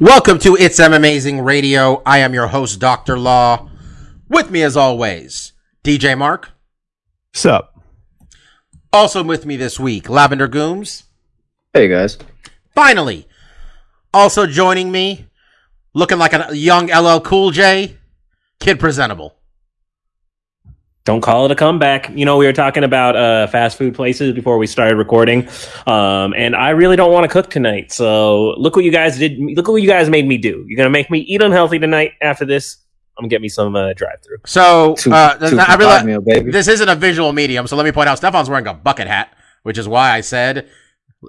Welcome 0.00 0.38
to 0.40 0.56
It's 0.56 0.78
M 0.78 0.92
Amazing 0.92 1.40
Radio. 1.40 2.02
I 2.04 2.18
am 2.18 2.34
your 2.34 2.48
host, 2.48 2.80
Dr. 2.80 3.18
Law. 3.18 3.70
With 4.28 4.50
me, 4.50 4.62
as 4.62 4.76
always, 4.76 5.54
DJ 5.84 6.18
Mark. 6.18 6.50
Sup? 7.32 7.82
Also 8.92 9.22
with 9.24 9.46
me 9.46 9.56
this 9.56 9.80
week, 9.80 10.10
Lavender 10.10 10.48
Gooms. 10.48 11.04
Hey 11.72 11.88
guys. 11.88 12.18
Finally, 12.74 13.26
also 14.12 14.46
joining 14.46 14.92
me, 14.92 15.28
looking 15.94 16.18
like 16.18 16.34
a 16.34 16.54
young 16.54 16.88
LL 16.88 17.20
Cool 17.20 17.50
J, 17.50 17.96
Kid 18.60 18.78
Presentable. 18.78 19.35
Don't 21.06 21.20
call 21.20 21.44
it 21.44 21.52
a 21.52 21.54
comeback. 21.54 22.10
You 22.16 22.24
know, 22.24 22.36
we 22.36 22.46
were 22.46 22.52
talking 22.52 22.82
about 22.82 23.14
uh, 23.14 23.46
fast 23.46 23.78
food 23.78 23.94
places 23.94 24.34
before 24.34 24.58
we 24.58 24.66
started 24.66 24.96
recording, 24.96 25.48
um, 25.86 26.34
and 26.36 26.56
I 26.56 26.70
really 26.70 26.96
don't 26.96 27.12
want 27.12 27.22
to 27.22 27.28
cook 27.28 27.48
tonight. 27.48 27.92
So 27.92 28.54
look 28.58 28.74
what 28.74 28.84
you 28.84 28.90
guys 28.90 29.16
did. 29.16 29.38
Look 29.38 29.68
what 29.68 29.76
you 29.76 29.86
guys 29.86 30.10
made 30.10 30.26
me 30.26 30.36
do. 30.36 30.64
You're 30.66 30.76
gonna 30.76 30.90
make 30.90 31.08
me 31.08 31.20
eat 31.20 31.40
unhealthy 31.42 31.78
tonight. 31.78 32.14
After 32.20 32.44
this, 32.44 32.78
I'm 33.16 33.22
gonna 33.22 33.30
get 33.30 33.40
me 33.40 33.48
some 33.48 33.76
uh, 33.76 33.92
drive-through. 33.92 34.38
So, 34.46 34.96
Two- 34.98 35.12
uh, 35.12 35.34
two 35.48 35.56
I 35.60 35.76
realize 35.76 36.02
meal, 36.04 36.20
baby. 36.20 36.50
this 36.50 36.66
isn't 36.66 36.88
a 36.88 36.96
visual 36.96 37.32
medium, 37.32 37.68
so 37.68 37.76
let 37.76 37.84
me 37.84 37.92
point 37.92 38.08
out 38.08 38.18
Stefan's 38.18 38.50
wearing 38.50 38.66
a 38.66 38.74
bucket 38.74 39.06
hat, 39.06 39.32
which 39.62 39.78
is 39.78 39.86
why 39.86 40.10
I 40.10 40.22
said 40.22 40.68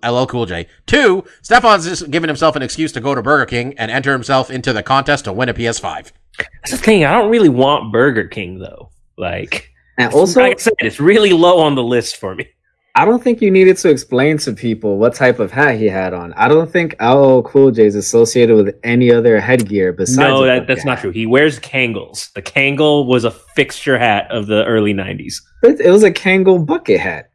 LL 0.04 0.26
Cool 0.26 0.48
J. 0.48 0.68
Two, 0.88 1.24
Stefan's 1.44 1.86
just 1.86 2.10
giving 2.10 2.28
himself 2.30 2.56
an 2.56 2.64
excuse 2.64 2.92
to 2.94 3.00
go 3.00 3.14
to 3.14 3.22
Burger 3.22 3.46
King 3.46 3.78
and 3.78 3.92
enter 3.92 4.12
himself 4.12 4.50
into 4.50 4.74
the 4.74 4.82
contest 4.82 5.26
to 5.26 5.34
win 5.34 5.50
a 5.50 5.54
PS5. 5.54 6.12
That's 6.40 6.72
the 6.72 6.78
thing. 6.78 7.06
I 7.06 7.14
don't 7.14 7.30
really 7.30 7.50
want 7.50 7.94
Burger 7.94 8.28
King 8.28 8.58
though. 8.58 8.90
Like, 9.18 9.72
And 9.98 10.14
also, 10.14 10.42
like 10.42 10.58
I 10.58 10.62
said, 10.62 10.74
it's 10.80 11.00
really 11.00 11.34
low 11.34 11.60
on 11.60 11.76
the 11.76 11.84
list 11.84 12.18
for 12.18 12.36
me. 12.36 12.48
I 12.96 13.06
don't 13.06 13.24
think 13.24 13.42
you 13.42 13.52
needed 13.52 13.78
to 13.78 13.90
explain 13.90 14.40
to 14.40 14.54
people 14.54 14.98
what 14.98 15.14
type 15.14 15.38
of 15.40 15.52
hat 15.52 15.78
he 15.78 15.86
had 15.86 16.16
on. 16.16 16.34
I 16.34 16.48
don't 16.48 16.72
think 16.72 16.96
LL 17.00 17.42
Cool 17.42 17.70
J 17.70 17.86
is 17.86 17.94
associated 17.96 18.56
with 18.56 18.76
any 18.84 19.12
other 19.12 19.40
headgear 19.40 19.94
besides. 19.94 20.18
no, 20.18 20.44
that, 20.46 20.62
bucket 20.62 20.68
that's 20.68 20.86
not 20.86 21.00
true. 21.00 21.12
He 21.12 21.28
wears 21.28 21.60
Kangols. 21.60 22.34
The 22.34 22.42
Kangol 22.42 23.06
was 23.06 23.24
a 23.24 23.30
fixture 23.30 24.00
hat 24.00 24.32
of 24.32 24.48
the 24.48 24.66
early 24.66 24.96
'90s. 24.96 25.36
It, 25.62 25.80
it 25.80 25.92
was 25.92 26.02
a 26.02 26.12
Kangol 26.12 26.66
bucket 26.66 27.00
hat. 27.00 27.30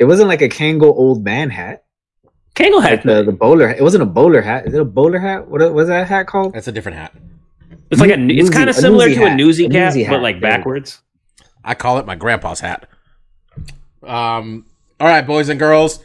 It 0.00 0.06
wasn't 0.06 0.28
like 0.28 0.42
a 0.42 0.48
Kangol 0.48 0.92
old 0.96 1.22
man 1.22 1.48
hat. 1.48 1.84
Kangol 2.56 2.80
Like 2.80 2.90
hat. 2.90 3.02
the, 3.04 3.22
the 3.22 3.32
bowler. 3.32 3.70
It 3.70 3.82
wasn't 3.82 4.02
a 4.02 4.06
bowler 4.06 4.40
hat. 4.40 4.66
Is 4.66 4.74
it 4.74 4.80
a 4.80 4.84
bowler 4.84 5.20
hat? 5.20 5.46
What 5.48 5.72
was 5.72 5.86
that 5.86 6.08
hat 6.08 6.26
called? 6.26 6.54
That's 6.54 6.66
a 6.66 6.72
different 6.72 6.98
hat. 6.98 7.14
It's 7.92 8.00
like 8.00 8.10
a. 8.10 8.18
It's 8.18 8.50
kind 8.50 8.68
of 8.68 8.74
similar 8.74 9.06
newsy 9.06 9.14
to 9.20 9.24
a 9.26 9.28
hat. 9.28 9.36
newsy 9.36 9.64
A 9.66 9.68
cap, 9.70 9.94
newsy 9.94 10.08
but 10.08 10.22
like 10.22 10.40
There 10.40 10.50
you 10.50 10.56
backwards. 10.56 11.00
I 11.64 11.74
call 11.74 11.98
it 11.98 12.06
my 12.06 12.14
grandpa's 12.14 12.60
hat. 12.60 12.88
Um, 14.02 14.66
all 15.00 15.08
right, 15.08 15.26
boys 15.26 15.48
and 15.48 15.58
girls. 15.58 15.98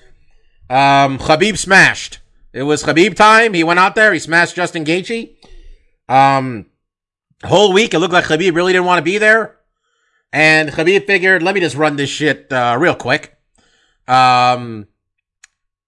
Um, 0.69 1.17
Khabib 1.17 1.57
smashed. 1.57 2.19
It 2.53 2.63
was 2.63 2.83
Khabib 2.83 3.15
time. 3.15 3.53
He 3.53 3.63
went 3.63 3.79
out 3.79 3.95
there. 3.95 4.13
He 4.13 4.19
smashed 4.19 4.55
Justin 4.55 4.85
Gaethje. 4.85 5.35
Um, 6.07 6.65
whole 7.43 7.73
week 7.73 7.93
it 7.93 7.99
looked 7.99 8.13
like 8.13 8.25
Khabib 8.25 8.55
really 8.55 8.73
didn't 8.73 8.87
want 8.87 8.99
to 8.99 9.03
be 9.03 9.17
there, 9.17 9.57
and 10.33 10.69
Khabib 10.69 11.05
figured, 11.05 11.43
let 11.43 11.53
me 11.53 11.61
just 11.61 11.75
run 11.75 11.95
this 11.95 12.09
shit 12.09 12.51
uh, 12.51 12.75
real 12.79 12.95
quick. 12.95 13.37
Um, 14.07 14.87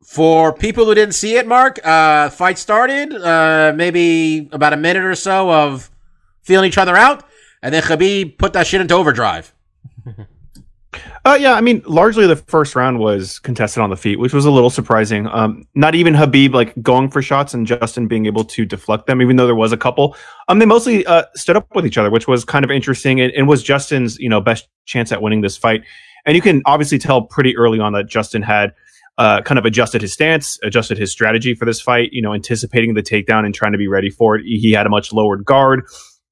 for 0.05 0.53
people 0.53 0.85
who 0.85 0.93
didn't 0.93 1.15
see 1.15 1.37
it, 1.37 1.47
Mark, 1.47 1.79
uh, 1.85 2.29
fight 2.29 2.57
started. 2.57 3.13
Uh, 3.15 3.73
maybe 3.75 4.49
about 4.51 4.73
a 4.73 4.77
minute 4.77 5.03
or 5.03 5.15
so 5.15 5.51
of 5.51 5.89
feeling 6.43 6.67
each 6.67 6.77
other 6.77 6.95
out, 6.95 7.23
and 7.63 7.73
then 7.73 7.81
Khabib 7.81 8.37
put 8.37 8.53
that 8.53 8.67
shit 8.67 8.81
into 8.81 8.93
overdrive. 8.93 9.53
Uh, 11.23 11.37
yeah, 11.39 11.53
I 11.53 11.61
mean, 11.61 11.81
largely 11.85 12.27
the 12.27 12.35
first 12.35 12.75
round 12.75 12.99
was 12.99 13.39
contested 13.39 13.81
on 13.81 13.89
the 13.89 13.95
feet, 13.95 14.19
which 14.19 14.33
was 14.33 14.45
a 14.45 14.51
little 14.51 14.69
surprising. 14.69 15.27
Um, 15.27 15.65
not 15.73 15.95
even 15.95 16.15
Khabib 16.15 16.53
like 16.53 16.73
going 16.81 17.09
for 17.09 17.21
shots 17.21 17.53
and 17.53 17.65
Justin 17.65 18.07
being 18.07 18.25
able 18.25 18.43
to 18.43 18.65
deflect 18.65 19.07
them, 19.07 19.21
even 19.21 19.37
though 19.37 19.45
there 19.45 19.55
was 19.55 19.71
a 19.71 19.77
couple. 19.77 20.15
Um, 20.47 20.59
they 20.59 20.65
mostly 20.65 21.05
uh, 21.05 21.23
stood 21.35 21.55
up 21.55 21.73
with 21.75 21.85
each 21.85 21.97
other, 21.97 22.09
which 22.09 22.27
was 22.27 22.43
kind 22.43 22.65
of 22.65 22.71
interesting 22.71 23.21
and, 23.21 23.31
and 23.33 23.47
was 23.47 23.63
Justin's 23.63 24.17
you 24.19 24.27
know 24.27 24.41
best 24.41 24.67
chance 24.85 25.11
at 25.11 25.21
winning 25.21 25.41
this 25.41 25.55
fight. 25.55 25.83
And 26.25 26.35
you 26.35 26.41
can 26.41 26.61
obviously 26.65 26.97
tell 26.97 27.21
pretty 27.21 27.55
early 27.55 27.79
on 27.79 27.93
that 27.93 28.07
Justin 28.07 28.41
had 28.41 28.73
uh, 29.17 29.41
kind 29.41 29.57
of 29.57 29.65
adjusted 29.65 30.01
his 30.01 30.13
stance, 30.13 30.59
adjusted 30.63 30.97
his 30.97 31.11
strategy 31.11 31.55
for 31.55 31.65
this 31.65 31.79
fight. 31.79 32.09
You 32.11 32.21
know, 32.21 32.33
anticipating 32.33 32.95
the 32.95 33.03
takedown 33.03 33.45
and 33.45 33.55
trying 33.55 33.71
to 33.71 33.77
be 33.77 33.87
ready 33.87 34.09
for 34.09 34.35
it. 34.35 34.43
He 34.45 34.73
had 34.73 34.85
a 34.85 34.89
much 34.89 35.13
lowered 35.13 35.45
guard. 35.45 35.83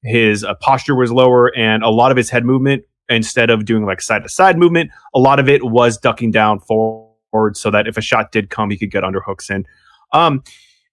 His 0.02 0.44
uh, 0.44 0.54
posture 0.60 0.94
was 0.94 1.10
lower, 1.10 1.56
and 1.56 1.82
a 1.82 1.90
lot 1.90 2.10
of 2.10 2.16
his 2.16 2.28
head 2.28 2.44
movement 2.44 2.84
instead 3.10 3.50
of 3.50 3.64
doing 3.64 3.84
like 3.84 4.00
side 4.00 4.22
to 4.22 4.28
side 4.28 4.58
movement, 4.58 4.90
a 5.14 5.18
lot 5.18 5.38
of 5.38 5.48
it 5.48 5.64
was 5.64 5.98
ducking 5.98 6.30
down 6.30 6.60
forward 6.60 7.56
so 7.56 7.70
that 7.70 7.86
if 7.86 7.96
a 7.96 8.00
shot 8.00 8.32
did 8.32 8.50
come, 8.50 8.70
he 8.70 8.78
could 8.78 8.90
get 8.90 9.02
underhooks 9.02 9.50
in. 9.50 9.66
Um, 10.12 10.42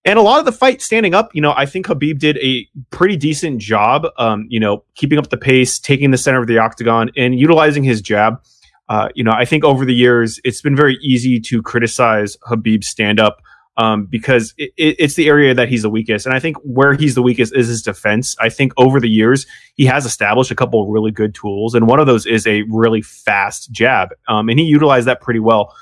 and 0.05 0.17
a 0.17 0.21
lot 0.21 0.39
of 0.39 0.45
the 0.45 0.51
fight 0.53 0.81
standing 0.81 1.13
up, 1.13 1.35
you 1.35 1.41
know, 1.41 1.53
I 1.57 1.65
think 1.65 1.87
Khabib 1.87 2.17
did 2.17 2.37
a 2.37 2.65
pretty 2.91 3.17
decent 3.17 3.59
job, 3.59 4.07
um, 4.17 4.45
you 4.49 4.59
know, 4.59 4.83
keeping 4.95 5.17
up 5.17 5.29
the 5.29 5.37
pace, 5.37 5.79
taking 5.79 6.11
the 6.11 6.17
center 6.17 6.39
of 6.39 6.47
the 6.47 6.57
octagon, 6.57 7.11
and 7.17 7.37
utilizing 7.37 7.83
his 7.83 8.01
jab. 8.01 8.41
Uh, 8.87 9.09
you 9.15 9.23
know, 9.23 9.33
I 9.33 9.43
think 9.43 9.65
over 9.65 9.83
the 9.83 9.93
years, 9.93 10.39
it's 10.45 10.61
been 10.61 10.77
very 10.77 10.97
easy 11.01 11.41
to 11.41 11.61
criticize 11.61 12.37
Khabib's 12.37 12.87
stand 12.87 13.19
up 13.19 13.41
um, 13.77 14.05
because 14.05 14.53
it, 14.57 14.71
it, 14.75 14.95
it's 14.99 15.13
the 15.13 15.27
area 15.27 15.53
that 15.53 15.69
he's 15.69 15.83
the 15.83 15.89
weakest. 15.89 16.25
And 16.25 16.35
I 16.35 16.39
think 16.39 16.57
where 16.63 16.93
he's 16.93 17.15
the 17.15 17.21
weakest 17.21 17.55
is 17.55 17.67
his 17.67 17.81
defense. 17.81 18.35
I 18.39 18.49
think 18.49 18.73
over 18.77 18.99
the 18.99 19.09
years, 19.09 19.45
he 19.75 19.85
has 19.85 20.05
established 20.05 20.51
a 20.51 20.55
couple 20.55 20.81
of 20.81 20.89
really 20.89 21.11
good 21.11 21.35
tools. 21.35 21.75
And 21.75 21.87
one 21.87 21.99
of 21.99 22.07
those 22.07 22.25
is 22.25 22.45
a 22.47 22.63
really 22.63 23.01
fast 23.01 23.71
jab. 23.71 24.09
Um, 24.27 24.49
and 24.49 24.59
he 24.59 24.65
utilized 24.65 25.07
that 25.07 25.21
pretty 25.21 25.39
well. 25.39 25.73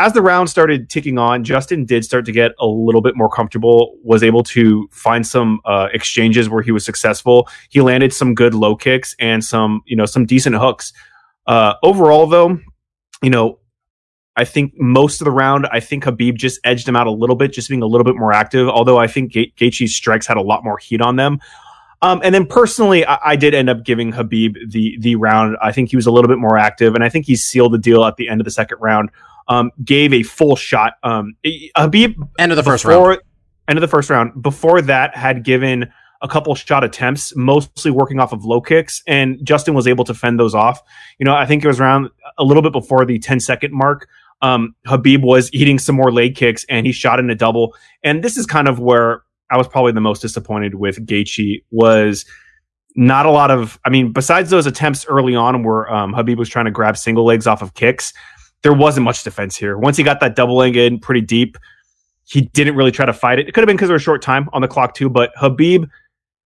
As 0.00 0.12
the 0.12 0.22
round 0.22 0.48
started 0.48 0.88
ticking 0.90 1.18
on, 1.18 1.42
Justin 1.42 1.84
did 1.84 2.04
start 2.04 2.24
to 2.26 2.32
get 2.32 2.52
a 2.60 2.66
little 2.66 3.00
bit 3.00 3.16
more 3.16 3.28
comfortable, 3.28 3.96
was 4.04 4.22
able 4.22 4.44
to 4.44 4.88
find 4.92 5.26
some 5.26 5.60
uh, 5.64 5.88
exchanges 5.92 6.48
where 6.48 6.62
he 6.62 6.70
was 6.70 6.84
successful. 6.84 7.48
He 7.68 7.80
landed 7.80 8.12
some 8.12 8.34
good 8.34 8.54
low 8.54 8.76
kicks 8.76 9.16
and 9.18 9.44
some, 9.44 9.82
you 9.86 9.96
know, 9.96 10.06
some 10.06 10.24
decent 10.24 10.54
hooks. 10.54 10.92
Uh, 11.48 11.74
overall, 11.82 12.26
though, 12.26 12.60
you 13.22 13.30
know, 13.30 13.58
I 14.38 14.44
think 14.44 14.72
most 14.78 15.20
of 15.20 15.24
the 15.26 15.30
round, 15.30 15.66
I 15.72 15.80
think 15.80 16.04
Khabib 16.04 16.36
just 16.36 16.60
edged 16.64 16.88
him 16.88 16.96
out 16.96 17.06
a 17.06 17.10
little 17.10 17.36
bit, 17.36 17.52
just 17.52 17.68
being 17.68 17.82
a 17.82 17.86
little 17.86 18.04
bit 18.04 18.16
more 18.16 18.32
active. 18.32 18.68
Although 18.68 18.96
I 18.98 19.06
think 19.08 19.32
Ga- 19.32 19.52
Gaethje's 19.58 19.94
strikes 19.94 20.26
had 20.26 20.36
a 20.36 20.40
lot 20.42 20.62
more 20.64 20.78
heat 20.78 21.00
on 21.00 21.16
them. 21.16 21.40
Um, 22.00 22.20
and 22.22 22.32
then 22.34 22.46
personally, 22.46 23.04
I, 23.04 23.18
I 23.32 23.36
did 23.36 23.52
end 23.54 23.68
up 23.68 23.84
giving 23.84 24.12
Khabib 24.12 24.54
the 24.70 24.96
the 25.00 25.16
round. 25.16 25.56
I 25.60 25.72
think 25.72 25.90
he 25.90 25.96
was 25.96 26.06
a 26.06 26.12
little 26.12 26.28
bit 26.28 26.38
more 26.38 26.56
active, 26.56 26.94
and 26.94 27.02
I 27.02 27.08
think 27.08 27.26
he 27.26 27.34
sealed 27.34 27.72
the 27.72 27.78
deal 27.78 28.04
at 28.04 28.16
the 28.16 28.28
end 28.28 28.40
of 28.40 28.44
the 28.44 28.50
second 28.52 28.78
round. 28.80 29.10
Um, 29.48 29.72
gave 29.84 30.12
a 30.12 30.22
full 30.22 30.54
shot. 30.56 30.94
Um, 31.02 31.34
Khabib 31.44 32.14
End 32.38 32.52
of 32.52 32.56
the 32.56 32.62
first 32.62 32.84
before- 32.84 33.08
round. 33.08 33.20
End 33.68 33.78
of 33.78 33.80
the 33.80 33.88
first 33.88 34.08
round. 34.08 34.40
Before 34.40 34.80
that, 34.82 35.16
had 35.16 35.42
given 35.42 35.90
a 36.22 36.28
couple 36.28 36.54
shot 36.54 36.82
attempts, 36.84 37.34
mostly 37.36 37.90
working 37.90 38.18
off 38.18 38.32
of 38.32 38.44
low 38.44 38.60
kicks, 38.60 39.02
and 39.06 39.38
Justin 39.44 39.74
was 39.74 39.86
able 39.86 40.04
to 40.04 40.14
fend 40.14 40.38
those 40.40 40.54
off. 40.54 40.80
You 41.18 41.24
know, 41.24 41.34
I 41.34 41.46
think 41.46 41.64
it 41.64 41.68
was 41.68 41.78
around 41.80 42.08
a 42.38 42.44
little 42.44 42.62
bit 42.62 42.72
before 42.72 43.04
the 43.04 43.18
10 43.18 43.40
second 43.40 43.72
mark. 43.72 44.08
Um, 44.40 44.74
Khabib 44.86 45.22
was 45.22 45.52
eating 45.52 45.78
some 45.78 45.96
more 45.96 46.12
leg 46.12 46.36
kicks, 46.36 46.64
and 46.68 46.86
he 46.86 46.92
shot 46.92 47.18
in 47.18 47.28
a 47.30 47.34
double. 47.34 47.74
And 48.02 48.22
this 48.22 48.36
is 48.36 48.46
kind 48.46 48.68
of 48.68 48.78
where 48.78 49.22
I 49.50 49.56
was 49.56 49.66
probably 49.66 49.92
the 49.92 50.00
most 50.00 50.20
disappointed 50.20 50.76
with 50.76 51.04
Gaethje 51.06 51.62
was 51.70 52.24
not 52.94 53.26
a 53.26 53.30
lot 53.30 53.50
of. 53.50 53.78
I 53.84 53.90
mean, 53.90 54.12
besides 54.12 54.50
those 54.50 54.66
attempts 54.66 55.06
early 55.06 55.34
on 55.34 55.62
where 55.62 55.92
um, 55.92 56.14
Khabib 56.14 56.36
was 56.36 56.48
trying 56.48 56.66
to 56.66 56.70
grab 56.70 56.96
single 56.96 57.24
legs 57.24 57.46
off 57.46 57.62
of 57.62 57.74
kicks, 57.74 58.12
there 58.62 58.72
wasn't 58.72 59.04
much 59.04 59.22
defense 59.22 59.56
here. 59.56 59.78
Once 59.78 59.96
he 59.96 60.02
got 60.02 60.20
that 60.20 60.36
double 60.36 60.56
leg 60.56 60.76
in 60.76 60.98
pretty 60.98 61.20
deep, 61.20 61.56
he 62.24 62.42
didn't 62.42 62.76
really 62.76 62.90
try 62.90 63.06
to 63.06 63.12
fight 63.12 63.38
it. 63.38 63.48
It 63.48 63.52
could 63.52 63.62
have 63.62 63.66
been 63.66 63.76
because 63.76 63.90
was 63.90 64.02
a 64.02 64.04
short 64.04 64.22
time 64.22 64.48
on 64.52 64.60
the 64.60 64.68
clock 64.68 64.94
too, 64.94 65.08
but 65.08 65.32
Khabib 65.36 65.88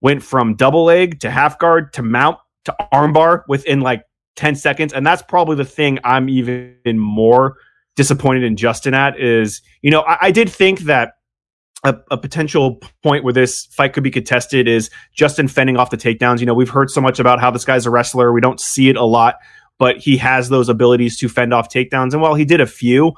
went 0.01 0.23
from 0.23 0.55
double 0.55 0.85
leg 0.85 1.21
to 1.21 1.31
half 1.31 1.59
guard 1.59 1.93
to 1.95 2.03
mount 2.03 2.39
to 2.65 2.75
armbar 2.93 3.43
within 3.49 3.81
like 3.81 4.05
10 4.37 4.55
seconds. 4.57 4.93
And 4.93 5.07
that's 5.07 5.23
probably 5.23 5.57
the 5.57 5.65
thing 5.65 5.99
I'm 6.05 6.29
even 6.29 6.77
more 6.99 7.57
disappointed 7.97 8.43
in 8.43 8.57
Justin 8.57 8.95
at 8.95 9.19
is, 9.21 9.61
you 9.83 9.91
know, 9.91 10.01
I, 10.03 10.19
I 10.23 10.31
did 10.31 10.49
think 10.51 10.81
that 10.81 11.15
a, 11.85 11.97
a 12.11 12.17
potential 12.17 12.81
point 13.03 13.25
where 13.25 13.33
this 13.33 13.67
fight 13.67 13.93
could 13.93 14.05
be 14.05 14.11
contested 14.11 14.69
is 14.69 14.91
Justin 15.15 15.49
fending 15.49 15.77
off 15.77 15.91
the 15.91 15.97
takedowns. 15.97 16.41
You 16.41 16.47
know, 16.47 16.55
we've 16.55 16.69
heard 16.69 16.91
so 16.91 17.01
much 17.01 17.19
about 17.19 17.41
how 17.41 17.51
this 17.51 17.65
guy's 17.65 17.87
a 17.87 17.91
wrestler. 17.91 18.33
We 18.33 18.41
don't 18.41 18.61
see 18.61 18.89
it 18.89 18.97
a 18.97 19.05
lot, 19.05 19.37
but 19.79 19.99
he 19.99 20.17
has 20.19 20.49
those 20.49 20.69
abilities 20.69 21.19
to 21.19 21.29
fend 21.29 21.53
off 21.53 21.69
takedowns. 21.69 22.13
And 22.13 22.23
while 22.23 22.35
he 22.35 22.45
did 22.45 22.61
a 22.61 22.67
few, 22.67 23.13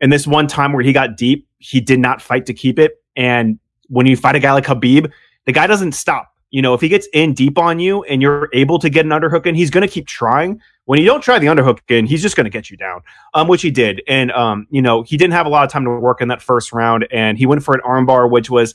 and 0.00 0.12
this 0.12 0.26
one 0.26 0.46
time 0.46 0.72
where 0.72 0.82
he 0.82 0.92
got 0.92 1.16
deep, 1.16 1.48
he 1.58 1.80
did 1.80 2.00
not 2.00 2.22
fight 2.22 2.46
to 2.46 2.54
keep 2.54 2.78
it. 2.78 2.92
And 3.16 3.58
when 3.88 4.06
you 4.06 4.16
fight 4.16 4.36
a 4.36 4.38
guy 4.38 4.52
like 4.52 4.64
Khabib, 4.64 5.10
the 5.46 5.52
guy 5.52 5.66
doesn't 5.66 5.92
stop. 5.92 6.28
You 6.50 6.62
know, 6.62 6.74
if 6.74 6.80
he 6.80 6.88
gets 6.88 7.08
in 7.12 7.32
deep 7.32 7.58
on 7.58 7.78
you 7.78 8.02
and 8.04 8.20
you're 8.20 8.48
able 8.52 8.78
to 8.80 8.90
get 8.90 9.04
an 9.04 9.12
underhook 9.12 9.46
in, 9.46 9.54
he's 9.54 9.70
going 9.70 9.86
to 9.86 9.92
keep 9.92 10.06
trying. 10.06 10.60
When 10.90 10.98
you 10.98 11.06
don't 11.06 11.20
try 11.20 11.38
the 11.38 11.46
underhook 11.46 11.78
in, 11.88 12.06
he's 12.06 12.20
just 12.20 12.34
going 12.34 12.46
to 12.46 12.50
get 12.50 12.68
you 12.68 12.76
down, 12.76 13.02
um, 13.32 13.46
which 13.46 13.62
he 13.62 13.70
did. 13.70 14.02
And, 14.08 14.32
um, 14.32 14.66
you 14.70 14.82
know, 14.82 15.02
he 15.02 15.16
didn't 15.16 15.34
have 15.34 15.46
a 15.46 15.48
lot 15.48 15.62
of 15.62 15.70
time 15.70 15.84
to 15.84 15.90
work 15.92 16.20
in 16.20 16.26
that 16.26 16.42
first 16.42 16.72
round 16.72 17.06
and 17.12 17.38
he 17.38 17.46
went 17.46 17.62
for 17.62 17.76
an 17.76 17.80
armbar, 17.82 18.28
which 18.28 18.50
was, 18.50 18.74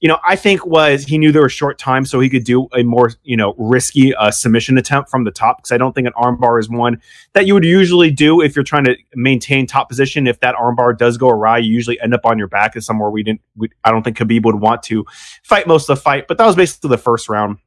you 0.00 0.08
know, 0.08 0.18
I 0.26 0.36
think 0.36 0.64
was 0.64 1.04
he 1.04 1.18
knew 1.18 1.32
there 1.32 1.42
was 1.42 1.52
short 1.52 1.78
time, 1.78 2.06
so 2.06 2.18
he 2.18 2.30
could 2.30 2.44
do 2.44 2.66
a 2.74 2.82
more, 2.82 3.12
you 3.24 3.36
know, 3.36 3.54
risky 3.58 4.14
uh, 4.14 4.30
submission 4.30 4.78
attempt 4.78 5.10
from 5.10 5.24
the 5.24 5.30
top. 5.30 5.58
Because 5.58 5.72
I 5.72 5.76
don't 5.76 5.94
think 5.94 6.06
an 6.06 6.14
armbar 6.14 6.58
is 6.58 6.70
one 6.70 7.02
that 7.34 7.46
you 7.46 7.52
would 7.52 7.66
usually 7.66 8.10
do 8.10 8.40
if 8.40 8.56
you're 8.56 8.64
trying 8.64 8.84
to 8.84 8.96
maintain 9.14 9.66
top 9.66 9.90
position. 9.90 10.26
If 10.26 10.40
that 10.40 10.54
armbar 10.54 10.96
does 10.96 11.18
go 11.18 11.28
awry, 11.28 11.58
you 11.58 11.70
usually 11.74 12.00
end 12.00 12.14
up 12.14 12.24
on 12.24 12.38
your 12.38 12.48
back. 12.48 12.74
Is 12.74 12.86
somewhere 12.86 13.10
we 13.10 13.22
didn't. 13.22 13.42
We, 13.54 13.68
I 13.84 13.90
don't 13.90 14.02
think 14.02 14.16
Khabib 14.16 14.46
would 14.46 14.54
want 14.54 14.82
to 14.84 15.04
fight 15.42 15.66
most 15.66 15.90
of 15.90 15.98
the 15.98 16.00
fight. 16.00 16.26
But 16.26 16.38
that 16.38 16.46
was 16.46 16.56
basically 16.56 16.88
the 16.88 16.96
first 16.96 17.28
round. 17.28 17.58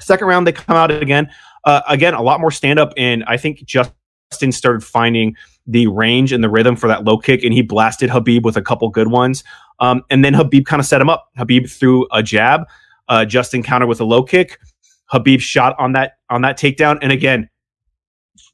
Second 0.00 0.26
round, 0.28 0.46
they 0.46 0.52
come 0.52 0.76
out 0.76 0.90
again. 0.90 1.30
Uh, 1.64 1.82
again, 1.88 2.14
a 2.14 2.22
lot 2.22 2.40
more 2.40 2.50
stand 2.50 2.78
up, 2.78 2.92
and 2.96 3.24
I 3.26 3.36
think 3.36 3.64
Justin 3.64 4.52
started 4.52 4.84
finding 4.84 5.36
the 5.66 5.86
range 5.86 6.32
and 6.32 6.42
the 6.42 6.48
rhythm 6.48 6.76
for 6.76 6.88
that 6.88 7.04
low 7.04 7.18
kick, 7.18 7.44
and 7.44 7.52
he 7.52 7.62
blasted 7.62 8.10
Khabib 8.10 8.42
with 8.42 8.56
a 8.56 8.62
couple 8.62 8.88
good 8.88 9.08
ones. 9.08 9.44
Um, 9.80 10.02
and 10.10 10.24
then 10.24 10.34
Khabib 10.34 10.66
kind 10.66 10.80
of 10.80 10.86
set 10.86 11.00
him 11.00 11.10
up. 11.10 11.28
Khabib 11.38 11.70
threw 11.70 12.06
a 12.12 12.22
jab, 12.22 12.62
uh, 13.08 13.24
Justin 13.24 13.62
countered 13.62 13.88
with 13.88 14.00
a 14.00 14.04
low 14.04 14.22
kick. 14.22 14.58
Khabib 15.12 15.40
shot 15.40 15.74
on 15.78 15.92
that 15.92 16.18
on 16.30 16.42
that 16.42 16.58
takedown, 16.58 16.98
and 17.00 17.12
again, 17.12 17.48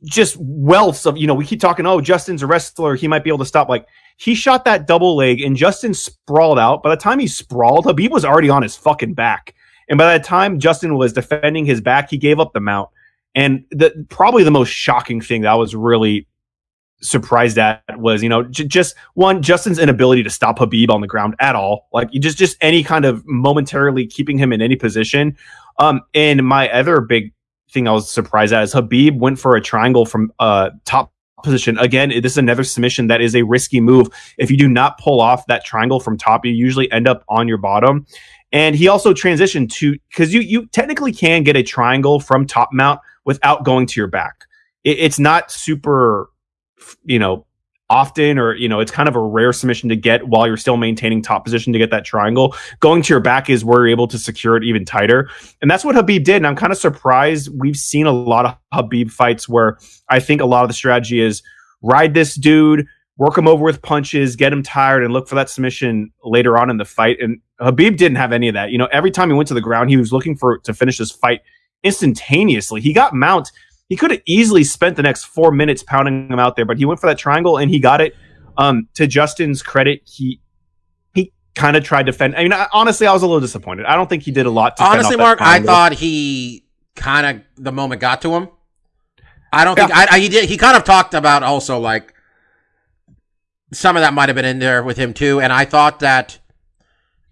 just 0.05 0.37
wealth 0.38 1.06
of 1.06 1.17
you 1.17 1.26
know 1.26 1.35
we 1.35 1.44
keep 1.44 1.61
talking. 1.61 1.87
Oh, 1.87 2.00
Justin's 2.00 2.43
a 2.43 2.46
wrestler; 2.46 2.94
he 2.94 3.08
might 3.08 3.25
be 3.25 3.31
able 3.31 3.38
to 3.38 3.44
stop. 3.44 3.69
Like 3.69 3.87
he 4.17 4.35
shot 4.35 4.64
that 4.64 4.87
double 4.87 5.17
leg, 5.17 5.41
and 5.41 5.56
Justin 5.56 5.94
sprawled 5.94 6.58
out. 6.58 6.82
By 6.82 6.91
the 6.91 6.96
time 6.96 7.19
he 7.19 7.26
sprawled, 7.26 7.87
Khabib 7.87 8.11
was 8.11 8.25
already 8.25 8.50
on 8.50 8.62
his 8.62 8.76
fucking 8.76 9.14
back, 9.14 9.55
and 9.88 9.98
by 9.98 10.16
the 10.16 10.25
time 10.25 10.58
Justin 10.58 10.96
was 10.96 11.12
defending 11.12 11.66
his 11.66 11.81
back, 11.81 12.10
he 12.10 12.16
gave 12.16 12.40
up 12.40 12.52
the 12.52 12.60
mount. 12.60 12.90
And 13.34 13.64
the 13.70 14.06
probably 14.08 14.44
the 14.44 14.50
most 14.50 14.69
shocking 14.69 15.20
thing 15.20 15.42
that 15.42 15.50
I 15.50 15.54
was 15.54 15.75
really 15.75 16.26
surprised 17.00 17.58
at 17.58 17.82
was, 17.98 18.22
you 18.22 18.28
know, 18.28 18.44
j- 18.44 18.64
just 18.64 18.94
one 19.14 19.42
Justin's 19.42 19.78
inability 19.78 20.22
to 20.22 20.31
stop 20.31 20.58
Khabib 20.58 20.90
on 20.90 21.00
the 21.00 21.06
ground 21.06 21.34
at 21.40 21.56
all. 21.56 21.88
Like 21.92 22.08
you 22.12 22.20
just 22.20 22.38
just 22.38 22.56
any 22.60 22.82
kind 22.82 23.04
of 23.04 23.22
momentarily 23.26 24.06
keeping 24.06 24.38
him 24.38 24.52
in 24.52 24.62
any 24.62 24.76
position. 24.76 25.36
Um, 25.78 26.02
and 26.14 26.46
my 26.46 26.69
other 26.70 27.00
big 27.00 27.32
thing 27.70 27.88
I 27.88 27.92
was 27.92 28.10
surprised 28.10 28.52
at 28.52 28.62
is 28.62 28.75
Khabib 28.75 29.19
went 29.19 29.38
for 29.38 29.56
a 29.56 29.60
triangle 29.60 30.06
from 30.06 30.32
uh 30.38 30.70
top 30.84 31.12
position. 31.42 31.78
Again, 31.78 32.08
this 32.08 32.32
is 32.32 32.38
another 32.38 32.64
submission 32.64 33.06
that 33.08 33.20
is 33.20 33.36
a 33.36 33.42
risky 33.42 33.81
move. 33.81 34.08
If 34.38 34.50
you 34.50 34.56
do 34.56 34.66
not 34.66 34.98
pull 34.98 35.20
off 35.20 35.46
that 35.46 35.64
triangle 35.64 36.00
from 36.00 36.16
top, 36.16 36.44
you 36.44 36.52
usually 36.52 36.90
end 36.90 37.06
up 37.06 37.22
on 37.28 37.46
your 37.46 37.58
bottom. 37.58 38.06
And 38.54 38.74
he 38.74 38.88
also 38.88 39.12
transitioned 39.12 39.70
to 39.72 39.98
because 40.08 40.32
you 40.32 40.40
you 40.40 40.66
technically 40.68 41.12
can 41.12 41.42
get 41.42 41.56
a 41.56 41.62
triangle 41.62 42.20
from 42.20 42.46
top 42.46 42.70
mount 42.72 43.00
without 43.26 43.64
going 43.64 43.86
to 43.88 44.00
your 44.00 44.06
back. 44.06 44.46
It, 44.84 44.98
it's 44.98 45.18
not 45.18 45.50
super 45.50 46.30
you 47.04 47.18
know, 47.18 47.46
often 47.90 48.38
or 48.38 48.54
you 48.54 48.66
know 48.66 48.80
it's 48.80 48.90
kind 48.90 49.08
of 49.08 49.14
a 49.14 49.20
rare 49.20 49.52
submission 49.52 49.90
to 49.90 49.96
get 49.96 50.26
while 50.26 50.46
you're 50.46 50.56
still 50.56 50.78
maintaining 50.78 51.20
top 51.20 51.44
position 51.44 51.72
to 51.72 51.78
get 51.78 51.90
that 51.90 52.04
triangle. 52.04 52.56
Going 52.80 53.02
to 53.02 53.12
your 53.12 53.20
back 53.20 53.50
is 53.50 53.64
where 53.64 53.80
you're 53.80 53.88
able 53.88 54.08
to 54.08 54.18
secure 54.18 54.56
it 54.56 54.64
even 54.64 54.84
tighter. 54.84 55.28
And 55.60 55.70
that's 55.70 55.84
what 55.84 55.94
khabib 55.94 56.24
did. 56.24 56.36
And 56.36 56.46
i'm 56.46 56.56
kind 56.56 56.72
of 56.72 56.78
surprised 56.78 57.50
we've 57.52 57.76
seen 57.76 58.06
a 58.06 58.12
lot 58.12 58.46
of 58.46 58.56
khabib 58.72 59.10
fights 59.10 59.48
where 59.48 59.78
i 60.08 60.18
think 60.18 60.40
a 60.40 60.46
lot 60.46 60.62
of 60.62 60.68
the 60.68 60.74
strategy 60.74 61.20
is 61.20 61.42
ride 61.82 62.14
this 62.14 62.34
dude 62.34 62.86
work 63.16 63.38
him 63.38 63.46
over 63.46 63.64
with 63.64 63.81
punches 63.82 64.37
get 64.37 64.52
him 64.52 64.62
tired 64.62 65.05
and 65.05 65.12
look 65.12 65.28
for 65.28 65.34
that 65.34 65.49
submission 65.49 66.12
later 66.25 66.58
on 66.58 66.70
in 66.70 66.76
the 66.76 66.84
fight 66.84 67.16
and 67.20 67.40
khabib 67.61 67.96
didn't 67.96 68.16
have 68.16 68.32
any 68.32 68.49
of 68.49 68.55
that 68.55 68.70
you 68.70 68.78
know 68.78 68.88
every 68.93 69.11
time 69.11 69.28
he 69.28 69.34
went 69.34 69.49
to 69.49 69.55
the 69.55 69.61
ground 69.61 69.90
he 69.90 69.96
was 69.96 70.12
looking 70.12 70.37
for 70.37 70.58
to 70.58 70.75
finish 70.75 70.99
this 70.99 71.11
fight 71.11 71.40
instantaneously 71.84 72.81
he 72.81 72.93
got 72.93 73.14
mount 73.14 73.50
he 73.88 73.96
could 73.96 74.11
have 74.11 74.22
easily 74.25 74.64
spent 74.64 74.96
the 74.96 75.02
next 75.02 75.25
four 75.25 75.52
minutes 75.52 75.82
pounding 75.82 76.31
him 76.31 76.38
out 76.38 76.56
there, 76.56 76.64
but 76.64 76.78
he 76.78 76.84
went 76.84 77.00
for 77.00 77.06
that 77.06 77.19
triangle 77.19 77.58
and 77.58 77.70
he 77.70 77.78
got 77.78 78.00
it. 78.00 78.14
Um, 78.56 78.88
to 78.94 79.06
Justin's 79.06 79.62
credit, 79.62 80.02
he 80.05 80.40
he 81.12 81.32
kind 81.55 81.76
of 81.76 81.84
tried 81.84 82.06
to 82.06 82.12
defend. 82.12 82.37
I 82.37 82.44
mean, 82.44 82.52
I, 82.52 82.69
honestly, 82.72 83.06
I 83.06 83.12
was 83.12 83.22
a 83.22 83.26
little 83.26 83.40
disappointed. 83.40 83.84
I 83.87 83.96
don't 83.96 84.08
think 84.08 84.22
he 84.22 84.31
did 84.31 84.46
a 84.46 84.50
lot. 84.50 84.76
to 84.76 84.84
Honestly, 84.84 85.17
Mark, 85.17 85.40
I 85.43 85.60
thought 85.60 85.93
he 85.93 86.64
kind 86.94 87.38
of 87.38 87.62
the 87.62 87.72
moment 87.72 88.00
got 88.00 88.22
to 88.22 88.34
him. 88.34 88.49
I 89.52 89.64
don't 89.64 89.76
think 89.76 89.90
I, 89.94 90.06
I 90.10 90.19
he 90.20 90.28
did. 90.28 90.49
He 90.49 90.56
kind 90.56 90.76
of 90.76 90.84
talked 90.84 91.14
about 91.14 91.43
also 91.43 91.78
like 91.78 92.13
some 93.74 93.96
of 93.96 94.02
that 94.02 94.14
might 94.14 94.28
have 94.28 94.36
been 94.36 94.44
in 94.44 94.58
there 94.58 94.82
with 94.82 94.96
him 94.96 95.12
too, 95.12 95.40
and 95.40 95.52
I 95.52 95.64
thought 95.64 96.00
that 96.00 96.38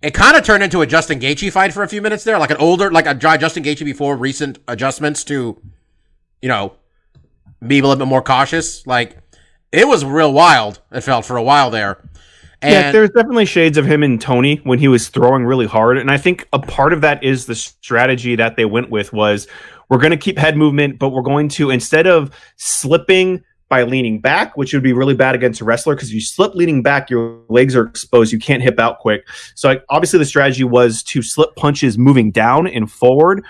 it 0.03 0.13
kind 0.15 0.37
of 0.37 0.45
turned 0.45 0.63
into 0.63 0.83
a 0.83 0.87
Justin 0.87 1.21
Gaethje 1.21 1.53
fight 1.53 1.73
for 1.73 1.83
a 1.83 1.89
few 1.89 2.03
minutes 2.03 2.25
there, 2.25 2.39
like 2.39 2.51
an 2.51 2.57
older, 2.57 2.91
like 2.91 3.07
a 3.07 3.15
dry 3.15 3.37
Justin 3.37 3.63
Gaethje 3.63 3.85
before 3.85 4.17
recent 4.17 4.59
adjustments 4.67 5.25
to, 5.25 5.61
you 6.41 6.49
know, 6.49 6.75
be 7.65 7.79
a 7.79 7.83
little 7.83 7.97
bit 7.97 8.09
more 8.09 8.23
cautious. 8.23 8.87
Like 8.87 9.17
it 9.71 9.87
was 9.87 10.05
real 10.05 10.33
wild. 10.33 10.81
It 10.91 11.03
felt 11.03 11.25
for 11.25 11.37
a 11.37 11.43
while 11.43 11.71
there, 11.71 12.03
and 12.61 12.73
yeah, 12.73 12.93
there's 12.93 13.11
definitely 13.11 13.47
shades 13.47 13.79
of 13.79 13.87
him 13.87 14.03
and 14.03 14.21
Tony 14.21 14.57
when 14.65 14.79
he 14.79 14.89
was 14.89 15.09
throwing 15.09 15.45
really 15.45 15.67
hard, 15.67 15.99
and 15.99 16.11
I 16.11 16.19
think 16.19 16.49
a 16.53 16.59
part 16.59 16.93
of 16.93 17.01
that 17.03 17.23
is 17.23 17.47
the 17.47 17.55
strategy 17.55 18.37
that 18.37 18.57
they 18.57 18.65
went 18.65 18.91
with 18.91 19.13
was 19.13 19.47
we're 19.89 19.99
going 19.99 20.13
to 20.13 20.17
keep 20.17 20.39
head 20.39 20.57
movement, 20.57 20.99
but 20.99 21.11
we're 21.11 21.23
going 21.23 21.49
to 21.51 21.71
instead 21.71 22.07
of 22.07 22.35
slipping 22.57 23.45
by 23.73 23.85
leaning 23.85 24.21
back, 24.21 24.55
which 24.55 24.75
would 24.75 24.83
be 24.83 24.93
really 24.93 25.15
bad 25.15 25.35
against 25.35 25.63
a 25.63 25.65
wrestler 25.65 25.95
because 25.95 26.11
if 26.11 26.15
you 26.15 26.21
slip 26.21 26.55
leaning 26.55 26.83
back, 26.83 27.09
your 27.09 27.41
legs 27.49 27.75
are 27.75 27.87
exposed, 27.87 28.31
you 28.31 28.39
can't 28.39 28.63
hip 28.63 28.79
out 28.79 28.99
quick. 28.99 29.27
So 29.55 29.81
obviously 29.89 30.19
the 30.19 30.27
strategy 30.27 30.63
was 30.63 31.03
to 31.05 31.23
slip 31.23 31.57
punches 31.57 31.97
moving 31.97 32.31
down 32.31 32.67
and 32.67 32.93
forward. 32.93 33.43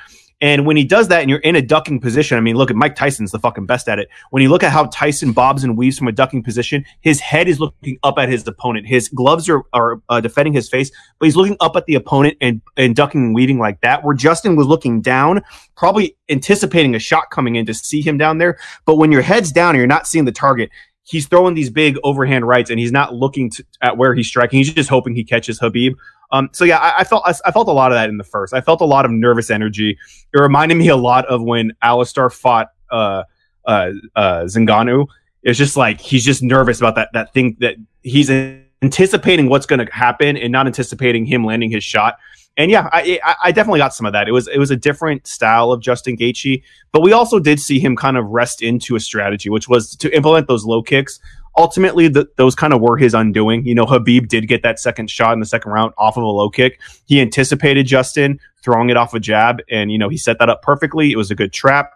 And 0.42 0.66
when 0.66 0.76
he 0.76 0.84
does 0.84 1.06
that 1.06 1.20
and 1.20 1.30
you're 1.30 1.38
in 1.38 1.54
a 1.54 1.62
ducking 1.62 2.00
position, 2.00 2.36
I 2.36 2.40
mean, 2.40 2.56
look 2.56 2.68
at 2.68 2.76
Mike 2.76 2.96
Tyson's 2.96 3.30
the 3.30 3.38
fucking 3.38 3.64
best 3.64 3.88
at 3.88 4.00
it. 4.00 4.08
When 4.30 4.42
you 4.42 4.48
look 4.48 4.64
at 4.64 4.72
how 4.72 4.86
Tyson 4.86 5.32
bobs 5.32 5.62
and 5.62 5.78
weaves 5.78 5.96
from 5.96 6.08
a 6.08 6.12
ducking 6.12 6.42
position, 6.42 6.84
his 7.00 7.20
head 7.20 7.46
is 7.46 7.60
looking 7.60 7.96
up 8.02 8.18
at 8.18 8.28
his 8.28 8.46
opponent. 8.48 8.88
His 8.88 9.08
gloves 9.08 9.48
are, 9.48 9.62
are 9.72 10.02
uh, 10.08 10.20
defending 10.20 10.52
his 10.52 10.68
face, 10.68 10.90
but 11.20 11.26
he's 11.26 11.36
looking 11.36 11.56
up 11.60 11.76
at 11.76 11.86
the 11.86 11.94
opponent 11.94 12.36
and, 12.40 12.60
and 12.76 12.96
ducking 12.96 13.26
and 13.26 13.34
weaving 13.36 13.60
like 13.60 13.80
that. 13.82 14.02
Where 14.02 14.16
Justin 14.16 14.56
was 14.56 14.66
looking 14.66 15.00
down, 15.00 15.42
probably 15.76 16.16
anticipating 16.28 16.96
a 16.96 16.98
shot 16.98 17.30
coming 17.30 17.54
in 17.54 17.64
to 17.66 17.74
see 17.74 18.02
him 18.02 18.18
down 18.18 18.38
there. 18.38 18.58
But 18.84 18.96
when 18.96 19.12
your 19.12 19.22
head's 19.22 19.52
down 19.52 19.70
and 19.70 19.78
you're 19.78 19.86
not 19.86 20.08
seeing 20.08 20.24
the 20.24 20.32
target, 20.32 20.70
he's 21.04 21.26
throwing 21.26 21.54
these 21.54 21.70
big 21.70 21.98
overhand 22.04 22.46
rights 22.46 22.70
and 22.70 22.78
he's 22.78 22.92
not 22.92 23.14
looking 23.14 23.50
to, 23.50 23.64
at 23.80 23.96
where 23.96 24.14
he's 24.14 24.26
striking. 24.26 24.58
He's 24.58 24.72
just 24.72 24.88
hoping 24.88 25.14
he 25.14 25.24
catches 25.24 25.58
Khabib. 25.58 25.94
Um, 26.30 26.48
so 26.52 26.64
yeah, 26.64 26.78
I, 26.78 27.00
I 27.00 27.04
felt 27.04 27.22
I, 27.26 27.34
I 27.44 27.50
felt 27.50 27.68
a 27.68 27.72
lot 27.72 27.92
of 27.92 27.96
that 27.96 28.08
in 28.08 28.16
the 28.16 28.24
first. 28.24 28.54
I 28.54 28.60
felt 28.60 28.80
a 28.80 28.86
lot 28.86 29.04
of 29.04 29.10
nervous 29.10 29.50
energy. 29.50 29.98
It 30.32 30.38
reminded 30.38 30.76
me 30.76 30.88
a 30.88 30.96
lot 30.96 31.26
of 31.26 31.42
when 31.42 31.72
Alistair 31.82 32.30
fought 32.30 32.68
uh, 32.90 33.24
uh, 33.66 33.90
uh, 34.16 34.40
Zinganu. 34.44 35.06
It's 35.42 35.58
just 35.58 35.76
like 35.76 36.00
he's 36.00 36.24
just 36.24 36.42
nervous 36.42 36.78
about 36.78 36.94
that 36.94 37.10
that 37.12 37.34
thing 37.34 37.56
that 37.60 37.76
he's 38.02 38.30
anticipating 38.30 39.48
what's 39.48 39.66
going 39.66 39.84
to 39.84 39.92
happen 39.92 40.36
and 40.36 40.50
not 40.52 40.66
anticipating 40.66 41.26
him 41.26 41.44
landing 41.44 41.70
his 41.70 41.84
shot. 41.84 42.16
And 42.56 42.70
yeah, 42.70 42.88
I, 42.92 43.18
I 43.42 43.52
definitely 43.52 43.80
got 43.80 43.94
some 43.94 44.04
of 44.04 44.12
that. 44.12 44.28
It 44.28 44.32
was 44.32 44.46
it 44.48 44.58
was 44.58 44.70
a 44.70 44.76
different 44.76 45.26
style 45.26 45.72
of 45.72 45.80
Justin 45.80 46.16
Gaethje, 46.16 46.62
but 46.92 47.00
we 47.00 47.12
also 47.12 47.38
did 47.38 47.58
see 47.58 47.78
him 47.78 47.96
kind 47.96 48.18
of 48.18 48.26
rest 48.26 48.62
into 48.62 48.94
a 48.94 49.00
strategy, 49.00 49.48
which 49.48 49.68
was 49.68 49.96
to 49.96 50.14
implement 50.14 50.48
those 50.48 50.64
low 50.64 50.82
kicks. 50.82 51.18
Ultimately, 51.56 52.08
the, 52.08 52.28
those 52.36 52.54
kind 52.54 52.72
of 52.72 52.80
were 52.80 52.96
his 52.96 53.14
undoing. 53.14 53.66
You 53.66 53.74
know, 53.74 53.84
Khabib 53.84 54.28
did 54.28 54.48
get 54.48 54.62
that 54.62 54.78
second 54.78 55.10
shot 55.10 55.32
in 55.32 55.40
the 55.40 55.46
second 55.46 55.72
round 55.72 55.92
off 55.96 56.16
of 56.16 56.22
a 56.22 56.26
low 56.26 56.50
kick. 56.50 56.80
He 57.06 57.20
anticipated 57.20 57.86
Justin 57.86 58.38
throwing 58.62 58.90
it 58.90 58.96
off 58.96 59.14
a 59.14 59.20
jab, 59.20 59.60
and 59.70 59.90
you 59.90 59.98
know 59.98 60.10
he 60.10 60.18
set 60.18 60.38
that 60.38 60.50
up 60.50 60.60
perfectly. 60.62 61.10
It 61.10 61.16
was 61.16 61.30
a 61.30 61.34
good 61.34 61.52
trap. 61.54 61.92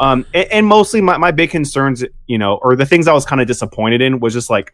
Um, 0.00 0.24
and, 0.32 0.50
and 0.52 0.66
mostly 0.66 1.00
my, 1.00 1.18
my 1.18 1.32
big 1.32 1.50
concerns, 1.50 2.04
you 2.26 2.38
know, 2.38 2.60
or 2.62 2.76
the 2.76 2.86
things 2.86 3.08
I 3.08 3.12
was 3.12 3.26
kind 3.26 3.40
of 3.40 3.46
disappointed 3.46 4.00
in 4.00 4.20
was 4.20 4.32
just 4.32 4.48
like, 4.48 4.72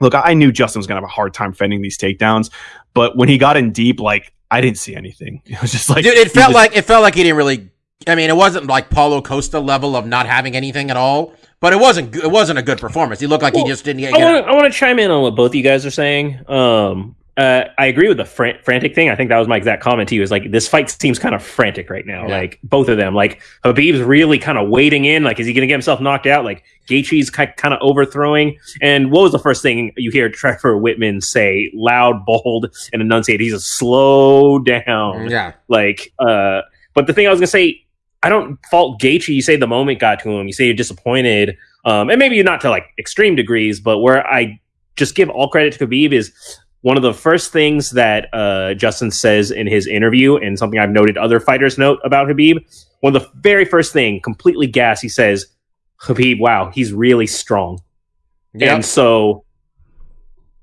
look, 0.00 0.14
I 0.14 0.34
knew 0.34 0.52
Justin 0.52 0.78
was 0.78 0.86
going 0.86 1.00
to 1.00 1.06
have 1.06 1.10
a 1.10 1.12
hard 1.12 1.34
time 1.34 1.52
fending 1.52 1.82
these 1.82 1.98
takedowns, 1.98 2.50
but 2.94 3.16
when 3.16 3.28
he 3.28 3.38
got 3.38 3.56
in 3.56 3.72
deep, 3.72 3.98
like 3.98 4.32
I 4.50 4.60
didn't 4.60 4.78
see 4.78 4.94
anything. 4.94 5.42
It 5.46 5.60
was 5.60 5.72
just 5.72 5.88
like, 5.90 6.04
Dude, 6.04 6.14
it 6.14 6.30
felt 6.30 6.52
just- 6.52 6.54
like 6.54 6.76
it 6.76 6.82
felt 6.84 7.02
like 7.02 7.14
he 7.14 7.22
didn't 7.22 7.36
really. 7.36 7.70
I 8.06 8.14
mean, 8.14 8.28
it 8.30 8.36
wasn't 8.36 8.66
like 8.66 8.90
Paulo 8.90 9.22
Costa 9.22 9.58
level 9.58 9.96
of 9.96 10.06
not 10.06 10.26
having 10.26 10.54
anything 10.54 10.90
at 10.90 10.96
all, 10.98 11.32
but 11.60 11.72
it 11.72 11.80
wasn't. 11.80 12.10
go- 12.12 12.20
It 12.20 12.30
wasn't 12.30 12.58
a 12.58 12.62
good 12.62 12.78
performance. 12.78 13.20
He 13.20 13.26
looked 13.26 13.42
like 13.42 13.54
he 13.54 13.64
just 13.64 13.84
didn't 13.84 14.00
get. 14.02 14.14
I 14.14 14.18
want 14.18 14.44
to 14.44 14.50
I 14.50 14.54
want 14.54 14.72
to 14.72 14.78
chime 14.78 14.98
in 14.98 15.10
on 15.10 15.22
what 15.22 15.34
both 15.34 15.50
of 15.52 15.54
you 15.54 15.62
guys 15.62 15.84
are 15.86 15.90
saying. 15.90 16.38
Um, 16.48 17.16
uh, 17.36 17.64
I 17.76 17.86
agree 17.86 18.08
with 18.08 18.16
the 18.16 18.24
fran- 18.24 18.58
frantic 18.62 18.94
thing. 18.94 19.10
I 19.10 19.14
think 19.14 19.28
that 19.28 19.38
was 19.38 19.46
my 19.46 19.56
exact 19.56 19.82
comment 19.82 20.08
to 20.08 20.14
you. 20.14 20.22
Is 20.22 20.30
like 20.30 20.50
this 20.50 20.66
fight 20.68 20.88
seems 20.88 21.18
kind 21.18 21.34
of 21.34 21.42
frantic 21.42 21.90
right 21.90 22.06
now. 22.06 22.26
Yeah. 22.26 22.38
Like 22.38 22.58
both 22.62 22.88
of 22.88 22.96
them. 22.96 23.14
Like 23.14 23.42
Khabib's 23.64 24.00
really 24.00 24.38
kind 24.38 24.56
of 24.58 24.68
waiting 24.70 25.04
in. 25.04 25.22
Like 25.22 25.38
is 25.38 25.46
he 25.46 25.52
going 25.52 25.60
to 25.62 25.66
get 25.66 25.74
himself 25.74 26.00
knocked 26.00 26.26
out? 26.26 26.44
Like 26.44 26.64
Gaethje's 26.88 27.28
ki- 27.30 27.52
kind 27.56 27.74
of 27.74 27.80
overthrowing. 27.82 28.56
And 28.80 29.10
what 29.10 29.22
was 29.22 29.32
the 29.32 29.38
first 29.38 29.62
thing 29.62 29.92
you 29.96 30.10
hear 30.10 30.28
Trevor 30.30 30.76
Wittman 30.80 31.22
say? 31.22 31.70
Loud, 31.74 32.24
bold, 32.24 32.74
and 32.92 33.02
enunciate. 33.02 33.40
He's 33.40 33.52
a 33.52 33.60
slow 33.60 34.58
down. 34.58 35.28
yeah, 35.30 35.52
Like, 35.68 36.12
uh, 36.18 36.62
but 36.94 37.06
the 37.06 37.12
thing 37.12 37.26
I 37.26 37.30
was 37.30 37.38
gonna 37.40 37.46
say, 37.48 37.82
I 38.22 38.28
don't 38.30 38.58
fault 38.70 39.00
Gaethje. 39.00 39.28
You 39.28 39.42
say 39.42 39.56
the 39.56 39.66
moment 39.66 39.98
got 40.00 40.20
to 40.20 40.30
him. 40.30 40.46
You 40.46 40.52
say 40.54 40.64
you're 40.64 40.74
disappointed, 40.74 41.56
um, 41.84 42.08
and 42.08 42.18
maybe 42.18 42.42
not 42.42 42.62
to 42.62 42.70
like 42.70 42.86
extreme 42.98 43.36
degrees, 43.36 43.78
but 43.78 43.98
where 43.98 44.26
I 44.26 44.58
just 44.96 45.14
give 45.14 45.28
all 45.28 45.48
credit 45.48 45.74
to 45.74 45.86
Khabib 45.86 46.12
is 46.12 46.32
one 46.82 46.96
of 46.96 47.02
the 47.02 47.14
first 47.14 47.52
things 47.52 47.90
that 47.90 48.28
uh, 48.32 48.74
Justin 48.74 49.10
says 49.10 49.50
in 49.50 49.66
his 49.66 49.86
interview, 49.86 50.36
and 50.36 50.58
something 50.58 50.78
I've 50.78 50.90
noted 50.90 51.16
other 51.16 51.40
fighters 51.40 51.78
note 51.78 51.98
about 52.04 52.28
Khabib, 52.28 52.64
one 53.00 53.14
of 53.14 53.22
the 53.22 53.30
very 53.36 53.64
first 53.64 53.92
thing, 53.92 54.20
completely 54.20 54.66
gas, 54.66 55.00
he 55.00 55.08
says, 55.08 55.46
Khabib, 56.00 56.38
wow, 56.38 56.70
he's 56.70 56.92
really 56.92 57.26
strong. 57.26 57.80
Yep. 58.54 58.74
And 58.74 58.84
so 58.84 59.44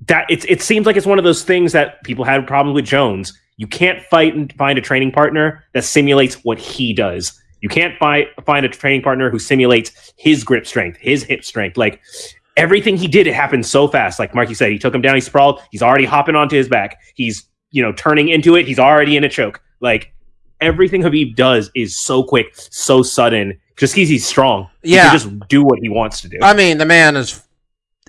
that 0.07 0.25
it 0.29 0.49
it 0.49 0.61
seems 0.61 0.85
like 0.85 0.97
it's 0.97 1.05
one 1.05 1.17
of 1.17 1.23
those 1.23 1.43
things 1.43 1.71
that 1.71 2.03
people 2.03 2.25
had 2.25 2.45
problems 2.47 2.75
with 2.75 2.85
Jones. 2.85 3.37
You 3.57 3.67
can't 3.67 4.01
fight 4.03 4.35
and 4.35 4.51
find 4.53 4.77
a 4.77 4.81
training 4.81 5.11
partner 5.11 5.63
that 5.73 5.83
simulates 5.83 6.35
what 6.43 6.57
he 6.57 6.93
does. 6.93 7.39
You 7.61 7.69
can't 7.69 7.97
find 7.97 8.25
find 8.45 8.65
a 8.65 8.69
training 8.69 9.03
partner 9.03 9.29
who 9.29 9.39
simulates 9.39 10.13
his 10.17 10.43
grip 10.43 10.65
strength, 10.65 10.97
his 10.99 11.23
hip 11.23 11.43
strength. 11.43 11.77
Like 11.77 12.01
everything 12.57 12.97
he 12.97 13.07
did, 13.07 13.27
it 13.27 13.33
happened 13.33 13.65
so 13.65 13.87
fast. 13.87 14.19
Like 14.19 14.35
Marky 14.35 14.53
said, 14.53 14.71
he 14.71 14.79
took 14.79 14.93
him 14.93 15.01
down, 15.01 15.15
he 15.15 15.21
sprawled, 15.21 15.61
he's 15.71 15.81
already 15.81 16.05
hopping 16.05 16.35
onto 16.35 16.55
his 16.55 16.67
back. 16.67 16.99
He's, 17.15 17.47
you 17.71 17.81
know, 17.81 17.91
turning 17.93 18.29
into 18.29 18.55
it, 18.55 18.67
he's 18.67 18.79
already 18.79 19.17
in 19.17 19.23
a 19.23 19.29
choke. 19.29 19.61
Like 19.79 20.13
everything 20.61 21.01
Khabib 21.01 21.35
does 21.35 21.71
is 21.75 21.99
so 21.99 22.23
quick, 22.23 22.47
so 22.55 23.01
sudden, 23.03 23.59
just 23.77 23.95
because 23.95 24.09
he's 24.09 24.25
strong. 24.25 24.69
He 24.83 24.95
Yeah. 24.95 25.09
can 25.09 25.19
just 25.19 25.47
do 25.49 25.63
what 25.63 25.79
he 25.81 25.89
wants 25.89 26.21
to 26.21 26.29
do. 26.29 26.37
I 26.41 26.53
mean, 26.53 26.77
the 26.77 26.85
man 26.85 27.15
is. 27.15 27.41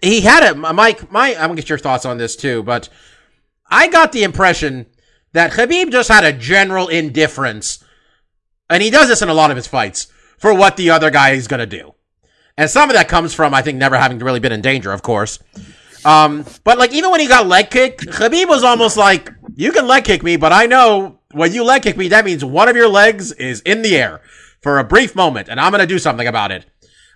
He 0.02 0.20
had 0.20 0.42
it, 0.42 0.56
Mike. 0.56 1.10
My, 1.10 1.34
I'm 1.34 1.42
gonna 1.48 1.54
get 1.54 1.68
your 1.70 1.78
thoughts 1.78 2.04
on 2.04 2.18
this 2.18 2.36
too, 2.36 2.62
but 2.62 2.88
I 3.70 3.88
got 3.88 4.12
the 4.12 4.22
impression 4.24 4.86
that 5.32 5.52
Khabib 5.52 5.90
just 5.90 6.10
had 6.10 6.22
a 6.24 6.32
general 6.32 6.88
indifference, 6.88 7.82
and 8.68 8.82
he 8.82 8.90
does 8.90 9.08
this 9.08 9.22
in 9.22 9.28
a 9.30 9.34
lot 9.34 9.50
of 9.50 9.56
his 9.56 9.66
fights 9.66 10.08
for 10.38 10.52
what 10.52 10.76
the 10.76 10.90
other 10.90 11.10
guy 11.10 11.30
is 11.30 11.48
gonna 11.48 11.64
do, 11.66 11.94
and 12.56 12.70
some 12.70 12.90
of 12.90 12.96
that 12.96 13.08
comes 13.08 13.34
from 13.34 13.54
I 13.54 13.62
think 13.62 13.78
never 13.78 13.96
having 13.96 14.18
really 14.18 14.40
been 14.40 14.52
in 14.52 14.60
danger, 14.60 14.92
of 14.92 15.02
course. 15.02 15.38
Um, 16.04 16.44
but 16.64 16.78
like 16.78 16.92
even 16.92 17.10
when 17.10 17.20
he 17.20 17.26
got 17.26 17.46
leg 17.46 17.70
kicked, 17.70 18.06
Khabib 18.06 18.48
was 18.48 18.62
almost 18.62 18.96
like, 18.96 19.32
"You 19.54 19.72
can 19.72 19.86
leg 19.86 20.04
kick 20.04 20.22
me, 20.22 20.36
but 20.36 20.52
I 20.52 20.66
know 20.66 21.18
when 21.32 21.52
you 21.52 21.64
leg 21.64 21.82
kick 21.82 21.96
me, 21.96 22.08
that 22.08 22.24
means 22.24 22.44
one 22.44 22.68
of 22.68 22.76
your 22.76 22.88
legs 22.88 23.32
is 23.32 23.60
in 23.62 23.82
the 23.82 23.96
air 23.96 24.20
for 24.60 24.78
a 24.78 24.84
brief 24.84 25.16
moment, 25.16 25.48
and 25.48 25.58
I'm 25.58 25.72
gonna 25.72 25.86
do 25.86 25.98
something 25.98 26.26
about 26.26 26.52
it." 26.52 26.66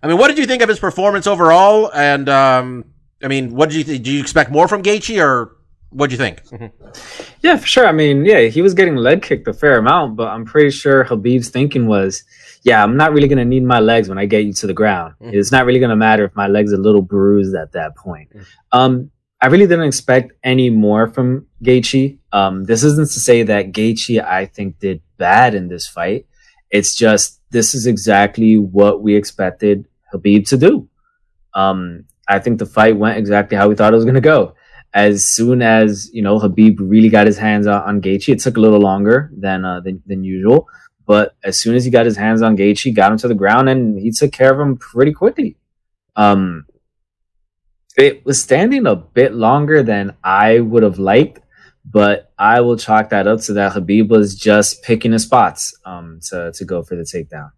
I 0.03 0.07
mean, 0.07 0.17
what 0.17 0.29
did 0.29 0.39
you 0.39 0.47
think 0.47 0.63
of 0.63 0.69
his 0.69 0.79
performance 0.79 1.27
overall? 1.27 1.91
And 1.93 2.29
um, 2.29 2.85
I 3.23 3.29
mean, 3.29 3.55
what 3.55 3.69
did 3.69 3.77
you 3.79 3.85
think? 3.85 4.05
Do 4.05 4.13
you 4.13 4.21
expect 4.21 4.51
more 4.51 4.69
from 4.69 4.83
Gaethje, 4.83 5.23
or 5.23 5.57
what 5.91 6.09
do 6.09 6.15
you 6.15 6.19
think? 6.19 6.43
Yeah, 7.43 7.57
for 7.57 7.67
sure. 7.67 7.87
I 7.87 7.93
mean, 7.93 8.25
yeah, 8.25 8.43
he 8.43 8.63
was 8.63 8.75
getting 8.75 8.97
leg 8.97 9.23
kicked 9.23 9.47
a 9.49 9.53
fair 9.53 9.79
amount, 9.79 10.17
but 10.17 10.29
I'm 10.29 10.45
pretty 10.45 10.71
sure 10.71 11.05
Khabib's 11.05 11.51
thinking 11.51 11.87
was, 11.87 12.25
yeah, 12.63 12.83
I'm 12.83 12.97
not 12.97 13.13
really 13.13 13.29
going 13.29 13.39
to 13.39 13.45
need 13.45 13.65
my 13.65 13.81
legs 13.81 14.09
when 14.09 14.19
I 14.19 14.27
get 14.27 14.45
you 14.45 14.53
to 14.55 14.67
the 14.67 14.75
ground. 14.75 15.15
Mhm. 15.23 15.35
It's 15.35 15.53
not 15.53 15.67
really 15.67 15.81
going 15.81 15.91
to 15.91 15.97
matter 15.97 16.25
if 16.25 16.35
my 16.35 16.47
leg's 16.47 16.73
are 16.73 16.77
a 16.77 16.81
little 16.81 17.03
bruised 17.03 17.55
at 17.55 17.73
that 17.73 17.97
point. 17.97 18.29
Um, 18.73 19.11
I 19.41 19.47
really 19.47 19.67
didn't 19.67 19.87
expect 19.87 20.33
any 20.43 20.69
more 20.69 21.07
from 21.09 21.47
Gaethje. 21.63 22.19
Um, 22.33 22.65
this 22.65 22.83
isn't 22.83 23.11
to 23.13 23.21
say 23.21 23.45
that 23.45 23.73
Gaethje, 23.73 24.23
I 24.25 24.47
think, 24.47 24.81
did 24.81 25.01
bad 25.17 25.55
in 25.55 25.69
this 25.69 25.87
fight. 25.87 26.27
It's 26.71 26.95
just 26.95 27.41
this 27.51 27.75
is 27.75 27.87
exactly 27.87 28.59
what 28.59 29.03
we 29.03 29.15
expected 29.15 29.87
Khabib 30.13 30.49
to 30.49 30.57
do. 30.57 30.89
Um, 31.55 32.05
I 32.29 32.41
think 32.41 32.59
the 32.59 32.67
fight 32.67 32.97
went 32.97 33.17
exactly 33.17 33.57
how 33.57 33.69
we 33.69 33.75
thought 33.75 33.93
it 33.93 33.97
was 33.97 34.05
going 34.05 34.15
to 34.17 34.21
go 34.21 34.55
as 34.95 35.29
soon 35.29 35.63
as 35.63 36.11
you 36.13 36.23
know 36.23 36.39
Khabib 36.39 36.77
really 36.81 37.09
got 37.09 37.27
his 37.27 37.39
hands 37.39 37.67
on, 37.67 37.83
on 37.83 38.01
Gaethje, 38.01 38.33
it 38.33 38.41
took 38.41 38.57
a 38.57 38.61
little 38.61 38.81
longer 38.81 39.31
than, 39.37 39.65
uh, 39.65 39.81
than 39.81 40.03
than 40.07 40.25
usual. 40.25 40.67
But 41.09 41.35
as 41.43 41.59
soon 41.59 41.75
as 41.75 41.87
he 41.87 41.91
got 41.91 42.05
his 42.05 42.19
hands 42.19 42.43
on 42.43 42.55
Gaethje, 42.55 42.95
got 42.95 43.11
him 43.11 43.17
to 43.19 43.29
the 43.29 43.35
ground, 43.35 43.71
and 43.71 43.99
he 43.99 44.11
took 44.11 44.31
care 44.31 44.53
of 44.53 44.61
him 44.61 44.77
pretty 44.77 45.15
quickly. 45.15 45.57
Um, 46.17 46.67
it 47.97 48.27
was 48.27 48.43
standing 48.43 48.87
a 48.87 48.95
bit 48.95 49.33
longer 49.33 49.83
than 49.83 50.17
I 50.23 50.61
would 50.61 50.83
have 50.83 50.99
liked, 50.99 51.41
but 51.83 52.31
I 52.39 52.61
will 52.61 52.77
chalk 52.77 53.09
that 53.09 53.27
up 53.27 53.41
to 53.43 53.55
that 53.55 53.73
Khabib 53.73 54.11
was 54.11 54.35
just 54.35 54.83
picking 54.83 55.13
his 55.13 55.23
spots 55.23 55.75
um, 55.87 56.21
to 56.29 56.53
to 56.53 56.65
go 56.67 56.83
for 56.83 56.95
the 56.95 57.05
takedown. 57.05 57.53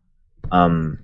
Um, 0.53 1.01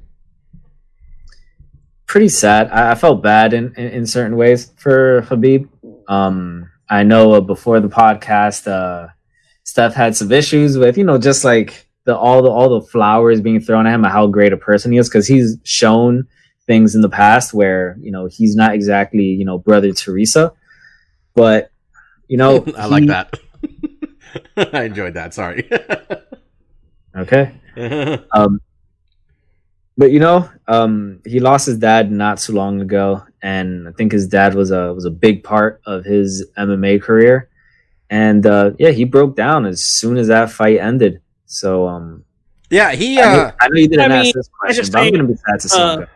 pretty 2.07 2.29
sad. 2.29 2.71
I, 2.71 2.93
I 2.93 2.95
felt 2.95 3.25
bad 3.25 3.55
in, 3.55 3.75
in, 3.75 3.89
in 3.89 4.07
certain 4.07 4.37
ways 4.37 4.73
for 4.77 5.23
Khabib. 5.23 5.69
Um, 6.07 6.71
I 6.89 7.03
know 7.03 7.33
uh, 7.33 7.41
before 7.41 7.81
the 7.81 7.89
podcast, 7.89 8.71
uh, 8.71 9.09
Steph 9.65 9.95
had 9.95 10.15
some 10.15 10.31
issues 10.31 10.79
with 10.79 10.97
you 10.97 11.03
know 11.03 11.19
just 11.19 11.43
like 11.43 11.86
the 12.07 12.17
all 12.17 12.43
the 12.43 12.51
all 12.51 12.81
the 12.81 12.87
flowers 12.87 13.41
being 13.41 13.61
thrown 13.61 13.87
at 13.87 13.95
him 13.95 14.03
how 14.05 14.27
great 14.27 14.53
a 14.53 14.57
person 14.57 14.93
he 14.93 14.99
is 14.99 15.09
because 15.09 15.27
he's 15.27 15.59
shown 15.65 16.27
things 16.67 16.95
in 16.95 17.03
the 17.03 17.09
past 17.09 17.53
where 17.53 17.97
you 18.01 18.11
know 18.11 18.27
he's 18.27 18.57
not 18.57 18.75
exactly 18.75 19.25
you 19.25 19.45
know 19.45 19.59
brother 19.59 19.93
Teresa, 19.93 20.53
but 21.35 21.71
you 22.29 22.39
know 22.39 22.65
I 22.79 22.87
like 22.87 23.07
that. 23.07 23.35
I 24.57 24.85
enjoyed 24.85 25.15
that. 25.15 25.35
Sorry. 25.35 25.69
Okay. 27.17 27.51
Um, 28.33 28.61
but 29.97 30.13
you 30.13 30.21
know, 30.21 30.51
um, 30.69 31.21
he 31.25 31.41
lost 31.41 31.65
his 31.65 31.79
dad 31.79 32.13
not 32.13 32.39
so 32.39 32.53
long 32.53 32.83
ago, 32.83 33.25
and 33.43 33.89
I 33.89 33.93
think 33.93 34.13
his 34.13 34.29
dad 34.29 34.55
was 34.55 34.71
a 34.71 34.93
was 34.93 35.07
a 35.07 35.11
big 35.11 35.43
part 35.43 35.81
of 35.87 36.05
his 36.05 36.47
MMA 36.59 37.01
career. 37.01 37.49
And 38.11 38.45
uh, 38.47 38.73
yeah, 38.79 38.91
he 38.91 39.05
broke 39.05 39.35
down 39.35 39.65
as 39.65 39.83
soon 39.83 40.19
as 40.19 40.29
that 40.29 40.51
fight 40.51 40.79
ended. 40.79 41.23
So 41.47 41.87
um, 41.89 42.25
yeah, 42.71 42.93
he. 42.93 43.21
I, 43.21 43.25
know, 43.35 43.41
Uh, 43.43 43.53
I 43.61 43.69
know 43.69 43.77
you 43.81 43.89
didn't 43.89 44.13
I 44.13 44.17
ask 44.17 44.25
mean, 44.25 44.33
this 44.37 44.49
question, 44.61 44.77
just 44.83 44.93
but 44.93 45.03
I'm 45.03 45.13
gonna 45.13 45.25
be 45.25 45.35
sad 45.37 45.61
to 45.61 45.69
see 45.69 45.79
uh. 45.81 46.07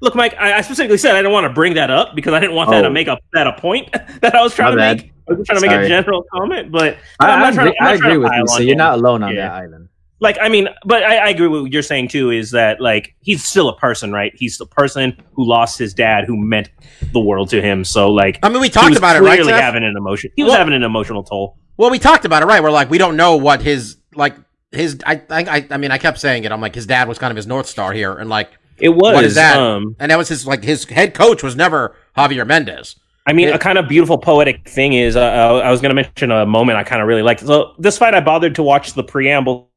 Look, 0.00 0.16
Mike, 0.16 0.34
I, 0.36 0.54
I 0.54 0.60
specifically 0.62 0.98
said 0.98 1.14
I 1.14 1.18
didn't 1.18 1.30
want 1.32 1.44
to 1.44 1.52
bring 1.52 1.74
that 1.74 1.88
up 1.88 2.16
because 2.16 2.32
I 2.34 2.40
didn't 2.40 2.56
want 2.56 2.70
that 2.70 2.80
Oh. 2.84 2.88
to 2.88 2.90
make 2.90 3.06
a 3.06 3.18
that 3.34 3.46
a 3.46 3.52
point 3.52 3.92
that 4.20 4.34
I 4.34 4.42
was 4.42 4.54
trying 4.54 4.74
My 4.76 4.94
to 4.94 4.96
bad. 4.96 4.96
make. 5.04 5.12
I 5.30 5.32
was 5.34 5.46
trying 5.46 5.60
to 5.60 5.66
make 5.68 5.76
a 5.76 5.88
general 5.88 6.24
comment, 6.34 6.72
but 6.72 6.96
I, 7.20 7.26
I'm 7.30 7.38
I 7.38 7.42
not 7.50 7.54
trying 7.54 7.66
agree, 7.68 7.76
to- 7.78 7.82
I'm 7.82 7.86
I 7.86 7.96
trying 7.96 7.96
agree 7.96 8.12
to 8.14 8.18
with 8.20 8.32
you. 8.32 8.46
So 8.48 8.54
on 8.56 8.66
you're 8.66 8.76
not 8.76 8.94
alone 8.98 9.22
on 9.22 9.32
Yeah. 9.34 9.42
that 9.48 9.52
island. 9.62 9.88
like 10.18 10.38
I 10.40 10.48
mean, 10.48 10.68
but 10.84 11.04
I, 11.04 11.18
I 11.18 11.28
agree 11.28 11.46
with 11.46 11.62
what 11.62 11.72
you're 11.72 11.82
saying 11.82 12.08
too. 12.08 12.30
Is 12.30 12.50
that 12.50 12.80
like 12.80 13.14
he's 13.20 13.44
still 13.44 13.68
a 13.68 13.76
person, 13.76 14.10
right? 14.12 14.32
He's 14.34 14.58
the 14.58 14.66
person 14.66 15.16
who 15.34 15.46
lost 15.48 15.78
his 15.78 15.94
dad, 15.94 16.24
who 16.24 16.36
meant 16.36 16.68
the 17.12 17.20
world 17.20 17.50
to 17.50 17.62
him. 17.62 17.84
So 17.84 18.10
like, 18.10 18.40
I 18.42 18.48
mean, 18.48 18.60
we 18.60 18.68
talked 18.70 18.96
about 18.96 19.14
it, 19.14 19.20
right? 19.22 19.40
clearly 19.40 19.52
having 19.52 19.84
an 19.84 19.96
emotion. 19.96 20.32
He 20.34 20.42
was 20.42 20.50
Well- 20.50 20.58
having 20.58 20.74
an 20.74 20.82
emotional 20.82 21.22
toll. 21.22 21.56
Well, 21.76 21.90
we 21.90 22.00
talked 22.00 22.24
about 22.24 22.42
it, 22.42 22.46
right? 22.46 22.60
We're 22.62 22.70
like, 22.72 22.90
we 22.90 22.98
don't 22.98 23.16
know 23.16 23.36
what 23.36 23.62
his 23.62 23.96
like 24.16 24.34
his. 24.72 24.98
I 25.06 25.20
I 25.30 25.44
I, 25.58 25.66
I 25.70 25.76
mean, 25.76 25.90
I 25.90 25.98
kept 25.98 26.18
saying 26.18 26.44
it. 26.44 26.52
I'm 26.52 26.60
like, 26.60 26.74
his 26.74 26.86
dad 26.86 27.08
was 27.08 27.18
kind 27.18 27.30
of 27.30 27.36
his 27.36 27.46
north 27.46 27.66
star 27.66 27.92
here, 27.92 28.14
and 28.14 28.28
like, 28.30 28.50
It 28.78 28.88
was. 28.90 29.14
what 29.14 29.24
is 29.24 29.34
that? 29.36 29.56
Um, 29.58 29.94
and 30.00 30.10
that 30.10 30.16
was 30.18 30.28
his 30.28 30.46
like 30.46 30.64
his 30.64 30.84
head 30.84 31.14
coach 31.14 31.42
was 31.42 31.54
never 31.56 31.94
Javier 32.16 32.46
Mendez. 32.46 32.96
I 33.26 33.32
mean, 33.32 33.48
Yeah. 33.48 33.54
a 33.54 33.58
kind 33.58 33.78
of 33.78 33.86
beautiful 33.88 34.18
poetic 34.18 34.68
thing 34.68 34.94
is 34.94 35.14
uh, 35.14 35.20
uh, 35.20 35.60
I 35.64 35.70
was 35.70 35.80
going 35.80 35.90
to 35.90 35.94
mention 35.94 36.32
a 36.32 36.44
moment 36.44 36.76
I 36.78 36.82
kind 36.82 37.00
of 37.00 37.06
really 37.06 37.22
liked. 37.22 37.40
So 37.46 37.74
this 37.78 37.96
fight, 37.96 38.14
I 38.14 38.20
bothered 38.20 38.56
to 38.56 38.62
watch 38.64 38.94
the 38.94 39.04
preamble. 39.04 39.70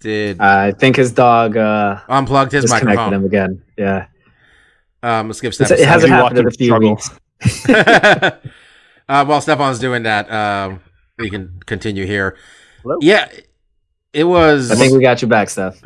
Did 0.00 0.40
I 0.40 0.72
think 0.72 0.96
his 0.96 1.12
dog 1.12 1.56
uh, 1.56 2.00
unplugged 2.08 2.52
his 2.52 2.64
disconnected 2.64 2.88
microphone. 2.96 3.14
him 3.14 3.24
again. 3.24 3.62
Yeah, 3.78 4.06
Um, 5.02 5.28
let's 5.28 5.40
give 5.40 5.52
It's- 5.52 5.68
Steph. 5.68 5.78
it 5.78 5.86
hasn't 5.86 6.10
you 6.10 6.16
happened 6.16 6.38
in 6.40 6.46
a 6.46 6.50
few 6.50 6.66
struggle. 6.66 6.90
weeks. 6.90 7.68
uh, 7.68 9.24
while 9.24 9.40
Stefan's 9.40 9.78
doing 9.78 10.02
that, 10.02 10.30
um, 10.30 10.80
we 11.18 11.30
can 11.30 11.60
continue 11.66 12.06
here. 12.06 12.36
Hello? 12.82 12.98
Yeah, 13.00 13.30
it 14.12 14.24
was. 14.24 14.70
I 14.70 14.76
think 14.76 14.92
we 14.92 15.00
got 15.00 15.22
you 15.22 15.28
back, 15.28 15.50
Steph. 15.50 15.82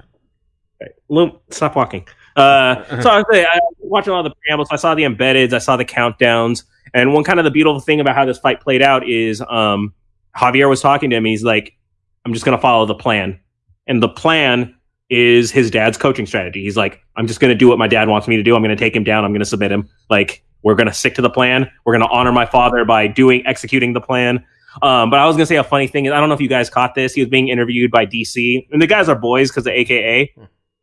Loom, 1.09 1.39
stop 1.51 1.77
walking. 1.77 2.07
Uh, 2.37 2.85
so 3.03 3.11
I 3.11 3.19
was 3.19 3.25
saying, 3.31 3.47
I 3.51 3.59
watched 3.81 4.09
a 4.09 4.13
lot 4.13 4.25
of 4.25 4.33
the 4.33 4.37
preambles. 4.45 4.69
I 4.71 4.77
saw 4.77 4.95
the 4.95 5.03
embeddeds, 5.05 5.53
I 5.53 5.59
saw 5.59 5.77
the 5.77 5.85
countdowns, 5.85 6.65
and 6.95 7.13
one 7.13 7.25
kind 7.25 7.39
of 7.39 7.45
the 7.45 7.51
beautiful 7.51 7.81
thing 7.81 8.01
about 8.01 8.15
how 8.15 8.25
this 8.25 8.39
fight 8.39 8.61
played 8.61 8.83
out 8.83 9.09
is 9.09 9.43
um, 9.49 9.95
Javier 10.37 10.69
was 10.69 10.81
talking 10.81 11.11
to 11.11 11.17
him. 11.17 11.25
He's 11.25 11.45
like, 11.45 11.77
"I'm 12.25 12.33
just 12.33 12.45
going 12.45 12.57
to 12.57 12.63
follow 12.63 12.87
the 12.87 12.95
plan," 12.95 13.39
and 13.87 14.03
the 14.03 14.09
plan 14.09 14.75
is 15.09 15.53
his 15.53 15.71
dad's 15.71 15.97
coaching 15.97 16.27
strategy. 16.27 16.63
He's 16.63 16.77
like, 16.77 17.01
"I'm 17.17 17.27
just 17.27 17.41
going 17.41 17.51
to 17.51 17.59
do 17.59 17.69
what 17.69 17.79
my 17.79 17.89
dad 17.89 18.09
wants 18.09 18.29
me 18.29 18.37
to 18.37 18.43
do. 18.43 18.55
I'm 18.55 18.63
going 18.63 18.77
to 18.77 18.83
take 18.83 18.95
him 18.95 19.05
down. 19.05 19.25
I'm 19.25 19.33
going 19.33 19.41
to 19.41 19.47
submit 19.47 19.73
him. 19.73 19.89
Like, 20.11 20.45
we're 20.63 20.75
going 20.75 20.89
to 20.89 20.93
stick 20.93 21.15
to 21.17 21.23
the 21.23 21.31
plan. 21.31 21.71
We're 21.85 21.97
going 21.97 22.09
to 22.09 22.15
honor 22.15 22.33
my 22.33 22.47
father 22.47 22.85
by 22.85 23.07
doing 23.07 23.47
executing 23.47 23.93
the 23.93 24.01
plan." 24.01 24.45
Um, 24.83 25.11
but 25.11 25.19
I 25.19 25.27
was 25.27 25.37
going 25.37 25.43
to 25.43 25.47
say 25.47 25.57
a 25.57 25.65
funny 25.65 25.87
thing 25.87 26.07
is 26.07 26.13
I 26.13 26.21
don't 26.21 26.29
know 26.29 26.35
if 26.35 26.41
you 26.41 26.49
guys 26.49 26.71
caught 26.71 26.95
this. 26.95 27.15
He 27.15 27.21
was 27.23 27.31
being 27.31 27.49
interviewed 27.49 27.91
by 27.91 28.07
DC, 28.07 28.69
and 28.71 28.81
the 28.81 28.87
guys 28.87 29.09
are 29.09 29.17
boys 29.17 29.51
because 29.51 29.67
of 29.67 29.73
AKA. 29.73 30.35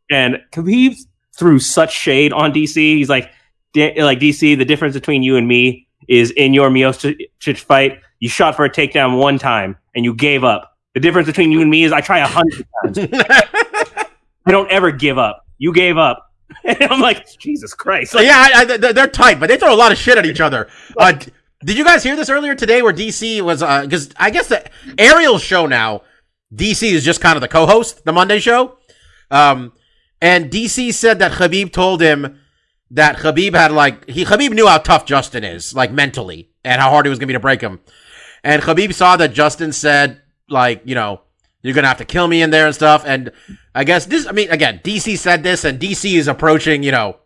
And 0.09 0.37
Khabib 0.51 0.95
threw 1.35 1.59
such 1.59 1.93
shade 1.93 2.33
on 2.33 2.51
DC. 2.53 2.75
He's 2.75 3.09
like, 3.09 3.31
"D- 3.73 4.01
like 4.01 4.19
DC, 4.19 4.57
the 4.57 4.65
difference 4.65 4.93
between 4.95 5.23
you 5.23 5.37
and 5.37 5.47
me 5.47 5.87
is 6.07 6.31
in 6.31 6.53
your 6.53 6.69
Miocic 6.69 7.59
fight, 7.59 7.99
you 8.19 8.29
shot 8.29 8.55
for 8.55 8.65
a 8.65 8.69
takedown 8.69 9.17
one 9.17 9.37
time 9.37 9.77
and 9.95 10.05
you 10.05 10.13
gave 10.13 10.43
up. 10.43 10.77
The 10.93 10.99
difference 10.99 11.27
between 11.27 11.51
you 11.51 11.61
and 11.61 11.69
me 11.69 11.83
is 11.83 11.91
I 11.91 12.01
try 12.01 12.19
a 12.19 12.27
hundred 12.27 12.65
times. 12.83 12.97
I 14.45 14.51
don't 14.51 14.69
ever 14.69 14.91
give 14.91 15.17
up. 15.17 15.45
You 15.57 15.73
gave 15.73 15.97
up. 15.97 16.29
And 16.65 16.83
I'm 16.83 17.01
like, 17.01 17.27
Jesus 17.39 17.73
Christ. 17.73 18.13
Like, 18.13 18.25
yeah, 18.27 18.47
I, 18.53 18.61
I, 18.61 18.77
they're 18.93 19.07
tight, 19.07 19.39
but 19.39 19.47
they 19.47 19.57
throw 19.57 19.73
a 19.73 19.75
lot 19.75 19.91
of 19.91 19.97
shit 19.97 20.19
at 20.19 20.25
each 20.25 20.39
other. 20.39 20.69
Uh, 20.95 21.13
did 21.63 21.77
you 21.77 21.85
guys 21.85 22.03
hear 22.03 22.15
this 22.15 22.29
earlier 22.29 22.55
today? 22.55 22.81
Where 22.81 22.93
DC 22.93 23.41
was 23.41 23.59
because 23.61 24.09
I 24.17 24.29
guess 24.29 24.47
the 24.47 24.69
Ariel's 24.97 25.41
show 25.41 25.65
now, 25.65 26.01
DC 26.53 26.91
is 26.91 27.03
just 27.03 27.21
kind 27.21 27.35
of 27.35 27.41
the 27.41 27.47
co-host, 27.47 28.05
the 28.05 28.11
Monday 28.11 28.39
show. 28.39 28.77
Um, 29.31 29.73
and 30.21 30.51
DC 30.51 30.93
said 30.93 31.19
that 31.19 31.33
Khabib 31.33 31.71
told 31.71 32.01
him 32.01 32.39
that 32.91 33.17
Khabib 33.17 33.53
had 33.53 33.71
like 33.71 34.09
he 34.09 34.25
Khabib 34.25 34.51
knew 34.51 34.67
how 34.67 34.77
tough 34.77 35.05
Justin 35.05 35.43
is, 35.43 35.73
like 35.73 35.91
mentally, 35.91 36.49
and 36.63 36.81
how 36.81 36.89
hard 36.89 37.05
it 37.05 37.09
was 37.09 37.19
going 37.19 37.27
to 37.27 37.33
be 37.33 37.33
to 37.33 37.39
break 37.39 37.61
him. 37.61 37.79
And 38.43 38.61
Khabib 38.61 38.93
saw 38.93 39.15
that 39.17 39.33
Justin 39.33 39.71
said, 39.71 40.21
like, 40.49 40.81
you 40.85 40.95
know, 40.95 41.21
you're 41.61 41.73
to 41.73 41.87
have 41.87 41.97
to 41.97 42.05
kill 42.05 42.27
me 42.27 42.41
in 42.41 42.49
there 42.49 42.65
and 42.65 42.75
stuff. 42.75 43.03
And 43.05 43.31
I 43.73 43.85
guess 43.85 44.05
this, 44.05 44.27
I 44.27 44.33
mean, 44.33 44.49
again, 44.49 44.81
DC 44.83 45.17
said 45.17 45.43
this, 45.43 45.63
and 45.63 45.79
DC 45.79 46.13
is 46.13 46.27
approaching, 46.27 46.83
you 46.83 46.91
know, 46.91 47.17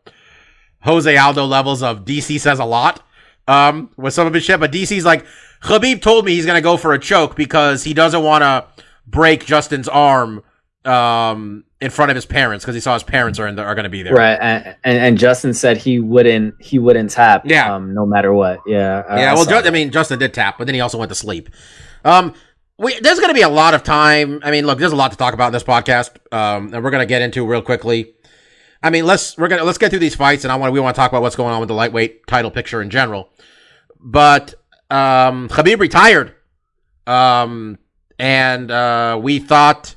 Jose 0.82 1.18
Aldo 1.18 1.46
levels 1.46 1.82
of 1.82 2.06
DC 2.06 2.40
says 2.40 2.60
a 2.60 2.66
lot 2.66 3.07
um, 3.48 3.90
with 3.98 4.14
some 4.14 4.28
of 4.28 4.34
his 4.34 4.44
shit. 4.44 4.60
But 4.60 4.72
DC's 4.72 5.06
like, 5.06 5.26
Khabib 5.62 6.02
told 6.02 6.26
me 6.26 6.34
he's 6.36 6.46
going 6.46 6.58
to 6.58 6.62
go 6.62 6.78
for 6.78 6.94
a 6.94 7.00
choke 7.00 7.36
because 7.36 7.84
he 7.84 7.94
doesn't 7.94 8.24
want 8.24 8.42
to 8.44 8.66
break 9.08 9.46
Justin's 9.46 9.88
arm 9.88 10.44
um, 10.86 11.64
in 11.82 11.90
front 11.92 12.10
of 12.12 12.16
his 12.16 12.26
parents 12.26 12.64
because 12.64 12.76
he 12.76 12.82
saw 12.82 12.94
his 12.94 13.04
parents 13.04 13.40
are 13.40 13.48
in 13.48 13.56
the, 13.56 13.64
are 13.64 13.76
going 13.76 13.84
to 13.84 13.90
be 13.90 14.04
there. 14.04 14.14
Right, 14.14 14.38
and, 14.40 14.76
and 14.84 14.98
and 14.98 15.18
Justin 15.18 15.54
said 15.54 15.78
he 15.78 16.00
wouldn't 16.00 16.56
he 16.62 16.80
wouldn't 16.80 17.12
tap. 17.12 17.44
Yeah. 17.46 17.74
um, 17.76 17.94
no 17.94 18.06
matter 18.06 18.34
what. 18.34 18.60
Yeah, 18.66 19.04
I- 19.08 19.20
Yeah, 19.22 19.32
I 19.32 19.34
well, 19.36 19.46
Ju- 19.46 19.68
I 19.68 19.70
mean, 19.72 19.92
Justin 19.92 20.20
did 20.20 20.34
tap, 20.34 20.58
but 20.58 20.66
then 20.66 20.76
he 20.76 20.82
also 20.82 20.98
went 20.98 21.10
to 21.10 21.16
sleep. 21.16 21.50
Um, 22.06 22.34
we, 22.80 23.00
there's 23.00 23.18
going 23.20 23.30
to 23.30 23.34
be 23.36 23.42
a 23.42 23.50
lot 23.50 23.74
of 23.74 23.84
time. 23.84 24.40
I 24.44 24.52
mean, 24.52 24.66
look, 24.68 24.78
there's 24.78 24.92
a 24.92 24.96
lot 24.96 25.12
to 25.12 25.18
talk 25.18 25.34
about 25.34 25.48
in 25.48 25.54
this 25.54 25.64
podcast, 25.64 26.12
um, 26.32 26.74
and 26.74 26.84
we're 26.84 26.92
going 26.92 27.02
to 27.02 27.08
get 27.08 27.22
into 27.24 27.46
real 27.46 27.62
quickly. 27.62 28.14
I 28.82 28.90
mean, 28.90 29.06
let's 29.06 29.38
we're 29.38 29.48
gonna 29.48 29.64
let's 29.64 29.78
get 29.78 29.90
through 29.90 30.00
these 30.00 30.16
fights, 30.16 30.44
and 30.44 30.52
I 30.52 30.56
want 30.56 30.74
we 30.74 30.80
want 30.80 30.96
to 30.96 31.00
talk 31.00 31.12
about 31.12 31.22
what's 31.22 31.36
going 31.36 31.54
on 31.54 31.60
with 31.60 31.68
the 31.68 31.76
lightweight 31.76 32.28
title 32.28 32.52
picture 32.52 32.82
in 32.82 32.90
general. 32.90 33.30
But 34.00 34.56
um, 34.90 35.50
Khabib 35.50 35.80
retired, 35.80 36.36
um, 37.06 37.78
and 38.20 38.72
uh, 38.72 39.20
we 39.22 39.40
thought. 39.40 39.96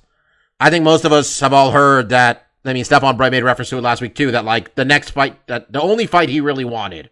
I 0.62 0.68
think 0.68 0.84
most 0.84 1.06
of 1.06 1.12
us 1.12 1.40
have 1.40 1.54
all 1.54 1.70
heard 1.70 2.10
that. 2.10 2.46
I 2.66 2.74
mean, 2.74 2.84
Stephon 2.84 3.16
Bright 3.16 3.32
made 3.32 3.42
reference 3.42 3.70
to 3.70 3.78
it 3.78 3.82
last 3.82 4.02
week 4.02 4.14
too. 4.14 4.30
That 4.30 4.44
like 4.44 4.74
the 4.74 4.84
next 4.84 5.10
fight, 5.10 5.46
that 5.46 5.72
the 5.72 5.80
only 5.80 6.06
fight 6.06 6.28
he 6.28 6.40
really 6.40 6.64
wanted, 6.64 7.10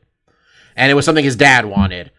and 0.77 0.91
it 0.91 0.95
was 0.95 1.05
something 1.05 1.25
his 1.25 1.37
dad 1.37 1.65
wanted, 1.65 2.11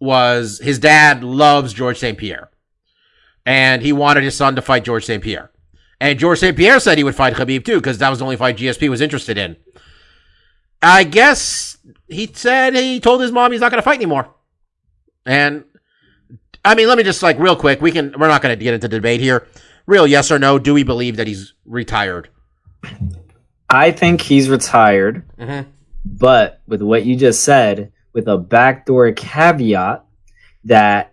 was 0.00 0.60
his 0.62 0.78
dad 0.78 1.24
loves 1.24 1.72
George 1.72 1.98
St. 1.98 2.18
Pierre. 2.18 2.50
And 3.46 3.82
he 3.82 3.92
wanted 3.92 4.24
his 4.24 4.36
son 4.36 4.56
to 4.56 4.62
fight 4.62 4.84
George 4.84 5.04
St. 5.04 5.22
Pierre. 5.22 5.50
And 6.00 6.18
George 6.18 6.38
St. 6.40 6.56
Pierre 6.56 6.80
said 6.80 6.98
he 6.98 7.04
would 7.04 7.14
fight 7.14 7.34
Khabib 7.34 7.64
too, 7.64 7.76
because 7.76 7.98
that 7.98 8.10
was 8.10 8.18
the 8.18 8.24
only 8.24 8.36
fight 8.36 8.56
GSP 8.56 8.88
was 8.88 9.00
interested 9.00 9.38
in. 9.38 9.56
I 10.82 11.04
guess 11.04 11.78
he 12.08 12.30
said 12.32 12.74
he 12.74 13.00
told 13.00 13.20
his 13.22 13.32
mom 13.32 13.52
he's 13.52 13.60
not 13.60 13.70
going 13.70 13.78
to 13.82 13.84
fight 13.84 13.96
anymore. 13.96 14.28
And 15.24 15.64
I 16.64 16.74
mean, 16.74 16.88
let 16.88 16.98
me 16.98 17.04
just 17.04 17.22
like 17.22 17.38
real 17.38 17.56
quick, 17.56 17.80
we 17.80 17.90
can, 17.92 18.14
we're 18.18 18.28
not 18.28 18.42
going 18.42 18.56
to 18.58 18.62
get 18.62 18.74
into 18.74 18.88
debate 18.88 19.20
here. 19.20 19.46
Real 19.86 20.06
yes 20.06 20.30
or 20.30 20.38
no, 20.38 20.58
do 20.58 20.74
we 20.74 20.82
believe 20.82 21.16
that 21.16 21.26
he's 21.26 21.54
retired? 21.64 22.28
I 23.70 23.90
think 23.92 24.20
he's 24.20 24.48
retired, 24.50 25.24
Mhm. 25.38 25.66
but 26.04 26.60
with 26.66 26.82
what 26.82 27.04
you 27.04 27.16
just 27.16 27.42
said, 27.44 27.92
with 28.12 28.28
a 28.28 28.36
backdoor 28.38 29.12
caveat 29.12 30.04
that 30.64 31.12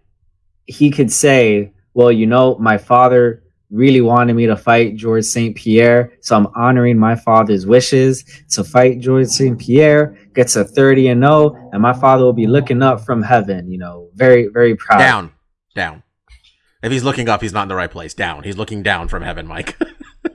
he 0.65 0.91
could 0.91 1.11
say, 1.11 1.71
"Well, 1.93 2.11
you 2.11 2.27
know, 2.27 2.55
my 2.59 2.77
father 2.77 3.40
really 3.71 4.01
wanted 4.01 4.35
me 4.35 4.45
to 4.45 4.57
fight 4.57 4.95
George 4.95 5.23
St. 5.23 5.55
Pierre, 5.55 6.13
so 6.21 6.35
I'm 6.35 6.47
honoring 6.55 6.99
my 6.99 7.15
father's 7.15 7.65
wishes 7.65 8.23
to 8.51 8.63
fight 8.63 8.99
George 8.99 9.27
St. 9.27 9.57
Pierre." 9.59 10.17
Gets 10.33 10.55
a 10.55 10.63
thirty 10.63 11.07
and 11.07 11.21
zero, 11.23 11.55
and 11.73 11.81
my 11.81 11.93
father 11.93 12.23
will 12.23 12.33
be 12.33 12.47
looking 12.47 12.81
up 12.81 13.01
from 13.01 13.21
heaven. 13.21 13.71
You 13.71 13.77
know, 13.79 14.09
very 14.13 14.47
very 14.47 14.75
proud. 14.75 14.99
Down. 14.99 15.31
Down. 15.75 16.03
If 16.83 16.91
he's 16.91 17.03
looking 17.03 17.29
up, 17.29 17.41
he's 17.41 17.53
not 17.53 17.63
in 17.63 17.69
the 17.69 17.75
right 17.75 17.91
place. 17.91 18.13
Down. 18.13 18.43
He's 18.43 18.57
looking 18.57 18.83
down 18.83 19.07
from 19.07 19.23
heaven, 19.23 19.47
Mike. 19.47 19.77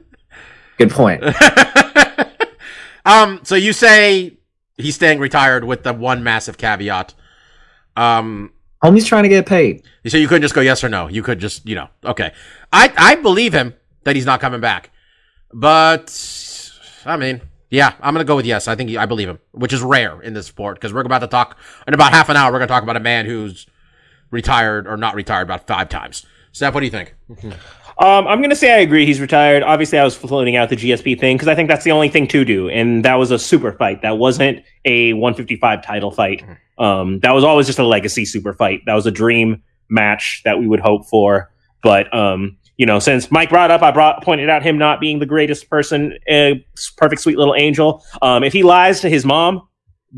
Good 0.78 0.90
point. 0.90 1.22
um, 3.04 3.40
so 3.42 3.54
you 3.54 3.72
say 3.72 4.36
he's 4.76 4.94
staying 4.94 5.18
retired 5.18 5.64
with 5.64 5.82
the 5.82 5.92
one 5.92 6.22
massive 6.22 6.58
caveat. 6.58 7.14
Um, 7.96 8.52
Homie's 8.82 9.06
trying 9.06 9.22
to 9.22 9.28
get 9.28 9.46
paid. 9.46 9.82
so 10.06 10.16
you 10.16 10.28
couldn't 10.28 10.42
just 10.42 10.54
go 10.54 10.60
yes 10.60 10.84
or 10.84 10.88
no. 10.88 11.08
You 11.08 11.22
could 11.22 11.38
just, 11.38 11.66
you 11.66 11.74
know, 11.74 11.88
okay. 12.04 12.32
I 12.72 12.92
I 12.96 13.14
believe 13.16 13.52
him 13.52 13.74
that 14.04 14.16
he's 14.16 14.26
not 14.26 14.40
coming 14.40 14.60
back, 14.60 14.90
but 15.52 16.12
I 17.04 17.16
mean, 17.16 17.40
yeah, 17.70 17.94
I'm 18.00 18.14
gonna 18.14 18.24
go 18.24 18.36
with 18.36 18.46
yes. 18.46 18.68
I 18.68 18.74
think 18.74 18.90
he, 18.90 18.96
I 18.96 19.06
believe 19.06 19.28
him, 19.28 19.38
which 19.52 19.72
is 19.72 19.82
rare 19.82 20.20
in 20.20 20.34
this 20.34 20.46
sport 20.46 20.76
because 20.76 20.92
we're 20.92 21.00
about 21.00 21.20
to 21.20 21.26
talk 21.26 21.58
in 21.86 21.94
about 21.94 22.12
half 22.12 22.28
an 22.28 22.36
hour. 22.36 22.52
We're 22.52 22.58
gonna 22.58 22.68
talk 22.68 22.82
about 22.82 22.96
a 22.96 23.00
man 23.00 23.26
who's 23.26 23.66
retired 24.30 24.86
or 24.86 24.96
not 24.96 25.14
retired 25.14 25.42
about 25.42 25.66
five 25.66 25.88
times. 25.88 26.26
Steph, 26.52 26.74
what 26.74 26.80
do 26.80 26.86
you 26.86 26.92
think? 26.92 27.14
Um, 27.98 28.28
I'm 28.28 28.40
going 28.40 28.50
to 28.50 28.56
say 28.56 28.74
I 28.74 28.80
agree. 28.80 29.06
He's 29.06 29.20
retired. 29.22 29.62
Obviously, 29.62 29.98
I 29.98 30.04
was 30.04 30.14
floating 30.14 30.54
out 30.54 30.68
the 30.68 30.76
GSP 30.76 31.18
thing 31.18 31.36
because 31.36 31.48
I 31.48 31.54
think 31.54 31.70
that's 31.70 31.82
the 31.82 31.92
only 31.92 32.10
thing 32.10 32.28
to 32.28 32.44
do, 32.44 32.68
and 32.68 33.02
that 33.06 33.14
was 33.14 33.30
a 33.30 33.38
super 33.38 33.72
fight. 33.72 34.02
That 34.02 34.18
wasn't 34.18 34.62
a 34.84 35.14
155 35.14 35.82
title 35.82 36.10
fight. 36.10 36.44
Um, 36.78 37.20
that 37.20 37.32
was 37.32 37.44
always 37.44 37.66
just 37.66 37.78
a 37.78 37.86
legacy 37.86 38.24
super 38.24 38.52
fight. 38.52 38.80
That 38.86 38.94
was 38.94 39.06
a 39.06 39.10
dream 39.10 39.62
match 39.88 40.42
that 40.44 40.58
we 40.58 40.66
would 40.66 40.80
hope 40.80 41.06
for. 41.06 41.50
But 41.82 42.12
um, 42.14 42.58
you 42.76 42.84
know, 42.86 42.98
since 42.98 43.30
Mike 43.30 43.48
brought 43.48 43.70
up, 43.70 43.82
I 43.82 43.90
brought 43.90 44.22
pointed 44.22 44.48
out 44.50 44.62
him 44.62 44.76
not 44.78 45.00
being 45.00 45.18
the 45.18 45.26
greatest 45.26 45.70
person, 45.70 46.18
uh, 46.30 46.50
perfect 46.96 47.22
sweet 47.22 47.38
little 47.38 47.54
angel. 47.54 48.04
Um, 48.20 48.44
if 48.44 48.52
he 48.52 48.62
lies 48.62 49.00
to 49.00 49.08
his 49.08 49.24
mom, 49.24 49.66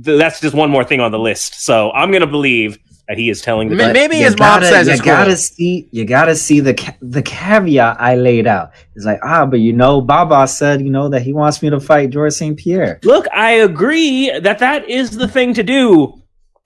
th- 0.05 0.19
that's 0.19 0.41
just 0.41 0.55
one 0.55 0.71
more 0.71 0.85
thing 0.85 1.01
on 1.01 1.13
the 1.13 1.19
list. 1.19 1.63
So 1.63 1.91
I'm 1.93 2.11
going 2.11 2.23
to 2.23 2.27
believe 2.27 2.79
that 3.07 3.17
he 3.17 3.31
is 3.31 3.41
telling 3.41 3.69
the 3.71 3.77
Ma- 3.77 3.85
truth. 3.85 3.95
maybe 3.95 4.17
you 4.17 4.25
his 4.25 4.33
mom 4.39 4.61
gotta- 4.61 4.67
says 4.67 4.87
you 4.87 4.93
it's 4.95 5.03
gotta 5.03 5.31
cool. 5.31 5.37
see 5.37 5.89
you 5.93 6.05
gotta 6.05 6.35
see 6.37 6.61
the 6.61 6.75
ca- 6.75 6.97
the 7.01 7.23
caveat 7.23 7.97
I 7.99 8.17
laid 8.17 8.47
out. 8.47 8.73
It's 8.97 9.07
like 9.07 9.21
ah, 9.23 9.47
but 9.47 9.61
you 9.61 9.73
know, 9.73 10.01
Baba 10.03 10.47
said 10.47 10.83
you 10.83 10.91
know 10.91 11.09
that 11.09 11.23
he 11.23 11.33
wants 11.33 11.63
me 11.63 11.71
to 11.71 11.81
fight 11.81 12.11
George 12.11 12.35
St. 12.35 12.59
Pierre. 12.59 12.99
Look, 13.05 13.27
I 13.33 13.53
agree 13.53 14.31
that 14.41 14.59
that 14.59 14.89
is 14.91 15.17
the 15.17 15.27
thing 15.29 15.55
to 15.55 15.63
do, 15.63 16.18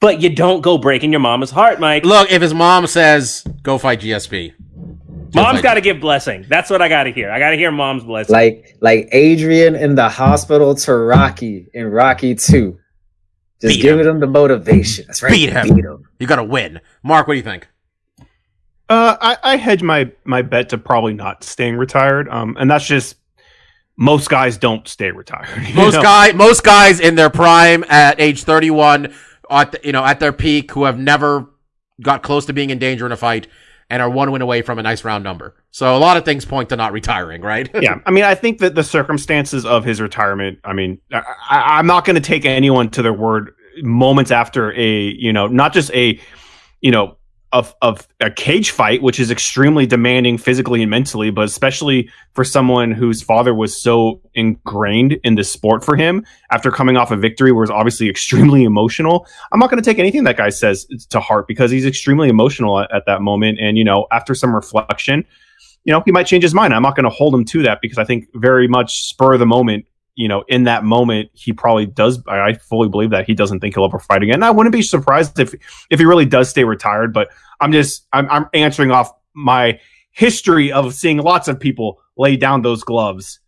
but 0.02 0.20
you 0.20 0.28
don't 0.28 0.60
go 0.60 0.76
breaking 0.76 1.12
your 1.12 1.20
mama's 1.20 1.50
heart, 1.50 1.80
Mike. 1.80 2.04
Look, 2.04 2.30
if 2.30 2.42
his 2.42 2.52
mom 2.52 2.86
says 2.86 3.42
go 3.62 3.78
fight 3.78 4.00
GSP, 4.00 4.52
Mom's 5.34 5.62
got 5.62 5.74
to 5.74 5.80
give 5.80 6.00
blessing. 6.00 6.44
That's 6.48 6.68
what 6.68 6.82
I 6.82 6.88
got 6.88 7.04
to 7.04 7.12
hear. 7.12 7.30
I 7.30 7.38
got 7.38 7.50
to 7.50 7.56
hear 7.56 7.70
mom's 7.70 8.04
blessing. 8.04 8.34
Like 8.34 8.76
like 8.80 9.08
Adrian 9.12 9.74
in 9.74 9.94
the 9.94 10.08
hospital 10.08 10.74
to 10.74 10.94
Rocky 10.94 11.68
in 11.72 11.86
Rocky 11.86 12.34
Two. 12.34 12.78
Just 13.60 13.76
Beat 13.76 13.82
giving 13.82 14.06
him 14.06 14.20
the 14.20 14.26
motivation. 14.26 15.06
That's 15.06 15.22
right. 15.22 15.30
Beat 15.30 15.50
him. 15.50 15.74
Beat 15.74 15.84
him. 15.84 16.08
you 16.18 16.26
got 16.26 16.36
to 16.36 16.44
win. 16.44 16.80
Mark, 17.02 17.28
what 17.28 17.34
do 17.34 17.38
you 17.38 17.44
think? 17.44 17.68
Uh, 18.88 19.16
I, 19.20 19.36
I 19.42 19.56
hedge 19.56 19.82
my 19.82 20.10
my 20.24 20.42
bet 20.42 20.68
to 20.70 20.78
probably 20.78 21.14
not 21.14 21.44
staying 21.44 21.76
retired. 21.76 22.28
Um, 22.28 22.56
and 22.58 22.70
that's 22.70 22.86
just 22.86 23.16
most 23.96 24.28
guys 24.28 24.58
don't 24.58 24.86
stay 24.88 25.12
retired. 25.12 25.48
Most 25.74 25.94
know? 25.94 26.02
guy, 26.02 26.32
most 26.32 26.64
guys 26.64 26.98
in 26.98 27.14
their 27.14 27.30
prime 27.30 27.84
at 27.88 28.20
age 28.20 28.42
31, 28.42 29.14
at 29.60 29.72
the, 29.72 29.80
you 29.84 29.92
know, 29.92 30.04
at 30.04 30.20
their 30.20 30.32
peak, 30.32 30.72
who 30.72 30.84
have 30.84 30.98
never 30.98 31.48
got 32.00 32.22
close 32.22 32.46
to 32.46 32.52
being 32.52 32.70
in 32.70 32.78
danger 32.78 33.06
in 33.06 33.12
a 33.12 33.16
fight, 33.16 33.46
and 33.90 34.00
are 34.00 34.10
one 34.10 34.30
win 34.30 34.42
away 34.42 34.62
from 34.62 34.78
a 34.78 34.82
nice 34.82 35.04
round 35.04 35.22
number. 35.22 35.54
So 35.70 35.96
a 35.96 35.98
lot 35.98 36.16
of 36.16 36.24
things 36.24 36.44
point 36.44 36.68
to 36.70 36.76
not 36.76 36.92
retiring, 36.92 37.42
right? 37.42 37.68
yeah, 37.80 37.98
I 38.06 38.10
mean, 38.10 38.24
I 38.24 38.34
think 38.34 38.58
that 38.58 38.74
the 38.74 38.84
circumstances 38.84 39.64
of 39.64 39.84
his 39.84 40.00
retirement. 40.00 40.58
I 40.64 40.72
mean, 40.72 40.98
I, 41.12 41.22
I'm 41.50 41.86
not 41.86 42.04
going 42.04 42.14
to 42.14 42.22
take 42.22 42.44
anyone 42.44 42.90
to 42.90 43.02
their 43.02 43.12
word. 43.12 43.54
Moments 43.82 44.30
after 44.30 44.70
a, 44.74 45.00
you 45.12 45.32
know, 45.32 45.46
not 45.46 45.72
just 45.72 45.90
a, 45.92 46.20
you 46.82 46.90
know, 46.90 47.16
of 47.52 47.74
of 47.82 48.08
a 48.20 48.30
cage 48.30 48.70
fight, 48.70 49.02
which 49.02 49.20
is 49.20 49.30
extremely 49.30 49.86
demanding 49.86 50.38
physically 50.38 50.82
and 50.82 50.90
mentally, 50.90 51.30
but 51.30 51.44
especially 51.44 52.10
for 52.34 52.44
someone 52.44 52.90
whose 52.90 53.22
father 53.22 53.54
was 53.54 53.80
so 53.80 54.20
ingrained 54.34 55.18
in 55.24 55.34
the 55.34 55.44
sport 55.44 55.84
for 55.84 55.96
him 55.96 56.24
after 56.50 56.70
coming 56.70 56.96
off 56.96 57.10
a 57.10 57.16
victory, 57.16 57.52
was 57.52 57.70
obviously 57.70 58.08
extremely 58.10 58.64
emotional. 58.64 59.26
I'm 59.52 59.58
not 59.58 59.70
going 59.70 59.82
to 59.82 59.88
take 59.88 59.98
anything 59.98 60.24
that 60.24 60.36
guy 60.36 60.48
says 60.48 60.86
to 61.10 61.20
heart 61.20 61.46
because 61.46 61.70
he's 61.70 61.86
extremely 61.86 62.28
emotional 62.28 62.80
at, 62.80 62.92
at 62.94 63.04
that 63.06 63.22
moment, 63.22 63.58
and 63.60 63.76
you 63.76 63.84
know, 63.84 64.06
after 64.10 64.34
some 64.34 64.54
reflection 64.54 65.24
you 65.84 65.92
know, 65.92 66.00
he 66.04 66.12
might 66.12 66.26
change 66.26 66.44
his 66.44 66.54
mind. 66.54 66.72
I'm 66.72 66.82
not 66.82 66.94
going 66.94 67.04
to 67.04 67.10
hold 67.10 67.34
him 67.34 67.44
to 67.46 67.62
that 67.64 67.80
because 67.82 67.98
I 67.98 68.04
think 68.04 68.28
very 68.34 68.68
much 68.68 69.08
spur 69.08 69.32
of 69.32 69.40
the 69.40 69.46
moment, 69.46 69.84
you 70.14 70.28
know, 70.28 70.44
in 70.48 70.64
that 70.64 70.84
moment, 70.84 71.30
he 71.32 71.52
probably 71.52 71.86
does. 71.86 72.22
I 72.28 72.54
fully 72.54 72.88
believe 72.88 73.10
that 73.10 73.26
he 73.26 73.34
doesn't 73.34 73.60
think 73.60 73.74
he'll 73.74 73.84
ever 73.84 73.98
fight 73.98 74.22
again. 74.22 74.42
I 74.42 74.50
wouldn't 74.50 74.72
be 74.72 74.82
surprised 74.82 75.38
if 75.38 75.54
if 75.90 75.98
he 75.98 76.04
really 76.04 76.26
does 76.26 76.50
stay 76.50 76.64
retired. 76.64 77.12
But 77.12 77.28
I'm 77.60 77.72
just 77.72 78.06
I'm, 78.12 78.28
I'm 78.30 78.46
answering 78.52 78.90
off 78.90 79.10
my 79.34 79.80
history 80.10 80.70
of 80.70 80.94
seeing 80.94 81.18
lots 81.18 81.48
of 81.48 81.58
people 81.58 82.00
lay 82.16 82.36
down 82.36 82.60
those 82.62 82.84
gloves 82.84 83.40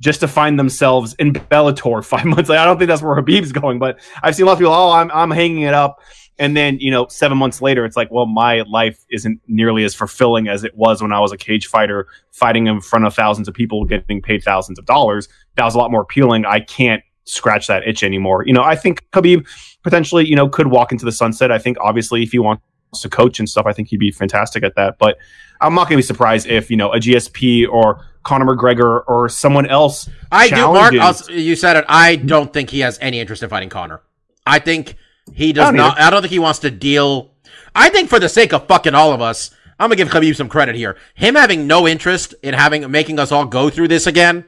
just 0.00 0.20
to 0.20 0.28
find 0.28 0.58
themselves 0.58 1.14
in 1.14 1.32
Bellator 1.32 2.04
five 2.04 2.24
months. 2.26 2.50
later. 2.50 2.60
I 2.60 2.64
don't 2.64 2.78
think 2.78 2.88
that's 2.88 3.02
where 3.02 3.16
Khabib's 3.16 3.52
going, 3.52 3.78
but 3.78 4.00
I've 4.22 4.34
seen 4.34 4.44
a 4.44 4.46
lot 4.46 4.54
of 4.54 4.58
people. 4.58 4.74
Oh, 4.74 4.90
I'm 4.90 5.10
I'm 5.12 5.30
hanging 5.30 5.62
it 5.62 5.74
up. 5.74 6.00
And 6.40 6.56
then, 6.56 6.78
you 6.80 6.90
know, 6.90 7.06
seven 7.08 7.36
months 7.36 7.60
later, 7.60 7.84
it's 7.84 7.98
like, 7.98 8.10
well, 8.10 8.24
my 8.24 8.62
life 8.62 9.04
isn't 9.10 9.40
nearly 9.46 9.84
as 9.84 9.94
fulfilling 9.94 10.48
as 10.48 10.64
it 10.64 10.74
was 10.74 11.02
when 11.02 11.12
I 11.12 11.20
was 11.20 11.32
a 11.32 11.36
cage 11.36 11.66
fighter, 11.66 12.08
fighting 12.32 12.66
in 12.66 12.80
front 12.80 13.04
of 13.04 13.14
thousands 13.14 13.46
of 13.46 13.52
people, 13.52 13.84
getting 13.84 14.22
paid 14.22 14.42
thousands 14.42 14.78
of 14.78 14.86
dollars. 14.86 15.28
That 15.56 15.64
was 15.66 15.74
a 15.74 15.78
lot 15.78 15.90
more 15.90 16.00
appealing. 16.00 16.46
I 16.46 16.60
can't 16.60 17.02
scratch 17.24 17.66
that 17.66 17.86
itch 17.86 18.02
anymore. 18.02 18.44
You 18.46 18.54
know, 18.54 18.62
I 18.62 18.74
think 18.74 19.04
Khabib 19.10 19.46
potentially, 19.84 20.26
you 20.26 20.34
know, 20.34 20.48
could 20.48 20.68
walk 20.68 20.92
into 20.92 21.04
the 21.04 21.12
sunset. 21.12 21.52
I 21.52 21.58
think 21.58 21.76
obviously 21.78 22.22
if 22.22 22.32
he 22.32 22.38
wants 22.38 22.62
to 22.94 23.10
coach 23.10 23.38
and 23.38 23.46
stuff, 23.46 23.66
I 23.66 23.74
think 23.74 23.88
he'd 23.88 24.00
be 24.00 24.10
fantastic 24.10 24.64
at 24.64 24.74
that. 24.76 24.96
But 24.98 25.18
I'm 25.60 25.74
not 25.74 25.88
going 25.88 25.96
to 25.96 25.98
be 25.98 26.02
surprised 26.02 26.46
if, 26.46 26.70
you 26.70 26.76
know, 26.78 26.90
a 26.90 26.96
GSP 26.96 27.68
or 27.68 28.02
Conor 28.22 28.46
McGregor 28.46 29.04
or 29.06 29.28
someone 29.28 29.66
else. 29.66 30.08
I 30.32 30.48
do, 30.48 30.56
Mark. 30.56 30.94
I'll, 30.94 31.14
you 31.30 31.54
said 31.54 31.76
it. 31.76 31.84
I 31.86 32.16
don't 32.16 32.50
think 32.50 32.70
he 32.70 32.80
has 32.80 32.98
any 33.02 33.20
interest 33.20 33.42
in 33.42 33.50
fighting 33.50 33.68
Conor. 33.68 34.00
I 34.46 34.58
think 34.58 34.96
he 35.34 35.52
does 35.52 35.66
don't 35.66 35.76
not. 35.76 35.96
either. 35.96 36.06
I 36.06 36.10
don't 36.10 36.22
think 36.22 36.32
he 36.32 36.38
wants 36.38 36.60
to 36.60 36.70
deal. 36.70 37.32
I 37.74 37.88
think 37.88 38.08
for 38.08 38.18
the 38.18 38.28
sake 38.28 38.52
of 38.52 38.66
fucking 38.66 38.94
all 38.94 39.12
of 39.12 39.20
us, 39.20 39.50
I'm 39.78 39.88
gonna 39.88 39.96
give 39.96 40.08
Khabib 40.08 40.36
some 40.36 40.48
credit 40.48 40.74
here. 40.74 40.96
Him 41.14 41.34
having 41.34 41.66
no 41.66 41.88
interest 41.88 42.34
in 42.42 42.54
having 42.54 42.90
making 42.90 43.18
us 43.18 43.32
all 43.32 43.46
go 43.46 43.70
through 43.70 43.88
this 43.88 44.06
again, 44.06 44.44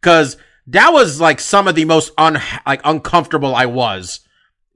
because 0.00 0.36
that 0.66 0.92
was 0.92 1.20
like 1.20 1.40
some 1.40 1.68
of 1.68 1.74
the 1.74 1.84
most 1.84 2.12
un 2.16 2.40
like 2.66 2.80
uncomfortable 2.84 3.54
I 3.54 3.66
was 3.66 4.20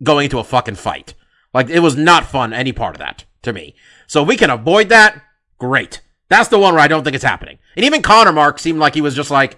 going 0.03 0.25
into 0.25 0.39
a 0.39 0.45
fucking 0.45 0.75
fight. 0.75 1.15
Like 1.55 1.71
it 1.71 1.81
was 1.81 1.97
not 1.97 2.27
fun 2.27 2.53
any 2.53 2.73
part 2.73 2.95
of 2.97 2.99
that 2.99 3.25
to 3.43 3.53
me. 3.53 3.75
So 4.07 4.23
we 4.23 4.37
can 4.37 4.51
avoid 4.51 4.89
that. 4.91 5.23
Great. 5.59 6.03
That's 6.29 6.49
the 6.49 6.59
one 6.59 6.75
where 6.75 6.83
I 6.83 6.89
don't 6.89 7.05
think 7.05 7.15
it's 7.15 7.25
happening. 7.25 7.59
And 7.77 7.85
even 7.85 8.03
Conor 8.03 8.33
Mark 8.33 8.59
seemed 8.59 8.79
like 8.79 8.95
he 8.95 9.01
was 9.01 9.15
just 9.15 9.31
like, 9.31 9.57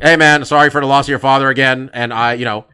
"Hey 0.00 0.16
man, 0.16 0.44
sorry 0.44 0.70
for 0.70 0.80
the 0.80 0.86
loss 0.86 1.04
of 1.04 1.10
your 1.10 1.18
father 1.18 1.48
again, 1.50 1.90
and 1.92 2.12
I, 2.12 2.32
you 2.32 2.44
know, 2.44 2.64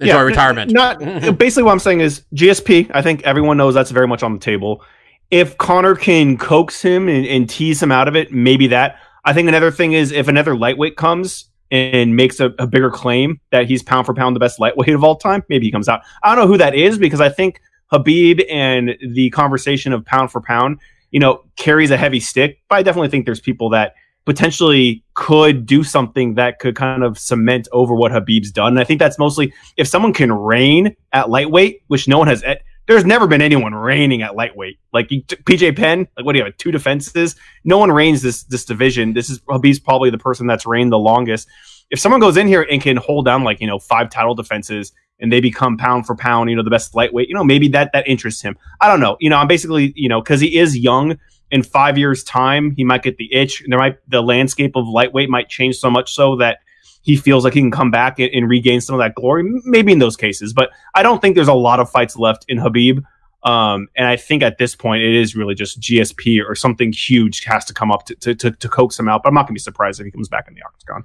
enjoy 0.00 0.14
Yeah, 0.14 0.20
retirement." 0.22 0.72
Not 0.72 1.00
mm-hmm. 1.00 1.34
basically 1.34 1.64
what 1.64 1.72
I'm 1.72 1.78
saying 1.78 2.00
is 2.00 2.22
GSP. 2.34 2.90
I 2.92 3.02
think 3.02 3.22
everyone 3.24 3.56
knows 3.56 3.74
that's 3.74 3.90
very 3.90 4.06
much 4.06 4.22
on 4.22 4.32
the 4.32 4.38
table. 4.38 4.82
If 5.30 5.58
Conor 5.58 5.96
can 5.96 6.38
coax 6.38 6.80
him 6.82 7.08
and, 7.08 7.26
and 7.26 7.48
tease 7.48 7.82
him 7.82 7.90
out 7.90 8.08
of 8.08 8.16
it, 8.16 8.32
maybe 8.32 8.68
that. 8.68 8.98
I 9.24 9.32
think 9.32 9.48
another 9.48 9.72
thing 9.72 9.92
is 9.92 10.12
if 10.12 10.28
another 10.28 10.56
lightweight 10.56 10.96
comes 10.96 11.50
and 11.70 12.14
makes 12.14 12.38
a, 12.38 12.46
a 12.60 12.66
bigger 12.66 12.90
claim 12.90 13.40
that 13.50 13.66
he's 13.66 13.82
pound 13.82 14.06
for 14.06 14.14
pound 14.14 14.36
the 14.36 14.40
best 14.40 14.60
lightweight 14.60 14.90
of 14.90 15.02
all 15.02 15.16
time, 15.16 15.42
maybe 15.48 15.66
he 15.66 15.72
comes 15.72 15.88
out. 15.88 16.02
I 16.22 16.34
don't 16.34 16.44
know 16.44 16.50
who 16.50 16.58
that 16.58 16.74
is 16.74 16.96
because 16.96 17.20
I 17.20 17.28
think 17.28 17.60
Khabib 17.92 18.44
and 18.50 18.96
the 19.00 19.30
conversation 19.30 19.92
of 19.92 20.04
pound 20.04 20.30
for 20.30 20.40
pound, 20.40 20.78
you 21.10 21.20
know, 21.20 21.44
carries 21.56 21.90
a 21.90 21.96
heavy 21.96 22.20
stick. 22.20 22.60
But 22.68 22.76
I 22.76 22.82
definitely 22.82 23.08
think 23.08 23.26
there's 23.26 23.40
people 23.40 23.70
that 23.70 23.94
potentially 24.26 25.02
could 25.14 25.64
do 25.64 25.82
something 25.82 26.34
that 26.34 26.58
could 26.58 26.76
kind 26.76 27.02
of 27.02 27.18
cement 27.18 27.68
over 27.72 27.94
what 27.94 28.12
Khabib's 28.12 28.50
done. 28.52 28.74
And 28.74 28.80
I 28.80 28.84
think 28.84 28.98
that's 28.98 29.18
mostly 29.18 29.52
if 29.78 29.88
someone 29.88 30.12
can 30.12 30.30
reign 30.32 30.94
at 31.12 31.30
lightweight, 31.30 31.82
which 31.86 32.06
no 32.06 32.18
one 32.18 32.26
has. 32.28 32.42
eh, 32.42 32.56
There's 32.86 33.04
never 33.06 33.26
been 33.26 33.40
anyone 33.40 33.74
reigning 33.74 34.22
at 34.22 34.34
lightweight. 34.36 34.78
Like 34.92 35.10
you, 35.10 35.22
BJ 35.22 35.74
Penn, 35.76 36.06
like 36.16 36.26
what 36.26 36.32
do 36.34 36.40
you 36.40 36.44
have? 36.44 36.56
Two 36.58 36.70
defenses. 36.72 37.36
No 37.64 37.78
one 37.78 37.90
reigns 37.90 38.20
this 38.20 38.42
this 38.44 38.64
division. 38.64 39.14
This 39.14 39.30
is 39.30 39.38
Khabib's 39.40 39.78
probably 39.80 40.10
the 40.10 40.18
person 40.18 40.46
that's 40.46 40.66
reigned 40.66 40.92
the 40.92 40.98
longest. 40.98 41.48
If 41.90 42.00
someone 42.00 42.20
goes 42.20 42.36
in 42.36 42.48
here 42.48 42.66
and 42.68 42.82
can 42.82 42.96
hold 42.96 43.24
down 43.26 43.44
like 43.44 43.60
you 43.60 43.66
know 43.68 43.78
five 43.78 44.10
title 44.10 44.34
defenses 44.34 44.92
and 45.20 45.32
they 45.32 45.40
become 45.40 45.76
pound 45.78 46.04
for 46.06 46.14
pound, 46.16 46.50
you 46.50 46.56
know 46.56 46.64
the 46.64 46.70
best 46.70 46.94
lightweight, 46.96 47.28
you 47.28 47.34
know 47.34 47.44
maybe 47.44 47.68
that 47.68 47.90
that 47.92 48.06
interests 48.08 48.42
him. 48.42 48.56
I 48.80 48.88
don't 48.88 49.00
know. 49.00 49.16
You 49.20 49.30
know 49.30 49.36
I'm 49.36 49.46
basically 49.48 49.92
you 49.94 50.08
know 50.08 50.20
because 50.20 50.40
he 50.40 50.58
is 50.58 50.76
young 50.76 51.16
in 51.50 51.62
five 51.62 51.96
years 51.96 52.24
time 52.24 52.72
he 52.72 52.84
might 52.84 53.02
get 53.02 53.16
the 53.16 53.32
itch. 53.32 53.62
And 53.62 53.72
there 53.72 53.78
might 53.78 53.98
the 54.08 54.22
landscape 54.22 54.76
of 54.76 54.86
lightweight 54.88 55.28
might 55.28 55.48
change 55.48 55.76
so 55.76 55.90
much 55.90 56.12
so 56.12 56.36
that 56.36 56.58
he 57.02 57.16
feels 57.16 57.44
like 57.44 57.54
he 57.54 57.60
can 57.60 57.70
come 57.70 57.90
back 57.90 58.18
and, 58.18 58.30
and 58.32 58.48
regain 58.48 58.80
some 58.80 58.94
of 58.94 59.00
that 59.00 59.14
glory 59.14 59.44
maybe 59.64 59.92
in 59.92 59.98
those 59.98 60.16
cases. 60.16 60.52
But 60.52 60.70
i 60.94 61.02
don't 61.02 61.20
think 61.20 61.36
there's 61.36 61.48
a 61.48 61.54
lot 61.54 61.80
of 61.80 61.90
fights 61.90 62.16
left 62.16 62.44
in 62.48 62.58
khabib. 62.58 63.04
Um, 63.42 63.88
and 63.96 64.08
i 64.08 64.16
think 64.16 64.42
at 64.42 64.58
this 64.58 64.74
point 64.74 65.02
it 65.02 65.14
is 65.14 65.36
really 65.36 65.54
just 65.54 65.80
gsp 65.80 66.42
or 66.44 66.56
something 66.56 66.92
huge 66.92 67.44
has 67.44 67.64
to 67.66 67.74
come 67.74 67.92
up 67.92 68.04
to, 68.06 68.14
to, 68.16 68.34
to, 68.34 68.50
to 68.50 68.68
coax 68.68 68.98
him 68.98 69.08
out. 69.08 69.22
But 69.22 69.28
i'm 69.28 69.34
not 69.34 69.42
going 69.42 69.54
to 69.54 69.54
be 69.54 69.60
surprised 69.60 70.00
if 70.00 70.04
he 70.04 70.10
comes 70.10 70.28
back 70.28 70.48
in 70.48 70.54
the 70.54 70.62
octagon. 70.62 71.04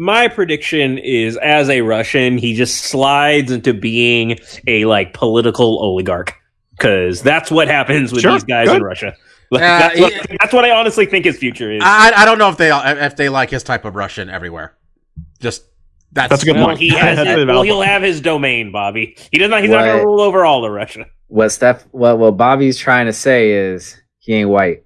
My 0.00 0.28
prediction 0.28 0.98
is, 0.98 1.36
as 1.38 1.68
a 1.68 1.80
Russian, 1.80 2.38
he 2.38 2.54
just 2.54 2.84
slides 2.84 3.50
into 3.50 3.74
being 3.74 4.38
a 4.68 4.84
like 4.84 5.12
political 5.12 5.80
oligarch. 5.80 6.34
Because 6.70 7.20
that's 7.20 7.50
what 7.50 7.66
happens 7.66 8.12
with 8.12 8.22
Sure, 8.22 8.34
these 8.34 8.44
guys 8.44 8.68
in. 8.70 8.80
Russia. 8.80 9.16
Like, 9.50 9.62
Uh, 9.62 9.66
that's, 9.78 10.00
what, 10.00 10.12
he- 10.12 10.36
that's 10.40 10.52
what 10.52 10.64
I 10.64 10.70
honestly 10.72 11.06
think 11.06 11.24
his 11.24 11.38
future 11.38 11.72
is. 11.72 11.80
I 11.84 12.12
I 12.16 12.24
don't 12.24 12.38
know 12.38 12.48
if 12.50 12.56
they 12.58 12.70
if 12.72 13.16
they 13.16 13.28
like 13.28 13.50
his 13.50 13.62
type 13.62 13.84
of 13.84 13.94
Russian 13.96 14.28
everywhere. 14.28 14.76
Just 15.40 15.64
that's 16.12 16.30
That's 16.30 16.42
a 16.42 16.46
good 16.46 16.56
well, 16.56 16.66
point. 16.66 16.78
he 16.78 16.88
has 16.90 17.16
That's 17.16 17.30
his- 17.38 17.46
well, 17.46 17.62
he'll 17.62 17.80
have 17.82 18.02
his 18.02 18.20
domain, 18.20 18.72
Bobby. 18.72 19.16
He 19.30 19.38
does 19.38 19.50
not. 19.50 19.60
He's 19.62 19.70
not 19.70 19.84
going 19.84 19.98
to 20.00 20.04
rule 20.06 20.20
over 20.20 20.44
all 20.44 20.64
of 20.64 20.72
Russia. 20.72 21.06
What 21.28 21.50
Steph? 21.50 21.84
What 21.92 22.18
what 22.18 22.36
Bobby's 22.36 22.78
trying 22.78 23.06
to 23.06 23.12
say 23.12 23.52
is 23.52 23.96
he 24.18 24.34
ain't 24.34 24.48
white. 24.48 24.84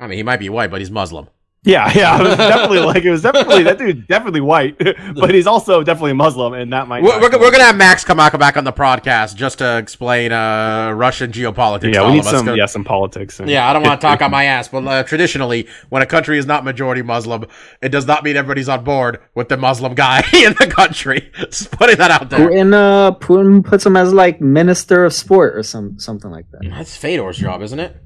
I 0.00 0.06
mean, 0.06 0.16
he 0.16 0.22
might 0.22 0.38
be 0.40 0.48
white, 0.48 0.70
but 0.70 0.80
he's 0.80 0.90
Muslim. 0.90 1.28
Yeah 1.64 1.92
yeah 1.94 2.18
it 2.18 2.22
was 2.22 2.36
definitely 2.36 2.78
like 2.80 3.04
it 3.04 3.10
was 3.10 3.22
definitely 3.22 3.62
that 3.62 3.78
dude's 3.78 4.06
definitely 4.06 4.40
white 4.40 4.78
but 5.14 5.34
he's 5.34 5.46
also 5.46 5.82
definitely 5.82 6.12
muslim 6.12 6.54
and 6.54 6.72
that 6.72 6.88
might 6.88 7.02
We're, 7.02 7.20
we're, 7.20 7.38
we're 7.38 7.50
gonna 7.50 7.64
have 7.64 7.76
Max 7.76 8.04
Kamaka 8.04 8.38
back 8.38 8.56
on 8.56 8.64
the 8.64 8.72
podcast 8.72 9.36
just 9.36 9.58
to 9.58 9.78
explain 9.78 10.32
uh, 10.32 10.92
Russian 10.92 11.32
geopolitics. 11.32 11.80
to 11.80 11.92
yeah 11.92 11.98
all 12.00 12.08
we 12.08 12.18
need 12.18 12.26
of 12.26 12.48
us, 12.48 12.56
yeah 12.56 12.66
some 12.66 12.84
politics 12.84 13.40
and 13.40 13.48
Yeah, 13.48 13.68
I 13.68 13.72
don't 13.72 13.82
want 13.82 14.00
to 14.00 14.06
talk 14.06 14.22
on 14.26 14.30
my 14.30 14.44
ass, 14.44 14.68
but 14.68 14.86
uh, 14.86 15.02
traditionally, 15.02 15.68
when 15.88 16.02
a 16.02 16.06
country 16.06 16.38
is 16.38 16.46
not 16.46 16.64
majority 16.64 17.02
Muslim, 17.02 17.46
it 17.80 17.90
does 17.90 18.06
not 18.06 18.24
mean 18.24 18.36
everybody's 18.36 18.68
on 18.68 18.84
board 18.84 19.20
with 19.34 19.48
the 19.48 19.56
Muslim 19.56 19.94
guy 19.94 20.22
in 20.34 20.54
the 20.58 20.66
country. 20.66 21.30
Just 21.36 21.70
putting 21.72 21.96
that 21.96 22.10
out 22.10 22.30
there. 22.30 22.48
Putin, 22.48 22.74
uh, 22.74 23.12
Putin 23.18 23.64
puts 23.64 23.84
him 23.84 23.96
as 23.96 24.12
like 24.12 24.40
minister 24.40 25.04
of 25.04 25.12
sport 25.12 25.56
or 25.56 25.62
some 25.62 25.98
something 25.98 26.30
like 26.30 26.50
that. 26.52 26.60
That's 26.70 26.96
Fedor's 26.96 27.38
job, 27.38 27.62
isn't 27.62 27.80
it? 27.80 27.96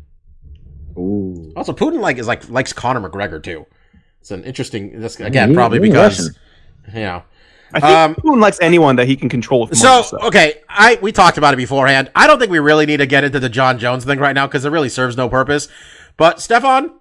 Ooh, 0.96 1.52
Also, 1.56 1.72
Putin 1.72 2.00
like 2.00 2.18
is 2.18 2.26
like 2.26 2.48
likes 2.48 2.72
Conor 2.72 3.08
McGregor 3.08 3.42
too. 3.42 3.66
It's 4.20 4.30
an 4.30 4.44
interesting. 4.44 5.00
This 5.00 5.18
again, 5.20 5.50
he- 5.50 5.54
probably 5.54 5.78
because 5.80 6.18
Russian. 6.28 6.34
you 6.94 7.00
know. 7.00 7.22
I 7.72 7.80
think 7.80 7.92
Um, 7.92 8.14
Putin 8.14 8.40
likes 8.40 8.58
anyone 8.62 8.96
that 8.96 9.08
he 9.08 9.16
can 9.16 9.28
control 9.28 9.66
with 9.66 9.76
So 9.76 10.02
so. 10.02 10.18
okay, 10.20 10.60
I 10.68 10.98
we 11.02 11.10
talked 11.10 11.38
about 11.38 11.54
it 11.54 11.56
beforehand. 11.56 12.10
I 12.14 12.26
don't 12.28 12.38
think 12.38 12.52
we 12.52 12.60
really 12.60 12.86
need 12.86 12.98
to 12.98 13.06
get 13.06 13.24
into 13.24 13.40
the 13.40 13.48
Jon 13.48 13.78
Jones 13.80 14.04
thing 14.04 14.18
right 14.20 14.32
now 14.34 14.46
because 14.46 14.64
it 14.64 14.70
really 14.70 14.88
serves 14.88 15.16
no 15.16 15.28
purpose. 15.28 15.66
But 16.16 16.40
Stefan, 16.40 16.92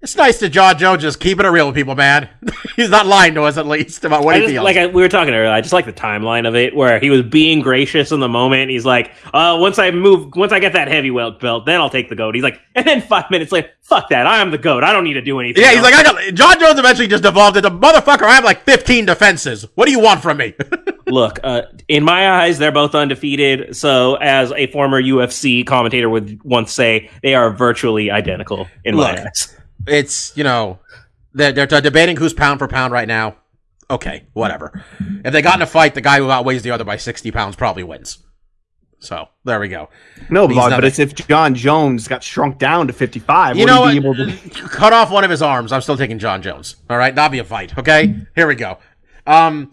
it's 0.00 0.14
nice 0.14 0.38
that 0.38 0.50
Jon 0.50 0.78
Jones 0.78 1.02
just 1.02 1.18
keeping 1.18 1.44
it 1.44 1.48
real 1.48 1.66
with 1.66 1.74
people, 1.74 1.96
man. 1.96 2.28
He's 2.76 2.88
not 2.88 3.06
lying 3.06 3.34
to 3.34 3.42
us 3.42 3.56
at 3.56 3.66
least 3.66 4.04
about 4.04 4.24
what 4.24 4.36
I 4.36 4.38
he 4.38 4.44
just, 4.44 4.52
feels. 4.52 4.64
like 4.64 4.76
I, 4.76 4.86
we 4.86 5.02
were 5.02 5.08
talking 5.08 5.34
earlier, 5.34 5.50
I 5.50 5.60
just 5.60 5.72
like 5.72 5.86
the 5.86 5.92
timeline 5.92 6.46
of 6.46 6.54
it, 6.54 6.74
where 6.74 7.00
he 7.00 7.10
was 7.10 7.22
being 7.22 7.60
gracious 7.60 8.12
in 8.12 8.20
the 8.20 8.28
moment. 8.28 8.70
He's 8.70 8.86
like, 8.86 9.10
"Uh, 9.34 9.56
once 9.60 9.76
I 9.78 9.90
move, 9.90 10.36
once 10.36 10.52
I 10.52 10.60
get 10.60 10.74
that 10.74 10.86
heavyweight 10.86 11.40
belt, 11.40 11.66
then 11.66 11.80
I'll 11.80 11.90
take 11.90 12.08
the 12.08 12.14
goat." 12.14 12.36
He's 12.36 12.44
like, 12.44 12.60
and 12.76 12.86
then 12.86 13.00
five 13.00 13.28
minutes 13.30 13.50
later, 13.50 13.70
"Fuck 13.80 14.10
that! 14.10 14.24
I 14.26 14.38
am 14.38 14.52
the 14.52 14.58
goat. 14.58 14.84
I 14.84 14.92
don't 14.92 15.02
need 15.02 15.14
to 15.14 15.20
do 15.20 15.40
anything." 15.40 15.62
yeah, 15.62 15.70
he's 15.70 15.78
else." 15.78 15.90
like, 15.90 15.94
I 15.94 16.02
got 16.04 16.34
Jon 16.34 16.60
Jones 16.60 16.78
eventually 16.78 17.08
just 17.08 17.24
devolved 17.24 17.56
into 17.56 17.70
motherfucker. 17.70 18.22
I 18.22 18.34
have 18.34 18.44
like 18.44 18.62
15 18.64 19.04
defenses. 19.06 19.66
What 19.74 19.86
do 19.86 19.90
you 19.90 20.00
want 20.00 20.22
from 20.22 20.36
me? 20.36 20.54
Look, 21.08 21.40
uh, 21.42 21.62
in 21.88 22.04
my 22.04 22.42
eyes, 22.42 22.58
they're 22.58 22.70
both 22.70 22.94
undefeated. 22.94 23.74
So, 23.74 24.14
as 24.16 24.52
a 24.52 24.68
former 24.68 25.02
UFC 25.02 25.66
commentator 25.66 26.08
would 26.08 26.44
once 26.44 26.72
say, 26.72 27.10
they 27.22 27.34
are 27.34 27.50
virtually 27.50 28.10
identical 28.10 28.68
in 28.84 28.94
my 28.94 29.24
eyes. 29.24 29.57
It's 29.88 30.36
you 30.36 30.44
know 30.44 30.78
they're, 31.34 31.52
they're 31.52 31.80
debating 31.80 32.16
who's 32.16 32.32
pound 32.32 32.58
for 32.58 32.68
pound 32.68 32.92
right 32.92 33.08
now. 33.08 33.36
Okay, 33.90 34.26
whatever. 34.34 34.84
If 35.24 35.32
they 35.32 35.40
got 35.40 35.56
in 35.56 35.62
a 35.62 35.66
fight, 35.66 35.94
the 35.94 36.00
guy 36.00 36.18
who 36.18 36.30
outweighs 36.30 36.62
the 36.62 36.70
other 36.72 36.84
by 36.84 36.98
60 36.98 37.30
pounds 37.30 37.56
probably 37.56 37.82
wins. 37.82 38.18
So 39.00 39.28
there 39.44 39.60
we 39.60 39.68
go. 39.68 39.88
no 40.28 40.48
but, 40.48 40.70
but 40.70 40.84
it's 40.84 40.98
if 40.98 41.14
jon 41.14 41.54
jones 41.54 42.08
got 42.08 42.24
shrunk 42.24 42.58
down 42.58 42.88
to 42.88 42.92
55 42.92 43.56
You 43.56 43.62
would 43.62 43.66
know 43.68 43.86
he 43.86 44.00
be 44.00 44.04
able 44.04 44.16
to 44.16 44.32
Cut 44.68 44.92
off 44.92 45.12
one 45.12 45.22
of 45.22 45.30
his 45.30 45.40
arms. 45.40 45.70
I'm 45.70 45.80
still 45.82 45.96
taking 45.96 46.18
Jon 46.18 46.42
Jones. 46.42 46.76
All 46.90 46.98
right, 46.98 47.14
that'll 47.14 47.30
be 47.30 47.38
a 47.38 47.44
fight. 47.44 47.78
Okay, 47.78 48.16
here 48.34 48.46
we 48.46 48.56
go. 48.56 48.78
Um, 49.26 49.70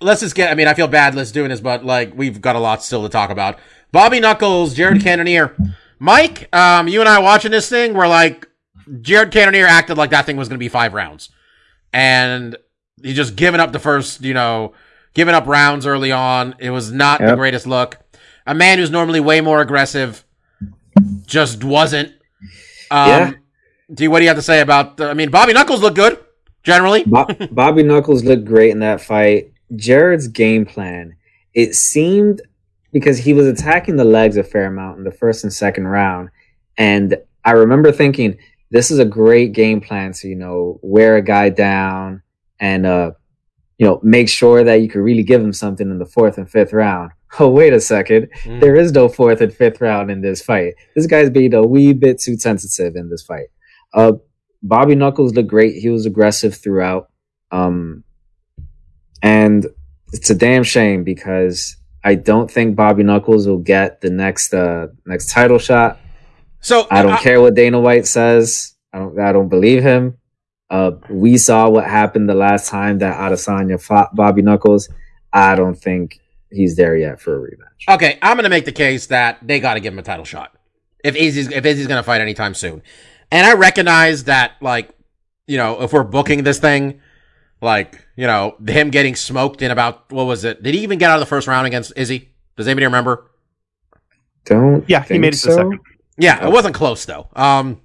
let's 0.00 0.20
just 0.20 0.34
get. 0.34 0.50
I 0.50 0.54
mean, 0.54 0.66
I 0.66 0.74
feel 0.74 0.88
bad 0.88 1.14
let's 1.14 1.30
doing 1.30 1.50
this, 1.50 1.60
but 1.60 1.84
like 1.84 2.12
we've 2.16 2.40
got 2.40 2.56
a 2.56 2.58
lot 2.58 2.82
still 2.82 3.02
to 3.02 3.08
talk 3.08 3.30
about. 3.30 3.58
Bobby 3.92 4.20
Knuckles, 4.20 4.74
Jared 4.74 5.02
Cannonier, 5.02 5.56
Mike. 5.98 6.54
Um, 6.54 6.88
you 6.88 7.00
and 7.00 7.08
I 7.08 7.20
watching 7.20 7.50
this 7.50 7.68
thing. 7.68 7.94
We're 7.94 8.08
like, 8.08 8.48
Jared 9.00 9.30
Cannonier 9.32 9.66
acted 9.66 9.96
like 9.98 10.10
that 10.10 10.26
thing 10.26 10.36
was 10.36 10.48
going 10.48 10.58
to 10.58 10.64
be 10.64 10.68
five 10.68 10.94
rounds, 10.94 11.30
and 11.92 12.56
he 13.02 13.14
just 13.14 13.36
given 13.36 13.60
up 13.60 13.72
the 13.72 13.78
first. 13.78 14.22
You 14.22 14.34
know, 14.34 14.72
giving 15.14 15.34
up 15.34 15.46
rounds 15.46 15.86
early 15.86 16.12
on. 16.12 16.54
It 16.58 16.70
was 16.70 16.90
not 16.92 17.20
the 17.20 17.36
greatest 17.36 17.66
look. 17.66 17.98
A 18.46 18.54
man 18.54 18.78
who's 18.78 18.90
normally 18.90 19.20
way 19.20 19.40
more 19.40 19.60
aggressive 19.60 20.24
just 21.26 21.62
wasn't. 21.64 22.08
Um, 22.90 23.08
Yeah. 23.08 23.32
Do 23.92 24.04
you, 24.04 24.10
what 24.10 24.18
do 24.18 24.24
you 24.24 24.28
have 24.28 24.36
to 24.38 24.42
say 24.42 24.60
about? 24.60 24.96
The, 24.98 25.08
I 25.10 25.14
mean, 25.14 25.30
Bobby 25.30 25.52
Knuckles 25.52 25.80
looked 25.82 25.96
good 25.96 26.18
generally. 26.62 27.02
Bo- 27.04 27.26
Bobby 27.50 27.82
Knuckles 27.82 28.24
looked 28.24 28.44
great 28.44 28.70
in 28.70 28.78
that 28.80 29.00
fight. 29.00 29.52
Jared's 29.76 30.28
game 30.28 30.64
plan, 30.64 31.16
it 31.54 31.74
seemed 31.74 32.40
because 32.92 33.18
he 33.18 33.32
was 33.32 33.46
attacking 33.46 33.96
the 33.96 34.04
legs 34.04 34.36
a 34.36 34.44
fair 34.44 34.66
amount 34.66 34.98
in 34.98 35.04
the 35.04 35.10
first 35.12 35.44
and 35.44 35.52
second 35.52 35.86
round. 35.88 36.30
And 36.76 37.16
I 37.44 37.52
remember 37.52 37.90
thinking, 37.92 38.38
this 38.70 38.90
is 38.90 38.98
a 38.98 39.04
great 39.04 39.52
game 39.52 39.80
plan 39.80 40.12
to, 40.14 40.28
you 40.28 40.36
know, 40.36 40.78
wear 40.82 41.16
a 41.16 41.22
guy 41.22 41.48
down 41.48 42.22
and, 42.58 42.86
uh, 42.86 43.12
you 43.78 43.86
know, 43.86 44.00
make 44.02 44.28
sure 44.28 44.62
that 44.62 44.82
you 44.82 44.88
could 44.88 45.00
really 45.00 45.22
give 45.22 45.40
him 45.40 45.52
something 45.52 45.90
in 45.90 45.98
the 45.98 46.06
fourth 46.06 46.38
and 46.38 46.50
fifth 46.50 46.72
round. 46.72 47.12
Oh, 47.38 47.48
wait 47.48 47.72
a 47.72 47.80
second. 47.80 48.28
Mm. 48.42 48.60
There 48.60 48.74
is 48.74 48.90
no 48.90 49.08
fourth 49.08 49.40
and 49.40 49.54
fifth 49.54 49.80
round 49.80 50.10
in 50.10 50.20
this 50.20 50.42
fight. 50.42 50.74
This 50.96 51.06
guy's 51.06 51.30
being 51.30 51.54
a 51.54 51.62
wee 51.62 51.92
bit 51.92 52.20
too 52.20 52.36
sensitive 52.36 52.96
in 52.96 53.08
this 53.08 53.22
fight. 53.22 53.46
Uh, 53.94 54.14
Bobby 54.64 54.96
Knuckles 54.96 55.32
looked 55.32 55.48
great. 55.48 55.80
He 55.80 55.90
was 55.90 56.06
aggressive 56.06 56.56
throughout. 56.56 57.08
Um, 57.52 58.02
and 59.22 59.64
it's 60.12 60.30
a 60.30 60.34
damn 60.34 60.64
shame 60.64 61.04
because 61.04 61.76
I 62.02 62.14
don't 62.14 62.50
think 62.50 62.76
Bobby 62.76 63.02
Knuckles 63.02 63.46
will 63.46 63.58
get 63.58 64.00
the 64.00 64.10
next 64.10 64.54
uh 64.54 64.88
next 65.06 65.30
title 65.30 65.58
shot. 65.58 65.98
So 66.60 66.86
I 66.90 67.02
don't 67.02 67.20
care 67.20 67.40
what 67.40 67.54
Dana 67.54 67.80
White 67.80 68.06
says. 68.06 68.74
I 68.92 68.98
don't 68.98 69.18
I 69.18 69.32
don't 69.32 69.48
believe 69.48 69.82
him. 69.82 70.18
Uh, 70.68 70.92
we 71.08 71.36
saw 71.36 71.68
what 71.68 71.84
happened 71.84 72.28
the 72.28 72.34
last 72.34 72.68
time 72.68 72.98
that 72.98 73.16
Adesanya 73.16 73.80
fought 73.80 74.14
Bobby 74.14 74.42
Knuckles. 74.42 74.88
I 75.32 75.56
don't 75.56 75.74
think 75.74 76.20
he's 76.50 76.76
there 76.76 76.96
yet 76.96 77.20
for 77.20 77.44
a 77.44 77.50
rematch. 77.50 77.94
Okay, 77.94 78.18
I'm 78.22 78.36
going 78.36 78.44
to 78.44 78.50
make 78.50 78.66
the 78.66 78.72
case 78.72 79.06
that 79.06 79.38
they 79.42 79.58
got 79.58 79.74
to 79.74 79.80
give 79.80 79.92
him 79.92 79.98
a 79.98 80.02
title 80.02 80.24
shot 80.24 80.56
if 81.02 81.16
Izzy's 81.16 81.50
if 81.50 81.64
Izzy's 81.64 81.86
going 81.86 81.98
to 81.98 82.04
fight 82.04 82.20
anytime 82.20 82.54
soon. 82.54 82.82
And 83.32 83.46
I 83.46 83.54
recognize 83.54 84.24
that, 84.24 84.52
like, 84.60 84.90
you 85.46 85.56
know, 85.56 85.82
if 85.82 85.92
we're 85.92 86.04
booking 86.04 86.42
this 86.42 86.58
thing, 86.58 87.00
like, 87.60 88.04
you 88.16 88.26
know, 88.26 88.56
him 88.66 88.90
getting 88.90 89.14
smoked 89.14 89.62
in 89.62 89.70
about 89.70 90.10
what 90.12 90.24
was 90.24 90.44
it? 90.44 90.62
Did 90.62 90.74
he 90.74 90.82
even 90.82 90.98
get 90.98 91.10
out 91.10 91.16
of 91.16 91.20
the 91.20 91.26
first 91.26 91.46
round 91.48 91.66
against 91.66 91.92
Izzy? 91.96 92.30
Does 92.56 92.66
anybody 92.66 92.86
remember? 92.86 93.30
Don't 94.44 94.88
Yeah, 94.88 95.02
he 95.04 95.18
made 95.18 95.34
it 95.34 95.38
to 95.38 95.46
the 95.46 95.52
so. 95.52 95.56
second. 95.56 95.80
Yeah, 96.20 96.46
it 96.46 96.52
wasn't 96.52 96.74
close 96.74 97.06
though. 97.06 97.28
Um, 97.34 97.80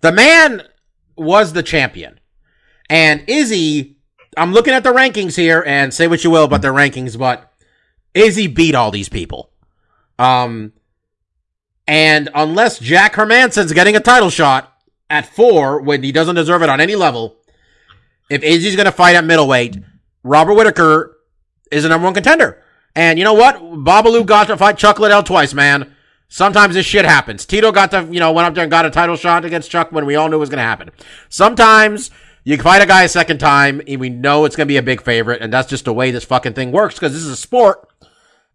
the 0.00 0.12
man 0.12 0.62
was 1.16 1.52
the 1.52 1.62
champion, 1.62 2.18
and 2.90 3.24
Izzy. 3.28 3.96
I'm 4.36 4.52
looking 4.52 4.74
at 4.74 4.82
the 4.82 4.92
rankings 4.92 5.36
here, 5.36 5.62
and 5.64 5.94
say 5.94 6.08
what 6.08 6.24
you 6.24 6.30
will 6.30 6.44
about 6.44 6.60
the 6.60 6.68
rankings, 6.68 7.16
but 7.16 7.52
Izzy 8.14 8.48
beat 8.48 8.74
all 8.74 8.90
these 8.90 9.08
people. 9.08 9.52
Um, 10.18 10.72
and 11.86 12.30
unless 12.34 12.80
Jack 12.80 13.14
Hermansson's 13.14 13.72
getting 13.72 13.94
a 13.94 14.00
title 14.00 14.30
shot 14.30 14.76
at 15.08 15.26
four 15.26 15.80
when 15.82 16.02
he 16.02 16.10
doesn't 16.10 16.34
deserve 16.34 16.62
it 16.62 16.68
on 16.68 16.80
any 16.80 16.96
level, 16.96 17.36
if 18.28 18.42
Izzy's 18.42 18.74
going 18.74 18.86
to 18.86 18.92
fight 18.92 19.14
at 19.14 19.24
middleweight, 19.24 19.78
Robert 20.24 20.54
Whittaker 20.54 21.16
is 21.70 21.84
the 21.84 21.88
number 21.90 22.06
one 22.06 22.14
contender. 22.14 22.60
And 22.96 23.18
you 23.20 23.24
know 23.24 23.34
what? 23.34 23.56
Babalu 23.60 24.26
got 24.26 24.48
to 24.48 24.56
fight 24.56 24.78
Chuck 24.78 24.98
Liddell 24.98 25.22
twice, 25.22 25.54
man. 25.54 25.93
Sometimes 26.34 26.74
this 26.74 26.84
shit 26.84 27.04
happens. 27.04 27.46
Tito 27.46 27.70
got 27.70 27.92
to, 27.92 28.08
you 28.10 28.18
know, 28.18 28.32
went 28.32 28.48
up 28.48 28.54
there 28.54 28.64
and 28.64 28.70
got 28.70 28.84
a 28.84 28.90
title 28.90 29.14
shot 29.14 29.44
against 29.44 29.70
Chuck 29.70 29.92
when 29.92 30.04
we 30.04 30.16
all 30.16 30.28
knew 30.28 30.34
it 30.34 30.40
was 30.40 30.48
going 30.48 30.58
to 30.58 30.64
happen. 30.64 30.90
Sometimes 31.28 32.10
you 32.42 32.58
fight 32.58 32.82
a 32.82 32.86
guy 32.86 33.04
a 33.04 33.08
second 33.08 33.38
time 33.38 33.80
and 33.86 34.00
we 34.00 34.08
know 34.08 34.44
it's 34.44 34.56
going 34.56 34.66
to 34.66 34.68
be 34.68 34.76
a 34.76 34.82
big 34.82 35.00
favorite, 35.00 35.42
and 35.42 35.52
that's 35.52 35.68
just 35.68 35.84
the 35.84 35.94
way 35.94 36.10
this 36.10 36.24
fucking 36.24 36.54
thing 36.54 36.72
works 36.72 36.96
because 36.96 37.12
this 37.12 37.22
is 37.22 37.30
a 37.30 37.36
sport. 37.36 37.88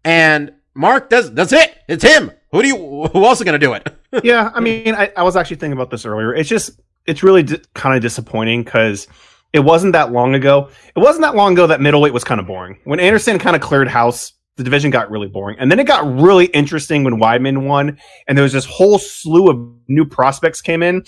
And 0.03 0.51
Mark, 0.75 1.09
that's 1.09 1.29
that's 1.29 1.53
it. 1.53 1.73
It's 1.87 2.03
him. 2.03 2.33
Who 2.51 2.61
do 2.63 2.67
you? 2.67 2.75
Who 2.75 3.23
else 3.23 3.39
is 3.39 3.45
going 3.45 3.57
to 3.57 3.65
do 3.65 3.71
it? 3.71 3.95
yeah, 4.25 4.51
I 4.53 4.59
mean, 4.59 4.93
I, 4.93 5.13
I 5.15 5.23
was 5.23 5.37
actually 5.37 5.55
thinking 5.55 5.77
about 5.77 5.89
this 5.89 6.05
earlier. 6.05 6.35
It's 6.35 6.49
just, 6.49 6.81
it's 7.05 7.23
really 7.23 7.43
di- 7.43 7.61
kind 7.75 7.95
of 7.95 8.01
disappointing 8.01 8.65
because 8.65 9.07
it 9.53 9.61
wasn't 9.61 9.93
that 9.93 10.11
long 10.11 10.35
ago. 10.35 10.69
It 10.97 10.99
wasn't 10.99 11.21
that 11.21 11.35
long 11.35 11.53
ago 11.53 11.67
that 11.67 11.79
middleweight 11.79 12.11
was 12.11 12.25
kind 12.25 12.41
of 12.41 12.47
boring. 12.47 12.77
When 12.83 12.99
Anderson 12.99 13.39
kind 13.39 13.55
of 13.55 13.61
cleared 13.61 13.87
house, 13.87 14.33
the 14.59 14.63
division 14.65 14.91
got 14.91 15.09
really 15.09 15.27
boring. 15.29 15.57
And 15.57 15.71
then 15.71 15.79
it 15.79 15.87
got 15.87 16.05
really 16.21 16.45
interesting 16.47 17.05
when 17.05 17.15
Weidman 17.19 17.65
won, 17.65 17.97
and 18.27 18.37
there 18.37 18.43
was 18.43 18.51
this 18.53 18.65
whole 18.65 18.99
slew 18.99 19.49
of 19.49 19.57
new 19.87 20.03
prospects 20.05 20.61
came 20.61 20.83
in. 20.83 21.05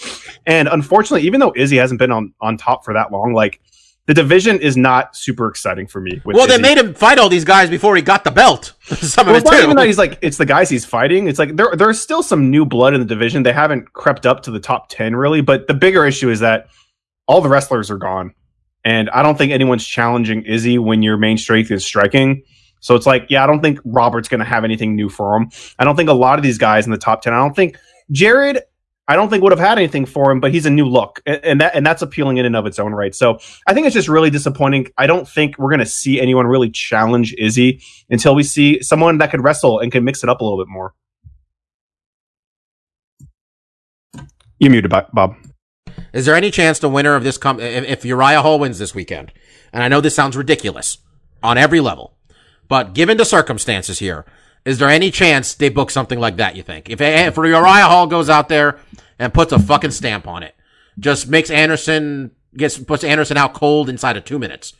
And 0.47 0.69
unfortunately, 0.69 1.27
even 1.27 1.41
though 1.41 1.51
Izzy 1.55 1.75
hasn't 1.75 1.99
been 1.99 2.11
on, 2.11 2.33
on 2.39 2.55
top 2.57 2.85
for 2.85 2.93
that 2.93 3.11
long, 3.11 3.33
like, 3.33 3.59
the 4.07 4.13
division 4.13 4.57
is 4.61 4.77
not 4.77 5.15
super 5.17 5.47
exciting 5.47 5.85
for 5.85 5.99
me. 5.99 6.21
with 6.23 6.35
well, 6.37 6.47
they 6.47 6.53
Izzy. 6.53 6.61
made 6.63 6.77
him 6.77 6.93
fight 6.95 7.19
all 7.19 7.27
these 7.29 7.43
guys 7.45 7.69
before 7.69 7.95
he 7.97 8.01
got 8.01 8.23
the 8.23 8.31
belt. 8.31 8.73
Some 8.85 9.27
Well, 9.27 9.35
of 9.35 9.43
it 9.45 9.49
too. 9.49 9.63
even 9.63 9.75
that 9.75 9.85
he's 9.85 9.97
like 9.97 10.17
it's 10.21 10.37
the 10.37 10.45
guys 10.45 10.69
he's 10.69 10.85
fighting. 10.85 11.27
It's 11.27 11.37
like 11.37 11.55
there 11.57 11.75
there's 11.75 12.01
still 12.01 12.23
some 12.23 12.49
new 12.49 12.65
blood 12.65 12.93
in 12.95 12.99
the 12.99 13.05
division. 13.05 13.43
They 13.43 13.53
haven't 13.53 13.93
crept 13.93 14.25
up 14.25 14.41
to 14.43 14.51
the 14.51 14.59
top 14.59 14.89
ten 14.89 15.15
really, 15.15 15.41
but 15.41 15.67
the 15.67 15.75
bigger 15.75 16.05
issue 16.05 16.29
is 16.29 16.39
that 16.39 16.67
all 17.27 17.41
the 17.41 17.47
wrestlers 17.49 17.91
are 17.91 17.97
gone, 17.97 18.33
and 18.83 19.07
I 19.11 19.21
don't 19.21 19.37
think 19.37 19.51
anyone's 19.51 19.85
challenging 19.85 20.43
Izzy 20.45 20.79
when 20.79 21.03
your 21.03 21.15
main 21.17 21.37
strength 21.37 21.69
is 21.69 21.85
striking. 21.85 22.43
So 22.81 22.95
it's 22.95 23.05
like, 23.05 23.27
yeah, 23.29 23.43
I 23.43 23.47
don't 23.47 23.61
think 23.61 23.79
Robert's 23.85 24.27
going 24.27 24.39
to 24.39 24.45
have 24.45 24.65
anything 24.65 24.95
new 24.95 25.07
for 25.07 25.37
him. 25.37 25.49
I 25.79 25.85
don't 25.85 25.95
think 25.95 26.09
a 26.09 26.13
lot 26.13 26.37
of 26.37 26.43
these 26.43 26.57
guys 26.57 26.85
in 26.85 26.91
the 26.91 26.97
top 26.97 27.21
ten. 27.21 27.33
I 27.33 27.37
don't 27.37 27.55
think 27.55 27.77
Jared. 28.11 28.63
I 29.07 29.15
don't 29.15 29.29
think 29.29 29.43
would 29.43 29.51
have 29.51 29.59
had 29.59 29.77
anything 29.77 30.05
for 30.05 30.31
him, 30.31 30.39
but 30.39 30.53
he's 30.53 30.65
a 30.65 30.69
new 30.69 30.85
look, 30.85 31.21
and, 31.25 31.43
and 31.43 31.61
that 31.61 31.75
and 31.75 31.85
that's 31.85 32.01
appealing 32.01 32.37
in 32.37 32.45
and 32.45 32.55
of 32.55 32.65
its 32.65 32.79
own 32.79 32.93
right. 32.93 33.13
So 33.13 33.39
I 33.67 33.73
think 33.73 33.85
it's 33.85 33.93
just 33.93 34.07
really 34.07 34.29
disappointing. 34.29 34.87
I 34.97 35.05
don't 35.05 35.27
think 35.27 35.57
we're 35.57 35.69
going 35.69 35.79
to 35.79 35.85
see 35.85 36.21
anyone 36.21 36.47
really 36.47 36.69
challenge 36.69 37.33
Izzy 37.37 37.81
until 38.09 38.35
we 38.35 38.43
see 38.43 38.81
someone 38.81 39.17
that 39.17 39.31
could 39.31 39.43
wrestle 39.43 39.79
and 39.79 39.91
can 39.91 40.03
mix 40.03 40.23
it 40.23 40.29
up 40.29 40.39
a 40.39 40.43
little 40.45 40.63
bit 40.63 40.69
more. 40.69 40.93
You 44.59 44.69
muted, 44.69 44.91
Bob. 44.91 45.35
Is 46.13 46.25
there 46.25 46.35
any 46.35 46.51
chance 46.51 46.79
the 46.79 46.87
winner 46.87 47.15
of 47.15 47.23
this 47.23 47.37
com- 47.37 47.59
if, 47.59 47.83
if 47.83 48.05
Uriah 48.05 48.41
Hall 48.41 48.59
wins 48.59 48.79
this 48.79 48.93
weekend? 48.95 49.33
And 49.73 49.83
I 49.83 49.87
know 49.87 49.99
this 49.99 50.15
sounds 50.15 50.37
ridiculous 50.37 50.99
on 51.41 51.57
every 51.57 51.79
level, 51.79 52.15
but 52.71 52.93
given 52.93 53.17
the 53.17 53.25
circumstances 53.25 53.99
here, 53.99 54.23
is 54.63 54.79
there 54.79 54.87
any 54.87 55.11
chance 55.11 55.55
they 55.55 55.67
book 55.67 55.91
something 55.91 56.21
like 56.21 56.37
that? 56.37 56.55
You 56.55 56.63
think 56.63 56.89
if 56.89 57.01
if 57.01 57.35
Uriah 57.35 57.83
Hall 57.83 58.07
goes 58.07 58.29
out 58.29 58.47
there 58.47 58.79
and 59.19 59.33
puts 59.33 59.51
a 59.51 59.59
fucking 59.59 59.91
stamp 59.91 60.25
on 60.25 60.41
it, 60.41 60.55
just 60.97 61.27
makes 61.27 61.51
Anderson 61.51 62.31
gets 62.55 62.77
puts 62.77 63.03
Anderson 63.03 63.35
out 63.35 63.53
cold 63.53 63.89
inside 63.89 64.15
of 64.15 64.23
two 64.23 64.39
minutes? 64.39 64.71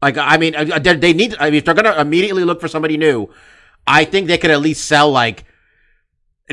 Like 0.00 0.16
I 0.16 0.36
mean, 0.36 0.54
uh, 0.54 0.78
they 0.78 1.12
need. 1.12 1.34
I 1.40 1.46
mean, 1.46 1.54
if 1.54 1.64
they're 1.64 1.74
gonna 1.74 2.00
immediately 2.00 2.44
look 2.44 2.60
for 2.60 2.68
somebody 2.68 2.96
new, 2.96 3.30
I 3.84 4.04
think 4.04 4.28
they 4.28 4.38
could 4.38 4.52
at 4.52 4.60
least 4.60 4.84
sell 4.84 5.10
like 5.10 5.44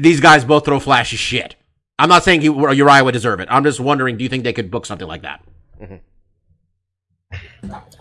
these 0.01 0.19
guys 0.19 0.43
both 0.45 0.65
throw 0.65 0.79
flashy 0.79 1.15
shit. 1.15 1.57
I'm 1.99 2.09
not 2.09 2.23
saying 2.23 2.41
he, 2.41 2.47
Uriah 2.47 3.03
would 3.03 3.11
deserve 3.11 3.39
it. 3.39 3.49
I'm 3.51 3.63
just 3.63 3.79
wondering, 3.79 4.17
do 4.17 4.23
you 4.23 4.29
think 4.31 4.43
they 4.45 4.53
could 4.53 4.71
book 4.71 4.87
something 4.87 5.07
like 5.07 5.21
that? 5.21 5.43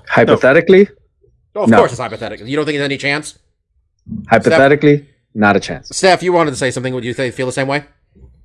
Hypothetically, 0.08 0.88
Oh, 1.58 1.64
of 1.64 1.70
No. 1.70 1.78
course, 1.78 1.92
it's 1.92 2.00
hypothetical. 2.00 2.46
You 2.46 2.56
don't 2.56 2.64
think 2.64 2.76
there's 2.78 2.84
any 2.84 2.96
chance? 2.98 3.38
hypothetically, 4.28 5.06
not 5.34 5.56
a 5.56 5.60
chance. 5.60 5.88
Steph, 5.94 6.22
you 6.22 6.32
wanted 6.32 6.50
to 6.52 6.56
say 6.56 6.70
something. 6.70 6.94
Would 6.94 7.04
you 7.04 7.14
th- 7.14 7.34
feel 7.34 7.46
the 7.46 7.52
same 7.52 7.68
way? 7.68 7.84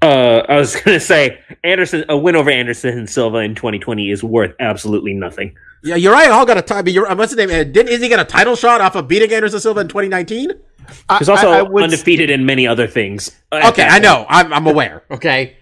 Uh, 0.02 0.42
I 0.50 0.58
was 0.58 0.76
gonna 0.82 1.00
say 1.00 1.40
Anderson, 1.64 2.04
a 2.10 2.18
win 2.18 2.36
over 2.36 2.50
Anderson 2.50 2.98
and 2.98 3.10
Silva 3.10 3.38
in 3.38 3.56
2020 3.56 4.10
is 4.12 4.24
worth 4.24 4.54
absolutely 4.60 5.14
nothing. 5.14 5.56
Yeah, 5.84 5.96
Uriah 5.96 6.34
Hall 6.34 6.46
got 6.46 6.58
a 6.58 6.62
title. 6.62 6.94
What's 7.16 7.34
his 7.34 7.38
name? 7.38 7.50
Uh, 7.50 7.64
Didn't 7.64 7.90
is 7.90 8.02
he 8.02 8.08
get 8.10 8.20
a 8.20 8.26
title 8.26 8.56
shot 8.56 8.82
off 8.82 8.96
of 8.96 9.08
beating 9.08 9.32
Anderson 9.32 9.60
Silva 9.60 9.82
in 9.82 9.88
2019? 9.88 10.52
He's 11.20 11.30
also 11.30 11.50
I, 11.52 11.60
I 11.60 11.62
would- 11.62 11.84
undefeated 11.84 12.30
in 12.30 12.46
many 12.46 12.68
other 12.68 12.88
things. 12.88 13.32
Okay, 13.54 13.84
I 13.88 14.00
know. 14.00 14.26
I'm, 14.28 14.52
I'm 14.54 14.68
aware. 14.68 15.04
Okay, 15.12 15.56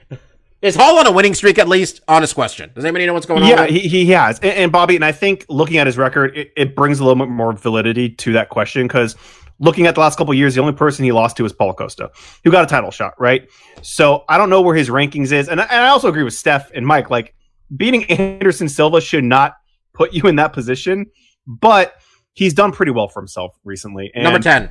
is 0.61 0.75
Hall 0.75 0.99
on 0.99 1.07
a 1.07 1.11
winning 1.11 1.33
streak 1.33 1.57
at 1.57 1.67
least? 1.67 2.01
Honest 2.07 2.35
question. 2.35 2.71
Does 2.75 2.85
anybody 2.85 3.05
know 3.05 3.13
what's 3.13 3.25
going 3.25 3.43
on? 3.43 3.49
Yeah, 3.49 3.65
he, 3.67 3.79
he 3.79 4.05
has. 4.07 4.39
And, 4.39 4.51
and 4.51 4.71
Bobby, 4.71 4.95
and 4.95 5.05
I 5.05 5.11
think 5.11 5.45
looking 5.49 5.77
at 5.77 5.87
his 5.87 5.97
record, 5.97 6.37
it, 6.37 6.51
it 6.55 6.75
brings 6.75 6.99
a 6.99 7.05
little 7.05 7.25
bit 7.25 7.31
more 7.31 7.53
validity 7.53 8.09
to 8.09 8.33
that 8.33 8.49
question 8.49 8.87
because 8.87 9.15
looking 9.59 9.87
at 9.87 9.95
the 9.95 10.01
last 10.01 10.17
couple 10.17 10.31
of 10.31 10.37
years, 10.37 10.55
the 10.55 10.61
only 10.61 10.73
person 10.73 11.05
he 11.05 11.11
lost 11.11 11.37
to 11.37 11.43
was 11.43 11.53
Paul 11.53 11.73
Costa, 11.73 12.11
who 12.43 12.51
got 12.51 12.63
a 12.63 12.67
title 12.67 12.91
shot, 12.91 13.13
right? 13.19 13.47
So 13.81 14.23
I 14.29 14.37
don't 14.37 14.49
know 14.49 14.61
where 14.61 14.75
his 14.75 14.89
rankings 14.89 15.31
is. 15.31 15.49
And 15.49 15.61
I, 15.61 15.65
and 15.65 15.85
I 15.85 15.87
also 15.87 16.09
agree 16.09 16.23
with 16.23 16.33
Steph 16.33 16.71
and 16.73 16.85
Mike. 16.85 17.09
Like, 17.09 17.33
beating 17.75 18.03
Anderson 18.05 18.67
Silva 18.67 18.99
should 18.99 19.23
not 19.23 19.55
put 19.93 20.13
you 20.13 20.27
in 20.27 20.35
that 20.35 20.53
position, 20.53 21.05
but 21.47 21.95
he's 22.33 22.53
done 22.53 22.71
pretty 22.71 22.91
well 22.91 23.07
for 23.07 23.19
himself 23.21 23.57
recently. 23.63 24.11
And, 24.13 24.23
Number 24.23 24.39
ten. 24.39 24.69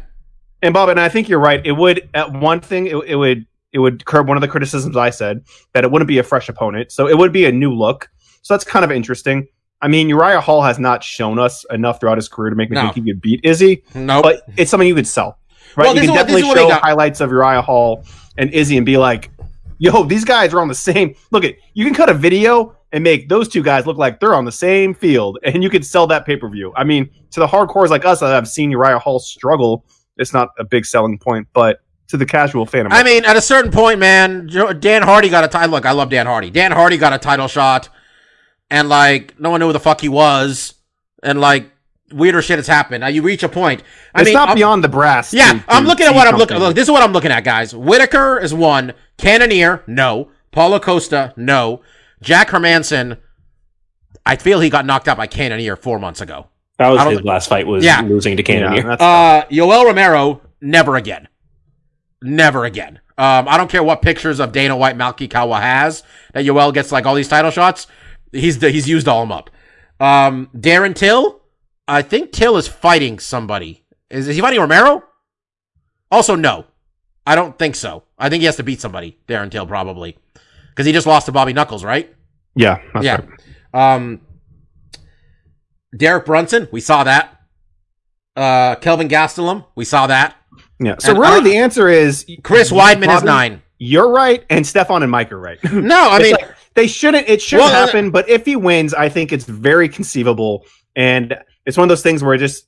And 0.63 0.75
Bob, 0.75 0.91
and 0.91 1.01
I 1.01 1.09
think 1.09 1.29
you're 1.29 1.41
right. 1.41 1.65
It 1.65 1.73
would 1.73 2.11
at 2.13 2.33
one 2.33 2.61
thing 2.61 2.87
it, 2.87 2.97
it 3.07 3.17
would 3.17 3.47
it 3.73 3.79
would 3.79 4.05
curb 4.05 4.29
one 4.29 4.37
of 4.37 4.41
the 4.41 4.49
criticisms 4.49 4.97
I 4.97 5.11
said 5.11 5.45
that 5.75 5.85
it 5.85 5.91
wouldn't 5.91 6.09
be 6.09 6.19
a 6.19 6.23
fresh 6.23 6.49
opponent, 6.49 6.93
so 6.93 7.09
it 7.09 7.17
would 7.17 7.33
be 7.33 7.45
a 7.47 7.53
new 7.53 7.73
look. 7.73 8.09
So 8.43 8.55
that's 8.55 8.65
kind 8.65 8.85
of 8.85 8.91
interesting. 8.91 9.47
I 9.83 9.89
mean, 9.89 10.09
Uriah 10.09 10.41
Hall 10.41 10.63
has 10.63 10.79
not 10.79 11.03
shown 11.05 11.39
us 11.39 11.65
enough 11.71 12.01
throughout 12.01 12.19
his 12.19 12.29
career 12.29 12.51
to 12.51 12.57
make 12.57 12.71
me 12.71 12.75
No. 12.75 12.83
think 12.91 12.95
he 13.07 13.13
could 13.13 13.21
beat 13.21 13.41
Izzy, 13.45 13.83
No. 13.95 14.23
but 14.23 14.43
it's 14.57 14.71
something 14.71 14.89
you 14.89 14.95
could 14.95 15.07
sell, 15.07 15.39
right? 15.77 15.85
Well, 15.87 15.95
you 15.95 16.01
can 16.03 16.05
is 16.05 16.11
what- 16.11 16.27
this 16.27 16.37
definitely 16.43 16.69
show 16.71 16.79
highlights 16.81 17.21
of 17.21 17.31
Uriah 17.31 17.63
Hall 17.63 18.05
and 18.37 18.51
Izzy 18.53 18.77
and 18.77 18.85
be 18.85 18.97
like, 18.99 19.31
"Yo, 19.79 20.03
these 20.05 20.25
guys 20.25 20.53
are 20.53 20.61
on 20.61 20.69
the 20.69 20.75
same." 20.75 21.15
Look 21.31 21.45
at 21.45 21.55
you 21.75 21.85
can 21.85 21.95
cut 21.95 22.09
a 22.11 22.15
video 22.15 22.75
and 22.93 23.05
make 23.05 23.29
those 23.29 23.49
two 23.49 23.63
guys 23.63 23.87
look 23.87 23.97
like 23.99 24.19
they're 24.21 24.35
on 24.35 24.45
the 24.45 24.53
same 24.53 24.93
field, 24.95 25.39
and 25.45 25.63
you 25.63 25.71
could 25.71 25.87
sell 25.87 26.07
that 26.09 26.27
pay 26.27 26.37
per 26.37 26.49
view. 26.49 26.73
I 26.77 26.85
mean, 26.85 27.09
to 27.31 27.41
the 27.41 27.47
hardcores 27.47 27.89
like 27.89 28.05
us 28.05 28.21
that 28.21 28.29
have 28.31 28.49
seen 28.49 28.71
Uriah 28.71 28.99
Hall 28.99 29.19
struggle, 29.21 29.85
it's 30.19 30.33
not 30.35 30.49
a 30.59 30.65
big 30.65 30.85
selling 30.85 31.17
point, 31.19 31.47
but 31.55 31.79
to 32.11 32.17
the 32.17 32.27
casual 32.27 32.67
fan, 32.67 32.87
I'm 32.87 32.93
I 32.93 33.03
mean, 33.03 33.25
at 33.25 33.37
a 33.37 33.41
certain 33.41 33.71
point, 33.73 33.99
man, 33.99 34.49
Dan 34.81 35.03
Hardy 35.03 35.29
got 35.29 35.45
a 35.45 35.49
title. 35.49 35.71
Look, 35.71 35.87
I 35.87 35.93
love 35.93 36.11
Dan 36.11 36.27
Hardy. 36.27 36.51
Dan 36.51 36.73
Hardy 36.73 36.97
got 36.99 37.13
a 37.13 37.19
title 37.19 37.49
shot, 37.49 37.89
and 38.71 38.89
like 38.89 39.39
no 39.41 39.51
one 39.51 39.61
knew 39.61 39.67
who 39.69 39.73
the 39.73 39.81
fuck 39.81 40.01
he 40.01 40.09
was, 40.09 40.75
and 41.23 41.41
like 41.41 41.71
weirder 42.13 42.43
shit 42.43 42.59
has 42.59 42.67
happened. 42.67 43.01
Now 43.03 43.07
you 43.09 43.23
reach 43.23 43.43
a 43.43 43.49
point. 43.49 43.83
I 44.15 44.21
it's 44.23 44.27
mean, 44.27 44.35
not 44.35 44.49
I'm- 44.49 44.57
beyond 44.57 44.83
the 44.85 44.89
brass. 44.89 45.33
Yeah, 45.33 45.53
to- 45.53 45.65
I'm 45.69 45.85
looking 45.85 46.07
at 46.07 46.11
see 46.11 46.17
what 46.17 46.27
I'm 46.27 46.35
looking. 46.35 46.55
something. 46.57 46.67
Look, 46.69 46.75
this 46.75 46.85
is 46.89 46.91
what 46.91 47.03
I'm 47.03 47.13
looking 47.13 47.31
at, 47.31 47.45
guys. 47.45 47.75
Whittaker 47.75 48.39
is 48.39 48.53
one. 48.53 48.93
Cannonier, 49.19 49.83
no. 49.87 50.31
Paulo 50.53 50.81
Costa, 50.81 51.33
no. 51.37 51.81
Jack 52.23 52.49
Hermansson, 52.49 53.19
I 54.27 54.37
feel 54.37 54.61
he 54.61 54.69
got 54.71 54.85
knocked 54.85 55.07
out 55.09 55.17
by 55.17 55.27
Cannonier 55.29 55.77
four 55.77 55.99
months 56.01 56.21
ago. 56.21 56.49
That 56.79 56.89
was 56.89 57.13
his 57.13 57.23
last 57.23 57.49
fight 57.49 57.67
was 57.67 57.85
Yeah. 57.85 58.01
losing 58.01 58.37
to 58.37 58.43
Yeah, 58.43 58.61
Cannonier. 58.73 58.97
Uh, 58.99 59.45
Yoel 59.51 59.85
Romero, 59.85 60.41
never 60.61 60.97
again. 60.97 61.29
Never 62.23 62.65
again. 62.65 63.01
Um, 63.17 63.49
I 63.49 63.57
don't 63.57 63.71
care 63.71 63.83
what 63.83 64.03
pictures 64.03 64.41
of 64.41 64.53
Dana 64.53 64.77
White 64.77 64.97
Malki 64.97 65.31
Kawa 65.31 65.61
has 65.61 66.03
that 66.33 66.45
Yoel 66.45 66.73
gets 66.73 66.91
like 66.91 67.07
all 67.07 67.15
these 67.15 67.29
title 67.29 67.51
shots. 67.51 67.87
He's 68.33 68.61
he's 68.61 68.89
used 68.89 69.09
all 69.09 69.21
them 69.21 69.33
up. 69.33 69.51
Um, 69.99 70.49
Darren 70.57 70.95
Till, 70.95 71.41
I 71.87 72.03
think 72.03 72.33
Till 72.33 72.57
is 72.57 72.67
fighting 72.67 73.19
somebody. 73.19 73.85
Is, 74.09 74.29
is 74.29 74.37
he 74.37 74.43
fighting 74.43 74.61
Romero? 74.61 75.05
Also, 76.11 76.35
no, 76.35 76.65
I 77.27 77.35
don't 77.35 77.59
think 77.59 77.75
so. 77.75 78.05
I 78.19 78.29
think 78.29 78.41
he 78.41 78.47
has 78.47 78.57
to 78.57 78.63
beat 78.63 78.81
somebody. 78.81 79.19
Darren 79.29 79.51
Till 79.51 79.67
probably 79.67 80.17
because 80.71 80.87
he 80.87 80.93
just 80.93 81.07
lost 81.07 81.27
to 81.27 81.33
Bobby 81.33 81.53
Knuckles, 81.53 81.85
right? 81.85 82.15
yeah, 82.55 82.81
that's 82.95 83.05
yeah. 83.05 83.21
right. 83.75 83.95
Um, 83.95 84.23
Derek 85.97 86.25
Brunson, 86.25 86.69
we 86.73 86.81
saw 86.81 87.05
that. 87.05 87.37
Uh, 88.37 88.77
Kelvin 88.77 89.09
Gastelum, 89.09 89.67
we 89.75 89.85
saw 89.85 90.07
that. 90.07 90.37
Yeah. 90.81 90.97
So 90.99 91.11
And, 91.11 91.19
really, 91.21 91.39
uh, 91.39 91.43
the 91.43 91.57
answer 91.59 91.89
is 91.89 92.27
Chris 92.43 92.73
Weidman 92.73 93.15
is 93.15 93.23
nine. 93.23 93.63
You're 93.79 94.11
right, 94.11 94.45
and 94.51 94.67
Stefan 94.67 95.03
and 95.03 95.11
Mike 95.11 95.31
are 95.33 95.39
right. 95.39 95.59
No, 95.73 96.11
I 96.11 96.19
mean, 96.19 96.33
like, 96.33 96.55
they 96.75 96.87
shouldn't. 96.87 97.29
It 97.29 97.41
shouldn't 97.41 97.71
Well, 97.71 97.83
uh, 97.83 97.87
happen. 97.87 98.11
But 98.11 98.29
if 98.29 98.45
he 98.45 98.57
wins, 98.57 98.93
I 98.95 99.09
think 99.09 99.33
it's 99.33 99.45
very 99.45 99.89
conceivable, 99.89 100.65
and 100.97 101.37
it's 101.67 101.77
one 101.77 101.85
of 101.85 101.89
those 101.89 102.03
things 102.03 102.23
where 102.23 102.37
just 102.37 102.67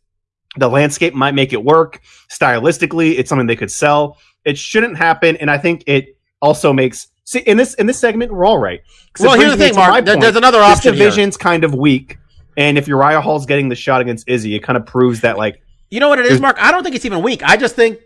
the 0.57 0.69
landscape 0.69 1.15
might 1.15 1.35
make 1.35 1.53
it 1.53 1.63
work 1.65 2.01
stylistically. 2.31 3.19
It's 3.19 3.29
something 3.29 3.47
they 3.47 3.57
could 3.57 3.71
sell. 3.71 4.19
It 4.45 4.59
shouldn't 4.59 4.97
happen, 4.97 5.37
and 5.37 5.51
I 5.51 5.59
think 5.59 5.85
it 5.87 6.17
also 6.41 6.73
makes. 6.73 7.09
See, 7.25 7.39
in 7.41 7.57
this 7.57 7.75
in 7.75 7.87
this 7.87 7.99
segment, 7.99 8.33
we're 8.33 8.45
all 8.45 8.59
right. 8.59 8.81
well, 9.21 9.39
here's 9.39 9.53
the 9.53 9.57
thing, 9.59 9.75
Mark. 9.75 10.05
There- 10.05 10.17
there's 10.19 10.37
another 10.37 10.59
This 10.59 10.67
option 10.79 10.95
here. 10.95 11.05
division's 11.05 11.37
kind 11.37 11.63
of 11.65 11.75
weak, 11.75 12.19
and 12.57 12.77
if 12.77 12.89
Uriah 12.89 13.21
Hall's 13.21 13.47
getting 13.47 13.69
the 13.69 13.77
shot 13.77 14.01
against 14.01 14.29
Izzy, 14.29 14.55
it 14.57 14.61
kind 14.61 14.77
of 14.77 14.85
proves 14.87 15.21
that 15.21 15.39
like 15.39 15.63
You 15.93 16.01
know 16.01 16.09
what 16.09 16.19
it 16.19 16.25
is, 16.25 16.41
Mark? 16.41 16.57
I 16.59 16.71
don't 16.71 16.83
think 16.83 16.97
it's 16.97 17.05
even 17.05 17.23
weak. 17.23 17.43
I 17.43 17.59
just 17.59 17.77
think 17.77 18.01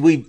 we 0.00 0.24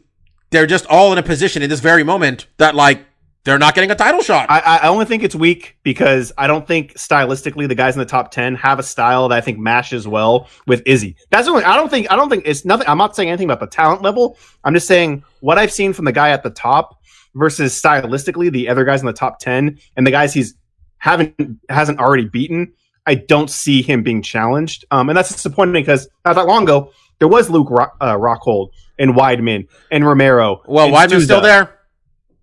they're 0.49 0.67
just 0.67 0.85
all 0.87 1.13
in 1.13 1.17
a 1.17 1.23
position 1.23 1.61
in 1.61 1.69
this 1.69 1.79
very 1.79 2.03
moment 2.03 2.47
that 2.57 2.75
like 2.75 3.05
they're 3.45 3.57
not 3.57 3.75
getting 3.75 3.89
a 3.91 3.95
title 3.95 4.21
shot. 4.21 4.47
I, 4.49 4.59
I 4.59 4.87
only 4.89 5.05
think 5.05 5.23
it's 5.23 5.33
weak 5.33 5.77
because 5.83 6.33
I 6.37 6.47
don't 6.47 6.67
think 6.67 6.95
stylistically 6.95 7.65
the 7.69 7.75
guys 7.75 7.95
in 7.95 7.99
the 7.99 8.05
top 8.05 8.31
ten 8.31 8.55
have 8.55 8.77
a 8.77 8.83
style 8.83 9.29
that 9.29 9.37
I 9.37 9.39
think 9.39 9.57
matches 9.57 10.05
well 10.05 10.49
with 10.67 10.83
Izzy. 10.85 11.15
That's 11.29 11.45
the 11.45 11.51
only. 11.51 11.63
I 11.63 11.77
don't 11.77 11.87
think. 11.87 12.11
I 12.11 12.17
don't 12.17 12.27
think 12.27 12.43
it's 12.45 12.65
nothing. 12.65 12.89
I'm 12.89 12.97
not 12.97 13.15
saying 13.15 13.29
anything 13.29 13.49
about 13.49 13.61
the 13.61 13.67
talent 13.67 14.01
level. 14.01 14.37
I'm 14.65 14.73
just 14.73 14.85
saying 14.85 15.23
what 15.39 15.57
I've 15.57 15.71
seen 15.71 15.93
from 15.93 16.03
the 16.03 16.11
guy 16.11 16.31
at 16.31 16.43
the 16.43 16.49
top 16.49 16.99
versus 17.35 17.81
stylistically 17.81 18.51
the 18.51 18.67
other 18.67 18.83
guys 18.83 18.99
in 18.99 19.05
the 19.05 19.13
top 19.13 19.39
ten 19.39 19.79
and 19.95 20.05
the 20.05 20.11
guys 20.11 20.33
he's 20.33 20.55
haven't 20.97 21.35
hasn't 21.69 21.99
already 21.99 22.25
beaten. 22.25 22.73
I 23.07 23.15
don't 23.15 23.49
see 23.49 23.81
him 23.81 24.03
being 24.03 24.21
challenged, 24.21 24.85
um, 24.91 25.09
and 25.09 25.17
that's 25.17 25.31
disappointing 25.31 25.73
because 25.73 26.07
not 26.25 26.33
that 26.35 26.45
long 26.45 26.63
ago 26.63 26.91
there 27.19 27.27
was 27.27 27.49
Luke 27.49 27.69
Rock, 27.71 27.95
uh, 28.01 28.13
Rockhold 28.13 28.69
and 28.99 29.15
Weidman 29.15 29.67
and 29.91 30.05
Romero. 30.05 30.61
well, 30.67 30.85
and 30.85 30.93
Weidman's 30.93 31.23
still 31.23 31.41
there. 31.41 31.79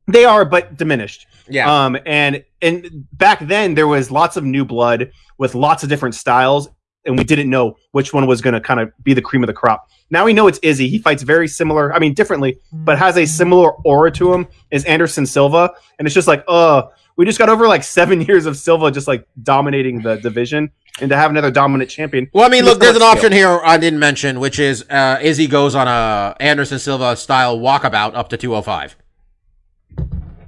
They 0.07 0.24
are, 0.24 0.44
but 0.44 0.77
diminished. 0.77 1.27
Yeah. 1.48 1.85
Um, 1.85 1.98
and 2.07 2.44
and 2.62 3.07
back 3.12 3.40
then 3.40 3.74
there 3.74 3.87
was 3.87 4.11
lots 4.11 4.37
of 4.37 4.44
new 4.44 4.64
blood 4.64 5.11
with 5.38 5.55
lots 5.55 5.83
of 5.83 5.88
different 5.88 6.14
styles, 6.14 6.68
and 7.05 7.18
we 7.18 7.24
didn't 7.24 7.50
know 7.50 7.77
which 7.92 8.12
one 8.12 8.27
was 8.27 8.40
going 8.40 8.55
to 8.55 8.61
kind 8.61 8.81
of 8.81 8.90
be 9.03 9.14
the 9.14 9.22
cream 9.22 9.42
of 9.42 9.46
the 9.46 9.53
crop. 9.53 9.88
Now 10.11 10.24
we 10.24 10.33
know 10.33 10.46
it's 10.46 10.59
Izzy. 10.62 10.88
He 10.88 10.98
fights 10.98 11.22
very 11.22 11.48
similar. 11.48 11.92
I 11.92 11.98
mean, 11.98 12.14
differently, 12.14 12.59
but 12.72 12.98
has 12.98 13.16
a 13.16 13.27
similar 13.27 13.72
aura 13.85 14.11
to 14.12 14.33
him 14.33 14.46
as 14.72 14.85
Anderson 14.85 15.27
Silva, 15.27 15.72
and 15.98 16.07
it's 16.07 16.14
just 16.14 16.29
like, 16.29 16.44
uh, 16.48 16.85
we 17.16 17.24
just 17.24 17.38
got 17.38 17.48
over 17.48 17.66
like 17.68 17.83
seven 17.83 18.20
years 18.27 18.46
of 18.46 18.57
Silva 18.57 18.90
just 18.90 19.09
like 19.09 19.27
dominating 19.42 20.03
the 20.03 20.16
division, 20.16 20.70
and 21.00 21.11
to 21.11 21.16
have 21.16 21.31
another 21.31 21.50
dominant 21.50 21.90
champion. 21.90 22.29
Well, 22.33 22.44
I 22.44 22.48
mean, 22.48 22.64
look, 22.64 22.81
there's 22.81 22.96
an 22.96 23.03
option 23.03 23.33
here 23.33 23.61
I 23.64 23.79
didn't 23.79 23.98
mention, 23.98 24.40
which 24.40 24.59
is 24.59 24.85
uh, 24.90 25.18
Izzy 25.22 25.46
goes 25.46 25.74
on 25.74 25.88
a 25.88 26.37
Anderson 26.40 26.79
Silva 26.79 27.16
style 27.16 27.59
walkabout 27.59 28.14
up 28.14 28.29
to 28.31 28.37
205. 28.37 28.96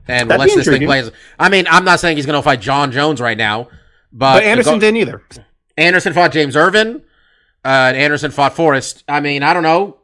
And 0.08 0.30
That'd 0.30 0.38
lets 0.40 0.54
this 0.54 0.66
thing 0.66 0.86
play. 0.86 1.02
I 1.38 1.48
mean, 1.48 1.66
I'm 1.68 1.84
not 1.84 1.98
saying 1.98 2.16
he's 2.16 2.26
going 2.26 2.38
to 2.38 2.42
fight 2.42 2.60
Jon 2.60 2.92
Jones 2.92 3.20
right 3.20 3.36
now, 3.36 3.64
but, 4.12 4.34
But 4.34 4.44
Anderson 4.44 4.74
go- 4.74 4.80
didn't 4.80 4.98
either. 4.98 5.22
Anderson 5.76 6.12
fought 6.12 6.32
James 6.32 6.54
Irvin, 6.56 7.02
uh, 7.64 7.68
and 7.68 7.96
Anderson 7.96 8.30
fought 8.30 8.54
Forrest. 8.54 9.02
I 9.08 9.20
mean, 9.20 9.42
I 9.42 9.52
don't 9.52 9.64
know. 9.64 9.98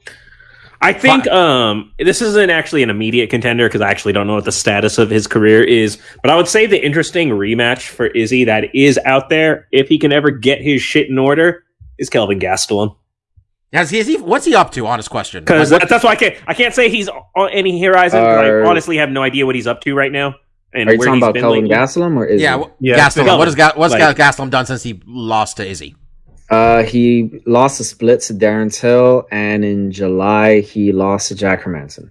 I 0.82 0.92
think 0.92 1.26
um, 1.28 1.92
this 1.98 2.20
isn't 2.20 2.50
actually 2.50 2.82
an 2.82 2.90
immediate 2.90 3.30
contender 3.30 3.68
because 3.68 3.80
I 3.80 3.90
actually 3.90 4.12
don't 4.12 4.26
know 4.26 4.34
what 4.34 4.44
the 4.44 4.52
status 4.52 4.98
of 4.98 5.10
his 5.10 5.26
career 5.26 5.62
is. 5.62 5.98
But 6.22 6.30
I 6.30 6.36
would 6.36 6.48
say 6.48 6.66
the 6.66 6.84
interesting 6.84 7.28
rematch 7.30 7.88
for 7.88 8.06
Izzy 8.06 8.44
that 8.44 8.74
is 8.74 8.98
out 9.04 9.28
there, 9.28 9.68
if 9.70 9.88
he 9.88 9.98
can 9.98 10.12
ever 10.12 10.30
get 10.30 10.60
his 10.60 10.82
shit 10.82 11.08
in 11.08 11.18
order, 11.18 11.64
is 11.98 12.10
Kelvin 12.10 12.40
Gastelum. 12.40 12.96
Has 13.72 13.88
he, 13.90 13.98
is 14.00 14.06
he? 14.06 14.16
What's 14.18 14.44
he 14.44 14.54
up 14.54 14.72
to? 14.72 14.86
Honest 14.86 15.08
question. 15.08 15.44
Because 15.44 15.70
Like, 15.72 15.88
that's 15.88 16.04
why 16.04 16.10
I 16.10 16.16
can't. 16.16 16.36
I 16.46 16.52
can't 16.52 16.74
say 16.74 16.90
he's 16.90 17.08
on 17.08 17.48
any 17.50 17.82
horizon. 17.82 18.20
Are- 18.20 18.64
I 18.64 18.68
honestly 18.68 18.96
have 18.98 19.08
no 19.10 19.22
idea 19.22 19.46
what 19.46 19.54
he's 19.54 19.66
up 19.66 19.80
to 19.82 19.94
right 19.94 20.12
now. 20.12 20.34
And 20.74 20.88
Are 20.88 20.92
you 20.92 20.98
where 20.98 21.06
talking 21.06 21.20
he's 21.20 21.28
about 21.28 21.34
Kelvin 21.40 21.62
lately. 21.64 21.76
Gastelum 21.76 22.16
or 22.16 22.26
is 22.26 22.40
yeah, 22.42 22.62
Yeah, 22.80 22.96
Gastelum. 22.98 23.38
What 23.38 23.46
has 23.46 23.54
Ga- 23.54 23.72
what's 23.76 23.92
Like- 23.94 24.16
Gastelum 24.16 24.50
done 24.50 24.66
since 24.66 24.82
he 24.82 25.00
lost 25.06 25.58
to 25.58 25.66
Izzy? 25.66 25.94
Uh, 26.50 26.82
he 26.82 27.40
lost 27.46 27.80
a 27.80 27.84
split 27.84 28.20
to 28.22 28.34
Darren 28.34 28.72
Till, 28.72 29.26
and 29.30 29.64
in 29.64 29.90
July 29.90 30.60
he 30.60 30.92
lost 30.92 31.28
to 31.28 31.34
Jack 31.34 31.62
Hermansson. 31.62 32.10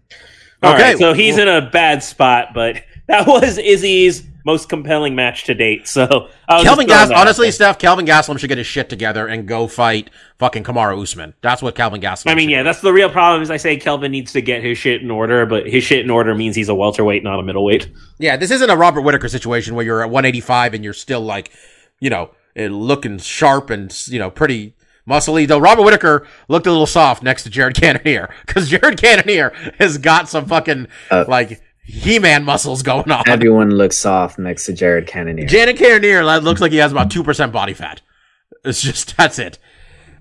All 0.63 0.73
Okay, 0.73 0.81
right, 0.91 0.97
so 0.97 1.13
he's 1.13 1.37
in 1.37 1.47
a 1.47 1.69
bad 1.69 2.03
spot, 2.03 2.49
but 2.53 2.83
that 3.07 3.27
was 3.27 3.57
Izzy's 3.57 4.23
most 4.43 4.69
compelling 4.69 5.13
match 5.13 5.43
to 5.43 5.53
date. 5.53 5.87
So 5.87 6.29
I 6.47 6.63
Kelvin 6.63 6.87
just 6.87 7.09
Gas, 7.11 7.19
honestly, 7.19 7.45
there. 7.47 7.51
Steph, 7.51 7.77
Kelvin 7.77 8.07
Gastelum 8.07 8.39
should 8.39 8.47
get 8.47 8.57
his 8.57 8.65
shit 8.65 8.89
together 8.89 9.27
and 9.27 9.47
go 9.47 9.67
fight 9.67 10.09
fucking 10.39 10.63
Kamaru 10.63 10.99
Usman. 11.01 11.35
That's 11.41 11.61
what 11.61 11.75
Kelvin 11.75 12.01
Gastelum. 12.01 12.31
I 12.31 12.35
mean, 12.35 12.45
should 12.47 12.51
yeah, 12.53 12.57
do. 12.59 12.63
that's 12.63 12.81
the 12.81 12.91
real 12.93 13.09
problem. 13.11 13.43
Is 13.43 13.51
I 13.51 13.57
say 13.57 13.77
Kelvin 13.77 14.11
needs 14.11 14.33
to 14.33 14.41
get 14.41 14.63
his 14.63 14.79
shit 14.79 15.03
in 15.03 15.11
order, 15.11 15.45
but 15.45 15.67
his 15.67 15.83
shit 15.83 15.99
in 16.03 16.09
order 16.09 16.33
means 16.33 16.55
he's 16.55 16.69
a 16.69 16.75
welterweight, 16.75 17.23
not 17.23 17.39
a 17.39 17.43
middleweight. 17.43 17.89
yeah. 18.17 18.35
This 18.37 18.49
isn't 18.49 18.69
a 18.69 18.75
Robert 18.75 19.01
Whittaker 19.01 19.29
situation 19.29 19.75
where 19.75 19.85
you're 19.85 20.01
at 20.01 20.09
185 20.09 20.73
and 20.73 20.83
you're 20.83 20.93
still 20.93 21.21
like, 21.21 21.51
you 21.99 22.09
know, 22.09 22.31
eh, 22.55 22.67
looking 22.69 23.17
sharp 23.17 23.69
and 23.69 23.95
you 24.07 24.19
know 24.19 24.29
pretty 24.29 24.75
muscly. 25.07 25.47
Though 25.47 25.59
Robert 25.59 25.83
Whittaker 25.83 26.27
looked 26.47 26.67
a 26.67 26.71
little 26.71 26.85
soft 26.87 27.23
next 27.23 27.43
to 27.43 27.49
Jared 27.49 27.75
Cannonier 27.79 28.33
because 28.45 28.69
Jared 28.69 28.99
Cannonier 29.01 29.51
has 29.79 29.97
got 29.97 30.29
some 30.29 30.45
fucking 30.45 30.87
Uh, 31.09 31.25
like 31.27 31.61
He-Man 31.83 32.43
muscles 32.43 32.83
going 32.83 33.11
on. 33.11 33.23
Everyone 33.27 33.71
looks 33.71 33.97
soft 33.97 34.37
next 34.39 34.65
to 34.67 34.73
Jared 34.73 35.07
Cannonier. 35.07 35.47
Jared 35.47 35.77
Cannonier 35.77 36.23
looks 36.41 36.61
like 36.61 36.71
he 36.71 36.77
has 36.77 36.91
about 36.91 37.09
two 37.11 37.23
percent 37.23 37.51
body 37.51 37.73
fat. 37.73 38.01
It's 38.63 38.81
just 38.81 39.17
that's 39.17 39.39
it. 39.39 39.57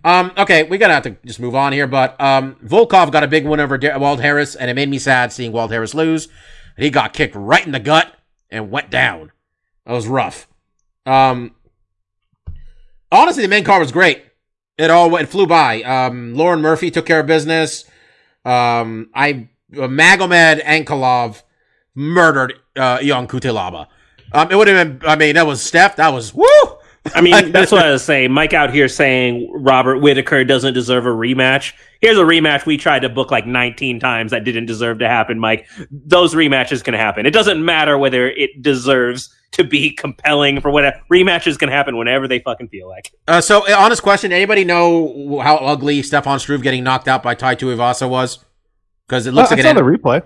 Um, 0.02 0.32
okay, 0.38 0.62
we 0.62 0.78
gotta 0.78 0.94
have 0.94 1.02
to 1.02 1.16
just 1.26 1.40
move 1.40 1.54
on 1.54 1.74
here. 1.74 1.86
But 1.86 2.18
um, 2.18 2.56
Volkov 2.64 3.12
got 3.12 3.22
a 3.22 3.28
big 3.28 3.44
win 3.46 3.60
over 3.60 3.76
Da- 3.76 3.98
Walt 3.98 4.20
Harris, 4.20 4.54
and 4.56 4.70
it 4.70 4.74
made 4.74 4.88
me 4.88 4.98
sad 4.98 5.30
seeing 5.30 5.52
Walt 5.52 5.70
Harris 5.70 5.92
lose. 5.92 6.28
He 6.78 6.88
got 6.88 7.12
kicked 7.12 7.34
right 7.34 7.64
in 7.66 7.72
the 7.72 7.80
gut 7.80 8.14
and 8.50 8.70
went 8.70 8.88
down. 8.88 9.30
That 9.84 9.92
was 9.92 10.06
rough. 10.06 10.48
Um, 11.04 11.54
honestly, 13.12 13.42
the 13.42 13.48
main 13.48 13.64
card 13.64 13.80
was 13.80 13.92
great. 13.92 14.24
It 14.78 14.90
all 14.90 15.10
went 15.10 15.28
flew 15.28 15.46
by. 15.46 15.82
Um, 15.82 16.34
Lauren 16.34 16.60
Murphy 16.60 16.90
took 16.90 17.06
care 17.06 17.20
of 17.20 17.26
business. 17.26 17.84
Um, 18.44 19.10
I 19.14 19.48
uh, 19.74 19.88
Magomed 19.88 20.62
Ankalaev 20.62 21.42
murdered 21.94 22.54
uh, 22.76 22.98
Ion 23.02 23.28
Cutelaba. 23.28 23.88
Um, 24.32 24.50
it 24.50 24.56
would 24.56 24.68
have 24.68 25.00
been. 25.00 25.08
I 25.08 25.16
mean, 25.16 25.34
that 25.34 25.46
was 25.46 25.60
Steph. 25.60 25.96
That 25.96 26.12
was 26.12 26.34
woo. 26.34 26.46
I 27.14 27.20
mean, 27.20 27.52
that's 27.52 27.72
what 27.72 27.84
I 27.84 27.90
was 27.92 28.02
saying. 28.04 28.30
Mike 28.32 28.52
out 28.52 28.72
here 28.72 28.88
saying 28.88 29.50
Robert 29.54 29.98
Whittaker 30.00 30.44
doesn't 30.44 30.74
deserve 30.74 31.06
a 31.06 31.10
rematch. 31.10 31.72
Here's 32.00 32.18
a 32.18 32.22
rematch 32.22 32.66
we 32.66 32.76
tried 32.76 33.00
to 33.00 33.08
book 33.08 33.30
like 33.30 33.46
19 33.46 34.00
times 34.00 34.30
that 34.30 34.44
didn't 34.44 34.66
deserve 34.66 34.98
to 35.00 35.08
happen, 35.08 35.38
Mike. 35.38 35.66
Those 35.90 36.34
rematches 36.34 36.82
can 36.84 36.94
happen. 36.94 37.26
It 37.26 37.32
doesn't 37.32 37.62
matter 37.64 37.96
whether 37.98 38.28
it 38.28 38.62
deserves 38.62 39.34
to 39.52 39.64
be 39.64 39.90
compelling 39.96 40.60
for 40.60 40.70
whatever. 40.70 41.00
Rematches 41.12 41.58
can 41.58 41.68
happen 41.68 41.96
whenever 41.96 42.28
they 42.28 42.38
fucking 42.40 42.68
feel 42.68 42.88
like. 42.88 43.12
Uh, 43.26 43.40
so, 43.40 43.66
uh, 43.68 43.76
honest 43.78 44.02
question: 44.02 44.32
Anybody 44.32 44.64
know 44.64 45.40
how 45.40 45.56
ugly 45.56 46.02
Stefan 46.02 46.38
Struve 46.38 46.62
getting 46.62 46.84
knocked 46.84 47.08
out 47.08 47.22
by 47.22 47.34
Tai 47.34 47.56
Tuivasa 47.56 48.08
was? 48.08 48.38
Because 49.06 49.26
it 49.26 49.32
looks 49.32 49.50
I 49.50 49.56
like 49.56 49.62
saw 49.64 49.70
it 49.70 49.74
the 49.74 49.80
ended 49.80 50.00
replay. 50.02 50.22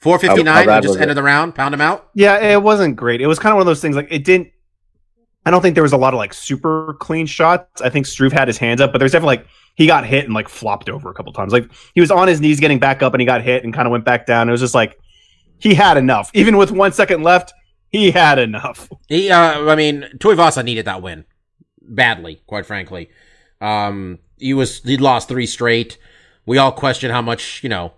459 0.00 0.46
How- 0.68 0.72
how 0.74 0.80
Just 0.80 0.92
was 0.92 0.96
ended 0.98 1.10
it? 1.10 1.14
the 1.16 1.22
round, 1.24 1.54
pound 1.56 1.74
him 1.74 1.80
out. 1.80 2.08
Yeah, 2.14 2.38
it 2.52 2.62
wasn't 2.62 2.94
great. 2.94 3.20
It 3.20 3.26
was 3.26 3.38
kind 3.40 3.50
of 3.52 3.56
one 3.56 3.62
of 3.62 3.66
those 3.66 3.80
things 3.82 3.96
like 3.96 4.06
it 4.10 4.22
didn't. 4.24 4.48
I 5.48 5.50
don't 5.50 5.62
think 5.62 5.74
there 5.74 5.82
was 5.82 5.94
a 5.94 5.96
lot 5.96 6.12
of 6.12 6.18
like 6.18 6.34
super 6.34 6.94
clean 7.00 7.24
shots. 7.24 7.80
I 7.80 7.88
think 7.88 8.04
Struve 8.04 8.34
had 8.34 8.48
his 8.48 8.58
hands 8.58 8.82
up, 8.82 8.92
but 8.92 8.98
there's 8.98 9.12
definitely 9.12 9.38
like 9.38 9.46
he 9.76 9.86
got 9.86 10.04
hit 10.04 10.26
and 10.26 10.34
like 10.34 10.46
flopped 10.46 10.90
over 10.90 11.08
a 11.08 11.14
couple 11.14 11.32
times. 11.32 11.54
Like 11.54 11.70
he 11.94 12.02
was 12.02 12.10
on 12.10 12.28
his 12.28 12.38
knees 12.38 12.60
getting 12.60 12.78
back 12.78 13.02
up 13.02 13.14
and 13.14 13.20
he 13.22 13.24
got 13.24 13.40
hit 13.40 13.64
and 13.64 13.72
kind 13.72 13.88
of 13.88 13.92
went 13.92 14.04
back 14.04 14.26
down. 14.26 14.50
It 14.50 14.52
was 14.52 14.60
just 14.60 14.74
like 14.74 15.00
he 15.58 15.72
had 15.72 15.96
enough. 15.96 16.30
Even 16.34 16.58
with 16.58 16.70
one 16.70 16.92
second 16.92 17.22
left, 17.22 17.54
he 17.88 18.10
had 18.10 18.38
enough. 18.38 18.90
He, 19.08 19.30
uh, 19.30 19.70
I 19.70 19.74
mean, 19.74 20.02
Tuivasa 20.18 20.62
needed 20.62 20.84
that 20.84 21.00
win 21.00 21.24
badly, 21.80 22.42
quite 22.46 22.66
frankly. 22.66 23.08
Um, 23.62 24.18
he 24.36 24.52
was 24.52 24.82
he 24.82 24.98
lost 24.98 25.28
three 25.28 25.46
straight. 25.46 25.96
We 26.44 26.58
all 26.58 26.72
question 26.72 27.10
how 27.10 27.22
much 27.22 27.62
you 27.62 27.70
know. 27.70 27.94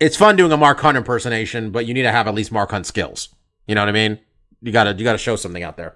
It's 0.00 0.16
fun 0.16 0.36
doing 0.36 0.52
a 0.52 0.56
Mark 0.56 0.80
Hunt 0.80 0.96
impersonation, 0.96 1.72
but 1.72 1.84
you 1.84 1.92
need 1.92 2.04
to 2.04 2.12
have 2.12 2.26
at 2.26 2.34
least 2.34 2.52
Mark 2.52 2.70
Hunt 2.70 2.86
skills. 2.86 3.28
You 3.66 3.74
know 3.74 3.82
what 3.82 3.90
I 3.90 3.92
mean? 3.92 4.18
You 4.62 4.72
gotta 4.72 4.94
you 4.94 5.04
gotta 5.04 5.18
show 5.18 5.36
something 5.36 5.62
out 5.62 5.76
there. 5.76 5.94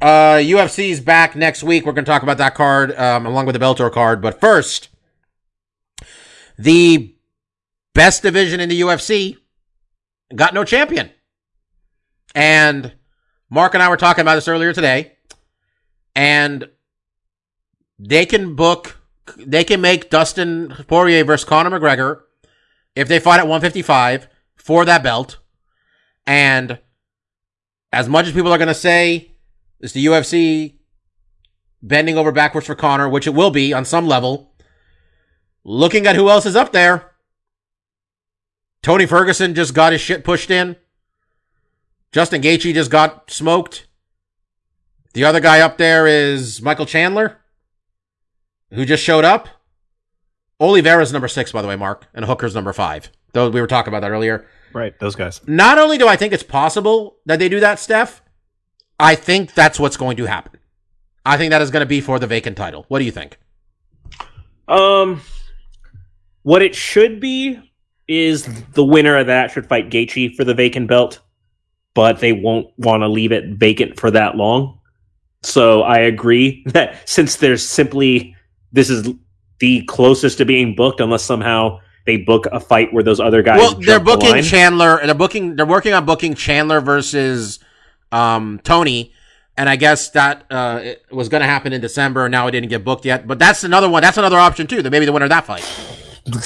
Uh, 0.00 0.38
UFC's 0.38 1.00
back 1.00 1.36
next 1.36 1.62
week. 1.62 1.84
We're 1.84 1.92
gonna 1.92 2.06
talk 2.06 2.22
about 2.22 2.38
that 2.38 2.54
card 2.54 2.96
um, 2.96 3.26
along 3.26 3.46
with 3.46 3.54
the 3.54 3.58
Bellator 3.58 3.92
card, 3.92 4.22
but 4.22 4.40
first, 4.40 4.88
the 6.58 7.14
best 7.94 8.22
division 8.22 8.60
in 8.60 8.68
the 8.68 8.80
UFC 8.80 9.36
got 10.34 10.54
no 10.54 10.64
champion. 10.64 11.10
And 12.34 12.92
Mark 13.50 13.74
and 13.74 13.82
I 13.82 13.88
were 13.88 13.96
talking 13.96 14.22
about 14.22 14.36
this 14.36 14.48
earlier 14.48 14.72
today. 14.72 15.12
And 16.14 16.68
they 17.98 18.26
can 18.26 18.54
book, 18.54 19.00
they 19.36 19.64
can 19.64 19.80
make 19.80 20.10
Dustin 20.10 20.74
Poirier 20.86 21.24
versus 21.24 21.48
Conor 21.48 21.78
McGregor 21.78 22.22
if 22.94 23.08
they 23.08 23.18
fight 23.18 23.38
at 23.38 23.46
155 23.46 24.28
for 24.56 24.84
that 24.84 25.02
belt. 25.02 25.38
And 26.26 26.78
as 27.92 28.08
much 28.08 28.26
as 28.26 28.32
people 28.32 28.52
are 28.52 28.58
going 28.58 28.68
to 28.68 28.74
say 28.74 29.29
it's 29.80 29.92
the 29.92 30.06
UFC 30.06 30.74
bending 31.82 32.16
over 32.16 32.32
backwards 32.32 32.66
for 32.66 32.74
Conor, 32.74 33.08
which 33.08 33.26
it 33.26 33.34
will 33.34 33.50
be 33.50 33.72
on 33.72 33.84
some 33.84 34.06
level, 34.06 34.50
Looking 35.64 36.06
at 36.06 36.16
who 36.16 36.30
else 36.30 36.46
is 36.46 36.56
up 36.56 36.72
there. 36.72 37.12
Tony 38.82 39.06
Ferguson 39.06 39.54
just 39.54 39.74
got 39.74 39.92
his 39.92 40.00
shit 40.00 40.24
pushed 40.24 40.50
in. 40.50 40.76
Justin 42.12 42.40
Gaethje 42.40 42.72
just 42.72 42.90
got 42.90 43.30
smoked. 43.30 43.86
The 45.12 45.24
other 45.24 45.40
guy 45.40 45.60
up 45.60 45.76
there 45.76 46.06
is 46.06 46.62
Michael 46.62 46.86
Chandler, 46.86 47.38
who 48.70 48.84
just 48.84 49.04
showed 49.04 49.24
up. 49.24 49.48
Oliveira's 50.60 51.12
number 51.12 51.28
six, 51.28 51.52
by 51.52 51.62
the 51.62 51.68
way, 51.68 51.76
Mark, 51.76 52.06
and 52.14 52.24
Hooker's 52.24 52.54
number 52.54 52.72
five. 52.72 53.10
Though 53.32 53.50
we 53.50 53.60
were 53.60 53.66
talking 53.66 53.92
about 53.92 54.00
that 54.00 54.10
earlier. 54.10 54.46
Right, 54.72 54.98
those 54.98 55.14
guys. 55.14 55.40
Not 55.46 55.78
only 55.78 55.98
do 55.98 56.06
I 56.06 56.16
think 56.16 56.32
it's 56.32 56.42
possible 56.42 57.18
that 57.26 57.38
they 57.38 57.48
do 57.48 57.60
that, 57.60 57.78
Steph, 57.78 58.22
I 59.00 59.14
think 59.14 59.54
that's 59.54 59.78
what's 59.78 59.96
going 59.96 60.16
to 60.18 60.26
happen. 60.26 60.60
I 61.24 61.36
think 61.36 61.50
that 61.50 61.62
is 61.62 61.70
going 61.70 61.80
to 61.80 61.86
be 61.86 62.00
for 62.00 62.18
the 62.18 62.26
vacant 62.26 62.56
title. 62.56 62.84
What 62.88 62.98
do 62.98 63.04
you 63.04 63.10
think? 63.10 63.38
Um, 64.68 65.20
what 66.42 66.62
it 66.62 66.74
should 66.74 67.20
be 67.20 67.60
is 68.08 68.46
the 68.72 68.84
winner 68.84 69.16
of 69.16 69.26
that 69.28 69.50
should 69.50 69.66
fight 69.66 69.90
Gaethje 69.90 70.34
for 70.34 70.44
the 70.44 70.54
vacant 70.54 70.88
belt, 70.88 71.20
but 71.94 72.20
they 72.20 72.32
won't 72.32 72.66
want 72.76 73.02
to 73.02 73.08
leave 73.08 73.32
it 73.32 73.56
vacant 73.58 73.98
for 73.98 74.10
that 74.10 74.36
long. 74.36 74.80
So 75.42 75.82
I 75.82 76.00
agree 76.00 76.64
that 76.66 77.08
since 77.08 77.36
there's 77.36 77.66
simply 77.66 78.36
this 78.72 78.90
is 78.90 79.08
the 79.58 79.82
closest 79.84 80.38
to 80.38 80.44
being 80.44 80.74
booked, 80.74 81.00
unless 81.00 81.24
somehow 81.24 81.80
they 82.06 82.16
book 82.16 82.46
a 82.50 82.60
fight 82.60 82.92
where 82.92 83.04
those 83.04 83.20
other 83.20 83.42
guys. 83.42 83.58
well, 83.58 83.74
they're 83.74 84.00
booking 84.00 84.30
line. 84.30 84.42
Chandler. 84.42 85.04
They're 85.04 85.14
booking. 85.14 85.56
They're 85.56 85.66
working 85.66 85.92
on 85.92 86.06
booking 86.06 86.34
Chandler 86.34 86.80
versus 86.80 87.58
um, 88.12 88.60
Tony, 88.64 89.12
and 89.56 89.68
I 89.68 89.76
guess 89.76 90.10
that 90.10 90.46
uh, 90.50 90.80
it 90.82 91.04
was 91.10 91.28
going 91.28 91.42
to 91.42 91.46
happen 91.46 91.72
in 91.72 91.80
December. 91.80 92.28
Now 92.28 92.46
it 92.46 92.52
didn't 92.52 92.70
get 92.70 92.84
booked 92.84 93.04
yet, 93.04 93.26
but 93.26 93.38
that's 93.38 93.64
another 93.64 93.88
one. 93.88 94.02
That's 94.02 94.16
another 94.16 94.38
option 94.38 94.66
too. 94.66 94.82
That 94.82 94.90
maybe 94.90 95.06
the 95.06 95.12
winner 95.12 95.26
of 95.26 95.30
that 95.30 95.46
fight. 95.46 95.64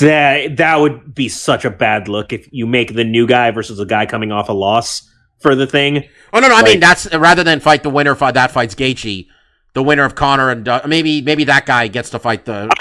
That 0.00 0.56
that 0.56 0.76
would 0.76 1.14
be 1.14 1.28
such 1.28 1.64
a 1.64 1.70
bad 1.70 2.08
look 2.08 2.32
if 2.32 2.48
you 2.52 2.66
make 2.66 2.94
the 2.94 3.04
new 3.04 3.26
guy 3.26 3.50
versus 3.50 3.78
a 3.80 3.86
guy 3.86 4.06
coming 4.06 4.32
off 4.32 4.48
a 4.48 4.52
loss 4.52 5.10
for 5.40 5.54
the 5.54 5.66
thing. 5.66 6.08
Oh 6.32 6.40
no, 6.40 6.48
no. 6.48 6.56
I 6.56 6.62
mean 6.62 6.80
that's 6.80 7.12
rather 7.14 7.44
than 7.44 7.60
fight 7.60 7.82
the 7.82 7.90
winner. 7.90 8.14
Fight 8.14 8.34
that 8.34 8.50
fights 8.50 8.74
Gaethje. 8.74 9.26
The 9.74 9.82
winner 9.82 10.04
of 10.04 10.14
Conor 10.14 10.50
and 10.50 10.68
uh, 10.68 10.82
maybe 10.86 11.20
maybe 11.20 11.44
that 11.44 11.66
guy 11.66 11.88
gets 11.88 12.10
to 12.10 12.18
fight 12.18 12.44
the. 12.44 12.72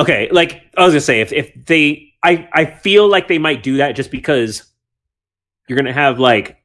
Okay, 0.00 0.28
like 0.32 0.62
I 0.76 0.84
was 0.84 0.92
gonna 0.92 1.00
say, 1.00 1.20
if 1.20 1.32
if 1.32 1.52
they, 1.66 2.12
I 2.22 2.48
I 2.52 2.64
feel 2.66 3.08
like 3.08 3.28
they 3.28 3.38
might 3.38 3.62
do 3.62 3.76
that 3.76 3.92
just 3.92 4.10
because 4.10 4.64
you're 5.68 5.76
gonna 5.76 5.92
have 5.92 6.18
like 6.18 6.61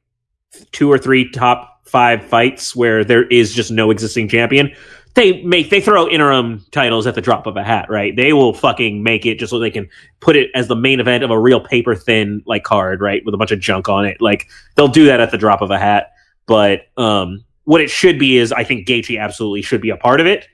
two 0.72 0.90
or 0.90 0.98
three 0.98 1.30
top 1.30 1.80
five 1.84 2.24
fights 2.24 2.76
where 2.76 3.04
there 3.04 3.26
is 3.26 3.54
just 3.54 3.70
no 3.70 3.90
existing 3.90 4.28
champion. 4.28 4.72
They 5.14 5.42
make 5.42 5.70
they 5.70 5.80
throw 5.80 6.08
interim 6.08 6.64
titles 6.70 7.06
at 7.06 7.14
the 7.14 7.20
drop 7.20 7.46
of 7.46 7.56
a 7.56 7.64
hat, 7.64 7.86
right? 7.88 8.14
They 8.14 8.32
will 8.32 8.52
fucking 8.52 9.02
make 9.02 9.26
it 9.26 9.38
just 9.38 9.50
so 9.50 9.58
they 9.58 9.70
can 9.70 9.88
put 10.20 10.36
it 10.36 10.50
as 10.54 10.68
the 10.68 10.76
main 10.76 11.00
event 11.00 11.24
of 11.24 11.30
a 11.30 11.40
real 11.40 11.60
paper 11.60 11.94
thin 11.94 12.42
like 12.46 12.62
card, 12.62 13.00
right, 13.00 13.24
with 13.24 13.34
a 13.34 13.38
bunch 13.38 13.50
of 13.50 13.58
junk 13.58 13.88
on 13.88 14.04
it. 14.04 14.20
Like 14.20 14.48
they'll 14.76 14.86
do 14.86 15.06
that 15.06 15.20
at 15.20 15.30
the 15.30 15.38
drop 15.38 15.60
of 15.60 15.70
a 15.70 15.78
hat. 15.78 16.12
But 16.46 16.82
um, 16.96 17.44
what 17.64 17.80
it 17.80 17.90
should 17.90 18.18
be 18.18 18.36
is, 18.36 18.52
I 18.52 18.64
think 18.64 18.86
Gaethje 18.86 19.20
absolutely 19.20 19.62
should 19.62 19.80
be 19.80 19.90
a 19.90 19.96
part 19.96 20.20
of 20.20 20.26
it 20.26 20.46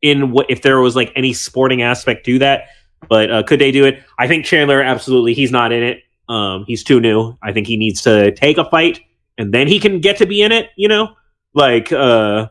in 0.00 0.30
what 0.30 0.46
if 0.48 0.62
there 0.62 0.80
was 0.80 0.96
like 0.96 1.12
any 1.14 1.32
sporting 1.32 1.82
aspect 1.82 2.24
to 2.26 2.38
that. 2.38 2.68
But 3.08 3.30
uh, 3.30 3.42
could 3.42 3.60
they 3.60 3.72
do 3.72 3.84
it? 3.84 4.02
I 4.18 4.26
think 4.26 4.44
Chandler 4.44 4.80
absolutely. 4.80 5.34
He's 5.34 5.52
not 5.52 5.70
in 5.70 5.82
it. 5.82 6.02
Um, 6.28 6.64
he's 6.66 6.82
too 6.84 7.00
new. 7.00 7.36
I 7.42 7.52
think 7.52 7.66
he 7.66 7.76
needs 7.76 8.02
to 8.02 8.32
take 8.32 8.58
a 8.58 8.64
fight 8.68 9.00
and 9.38 9.52
then 9.52 9.68
he 9.68 9.78
can 9.78 10.00
get 10.00 10.16
to 10.18 10.26
be 10.26 10.42
in 10.42 10.50
it. 10.52 10.70
You 10.76 10.88
know, 10.88 11.14
like 11.54 11.92
uh, 11.92 12.48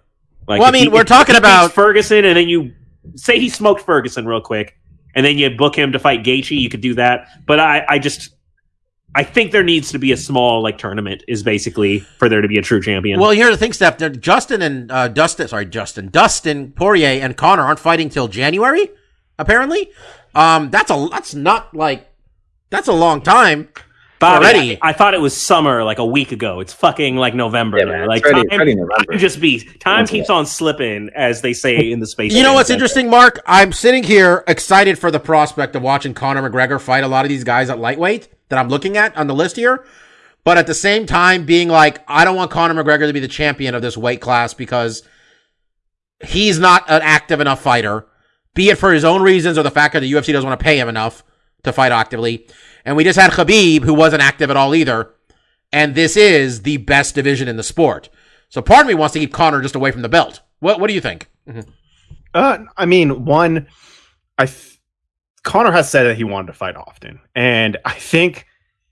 like 0.48 0.60
Well, 0.60 0.68
I 0.68 0.72
mean, 0.72 0.84
he- 0.84 0.90
we're 0.90 1.04
talking 1.04 1.36
about- 1.36 1.72
Ferguson, 1.74 2.24
and 2.26 2.38
then 2.38 2.48
you 2.48 2.74
say 3.16 3.40
he 3.40 3.50
smoked 3.50 3.82
Ferguson 3.82 4.26
real 4.26 4.42
quick, 4.42 4.78
and 5.16 5.26
then 5.26 5.38
you 5.38 5.50
book 5.50 5.76
him 5.78 5.92
to 5.92 6.00
fight 6.00 6.24
Gaethje. 6.24 6.58
You 6.60 6.70
could 6.70 6.82
do 6.82 6.94
that, 6.96 7.28
but 7.46 7.60
I, 7.60 7.86
I 7.88 8.00
just. 8.00 8.30
I 9.18 9.24
think 9.24 9.54
there 9.54 9.64
needs 9.64 9.92
to 9.94 9.98
be 9.98 10.12
a 10.12 10.18
small 10.18 10.62
like 10.62 10.78
tournament 10.78 11.24
is 11.26 11.42
basically 11.42 12.00
for 12.00 12.28
there 12.28 12.42
to 12.42 12.50
be 12.50 12.58
a 12.58 12.62
true 12.62 12.82
champion. 12.82 13.18
Well, 13.18 13.32
here's 13.32 13.52
the 13.52 13.58
thing, 13.58 13.72
Steph. 13.72 13.98
Justin 14.20 14.62
and 14.62 14.92
uh, 14.92 15.08
Dustin, 15.08 15.48
sorry, 15.48 15.68
Justin, 15.68 16.10
Dustin 16.10 16.74
Poirier 16.74 17.22
and 17.24 17.38
Conor 17.38 17.64
aren't 17.64 17.80
fighting 17.80 18.10
till 18.10 18.28
January. 18.28 18.90
Apparently, 19.40 19.90
um, 20.34 20.70
that's 20.70 20.92
a 20.92 21.08
that's 21.10 21.34
not 21.34 21.74
like 21.74 22.10
that's 22.70 22.88
a 22.88 22.94
long 22.94 23.22
time. 23.22 23.70
Bobby, 24.18 24.46
already. 24.46 24.82
I, 24.82 24.90
I 24.90 24.94
thought 24.94 25.14
it 25.14 25.20
was 25.20 25.36
summer 25.36 25.84
like 25.84 26.00
a 26.00 26.06
week 26.06 26.32
ago. 26.32 26.62
It's 26.62 26.72
fucking 26.74 27.18
like 27.18 27.36
November. 27.36 27.78
Yeah, 27.80 27.84
now. 27.86 27.92
man. 27.92 28.08
Like 28.08 28.24
It's 28.24 28.32
already- 28.32 28.48
time, 28.50 28.56
already 28.58 28.76
November. 28.76 29.04
time 29.12 29.20
just 29.20 29.42
be 29.42 29.60
time 29.80 30.00
That's 30.00 30.12
keeps 30.12 30.30
it. 30.30 30.34
on 30.34 30.46
slipping, 30.46 31.10
as 31.14 31.42
they 31.42 31.52
say 31.54 31.92
in 31.92 32.00
the 32.00 32.08
space. 32.08 32.34
You 32.34 32.42
know 32.42 32.54
what's 32.54 32.68
Center. 32.68 32.78
interesting, 32.78 33.10
Mark? 33.10 33.42
I'm 33.46 33.74
sitting 33.74 34.04
here 34.04 34.44
excited 34.48 34.98
for 34.98 35.12
the 35.12 35.20
prospect 35.20 35.76
of 35.76 35.82
watching 35.82 36.14
Conor 36.14 36.50
McGregor 36.50 36.80
fight 36.80 37.04
a 37.04 37.08
lot 37.10 37.26
of 37.26 37.30
these 37.30 37.44
guys 37.44 37.70
at 37.70 37.78
lightweight 37.78 38.30
that 38.50 38.58
I'm 38.58 38.70
looking 38.70 38.96
at 38.96 39.16
on 39.18 39.28
the 39.28 39.36
list 39.36 39.58
here. 39.58 39.86
But 40.46 40.58
at 40.58 40.66
the 40.68 40.74
same 40.76 41.06
time, 41.06 41.46
being 41.46 41.68
like, 41.68 42.00
I 42.08 42.24
don't 42.24 42.36
want 42.38 42.52
Conor 42.52 42.82
McGregor 42.84 43.08
to 43.08 43.14
be 43.14 43.20
the 43.20 43.28
champion 43.28 43.76
of 43.76 43.82
this 43.82 43.98
weight 43.98 44.22
class 44.22 44.54
because 44.54 45.04
he's 46.24 46.58
not 46.58 46.90
an 46.90 47.02
active 47.04 47.42
enough 47.42 47.62
fighter, 47.62 48.06
be 48.54 48.70
it 48.70 48.78
for 48.78 48.94
his 48.94 49.04
own 49.04 49.22
reasons 49.22 49.58
or 49.58 49.64
the 49.64 49.72
fact 49.72 49.94
that 49.94 50.00
the 50.00 50.12
UFC 50.12 50.32
doesn't 50.32 50.48
want 50.48 50.58
to 50.60 50.64
pay 50.64 50.80
him 50.80 50.88
enough 50.88 51.24
to 51.66 51.74
fight 51.74 51.92
actively. 51.92 52.48
And 52.86 52.96
we 52.96 53.04
just 53.04 53.20
had 53.20 53.32
Khabib, 53.32 53.84
who 53.84 53.94
wasn't 53.94 54.22
active 54.22 54.50
at 54.50 54.58
all 54.58 54.74
either. 54.76 55.12
And 55.72 55.96
this 55.96 56.16
is 56.16 56.62
the 56.62 56.78
best 56.78 57.16
division 57.16 57.48
in 57.48 57.58
the 57.58 57.64
sport. 57.64 58.10
So 58.50 58.62
part 58.62 58.82
of 58.82 58.88
me 58.88 58.94
wants 58.94 59.14
to 59.14 59.20
keep 59.20 59.34
Conor 59.34 59.62
just 59.62 59.76
away 59.76 59.92
from 59.92 60.02
the 60.02 60.10
belt. 60.10 60.42
What 60.60 60.80
What 60.80 60.88
do 60.88 60.94
you 60.94 61.02
think? 61.02 61.28
Uh, 62.34 62.60
I 62.78 62.86
mean, 62.86 63.26
one, 63.26 63.68
I 64.38 64.46
th- 64.46 64.80
Conor 65.44 65.72
has 65.72 65.90
said 65.90 66.04
that 66.04 66.18
he 66.18 66.24
wanted 66.24 66.48
to 66.48 66.54
fight 66.54 66.76
often, 66.76 67.20
and 67.36 67.78
I 67.86 67.94
think 67.94 68.46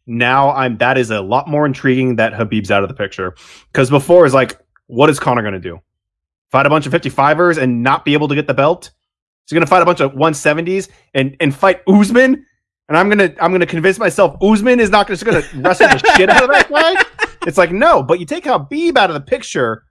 now 0.06 0.52
I'm 0.52 0.78
that 0.78 0.98
is 0.98 1.12
a 1.12 1.22
lot 1.22 1.48
more 1.48 1.66
intriguing 1.66 2.18
that 2.18 2.34
Khabib's 2.34 2.72
out 2.72 2.84
of 2.84 2.90
the 2.90 2.96
picture 2.96 3.36
because 3.72 3.90
before 3.90 4.26
is 4.26 4.34
like, 4.34 4.60
what 4.88 5.10
is 5.10 5.20
Conor 5.20 5.42
going 5.42 5.54
to 5.54 5.60
do? 5.60 5.80
Fight 6.52 6.66
a 6.66 6.70
bunch 6.70 6.86
of 6.86 6.94
55ers 6.94 7.58
and 7.58 7.84
not 7.84 8.06
be 8.06 8.14
able 8.14 8.28
to 8.28 8.36
get 8.36 8.48
the 8.48 8.54
belt? 8.54 8.92
He's 9.46 9.54
going 9.54 9.66
to 9.66 9.70
fight 9.70 9.82
a 9.82 9.86
bunch 9.86 10.00
of 10.00 10.14
170s 10.14 10.90
and 11.14 11.36
and 11.40 11.54
fight 11.54 11.82
Usman, 11.88 12.46
and 12.94 13.00
I'm 13.00 13.10
gonna 13.10 13.34
I'm 13.42 13.52
gonna 13.52 13.66
convince 13.66 13.98
myself 13.98 14.38
Usman 14.40 14.80
is 14.80 14.92
not 14.92 15.08
just 15.08 15.26
going 15.26 15.42
to 15.42 15.58
wrestle 15.58 15.88
the 15.88 15.98
shit 16.16 16.30
out 16.30 16.44
of 16.44 16.50
that 16.50 16.70
guy. 16.70 17.04
It's 17.46 17.58
like 17.58 17.74
no, 17.74 18.02
but 18.02 18.22
you 18.22 18.26
take 18.26 18.46
Khabib 18.46 18.96
out 18.96 19.10
of 19.10 19.16
the 19.16 19.20
picture, 19.20 19.84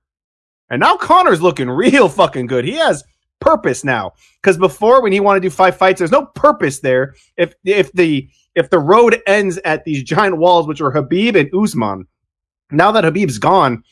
and 0.71 0.81
now 0.81 0.97
Conor's 0.97 1.43
looking 1.43 1.69
real 1.69 2.09
fucking 2.09 2.47
good. 2.47 2.65
He 2.65 2.77
has 2.77 3.05
purpose 3.41 3.85
now. 3.85 4.13
Because 4.41 4.57
before 4.57 5.03
when 5.03 5.13
he 5.13 5.21
wanted 5.21 5.41
to 5.41 5.47
do 5.47 5.51
five 5.51 5.77
fights 5.77 5.99
there's 5.99 6.13
no 6.13 6.27
purpose 6.27 6.81
there. 6.81 7.15
If 7.37 7.55
if 7.65 7.93
the 7.93 8.29
if 8.55 8.71
the 8.71 8.79
road 8.79 9.21
ends 9.27 9.59
at 9.65 9.85
these 9.85 10.03
giant 10.05 10.39
walls 10.39 10.69
which 10.69 10.81
are 10.81 10.93
khabib 10.93 11.39
and 11.39 11.51
usman 11.55 12.07
now 12.71 12.93
that 12.93 13.03
khabib's 13.03 13.39
gone 13.39 13.83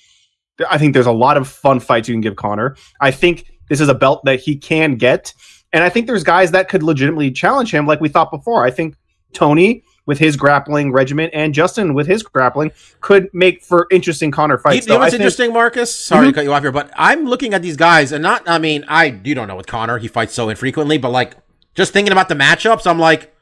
i 0.69 0.77
think 0.77 0.93
there's 0.93 1.07
a 1.07 1.13
lot 1.13 1.39
of 1.39 1.49
fun 1.49 1.81
fights 1.81 2.09
you 2.09 2.15
can 2.15 2.21
give 2.21 2.37
conor 2.37 2.77
i 3.01 3.11
think 3.11 3.47
this 3.71 3.81
is 3.81 3.89
a 3.89 3.95
belt 3.95 4.23
that 4.27 4.39
he 4.41 4.57
can 4.57 4.97
get. 4.97 5.33
And 5.73 5.83
i 5.83 5.89
think 5.89 6.07
there's 6.07 6.25
guys 6.25 6.51
that 6.53 6.69
could 6.69 6.83
legitimately 6.83 7.31
challenge 7.31 7.73
him 7.73 7.87
like 7.87 8.01
we 8.01 8.09
thought 8.09 8.31
before. 8.31 8.65
I 8.65 8.71
think 8.71 8.97
tony 9.33 9.83
with 10.07 10.19
his 10.19 10.35
grappling 10.37 10.91
regiment 10.93 11.31
and 11.35 11.55
justin 11.55 11.95
with 11.95 12.07
his 12.07 12.23
grappling 12.23 12.71
could 13.01 13.29
make 13.33 13.63
for 13.63 13.87
interesting 13.91 14.31
conor 14.31 14.59
fights 14.59 14.87
you 14.87 14.93
know. 14.93 14.99
What's 14.99 15.11
think- 15.13 15.21
interesting, 15.21 15.53
Marcus? 15.53 15.95
Sorry 15.95 16.27
Mhm. 16.27 16.31
to 16.31 16.35
cut 16.35 16.45
you 16.45 16.53
off 16.53 16.63
here, 16.63 16.73
but 16.73 16.91
I'm 16.97 17.27
looking 17.27 17.55
at 17.55 17.63
these 17.63 17.77
guys, 17.77 18.11
and 18.13 18.23
not. 18.23 18.43
I 18.49 18.59
mean, 18.59 18.85
I 18.89 19.21
you 19.25 19.35
don't 19.35 19.47
know 19.49 19.57
with 19.57 19.67
Conor, 19.67 19.99
he 19.99 20.09
fights 20.09 20.35
so 20.35 20.49
infrequently, 20.49 20.99
but 20.99 21.11
like 21.11 21.35
just 21.75 21.93
thinking 21.93 22.13
about 22.13 22.29
the 22.29 22.35
matchups, 22.35 22.87
I'm 22.87 22.99
like, 22.99 23.33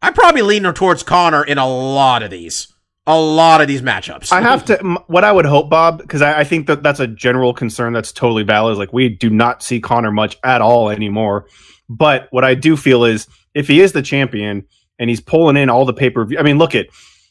I'm 0.00 0.14
probably 0.14 0.42
leaning 0.42 0.72
towards 0.72 1.02
Conor 1.02 1.42
in 1.44 1.58
a 1.58 1.66
lot 1.68 2.22
of 2.22 2.30
these, 2.30 2.68
a 3.06 3.18
lot 3.18 3.60
of 3.60 3.68
these 3.68 3.82
matchups. 3.82 4.32
I 4.32 4.40
have 4.40 4.64
to. 4.66 4.76
What 5.08 5.24
I 5.24 5.32
would 5.32 5.44
hope, 5.44 5.68
Bob, 5.68 5.98
because 5.98 6.22
I, 6.22 6.40
I 6.40 6.44
think 6.44 6.68
that 6.68 6.82
that's 6.82 7.00
a 7.00 7.06
general 7.06 7.52
concern 7.52 7.92
that's 7.92 8.12
totally 8.12 8.44
valid. 8.44 8.72
Is 8.72 8.78
like 8.78 8.92
we 8.92 9.08
do 9.10 9.28
not 9.28 9.62
see 9.62 9.80
Conor 9.80 10.12
much 10.12 10.38
at 10.44 10.60
all 10.62 10.88
anymore. 10.88 11.46
But 11.90 12.28
what 12.30 12.44
I 12.44 12.54
do 12.54 12.76
feel 12.76 13.04
is 13.04 13.26
if 13.54 13.66
he 13.68 13.80
is 13.80 13.92
the 13.92 14.02
champion 14.02 14.64
and 14.98 15.10
he's 15.10 15.20
pulling 15.20 15.56
in 15.56 15.70
all 15.70 15.84
the 15.84 15.92
pay 15.92 16.10
per 16.10 16.24
view. 16.24 16.38
I 16.38 16.42
mean, 16.42 16.58
look 16.58 16.74
at 16.74 16.86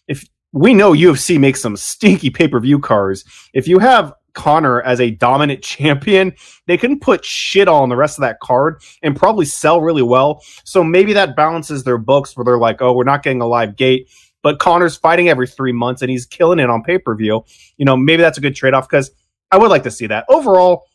if 0.07 0.23
we 0.53 0.73
know 0.73 0.91
UFC 0.91 1.39
makes 1.39 1.61
some 1.61 1.77
stinky 1.77 2.29
pay 2.29 2.47
per 2.47 2.59
view 2.59 2.79
cards. 2.79 3.23
If 3.53 3.67
you 3.67 3.79
have 3.79 4.13
Conor 4.33 4.81
as 4.83 5.01
a 5.01 5.11
dominant 5.11 5.63
champion, 5.63 6.33
they 6.67 6.77
can 6.77 6.99
put 6.99 7.25
shit 7.25 7.67
on 7.67 7.89
the 7.89 7.95
rest 7.95 8.17
of 8.17 8.21
that 8.21 8.39
card 8.39 8.81
and 9.01 9.15
probably 9.15 9.45
sell 9.45 9.81
really 9.81 10.03
well. 10.03 10.41
So 10.63 10.83
maybe 10.83 11.13
that 11.13 11.35
balances 11.35 11.83
their 11.83 11.97
books 11.97 12.37
where 12.37 12.45
they're 12.45 12.57
like, 12.57 12.81
oh, 12.81 12.93
we're 12.93 13.03
not 13.03 13.23
getting 13.23 13.41
a 13.41 13.47
live 13.47 13.75
gate, 13.75 14.09
but 14.43 14.59
Conor's 14.59 14.95
fighting 14.95 15.27
every 15.27 15.47
three 15.47 15.73
months 15.73 16.01
and 16.01 16.11
he's 16.11 16.25
killing 16.25 16.59
it 16.59 16.69
on 16.69 16.83
pay 16.83 16.97
per 16.97 17.15
view. 17.15 17.43
You 17.77 17.85
know, 17.85 17.97
maybe 17.97 18.21
that's 18.21 18.37
a 18.37 18.41
good 18.41 18.55
trade 18.55 18.73
off 18.73 18.87
because 18.87 19.11
I 19.51 19.57
would 19.57 19.69
like 19.69 19.83
to 19.83 19.91
see 19.91 20.07
that. 20.07 20.25
Overall, 20.29 20.85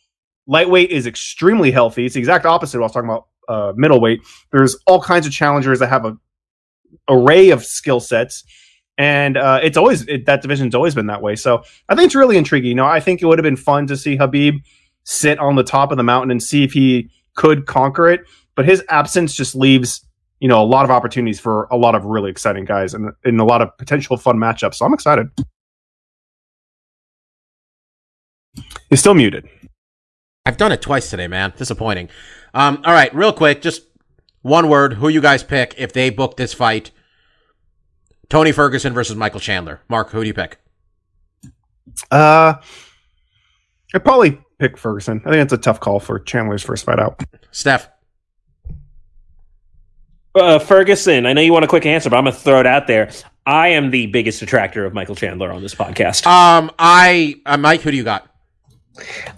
lightweight 0.46 0.90
is 0.90 1.06
extremely 1.06 1.70
healthy. 1.70 2.06
It's 2.06 2.14
the 2.14 2.20
exact 2.20 2.46
opposite 2.46 2.78
of 2.78 2.80
what 2.80 2.84
I 2.84 2.88
was 2.88 2.92
talking 2.92 3.10
about 3.10 3.26
uh, 3.48 3.72
middleweight. 3.76 4.22
There's 4.50 4.76
all 4.86 5.02
kinds 5.02 5.26
of 5.26 5.32
challengers 5.32 5.78
that 5.80 5.88
have 5.88 6.04
a 6.04 6.16
array 7.08 7.50
of 7.50 7.64
skill 7.64 8.00
sets. 8.00 8.44
And 8.98 9.36
uh, 9.36 9.60
it's 9.62 9.76
always 9.76 10.06
it, 10.06 10.26
that 10.26 10.42
division's 10.42 10.74
always 10.74 10.94
been 10.94 11.06
that 11.06 11.22
way. 11.22 11.34
So 11.36 11.64
I 11.88 11.94
think 11.94 12.06
it's 12.06 12.14
really 12.14 12.36
intriguing. 12.36 12.68
You 12.68 12.74
know, 12.74 12.86
I 12.86 13.00
think 13.00 13.22
it 13.22 13.26
would 13.26 13.38
have 13.38 13.44
been 13.44 13.56
fun 13.56 13.86
to 13.86 13.96
see 13.96 14.18
Khabib 14.18 14.60
sit 15.04 15.38
on 15.38 15.56
the 15.56 15.64
top 15.64 15.90
of 15.90 15.96
the 15.96 16.02
mountain 16.02 16.30
and 16.30 16.42
see 16.42 16.62
if 16.62 16.72
he 16.72 17.10
could 17.34 17.66
conquer 17.66 18.08
it. 18.08 18.20
But 18.54 18.66
his 18.66 18.84
absence 18.88 19.34
just 19.34 19.54
leaves 19.54 20.06
you 20.40 20.48
know 20.48 20.60
a 20.60 20.66
lot 20.66 20.84
of 20.84 20.90
opportunities 20.90 21.38
for 21.38 21.68
a 21.70 21.76
lot 21.76 21.94
of 21.94 22.04
really 22.04 22.30
exciting 22.30 22.64
guys 22.64 22.94
and, 22.94 23.12
and 23.24 23.40
a 23.40 23.44
lot 23.44 23.62
of 23.62 23.76
potential 23.78 24.16
fun 24.16 24.36
matchups. 24.36 24.74
So 24.74 24.84
I'm 24.84 24.92
excited. 24.92 25.28
He's 28.90 29.00
still 29.00 29.14
muted. 29.14 29.48
I've 30.44 30.56
done 30.56 30.72
it 30.72 30.82
twice 30.82 31.08
today, 31.08 31.28
man. 31.28 31.54
Disappointing. 31.56 32.08
Um, 32.52 32.82
all 32.84 32.92
right, 32.92 33.14
real 33.14 33.32
quick, 33.32 33.62
just 33.62 33.82
one 34.42 34.68
word. 34.68 34.94
Who 34.94 35.08
you 35.08 35.20
guys 35.20 35.42
pick 35.42 35.74
if 35.78 35.92
they 35.92 36.10
book 36.10 36.36
this 36.36 36.52
fight? 36.52 36.90
Tony 38.28 38.52
Ferguson 38.52 38.94
versus 38.94 39.16
Michael 39.16 39.40
Chandler. 39.40 39.80
Mark, 39.88 40.10
who 40.10 40.20
do 40.20 40.26
you 40.26 40.34
pick? 40.34 40.58
Uh, 42.10 42.54
I'd 43.94 44.04
probably 44.04 44.40
pick 44.58 44.78
Ferguson. 44.78 45.20
I 45.24 45.30
think 45.30 45.42
it's 45.42 45.52
a 45.52 45.58
tough 45.58 45.80
call 45.80 46.00
for 46.00 46.18
Chandler's 46.18 46.62
first 46.62 46.84
fight 46.84 46.98
out. 46.98 47.22
Steph. 47.50 47.88
Uh, 50.34 50.58
Ferguson, 50.58 51.26
I 51.26 51.34
know 51.34 51.42
you 51.42 51.52
want 51.52 51.66
a 51.66 51.68
quick 51.68 51.84
answer, 51.84 52.08
but 52.08 52.16
I'm 52.16 52.24
going 52.24 52.34
to 52.34 52.40
throw 52.40 52.60
it 52.60 52.66
out 52.66 52.86
there. 52.86 53.10
I 53.44 53.68
am 53.68 53.90
the 53.90 54.06
biggest 54.06 54.40
detractor 54.40 54.86
of 54.86 54.94
Michael 54.94 55.14
Chandler 55.14 55.52
on 55.52 55.60
this 55.60 55.74
podcast. 55.74 56.26
Um, 56.26 56.70
I, 56.78 57.40
uh, 57.44 57.58
Mike, 57.58 57.82
who 57.82 57.90
do 57.90 57.96
you 57.98 58.04
got? 58.04 58.31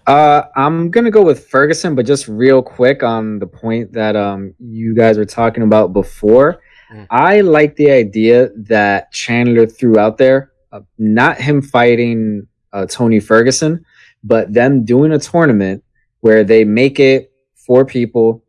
Uh, 0.06 0.42
I'm 0.56 0.90
gonna 0.90 1.10
go 1.10 1.22
with 1.22 1.48
Ferguson, 1.48 1.94
but 1.94 2.06
just 2.06 2.28
real 2.28 2.62
quick 2.62 3.02
on 3.02 3.38
the 3.38 3.46
point 3.46 3.92
that 3.92 4.16
um 4.16 4.54
you 4.58 4.94
guys 4.94 5.16
were 5.16 5.24
talking 5.24 5.62
about 5.62 5.92
before. 5.92 6.60
Mm. 6.92 7.06
I 7.10 7.40
like 7.40 7.76
the 7.76 7.90
idea 7.90 8.50
that 8.56 9.12
Chandler 9.12 9.66
threw 9.66 9.98
out 9.98 10.18
there, 10.18 10.52
uh, 10.72 10.80
not 10.98 11.38
him 11.38 11.62
fighting 11.62 12.46
uh, 12.72 12.86
Tony 12.86 13.20
Ferguson, 13.20 13.84
but 14.22 14.52
them 14.52 14.84
doing 14.84 15.12
a 15.12 15.18
tournament 15.18 15.82
where 16.20 16.44
they 16.44 16.64
make 16.64 16.98
it 16.98 17.32
four 17.54 17.84
people, 17.84 18.42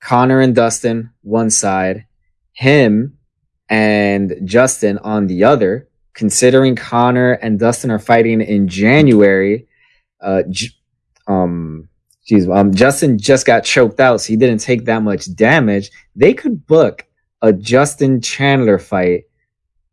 Conor 0.00 0.40
and 0.40 0.54
Dustin 0.54 1.10
one 1.22 1.50
side, 1.50 2.06
him 2.52 3.18
and 3.68 4.34
Justin 4.44 4.98
on 4.98 5.26
the 5.26 5.44
other. 5.44 5.86
Considering 6.12 6.74
Conor 6.76 7.32
and 7.34 7.58
Dustin 7.58 7.90
are 7.90 7.98
fighting 7.98 8.40
in 8.40 8.68
January 8.68 9.68
uh, 10.22 10.42
um, 11.26 11.88
geez, 12.26 12.48
um, 12.48 12.74
Justin 12.74 13.18
just 13.18 13.46
got 13.46 13.64
choked 13.64 14.00
out, 14.00 14.20
so 14.20 14.28
he 14.28 14.36
didn't 14.36 14.58
take 14.58 14.84
that 14.86 15.02
much 15.02 15.34
damage. 15.34 15.90
They 16.16 16.34
could 16.34 16.66
book 16.66 17.04
a 17.42 17.52
Justin 17.52 18.20
Chandler 18.20 18.78
fight 18.78 19.24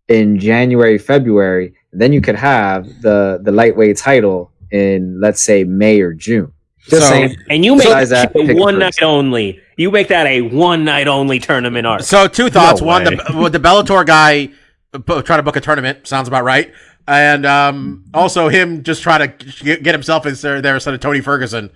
in 0.08 0.40
January, 0.40 0.98
February. 0.98 1.74
Then 1.94 2.14
you 2.14 2.22
could 2.22 2.36
have 2.36 2.86
the 3.02 3.40
the 3.44 3.52
lightweight 3.52 3.98
title 3.98 4.52
in 4.72 5.20
let's 5.22 5.42
say 5.42 5.64
May 5.64 6.02
or 6.02 6.14
June. 6.14 6.52
Just 6.90 7.04
So- 7.04 7.10
saying. 7.10 7.36
and 7.50 7.66
you 7.66 7.76
make 7.76 7.88
that 7.88 8.08
that, 8.10 8.30
a 8.36 8.46
pick 8.46 8.58
one 8.58 8.76
Ferguson. 8.76 8.80
night 8.80 9.02
only. 9.02 9.60
You 9.78 9.92
make 9.92 10.08
that 10.08 10.26
a 10.26 10.42
one 10.42 10.84
night 10.86 11.08
only 11.08 11.40
tournament 11.40 11.86
arc. 11.86 12.02
So 12.04 12.28
two 12.28 12.50
thoughts. 12.50 12.82
No 12.82 12.88
One, 12.88 13.04
the, 13.04 13.24
well, 13.36 13.50
the 13.50 13.60
Bellator 13.60 14.06
guy 14.06 14.50
uh, 14.94 15.22
try 15.22 15.38
to 15.38 15.44
book 15.44 15.56
a 15.58 15.62
tournament 15.62 16.08
sounds 16.08 16.28
about 16.28 16.44
right, 16.44 16.72
and 17.08 17.46
um, 17.46 18.06
also 18.14 18.50
him 18.50 18.84
just 18.84 19.02
trying 19.02 19.32
to 19.38 19.78
get 19.78 19.96
himself 19.96 20.26
in 20.26 20.34
there, 20.36 20.62
there 20.62 20.76
instead 20.76 20.94
of 20.94 21.00
Tony 21.00 21.22
Ferguson. 21.22 21.72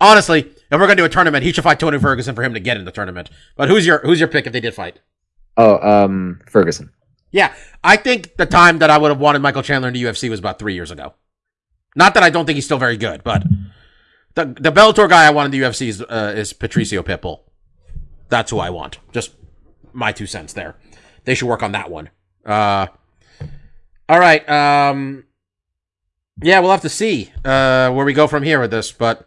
Honestly, 0.00 0.40
if 0.40 0.56
we're 0.72 0.78
gonna 0.80 0.96
do 0.96 1.04
a 1.04 1.08
tournament, 1.08 1.44
he 1.44 1.52
should 1.52 1.64
fight 1.64 1.78
Tony 1.78 1.98
Ferguson 1.98 2.34
for 2.34 2.42
him 2.42 2.54
to 2.54 2.60
get 2.60 2.76
in 2.76 2.84
the 2.84 2.90
tournament. 2.90 3.30
But 3.56 3.68
who's 3.68 3.86
your 3.86 3.98
who's 3.98 4.18
your 4.18 4.28
pick 4.28 4.46
if 4.46 4.52
they 4.52 4.60
did 4.60 4.74
fight? 4.74 5.00
Oh, 5.56 5.78
um, 5.78 6.40
Ferguson. 6.48 6.90
Yeah, 7.30 7.54
I 7.84 7.96
think 7.96 8.36
the 8.36 8.46
time 8.46 8.78
that 8.78 8.90
I 8.90 8.98
would 8.98 9.10
have 9.10 9.20
wanted 9.20 9.40
Michael 9.40 9.62
Chandler 9.62 9.88
in 9.88 9.94
the 9.94 10.02
UFC 10.02 10.28
was 10.28 10.38
about 10.38 10.58
three 10.58 10.74
years 10.74 10.90
ago. 10.90 11.14
Not 11.94 12.14
that 12.14 12.22
I 12.22 12.30
don't 12.30 12.46
think 12.46 12.56
he's 12.56 12.64
still 12.64 12.78
very 12.78 12.96
good, 12.96 13.22
but 13.22 13.44
the 14.34 14.46
the 14.46 14.72
Bellator 14.72 15.08
guy 15.08 15.26
I 15.26 15.30
want 15.30 15.46
in 15.46 15.60
the 15.60 15.66
UFC 15.66 15.88
is 15.88 16.02
uh, 16.02 16.34
is 16.36 16.52
Patricio 16.52 17.02
Pitbull. 17.02 17.40
That's 18.28 18.50
who 18.50 18.58
I 18.58 18.70
want. 18.70 18.98
Just 19.12 19.32
my 19.92 20.10
two 20.10 20.26
cents 20.26 20.52
there. 20.52 20.76
They 21.24 21.34
should 21.34 21.48
work 21.48 21.62
on 21.62 21.72
that 21.72 21.90
one. 21.90 22.10
Uh, 22.44 22.88
all 24.12 24.18
right. 24.18 24.46
Um, 24.46 25.24
yeah, 26.42 26.60
we'll 26.60 26.70
have 26.70 26.82
to 26.82 26.90
see 26.90 27.32
uh, 27.46 27.90
where 27.92 28.04
we 28.04 28.12
go 28.12 28.26
from 28.26 28.42
here 28.42 28.60
with 28.60 28.70
this, 28.70 28.92
but 28.92 29.26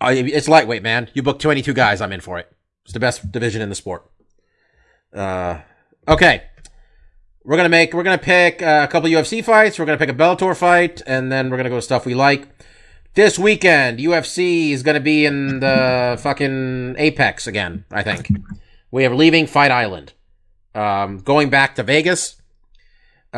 I, 0.00 0.14
it's 0.14 0.48
lightweight, 0.48 0.82
man. 0.82 1.08
You 1.14 1.22
book 1.22 1.38
22 1.38 1.74
guys, 1.74 2.00
I'm 2.00 2.12
in 2.12 2.20
for 2.20 2.40
it. 2.40 2.50
It's 2.84 2.92
the 2.92 2.98
best 2.98 3.30
division 3.30 3.62
in 3.62 3.68
the 3.68 3.76
sport. 3.76 4.10
Uh, 5.14 5.60
okay. 6.08 6.42
We're 7.44 7.56
gonna 7.56 7.68
make. 7.68 7.94
We're 7.94 8.02
gonna 8.02 8.18
pick 8.18 8.62
uh, 8.62 8.86
a 8.88 8.90
couple 8.90 9.08
UFC 9.08 9.44
fights. 9.44 9.78
We're 9.78 9.86
gonna 9.86 9.96
pick 9.96 10.10
a 10.10 10.14
Bellator 10.14 10.56
fight, 10.56 11.00
and 11.06 11.30
then 11.30 11.50
we're 11.50 11.56
gonna 11.56 11.70
go 11.70 11.78
stuff 11.78 12.04
we 12.04 12.14
like. 12.14 12.48
This 13.14 13.38
weekend, 13.38 14.00
UFC 14.00 14.72
is 14.72 14.82
gonna 14.82 14.98
be 14.98 15.24
in 15.24 15.60
the 15.60 16.18
fucking 16.20 16.96
Apex 16.98 17.46
again. 17.46 17.84
I 17.92 18.02
think 18.02 18.28
we 18.90 19.06
are 19.06 19.14
leaving 19.14 19.46
Fight 19.46 19.70
Island, 19.70 20.14
um, 20.74 21.20
going 21.20 21.48
back 21.48 21.76
to 21.76 21.84
Vegas. 21.84 22.38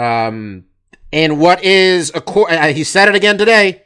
Um, 0.00 0.64
and 1.12 1.38
what 1.38 1.62
is 1.62 2.10
a 2.14 2.22
uh, 2.22 2.72
he 2.72 2.84
said 2.84 3.08
it 3.08 3.14
again 3.14 3.36
today. 3.36 3.84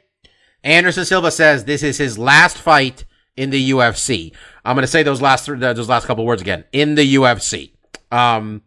Anderson 0.63 1.05
Silva 1.05 1.31
says 1.31 1.65
this 1.65 1.83
is 1.83 1.99
his 1.99 2.19
last 2.19 2.57
fight 2.57 3.05
in 3.37 3.51
the 3.51 3.71
UFC. 3.71 4.35
I'm 4.65 4.77
gonna 4.77 4.87
say 4.87 5.03
those 5.03 5.21
last 5.21 5.47
th- 5.47 5.59
those 5.59 5.89
last 5.89 6.07
couple 6.07 6.25
words 6.25 6.41
again 6.41 6.65
in 6.73 6.95
the 6.95 7.15
UFC. 7.17 7.73
Um, 8.11 8.63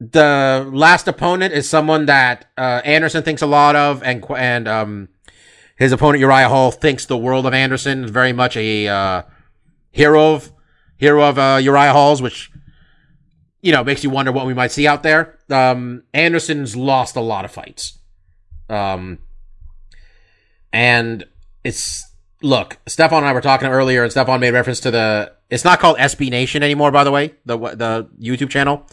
the 0.00 0.68
last 0.72 1.08
opponent 1.08 1.54
is 1.54 1.68
someone 1.68 2.06
that 2.06 2.46
uh, 2.56 2.82
Anderson 2.84 3.22
thinks 3.22 3.42
a 3.42 3.46
lot 3.46 3.74
of, 3.74 4.02
and 4.02 4.24
and 4.36 4.68
um, 4.68 5.08
his 5.76 5.92
opponent 5.92 6.20
Uriah 6.20 6.48
Hall 6.48 6.70
thinks 6.70 7.06
the 7.06 7.16
world 7.16 7.46
of 7.46 7.54
Anderson. 7.54 8.06
Very 8.06 8.32
much 8.32 8.56
a 8.56 8.86
uh, 8.86 9.22
hero 9.90 10.34
of 10.34 10.52
hero 10.96 11.24
of 11.24 11.38
uh, 11.38 11.58
Uriah 11.60 11.92
Hall's, 11.92 12.20
which 12.20 12.50
you 13.60 13.72
know 13.72 13.82
makes 13.84 14.04
you 14.04 14.10
wonder 14.10 14.32
what 14.32 14.46
we 14.46 14.54
might 14.54 14.72
see 14.72 14.86
out 14.86 15.02
there. 15.02 15.38
Um, 15.50 16.04
Anderson's 16.14 16.76
lost 16.76 17.16
a 17.16 17.20
lot 17.20 17.44
of 17.44 17.50
fights, 17.50 17.98
um, 18.68 19.18
and 20.72 21.24
it's 21.64 22.10
look. 22.42 22.78
Stefan 22.86 23.18
and 23.18 23.26
I 23.26 23.32
were 23.32 23.40
talking 23.40 23.68
earlier, 23.68 24.02
and 24.02 24.10
Stefan 24.10 24.40
made 24.40 24.52
reference 24.52 24.80
to 24.80 24.90
the. 24.90 25.32
It's 25.50 25.64
not 25.64 25.80
called 25.80 25.96
SB 25.98 26.30
Nation 26.30 26.62
anymore, 26.62 26.90
by 26.90 27.04
the 27.04 27.10
way. 27.10 27.34
The 27.46 27.58
the 27.58 28.08
YouTube 28.20 28.50
channel. 28.50 28.86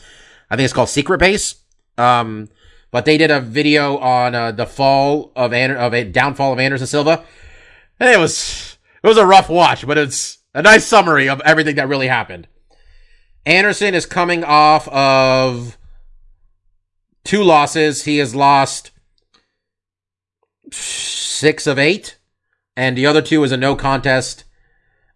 I 0.50 0.56
think 0.56 0.66
it's 0.66 0.74
called 0.74 0.90
Secret 0.90 1.20
Base. 1.20 1.56
Um, 1.98 2.50
but 2.92 3.06
they 3.06 3.18
did 3.18 3.32
a 3.32 3.42
video 3.42 3.98
on 3.98 4.36
uh, 4.36 4.52
the 4.52 4.66
fall 4.66 5.32
of 5.36 5.54
Ander- 5.54 5.78
of 5.78 5.94
a 5.94 6.04
downfall 6.04 6.54
of 6.54 6.60
Anderson 6.60 6.88
Silva, 6.88 7.26
and 8.00 8.10
it 8.10 8.18
was 8.18 8.78
it 9.04 9.08
was 9.08 9.18
a 9.18 9.26
rough 9.26 9.50
watch, 9.50 9.86
but 9.86 9.98
it's 9.98 10.38
a 10.54 10.62
nice 10.62 10.86
summary 10.86 11.28
of 11.28 11.42
everything 11.42 11.76
that 11.76 11.90
really 11.90 12.08
happened. 12.08 12.48
Anderson 13.46 13.94
is 13.94 14.06
coming 14.06 14.44
off 14.44 14.88
of 14.88 15.78
two 17.24 17.44
losses. 17.44 18.06
He 18.06 18.18
has 18.18 18.34
lost 18.34 18.92
six 20.72 21.68
of 21.68 21.78
eight, 21.78 22.18
and 22.76 22.98
the 22.98 23.06
other 23.06 23.22
two 23.22 23.44
is 23.44 23.52
a 23.52 23.58
no 23.58 23.76
contest. 23.76 24.46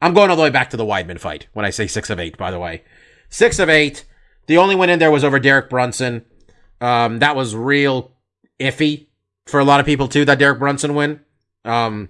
I'm 0.01 0.13
going 0.13 0.29
all 0.29 0.35
the 0.35 0.43
way 0.43 0.49
back 0.49 0.69
to 0.69 0.77
the 0.77 0.85
Weidman 0.85 1.19
fight 1.19 1.47
when 1.53 1.65
I 1.65 1.71
say 1.71 1.87
six 1.87 2.09
of 2.09 2.19
eight, 2.19 2.37
by 2.37 2.51
the 2.51 2.59
way. 2.59 2.83
Six 3.29 3.59
of 3.59 3.69
eight. 3.69 4.05
The 4.47 4.57
only 4.57 4.75
win 4.75 4.89
in 4.89 4.99
there 4.99 5.11
was 5.11 5.23
over 5.23 5.39
Derek 5.39 5.69
Brunson. 5.69 6.25
Um, 6.81 7.19
that 7.19 7.35
was 7.35 7.55
real 7.55 8.11
iffy 8.59 9.07
for 9.45 9.59
a 9.59 9.65
lot 9.65 9.79
of 9.79 9.85
people 9.85 10.07
too, 10.07 10.25
that 10.25 10.39
Derek 10.39 10.59
Brunson 10.59 10.95
win. 10.95 11.19
Um, 11.65 12.09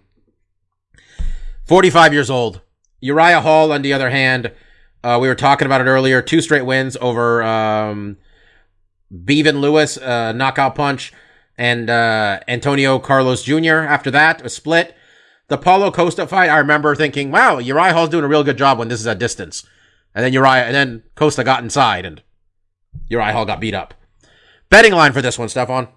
45 1.66 2.14
years 2.14 2.30
old. 2.30 2.62
Uriah 3.02 3.42
Hall, 3.42 3.72
on 3.72 3.82
the 3.82 3.94
other 3.94 4.10
hand, 4.10 4.52
uh, 5.04 5.18
we 5.22 5.28
were 5.28 5.36
talking 5.36 5.66
about 5.66 5.82
it 5.82 5.86
earlier. 5.86 6.22
Two 6.22 6.42
straight 6.42 6.66
wins 6.66 6.98
over 7.00 7.42
um, 7.44 8.18
Bevon 9.14 9.60
Lewis, 9.60 9.98
uh, 9.98 10.32
knockout 10.34 10.76
punch, 10.76 11.14
and 11.58 11.90
uh, 11.90 12.40
Antonio 12.48 13.00
Carlos 13.00 13.44
Jr. 13.44 13.80
After 13.80 14.12
that, 14.12 14.46
a 14.46 14.50
split. 14.50 14.96
The 15.48 15.58
Paulo 15.58 15.92
Costa 15.92 16.28
fight, 16.28 16.50
I 16.50 16.58
remember 16.60 16.96
thinking, 16.96 17.32
wow, 17.32 17.58
Uriah 17.58 17.94
Hall's 17.94 18.10
doing 18.10 18.24
a 18.24 18.28
real 18.28 18.44
good 18.44 18.58
job 18.58 18.78
when 18.78 18.88
this 18.88 19.00
is 19.00 19.08
at 19.08 19.18
distance. 19.18 19.66
And 20.14 20.24
then 20.24 20.34
Uriah, 20.34 20.66
and 20.66 20.76
then 20.76 21.04
Costa 21.16 21.44
got 21.44 21.64
inside, 21.64 22.06
and 22.06 22.22
Uriah 23.08 23.34
Hall 23.34 23.46
got 23.46 23.60
beat 23.60 23.74
up. 23.74 23.94
Betting 24.70 24.94
line 24.94 25.12
for 25.12 25.22
this 25.22 25.40
one, 25.40 25.50
Stefan. 25.50 25.88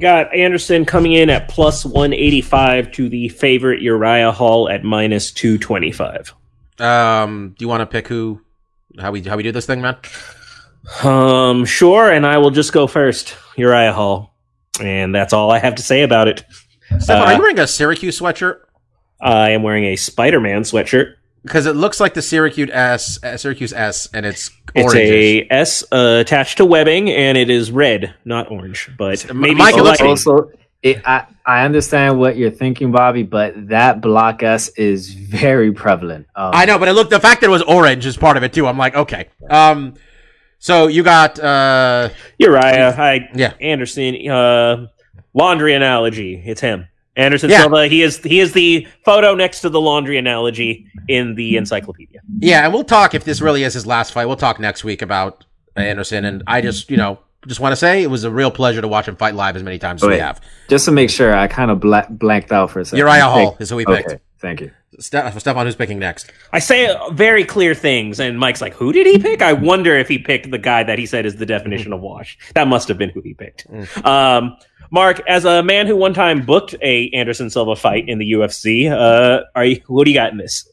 Got 0.00 0.34
Anderson 0.34 0.84
coming 0.84 1.12
in 1.12 1.30
at 1.30 1.48
plus 1.48 1.84
185 1.84 2.90
to 2.92 3.08
the 3.08 3.28
favorite 3.28 3.82
Uriah 3.82 4.32
Hall 4.32 4.68
at 4.68 4.82
minus 4.82 5.30
225. 5.30 6.34
Um, 6.78 7.54
do 7.58 7.64
you 7.64 7.68
want 7.68 7.80
to 7.82 7.86
pick 7.86 8.08
who? 8.08 8.40
How 8.98 9.10
we 9.10 9.22
how 9.22 9.36
we 9.36 9.42
do 9.42 9.52
this 9.52 9.66
thing, 9.66 9.80
man? 9.80 9.96
Um, 11.02 11.64
sure, 11.64 12.10
and 12.10 12.26
I 12.26 12.38
will 12.38 12.50
just 12.50 12.72
go 12.72 12.86
first. 12.86 13.36
Uriah 13.56 13.92
Hall. 13.92 14.34
And 14.80 15.14
that's 15.14 15.32
all 15.32 15.50
I 15.50 15.58
have 15.60 15.76
to 15.76 15.82
say 15.82 16.02
about 16.02 16.26
it. 16.28 16.44
Stefan, 16.98 17.22
Uh, 17.22 17.24
are 17.26 17.32
you 17.34 17.38
wearing 17.38 17.58
a 17.60 17.66
Syracuse 17.66 18.18
sweatshirt? 18.20 18.58
I 19.20 19.50
am 19.50 19.62
wearing 19.62 19.84
a 19.84 19.96
Spider 19.96 20.40
Man 20.40 20.62
sweatshirt. 20.62 21.14
Because 21.42 21.66
it 21.66 21.76
looks 21.76 22.00
like 22.00 22.14
the 22.14 22.22
Syracuse 22.22 22.70
S, 22.72 23.22
uh, 23.22 23.36
Syracuse 23.36 23.72
S, 23.72 24.08
and 24.12 24.24
it's 24.26 24.50
It's 24.74 24.92
orange. 24.94 25.10
a 25.10 25.46
S 25.50 25.84
uh, 25.92 26.18
attached 26.20 26.56
to 26.56 26.64
webbing, 26.64 27.10
and 27.10 27.36
it 27.38 27.50
is 27.50 27.70
red, 27.70 28.14
not 28.24 28.50
orange. 28.50 28.90
But 28.98 29.32
maybe 29.34 29.54
Mike, 29.54 29.76
it 29.76 29.82
looks- 29.82 30.00
Also, 30.00 30.50
It, 30.84 31.00
I 31.06 31.24
I 31.46 31.64
understand 31.64 32.18
what 32.18 32.36
you're 32.36 32.50
thinking, 32.50 32.92
Bobby, 32.92 33.22
but 33.22 33.68
that 33.68 34.00
block 34.02 34.42
S 34.42 34.68
is 34.76 35.12
very 35.14 35.72
prevalent. 35.72 36.26
Um, 36.36 36.50
I 36.54 36.66
know, 36.66 36.78
but 36.78 36.88
it 36.88 36.92
looked 36.92 37.10
the 37.10 37.18
fact 37.18 37.40
that 37.40 37.46
it 37.48 37.50
was 37.50 37.62
orange 37.62 38.04
is 38.06 38.16
part 38.18 38.36
of 38.36 38.42
it 38.42 38.52
too. 38.52 38.66
I'm 38.66 38.76
like, 38.78 38.94
okay. 38.94 39.28
Um, 39.50 39.94
so 40.58 40.86
you 40.86 41.02
got 41.02 41.38
uh, 41.38 42.10
Uriah, 42.38 42.92
hi, 42.92 43.28
Yeah. 43.34 43.54
Anderson. 43.60 44.28
Uh, 44.30 44.86
laundry 45.32 45.74
analogy. 45.74 46.42
It's 46.44 46.60
him, 46.60 46.86
Anderson 47.16 47.48
Yeah. 47.50 47.62
Silva. 47.62 47.86
He 47.88 48.02
is 48.02 48.18
he 48.18 48.40
is 48.40 48.52
the 48.52 48.86
photo 49.06 49.34
next 49.34 49.62
to 49.62 49.70
the 49.70 49.80
laundry 49.80 50.18
analogy 50.18 50.86
in 51.08 51.34
the 51.34 51.56
encyclopedia. 51.56 52.20
yeah, 52.40 52.64
and 52.64 52.72
we'll 52.74 52.84
talk 52.84 53.14
if 53.14 53.24
this 53.24 53.40
really 53.40 53.62
is 53.64 53.72
his 53.74 53.86
last 53.86 54.12
fight. 54.12 54.26
We'll 54.26 54.36
talk 54.36 54.60
next 54.60 54.84
week 54.84 55.00
about 55.02 55.44
Anderson, 55.76 56.26
and 56.26 56.42
I 56.46 56.60
just 56.60 56.90
you 56.90 56.98
know 56.98 57.20
just 57.46 57.60
want 57.60 57.72
to 57.72 57.76
say 57.76 58.02
it 58.02 58.08
was 58.10 58.24
a 58.24 58.30
real 58.30 58.50
pleasure 58.50 58.80
to 58.80 58.88
watch 58.88 59.06
him 59.08 59.16
fight 59.16 59.34
live 59.34 59.56
as 59.56 59.62
many 59.62 59.78
times 59.78 60.02
as 60.02 60.08
we 60.08 60.18
have. 60.18 60.40
just 60.68 60.84
to 60.86 60.92
make 60.92 61.10
sure, 61.10 61.34
I 61.34 61.46
kind 61.48 61.70
of 61.70 61.80
bla- 61.80 62.06
blanked 62.10 62.52
out 62.52 62.70
for 62.70 62.80
a 62.80 62.84
second. 62.84 62.98
Uriah 62.98 63.24
Hall 63.24 63.52
Pick- 63.52 63.60
is 63.62 63.70
who 63.70 63.76
we 63.76 63.84
picked. 63.84 64.08
Okay, 64.08 64.20
thank 64.38 64.60
you. 64.60 64.70
Ste- 65.00 65.16
Stefan, 65.38 65.66
who's 65.66 65.74
picking 65.74 65.98
next? 65.98 66.30
I 66.52 66.60
say 66.60 66.94
very 67.12 67.44
clear 67.44 67.74
things, 67.74 68.20
and 68.20 68.38
Mike's 68.38 68.60
like, 68.60 68.74
"Who 68.74 68.92
did 68.92 69.06
he 69.06 69.18
pick?" 69.18 69.42
I 69.42 69.52
wonder 69.52 69.96
if 69.96 70.06
he 70.08 70.18
picked 70.18 70.50
the 70.50 70.58
guy 70.58 70.84
that 70.84 70.98
he 71.00 71.06
said 71.06 71.26
is 71.26 71.36
the 71.36 71.46
definition 71.46 71.92
of 71.92 72.00
wash. 72.00 72.38
That 72.54 72.68
must 72.68 72.86
have 72.88 72.96
been 72.98 73.10
who 73.10 73.20
he 73.20 73.34
picked. 73.34 73.66
Um, 74.04 74.56
Mark, 74.92 75.20
as 75.26 75.44
a 75.44 75.62
man 75.64 75.88
who 75.88 75.96
one 75.96 76.14
time 76.14 76.42
booked 76.46 76.76
a 76.80 77.08
Anderson 77.10 77.50
Silva 77.50 77.74
fight 77.74 78.08
in 78.08 78.18
the 78.18 78.32
UFC, 78.32 78.88
uh, 78.88 79.42
are 79.56 79.64
you? 79.64 79.80
What 79.88 80.04
do 80.04 80.12
you 80.12 80.16
got 80.16 80.30
in 80.30 80.38
this? 80.38 80.70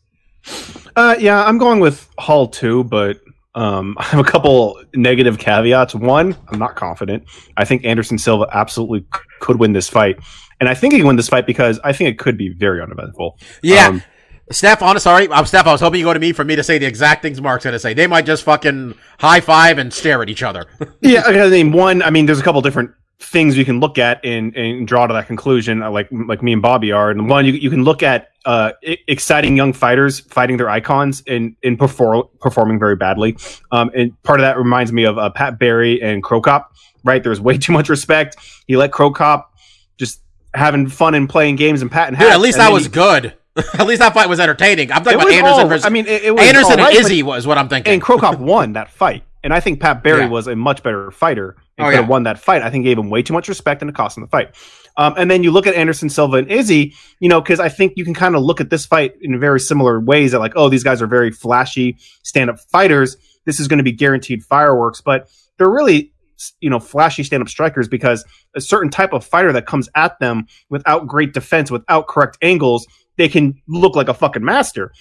Uh, 0.95 1.15
yeah, 1.19 1.43
I'm 1.43 1.57
going 1.57 1.79
with 1.79 2.07
Hall 2.19 2.47
too, 2.47 2.83
but 2.83 3.19
um, 3.55 3.95
I 3.99 4.03
have 4.03 4.19
a 4.19 4.29
couple 4.29 4.81
negative 4.93 5.37
caveats. 5.37 5.95
One, 5.95 6.35
I'm 6.49 6.59
not 6.59 6.75
confident. 6.75 7.23
I 7.57 7.65
think 7.65 7.85
Anderson 7.85 8.17
Silva 8.17 8.47
absolutely 8.51 9.01
c- 9.13 9.21
could 9.39 9.59
win 9.59 9.73
this 9.73 9.89
fight, 9.89 10.19
and 10.59 10.69
I 10.69 10.73
think 10.73 10.93
he 10.93 10.99
can 10.99 11.07
win 11.07 11.15
this 11.15 11.29
fight 11.29 11.45
because 11.45 11.79
I 11.83 11.93
think 11.93 12.09
it 12.09 12.19
could 12.19 12.37
be 12.37 12.49
very 12.49 12.81
uneventful. 12.81 13.37
Yeah. 13.61 13.87
Um, 13.87 14.03
Steph, 14.51 14.81
on 14.81 14.99
sorry, 14.99 15.31
I'm 15.31 15.45
Steph. 15.45 15.65
I 15.65 15.71
was 15.71 15.79
hoping 15.79 15.99
you 15.99 16.05
go 16.05 16.13
to 16.13 16.19
me 16.19 16.33
for 16.33 16.43
me 16.43 16.57
to 16.57 16.63
say 16.63 16.77
the 16.77 16.85
exact 16.85 17.21
things 17.21 17.41
Mark's 17.41 17.63
going 17.63 17.73
to 17.73 17.79
say. 17.79 17.93
They 17.93 18.07
might 18.07 18.25
just 18.25 18.43
fucking 18.43 18.95
high 19.17 19.39
five 19.39 19.77
and 19.77 19.93
stare 19.93 20.21
at 20.21 20.29
each 20.29 20.43
other. 20.43 20.65
yeah, 21.01 21.21
I 21.25 21.49
mean, 21.49 21.71
one. 21.71 22.01
I 22.01 22.09
mean, 22.09 22.25
there's 22.25 22.39
a 22.39 22.43
couple 22.43 22.61
different 22.61 22.91
things 23.21 23.57
you 23.57 23.63
can 23.65 23.79
look 23.79 23.97
at 23.97 24.19
and, 24.25 24.55
and 24.55 24.87
draw 24.87 25.05
to 25.07 25.13
that 25.13 25.27
conclusion, 25.27 25.81
uh, 25.83 25.91
like 25.91 26.09
like 26.11 26.41
me 26.41 26.53
and 26.53 26.61
Bobby 26.61 26.91
are. 26.91 27.11
And 27.11 27.29
one, 27.29 27.45
you 27.45 27.53
you 27.53 27.69
can 27.69 27.83
look 27.83 28.01
at 28.03 28.29
uh, 28.45 28.71
exciting 29.07 29.55
young 29.55 29.73
fighters 29.73 30.19
fighting 30.19 30.57
their 30.57 30.69
icons 30.69 31.23
and 31.27 31.55
and 31.63 31.77
perform, 31.77 32.23
performing 32.39 32.79
very 32.79 32.95
badly. 32.95 33.37
Um, 33.71 33.91
and 33.95 34.21
part 34.23 34.39
of 34.39 34.43
that 34.43 34.57
reminds 34.57 34.91
me 34.91 35.03
of 35.05 35.17
uh, 35.17 35.29
Pat 35.29 35.59
Barry 35.59 36.01
and 36.01 36.23
Cro 36.23 36.41
Cop. 36.41 36.71
Right, 37.03 37.23
there's 37.23 37.39
way 37.41 37.57
too 37.65 37.71
much 37.73 37.89
respect. 37.89 38.37
He 38.67 38.75
let 38.77 38.91
Cro 38.91 39.11
Cop 39.11 39.53
just 39.97 40.21
having 40.53 40.87
fun 40.87 41.13
and 41.15 41.29
playing 41.29 41.55
games 41.55 41.81
and 41.81 41.89
patting 41.91 42.13
Dude, 42.15 42.23
hats. 42.27 42.35
at 42.35 42.41
least 42.41 42.57
that 42.57 42.71
was 42.71 42.83
he- 42.85 42.89
good. 42.91 43.33
at 43.73 43.85
least 43.85 43.99
that 43.99 44.13
fight 44.13 44.29
was 44.29 44.39
entertaining. 44.39 44.91
I'm 44.91 45.03
talking 45.03 45.19
about 45.19 45.31
Anderson 45.31 45.59
all- 45.63 45.67
versus 45.67 45.85
I 45.85 45.89
mean, 45.89 46.05
it, 46.07 46.23
it 46.23 46.31
was 46.31 46.47
Anderson 46.47 46.77
right, 46.77 46.95
and 46.95 47.05
Izzy 47.05 47.21
was 47.21 47.45
what 47.45 47.57
I'm 47.57 47.67
thinking. 47.67 47.93
and 47.93 48.01
Cro 48.01 48.17
Cop 48.17 48.39
won 48.39 48.73
that 48.73 48.89
fight. 48.91 49.23
And 49.43 49.53
I 49.53 49.59
think 49.59 49.79
Pat 49.81 50.03
Barry 50.03 50.21
Yeah. 50.21 50.29
was 50.29 50.47
a 50.47 50.55
much 50.55 50.83
better 50.83 51.09
fighter 51.11 51.55
and 51.81 51.87
Oh, 51.87 51.89
could 51.89 51.95
have 51.97 52.05
yeah. 52.05 52.09
won 52.09 52.23
that 52.23 52.39
fight. 52.39 52.61
I 52.61 52.69
think 52.69 52.85
gave 52.85 52.97
him 52.97 53.09
way 53.09 53.21
too 53.21 53.33
much 53.33 53.47
respect 53.49 53.81
and 53.81 53.89
it 53.89 53.95
cost 53.95 54.17
him 54.17 54.21
the 54.23 54.29
fight. 54.29 54.55
Um, 54.97 55.13
and 55.17 55.31
then 55.31 55.41
you 55.41 55.51
look 55.51 55.67
at 55.67 55.75
Anderson 55.75 56.09
Silva 56.09 56.37
and 56.37 56.51
Izzy, 56.51 56.93
you 57.19 57.29
know, 57.29 57.41
because 57.41 57.59
I 57.59 57.69
think 57.69 57.93
you 57.95 58.03
can 58.03 58.13
kind 58.13 58.35
of 58.35 58.43
look 58.43 58.59
at 58.59 58.69
this 58.69 58.85
fight 58.85 59.13
in 59.21 59.39
very 59.39 59.59
similar 59.59 59.99
ways 59.99 60.31
that, 60.31 60.39
like, 60.39 60.53
oh, 60.55 60.69
these 60.69 60.83
guys 60.83 61.01
are 61.01 61.07
very 61.07 61.31
flashy 61.31 61.97
stand 62.23 62.49
up 62.49 62.59
fighters. 62.59 63.15
This 63.45 63.59
is 63.59 63.67
going 63.67 63.77
to 63.77 63.83
be 63.83 63.93
guaranteed 63.93 64.43
fireworks, 64.43 65.01
but 65.01 65.29
they're 65.57 65.69
really, 65.69 66.11
you 66.59 66.69
know, 66.69 66.79
flashy 66.79 67.23
stand 67.23 67.41
up 67.41 67.49
strikers 67.49 67.87
because 67.87 68.25
a 68.55 68.61
certain 68.61 68.89
type 68.89 69.13
of 69.13 69.25
fighter 69.25 69.53
that 69.53 69.65
comes 69.65 69.87
at 69.95 70.19
them 70.19 70.45
without 70.69 71.07
great 71.07 71.33
defense, 71.33 71.71
without 71.71 72.07
correct 72.07 72.37
angles, 72.41 72.85
they 73.17 73.29
can 73.29 73.55
look 73.67 73.95
like 73.95 74.09
a 74.09 74.13
fucking 74.13 74.43
master. 74.43 74.91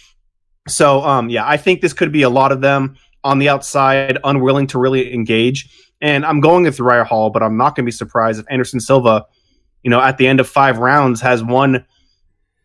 So, 0.68 1.02
um, 1.02 1.30
yeah, 1.30 1.46
I 1.46 1.56
think 1.56 1.80
this 1.80 1.92
could 1.92 2.12
be 2.12 2.22
a 2.22 2.30
lot 2.30 2.52
of 2.52 2.60
them 2.60 2.96
on 3.24 3.38
the 3.38 3.48
outside, 3.48 4.18
unwilling 4.24 4.66
to 4.68 4.78
really 4.78 5.12
engage. 5.12 5.68
And 6.00 6.24
I'm 6.24 6.40
going 6.40 6.64
with 6.64 6.78
Uriah 6.78 7.04
Hall, 7.04 7.30
but 7.30 7.42
I'm 7.42 7.56
not 7.56 7.74
going 7.76 7.84
to 7.84 7.86
be 7.86 7.92
surprised 7.92 8.40
if 8.40 8.46
Anderson 8.48 8.80
Silva, 8.80 9.26
you 9.82 9.90
know, 9.90 10.00
at 10.00 10.16
the 10.18 10.26
end 10.26 10.40
of 10.40 10.48
five 10.48 10.78
rounds 10.78 11.20
has 11.20 11.42
oh, 11.42 11.46
won, 11.46 11.84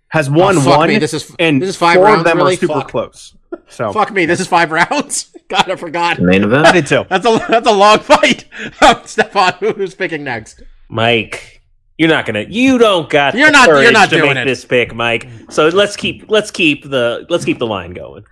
has 0.07 0.29
won 0.29 0.57
Oh, 0.57 0.61
fuck 0.61 0.77
one, 0.77 0.89
me. 0.89 0.97
This 0.99 1.13
is 1.13 1.35
and 1.39 1.61
this 1.61 1.69
is 1.69 1.75
five 1.75 1.95
four 1.95 2.05
rounds. 2.05 2.19
of 2.19 2.25
them 2.25 2.37
really? 2.37 2.53
are 2.53 2.57
super 2.57 2.73
Fuck. 2.75 2.87
close. 2.89 3.35
So 3.67 3.91
Fuck 3.93 4.11
me. 4.13 4.25
This 4.25 4.39
is 4.39 4.47
five 4.47 4.71
rounds. 4.71 5.31
God, 5.49 5.69
I 5.69 5.75
forgot. 5.75 6.17
The 6.17 6.23
main 6.23 6.43
I 6.43 6.47
event. 6.47 6.73
did 6.73 6.87
too. 6.87 7.05
That's 7.09 7.25
a 7.25 7.45
that's 7.49 7.67
a 7.67 7.71
long 7.71 7.99
fight. 7.99 8.45
Stefan, 9.05 9.53
who's 9.59 9.93
picking 9.93 10.23
next? 10.23 10.63
Mike, 10.89 11.61
you're 11.97 12.09
not 12.09 12.25
gonna. 12.25 12.45
You 12.47 12.77
don't 12.77 13.09
got. 13.09 13.35
You're 13.35 13.47
the 13.47 13.51
not- 13.51 13.67
you're 13.67 13.91
not 13.91 14.09
to 14.09 14.17
doing 14.17 14.33
make 14.33 14.43
it. 14.43 14.45
this 14.45 14.65
pick, 14.65 14.95
Mike. 14.95 15.27
So 15.49 15.67
let's 15.67 15.95
keep 15.95 16.29
let's 16.31 16.49
keep 16.51 16.89
the 16.89 17.25
let's 17.29 17.45
keep 17.45 17.59
the 17.59 17.67
line 17.67 17.93
going. 17.93 18.23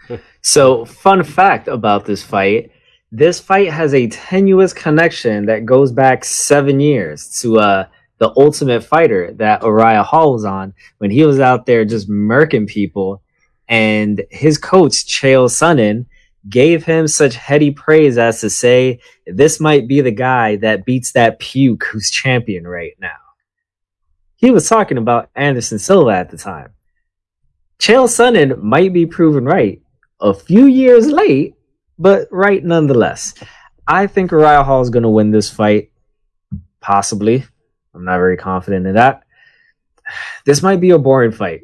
So, 0.41 0.85
fun 0.85 1.23
fact 1.23 1.67
about 1.67 2.05
this 2.05 2.23
fight: 2.23 2.71
this 3.15 3.39
fight 3.39 3.69
has 3.69 3.93
a 3.93 4.07
tenuous 4.07 4.73
connection 4.73 5.45
that 5.45 5.67
goes 5.67 5.91
back 5.91 6.25
seven 6.25 6.79
years 6.79 7.29
to 7.41 7.59
uh, 7.59 7.85
the 8.17 8.33
Ultimate 8.35 8.83
Fighter 8.83 9.31
that 9.33 9.61
Uriah 9.61 10.01
Hall 10.01 10.33
was 10.33 10.45
on 10.45 10.73
when 10.97 11.11
he 11.11 11.23
was 11.23 11.39
out 11.39 11.67
there 11.67 11.85
just 11.85 12.09
murking 12.09 12.65
people, 12.65 13.21
and 13.67 14.23
his 14.31 14.57
coach 14.57 15.05
Chael 15.05 15.47
Sonnen 15.47 16.07
gave 16.49 16.85
him 16.85 17.07
such 17.07 17.35
heady 17.35 17.69
praise 17.69 18.17
as 18.17 18.41
to 18.41 18.49
say, 18.49 18.99
"This 19.27 19.59
might 19.59 19.87
be 19.87 20.01
the 20.01 20.09
guy 20.09 20.55
that 20.55 20.83
beats 20.83 21.11
that 21.11 21.37
puke 21.37 21.83
who's 21.83 22.09
champion 22.09 22.67
right 22.67 22.93
now." 22.99 23.21
He 24.37 24.49
was 24.49 24.67
talking 24.67 24.97
about 24.97 25.29
Anderson 25.35 25.77
Silva 25.77 26.13
at 26.13 26.31
the 26.31 26.37
time. 26.37 26.71
Chael 27.77 28.07
Sonnen 28.07 28.59
might 28.59 28.91
be 28.91 29.05
proven 29.05 29.45
right 29.45 29.83
a 30.19 30.33
few 30.33 30.65
years 30.65 31.11
late, 31.11 31.52
but 31.99 32.27
right 32.31 32.63
nonetheless. 32.63 33.33
I 33.87 34.07
think 34.07 34.31
Uriah 34.31 34.63
Hall 34.63 34.81
is 34.81 34.89
going 34.89 35.03
to 35.03 35.09
win 35.09 35.31
this 35.31 35.49
fight. 35.49 35.91
Possibly. 36.79 37.45
I'm 37.93 38.05
not 38.05 38.17
very 38.17 38.37
confident 38.37 38.87
in 38.87 38.95
that. 38.95 39.23
This 40.45 40.61
might 40.61 40.81
be 40.81 40.89
a 40.91 40.99
boring 40.99 41.31
fight. 41.31 41.61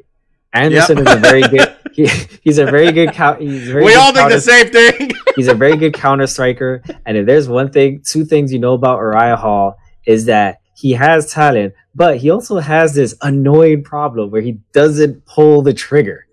Anderson 0.52 0.98
Yep. 0.98 1.06
is 1.06 1.12
a 1.14 1.16
very 1.18 1.42
good. 1.42 1.76
He, 1.92 2.06
he's 2.42 2.58
a 2.58 2.66
very 2.66 2.92
good 2.92 3.12
count. 3.14 3.40
He's 3.40 3.66
very 3.68 3.84
We 3.84 3.90
good 3.92 3.98
all 3.98 4.12
think 4.12 4.18
counter- 4.18 4.34
the 4.36 4.40
same 4.40 4.68
thing. 4.70 5.10
he's 5.36 5.48
a 5.48 5.54
very 5.54 5.76
good 5.76 5.92
counter 5.92 6.26
striker. 6.28 6.82
And 7.04 7.16
if 7.16 7.26
there's 7.26 7.48
one 7.48 7.72
thing, 7.72 8.02
two 8.06 8.24
things 8.24 8.52
you 8.52 8.60
know 8.60 8.74
about 8.74 8.98
Uriah 9.00 9.34
Hall 9.36 9.76
is 10.06 10.26
that 10.26 10.60
he 10.76 10.92
has 10.92 11.32
talent, 11.32 11.74
but 11.96 12.18
he 12.18 12.30
also 12.30 12.58
has 12.60 12.94
this 12.94 13.16
annoying 13.22 13.82
problem 13.82 14.30
where 14.30 14.40
he 14.40 14.52
doesn't 14.72 15.26
pull 15.26 15.62
the 15.62 15.74
trigger. 15.74 16.28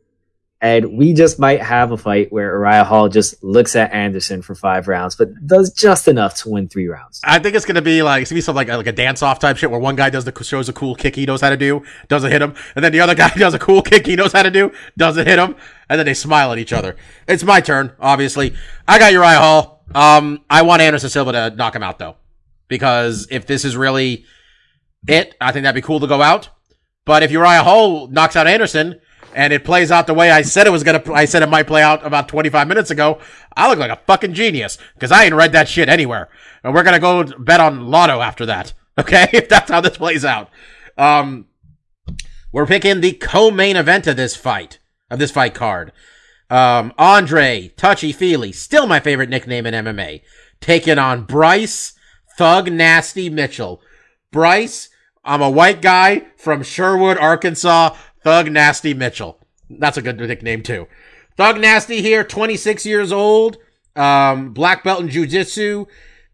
And 0.59 0.97
we 0.97 1.13
just 1.13 1.37
might 1.37 1.61
have 1.61 1.91
a 1.91 1.97
fight 1.97 2.31
where 2.31 2.51
Uriah 2.57 2.83
Hall 2.83 3.09
just 3.09 3.43
looks 3.43 3.75
at 3.75 3.93
Anderson 3.93 4.41
for 4.41 4.55
five 4.55 4.87
rounds, 4.87 5.15
but 5.15 5.29
does 5.45 5.71
just 5.71 6.07
enough 6.07 6.33
to 6.37 6.49
win 6.49 6.67
three 6.67 6.87
rounds. 6.87 7.21
I 7.23 7.37
think 7.37 7.55
it's 7.55 7.65
gonna 7.65 7.83
be 7.83 8.01
like 8.01 8.23
it's 8.23 8.31
gonna 8.31 8.37
be 8.37 8.41
something 8.41 8.67
like 8.67 8.69
a, 8.69 8.77
like 8.77 8.87
a 8.87 8.91
dance 8.91 9.21
off 9.21 9.37
type 9.37 9.57
shit 9.57 9.69
where 9.69 9.79
one 9.79 9.95
guy 9.95 10.09
does 10.09 10.25
the 10.25 10.43
shows 10.43 10.67
a 10.67 10.73
cool 10.73 10.95
kick 10.95 11.15
he 11.15 11.27
knows 11.27 11.41
how 11.41 11.51
to 11.51 11.57
do, 11.57 11.83
doesn't 12.07 12.31
hit 12.31 12.41
him, 12.41 12.55
and 12.75 12.83
then 12.83 12.91
the 12.91 12.99
other 13.01 13.13
guy 13.13 13.29
does 13.35 13.53
a 13.53 13.59
cool 13.59 13.83
kick 13.83 14.07
he 14.07 14.15
knows 14.15 14.33
how 14.33 14.41
to 14.41 14.49
do, 14.49 14.71
doesn't 14.97 15.27
hit 15.27 15.37
him, 15.37 15.55
and 15.89 15.99
then 15.99 16.07
they 16.07 16.15
smile 16.15 16.51
at 16.51 16.57
each 16.57 16.73
other. 16.73 16.95
It's 17.27 17.43
my 17.43 17.61
turn, 17.61 17.93
obviously. 17.99 18.55
I 18.87 18.97
got 18.97 19.11
Uriah 19.11 19.37
Hall. 19.37 19.85
Um, 19.93 20.43
I 20.49 20.63
want 20.63 20.81
Anderson 20.81 21.11
Silva 21.11 21.33
to 21.33 21.55
knock 21.55 21.75
him 21.75 21.83
out 21.83 21.99
though, 21.99 22.15
because 22.67 23.27
if 23.29 23.45
this 23.45 23.63
is 23.63 23.77
really 23.77 24.25
it, 25.07 25.35
I 25.39 25.51
think 25.51 25.65
that'd 25.65 25.75
be 25.79 25.85
cool 25.85 25.99
to 25.99 26.07
go 26.07 26.23
out. 26.23 26.49
But 27.05 27.21
if 27.21 27.29
Uriah 27.29 27.61
Hall 27.61 28.07
knocks 28.07 28.35
out 28.35 28.47
Anderson 28.47 28.99
and 29.37 29.53
it 29.53 29.63
plays 29.63 29.91
out 29.91 30.07
the 30.07 30.15
way 30.15 30.31
I 30.31 30.41
said 30.41 30.65
it 30.65 30.71
was 30.71 30.83
gonna, 30.83 31.03
I 31.13 31.25
said 31.25 31.43
it 31.43 31.49
might 31.49 31.67
play 31.67 31.83
out 31.83 32.03
about 32.03 32.27
25 32.27 32.67
minutes 32.67 32.89
ago, 32.89 33.19
I 33.55 33.69
look 33.69 33.77
like 33.77 33.91
a 33.91 34.01
fucking 34.07 34.33
genius 34.33 34.79
because 34.95 35.11
I 35.11 35.25
ain't 35.25 35.35
read 35.35 35.51
that 35.51 35.69
shit 35.69 35.89
anywhere. 35.89 36.27
And 36.63 36.73
we're 36.73 36.81
gonna 36.81 36.99
go 36.99 37.23
bet 37.23 37.59
on 37.59 37.85
Lotto 37.87 38.19
after 38.19 38.45
that. 38.47 38.73
Okay, 38.99 39.27
if 39.31 39.47
that's 39.47 39.69
how 39.69 39.79
this 39.79 39.95
plays 39.95 40.25
out. 40.25 40.49
Um, 40.97 41.45
we're 42.51 42.65
picking 42.65 42.99
the 42.99 43.11
co-main 43.11 43.75
event 43.75 44.07
of 44.07 44.17
this 44.17 44.35
fight, 44.35 44.79
of 45.11 45.19
this 45.19 45.29
fight 45.29 45.53
card. 45.53 45.91
Um, 46.49 46.91
Andre 46.97 47.67
Touchy 47.77 48.11
Fili, 48.11 48.51
still 48.51 48.87
my 48.87 48.99
favorite 48.99 49.29
nickname 49.29 49.67
in 49.67 49.75
MMA, 49.75 50.23
taking 50.61 50.97
on 50.97 51.25
Bryce 51.25 51.93
Thug 52.39 52.71
Nasty 52.71 53.29
Mitchell. 53.29 53.81
Bryce, 54.31 54.89
I'm 55.23 55.43
a 55.43 55.49
white 55.49 55.83
guy 55.83 56.29
from 56.35 56.63
Sherwood, 56.63 57.19
Arkansas. 57.19 57.95
Thug 58.27 58.51
Nasty 58.51 58.93
Mitchell. 58.93 59.39
That's 59.69 59.95
a 59.95 60.01
good 60.01 60.17
nickname 60.17 60.61
too. 60.61 60.87
Thug 61.37 61.61
Nasty 61.61 62.01
here, 62.01 62.25
26 62.25 62.85
years 62.85 63.13
old. 63.13 63.55
Um, 63.95 64.51
black 64.51 64.83
belt 64.83 64.99
in 64.99 65.07
Jiu-Jitsu 65.07 65.85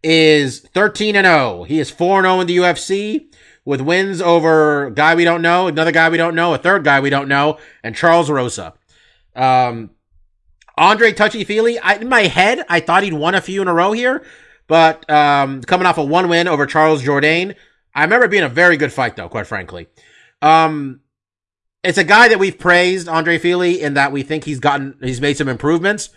is 0.02 0.58
13 0.58 1.14
and 1.14 1.24
0. 1.24 1.62
He 1.62 1.78
is 1.78 1.92
4 1.92 2.18
and 2.18 2.26
0 2.26 2.40
in 2.40 2.46
the 2.48 2.56
UFC 2.56 3.26
with 3.64 3.80
wins 3.80 4.20
over 4.20 4.90
guy 4.90 5.14
we 5.14 5.22
don't 5.22 5.40
know, 5.40 5.68
another 5.68 5.92
guy 5.92 6.08
we 6.08 6.16
don't 6.16 6.34
know, 6.34 6.52
a 6.52 6.58
third 6.58 6.82
guy 6.82 6.98
we 6.98 7.10
don't 7.10 7.28
know, 7.28 7.58
and 7.84 7.94
Charles 7.94 8.28
Rosa. 8.28 8.74
Um, 9.36 9.90
Andre 10.76 11.12
Touchy 11.12 11.44
Fili, 11.44 11.78
in 12.00 12.08
my 12.08 12.22
head, 12.22 12.64
I 12.68 12.80
thought 12.80 13.04
he'd 13.04 13.12
won 13.12 13.36
a 13.36 13.40
few 13.40 13.62
in 13.62 13.68
a 13.68 13.72
row 13.72 13.92
here, 13.92 14.24
but 14.66 15.08
um, 15.08 15.62
coming 15.62 15.86
off 15.86 15.98
a 15.98 16.04
one 16.04 16.28
win 16.28 16.48
over 16.48 16.66
Charles 16.66 17.04
Jourdain, 17.04 17.54
I 17.94 18.02
remember 18.02 18.26
being 18.26 18.42
a 18.42 18.48
very 18.48 18.76
good 18.76 18.92
fight, 18.92 19.14
though. 19.14 19.28
Quite 19.28 19.46
frankly, 19.46 19.86
um, 20.42 20.98
it's 21.84 21.98
a 21.98 22.04
guy 22.04 22.28
that 22.28 22.38
we've 22.38 22.58
praised, 22.58 23.08
Andre 23.08 23.38
Fili, 23.38 23.80
in 23.80 23.94
that 23.94 24.10
we 24.10 24.22
think 24.22 24.44
he's 24.44 24.58
gotten 24.58 24.96
he's 25.02 25.20
made 25.20 25.36
some 25.36 25.48
improvements, 25.48 26.08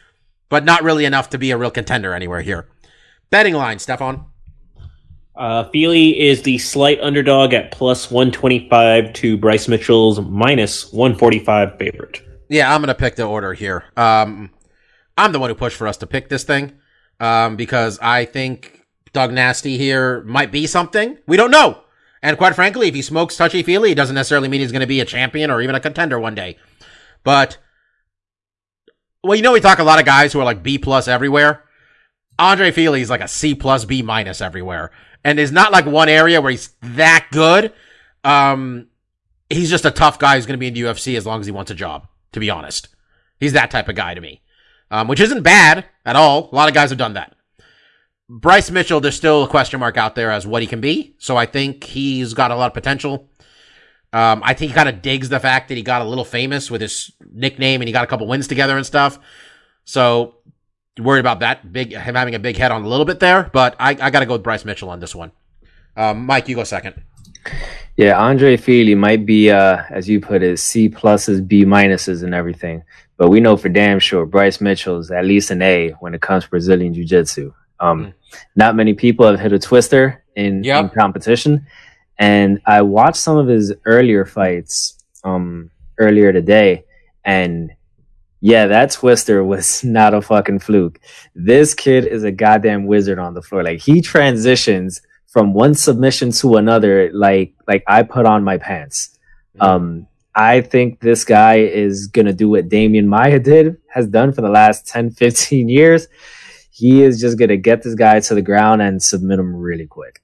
but 0.49 0.63
not 0.63 0.81
really 0.81 1.05
enough 1.05 1.29
to 1.31 1.37
be 1.37 1.51
a 1.51 1.57
real 1.57 1.71
contender 1.71 2.13
anywhere 2.13 2.41
here. 2.41 2.67
Betting 3.29 3.53
line, 3.53 3.77
Stefan. 3.77 4.25
Uh, 5.35 5.69
Fili 5.69 6.19
is 6.19 6.41
the 6.41 6.57
slight 6.57 6.99
underdog 7.01 7.53
at 7.53 7.71
plus 7.71 8.09
125 8.09 9.13
to 9.13 9.37
Bryce 9.37 9.67
Mitchell's 9.67 10.19
minus 10.19 10.91
145 10.91 11.77
favorite. 11.77 12.21
Yeah, 12.49 12.73
I'm 12.73 12.81
gonna 12.81 12.95
pick 12.95 13.17
the 13.17 13.25
order 13.25 13.53
here. 13.53 13.83
Um, 13.97 14.49
I'm 15.17 15.33
the 15.33 15.39
one 15.39 15.49
who 15.49 15.55
pushed 15.55 15.77
for 15.77 15.87
us 15.87 15.97
to 15.97 16.07
pick 16.07 16.29
this 16.29 16.43
thing, 16.43 16.73
um, 17.19 17.57
because 17.57 17.99
I 18.01 18.25
think 18.25 18.85
Thug 19.13 19.33
Nasty 19.33 19.77
here 19.77 20.23
might 20.23 20.51
be 20.51 20.65
something 20.65 21.17
we 21.27 21.35
don't 21.37 21.51
know. 21.51 21.83
And 22.21 22.37
quite 22.37 22.55
frankly, 22.55 22.87
if 22.87 22.95
he 22.95 23.01
smokes 23.01 23.37
touchy 23.37 23.63
feely, 23.63 23.91
it 23.91 23.95
doesn't 23.95 24.15
necessarily 24.15 24.47
mean 24.47 24.61
he's 24.61 24.71
going 24.71 24.81
to 24.81 24.87
be 24.87 24.99
a 24.99 25.05
champion 25.05 25.51
or 25.51 25.61
even 25.61 25.75
a 25.75 25.79
contender 25.79 26.19
one 26.19 26.35
day. 26.35 26.57
But, 27.23 27.57
well, 29.23 29.35
you 29.35 29.43
know, 29.43 29.53
we 29.53 29.59
talk 29.59 29.79
a 29.79 29.83
lot 29.83 29.99
of 29.99 30.05
guys 30.05 30.33
who 30.33 30.39
are 30.39 30.45
like 30.45 30.63
B 30.63 30.77
plus 30.77 31.07
everywhere. 31.07 31.63
Andre 32.39 32.71
Fili 32.71 33.01
is 33.01 33.09
like 33.09 33.21
a 33.21 33.27
C 33.27 33.55
plus 33.55 33.85
B 33.85 34.01
minus 34.01 34.41
everywhere. 34.41 34.91
And 35.23 35.37
there's 35.37 35.51
not 35.51 35.71
like 35.71 35.85
one 35.85 36.09
area 36.09 36.41
where 36.41 36.51
he's 36.51 36.73
that 36.81 37.27
good. 37.31 37.73
Um, 38.23 38.87
he's 39.49 39.69
just 39.69 39.85
a 39.85 39.91
tough 39.91 40.19
guy 40.19 40.35
who's 40.35 40.45
going 40.45 40.57
to 40.57 40.59
be 40.59 40.67
in 40.67 40.73
the 40.73 40.81
UFC 40.81 41.17
as 41.17 41.25
long 41.25 41.39
as 41.39 41.45
he 41.45 41.51
wants 41.51 41.71
a 41.71 41.75
job, 41.75 42.07
to 42.33 42.39
be 42.39 42.49
honest. 42.49 42.89
He's 43.39 43.53
that 43.53 43.71
type 43.71 43.89
of 43.89 43.95
guy 43.95 44.13
to 44.13 44.21
me. 44.21 44.41
Um, 44.89 45.07
which 45.07 45.19
isn't 45.19 45.43
bad 45.43 45.85
at 46.05 46.15
all. 46.15 46.49
A 46.51 46.55
lot 46.55 46.69
of 46.69 46.73
guys 46.73 46.89
have 46.89 46.97
done 46.97 47.13
that. 47.13 47.35
Bryce 48.29 48.69
Mitchell, 48.69 48.99
there's 48.99 49.15
still 49.15 49.43
a 49.43 49.47
question 49.47 49.79
mark 49.79 49.95
out 49.95 50.15
there 50.15 50.31
as 50.31 50.45
what 50.45 50.61
he 50.61 50.67
can 50.67 50.81
be. 50.81 51.15
So 51.17 51.37
I 51.37 51.45
think 51.45 51.83
he's 51.83 52.33
got 52.33 52.51
a 52.51 52.55
lot 52.55 52.67
of 52.67 52.73
potential. 52.73 53.29
Um, 54.11 54.41
I 54.43 54.53
think 54.53 54.71
he 54.71 54.75
kind 54.75 54.89
of 54.89 55.01
digs 55.01 55.29
the 55.29 55.39
fact 55.39 55.69
that 55.69 55.75
he 55.75 55.83
got 55.83 56.01
a 56.01 56.05
little 56.05 56.25
famous 56.25 56.69
with 56.69 56.81
his 56.81 57.11
nickname 57.31 57.81
and 57.81 57.87
he 57.87 57.93
got 57.93 58.03
a 58.03 58.07
couple 58.07 58.27
wins 58.27 58.47
together 58.47 58.75
and 58.75 58.85
stuff. 58.85 59.19
So 59.85 60.35
worried 60.99 61.19
about 61.19 61.41
that 61.41 61.71
big 61.71 61.93
him 61.93 62.15
having 62.15 62.35
a 62.35 62.39
big 62.39 62.57
head 62.57 62.71
on 62.71 62.83
a 62.83 62.87
little 62.87 63.05
bit 63.05 63.19
there, 63.19 63.49
but 63.53 63.75
I, 63.79 63.91
I 63.91 64.09
got 64.09 64.21
to 64.21 64.25
go 64.25 64.33
with 64.33 64.43
Bryce 64.43 64.65
Mitchell 64.65 64.89
on 64.89 64.99
this 64.99 65.13
one. 65.13 65.31
Um, 65.95 66.25
Mike, 66.25 66.49
you 66.49 66.55
go 66.55 66.63
second. 66.63 67.01
Yeah, 67.95 68.19
Andre 68.19 68.57
Fili 68.57 68.93
might 68.95 69.25
be, 69.25 69.49
uh, 69.49 69.83
as 69.89 70.09
you 70.09 70.19
put 70.19 70.43
it, 70.43 70.59
C 70.59 70.89
pluses, 70.89 71.47
B 71.47 71.65
minuses, 71.65 72.23
and 72.23 72.33
everything. 72.33 72.83
But 73.15 73.29
we 73.29 73.39
know 73.39 73.57
for 73.57 73.69
damn 73.69 73.99
sure 73.99 74.25
Bryce 74.25 74.59
Mitchell's 74.59 75.11
at 75.11 75.25
least 75.25 75.49
an 75.49 75.61
A 75.61 75.91
when 75.99 76.13
it 76.13 76.21
comes 76.21 76.43
to 76.43 76.49
Brazilian 76.49 76.93
Jiu 76.93 77.05
Jitsu. 77.05 77.53
Um, 77.79 78.07
Mm. 78.07 78.13
Not 78.55 78.75
many 78.75 78.93
people 78.93 79.25
have 79.27 79.39
hit 79.39 79.53
a 79.53 79.59
twister 79.59 80.23
in, 80.35 80.63
Yep. 80.63 80.83
in 80.83 80.89
competition. 80.89 81.65
And 82.19 82.59
I 82.65 82.81
watched 82.81 83.17
some 83.17 83.37
of 83.37 83.47
his 83.47 83.73
earlier 83.85 84.25
fights 84.25 84.97
um, 85.23 85.69
earlier 85.99 86.33
today. 86.33 86.85
And 87.23 87.71
yeah, 88.41 88.67
that 88.67 88.91
twister 88.91 89.43
was 89.43 89.83
not 89.97 90.13
a 90.13 90.21
fucking 90.21 90.59
fluke. 90.59 90.99
This 91.35 91.73
kid 91.73 92.05
is 92.05 92.23
a 92.23 92.31
goddamn 92.31 92.85
wizard 92.85 93.19
on 93.19 93.33
the 93.33 93.41
floor. 93.41 93.63
Like 93.63 93.81
he 93.81 94.01
transitions 94.01 95.01
from 95.27 95.53
one 95.53 95.75
submission 95.75 96.31
to 96.31 96.55
another 96.55 97.11
like 97.13 97.53
like 97.67 97.83
I 97.87 98.03
put 98.03 98.25
on 98.25 98.43
my 98.43 98.57
pants. 98.57 99.17
Um 99.59 100.07
I 100.33 100.61
think 100.61 100.99
this 100.99 101.23
guy 101.25 101.55
is 101.57 102.05
going 102.07 102.27
to 102.27 102.33
do 102.33 102.47
what 102.49 102.69
Demian 102.69 103.05
Maia 103.07 103.39
did 103.39 103.77
has 103.89 104.05
done 104.07 104.31
for 104.33 104.41
the 104.41 104.49
last 104.49 104.85
10 104.87 105.09
15 105.11 105.67
years. 105.67 106.07
He 106.77 107.01
is 107.01 107.19
just 107.19 107.39
going 107.39 107.49
to 107.49 107.57
get 107.57 107.81
this 107.81 107.95
guy 107.95 108.19
to 108.19 108.35
the 108.35 108.41
ground 108.43 108.83
and 108.83 109.01
submit 109.01 109.39
him 109.39 109.55
really 109.55 109.87
quick. 109.87 110.21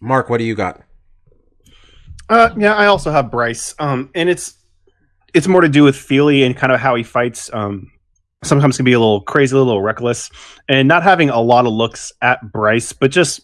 Mark, 0.00 0.30
what 0.30 0.38
do 0.38 0.44
you 0.44 0.54
got? 0.54 0.80
Uh, 2.28 2.50
yeah, 2.56 2.74
I 2.74 2.86
also 2.86 3.10
have 3.10 3.32
Bryce. 3.32 3.74
Um, 3.80 4.08
and 4.14 4.28
it's 4.28 4.54
it's 5.34 5.48
more 5.48 5.60
to 5.60 5.68
do 5.68 5.82
with 5.82 5.96
Fili 5.96 6.44
and 6.44 6.56
kind 6.56 6.72
of 6.72 6.78
how 6.78 6.94
he 6.94 7.02
fights. 7.02 7.50
Um, 7.52 7.90
sometimes 8.44 8.76
can 8.76 8.84
be 8.84 8.92
a 8.92 9.00
little 9.00 9.22
crazy, 9.22 9.56
a 9.56 9.58
little 9.58 9.82
reckless, 9.82 10.30
and 10.68 10.86
not 10.86 11.02
having 11.02 11.30
a 11.30 11.40
lot 11.40 11.66
of 11.66 11.72
looks 11.72 12.12
at 12.22 12.52
Bryce, 12.52 12.92
but 12.92 13.10
just 13.10 13.40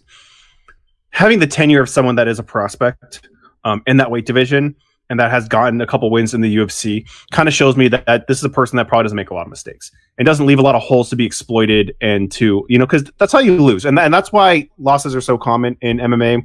having 1.11 1.41
the 1.41 1.47
tenure 1.49 1.83
of 1.83 1.89
someone 1.89 2.15
that 2.15 2.29
is 2.29 2.39
a 2.39 2.45
prospect 2.45 3.29
um, 3.65 3.83
in 3.89 3.97
that 3.97 4.13
weight 4.13 4.27
division 4.27 4.77
and 5.11 5.19
that 5.19 5.31
has 5.31 5.49
gotten 5.49 5.81
a 5.81 5.87
couple 5.87 6.11
wins 6.11 6.35
in 6.35 6.41
the 6.41 6.57
UFC 6.57 7.09
kind 7.31 7.49
of 7.49 7.55
shows 7.55 7.77
me 7.77 7.89
that, 7.89 8.07
that 8.07 8.27
this 8.27 8.39
is 8.39 8.45
a 8.45 8.51
person 8.51 8.77
that 8.77 8.89
probably 8.89 9.05
doesn't 9.05 9.17
make 9.17 9.31
a 9.31 9.35
lot 9.35 9.43
of 9.43 9.51
mistakes. 9.51 9.91
And 10.19 10.27
doesn't 10.27 10.47
leave 10.47 10.59
a 10.59 10.63
lot 10.63 10.75
of 10.75 10.83
holes 10.83 11.11
to 11.11 11.17
be 11.17 11.25
exploited 11.25 11.95
and 12.01 12.31
to 12.33 12.67
you 12.69 12.79
know 12.79 12.87
because 12.87 13.05
that's 13.19 13.33
how 13.33 13.39
you 13.39 13.63
lose. 13.63 13.85
And, 13.85 13.99
and 13.99 14.13
that's 14.13 14.33
why 14.33 14.69
losses 14.79 15.15
are 15.15 15.21
so 15.21 15.39
common 15.39 15.77
in 15.81 15.99
MMA 15.99 16.45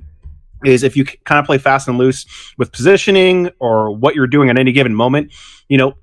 is 0.64 0.84
if 0.84 0.96
you 0.96 1.06
kind 1.06 1.40
of 1.40 1.46
play 1.46 1.58
fast 1.58 1.88
and 1.88 1.98
loose 1.98 2.26
with 2.58 2.72
positioning 2.72 3.50
or 3.60 3.92
what 3.92 4.16
you're 4.16 4.28
doing 4.28 4.50
at 4.50 4.58
any 4.58 4.72
given 4.72 4.96
moment, 4.96 5.34
you 5.68 5.78
know, 5.78 5.94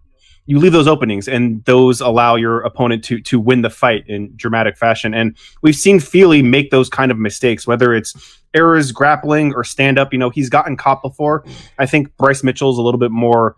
you 0.51 0.59
leave 0.59 0.73
those 0.73 0.89
openings 0.89 1.29
and 1.29 1.65
those 1.65 2.01
allow 2.01 2.35
your 2.35 2.63
opponent 2.63 3.05
to 3.05 3.21
to 3.21 3.39
win 3.39 3.63
the 3.63 3.71
fight 3.71 4.03
in 4.09 4.33
dramatic 4.35 4.77
fashion. 4.77 5.15
And 5.15 5.37
we've 5.63 5.77
seen 5.77 6.01
Fili 6.01 6.43
make 6.43 6.73
those 6.73 6.89
kind 6.89 7.13
of 7.13 7.19
mistakes, 7.19 7.69
whether 7.69 7.95
it's 7.95 8.41
errors 8.53 8.91
grappling 8.91 9.55
or 9.55 9.63
stand 9.63 9.97
up. 9.97 10.13
You 10.13 10.19
know, 10.19 10.29
he's 10.29 10.51
gotten 10.51 10.77
caught 10.77 11.03
before. 11.03 11.45
I 11.79 11.87
think 11.87 12.17
Bryce 12.17 12.43
Mitchell's 12.43 12.79
a 12.79 12.83
little 12.83 12.99
bit 12.99 13.13
more 13.13 13.55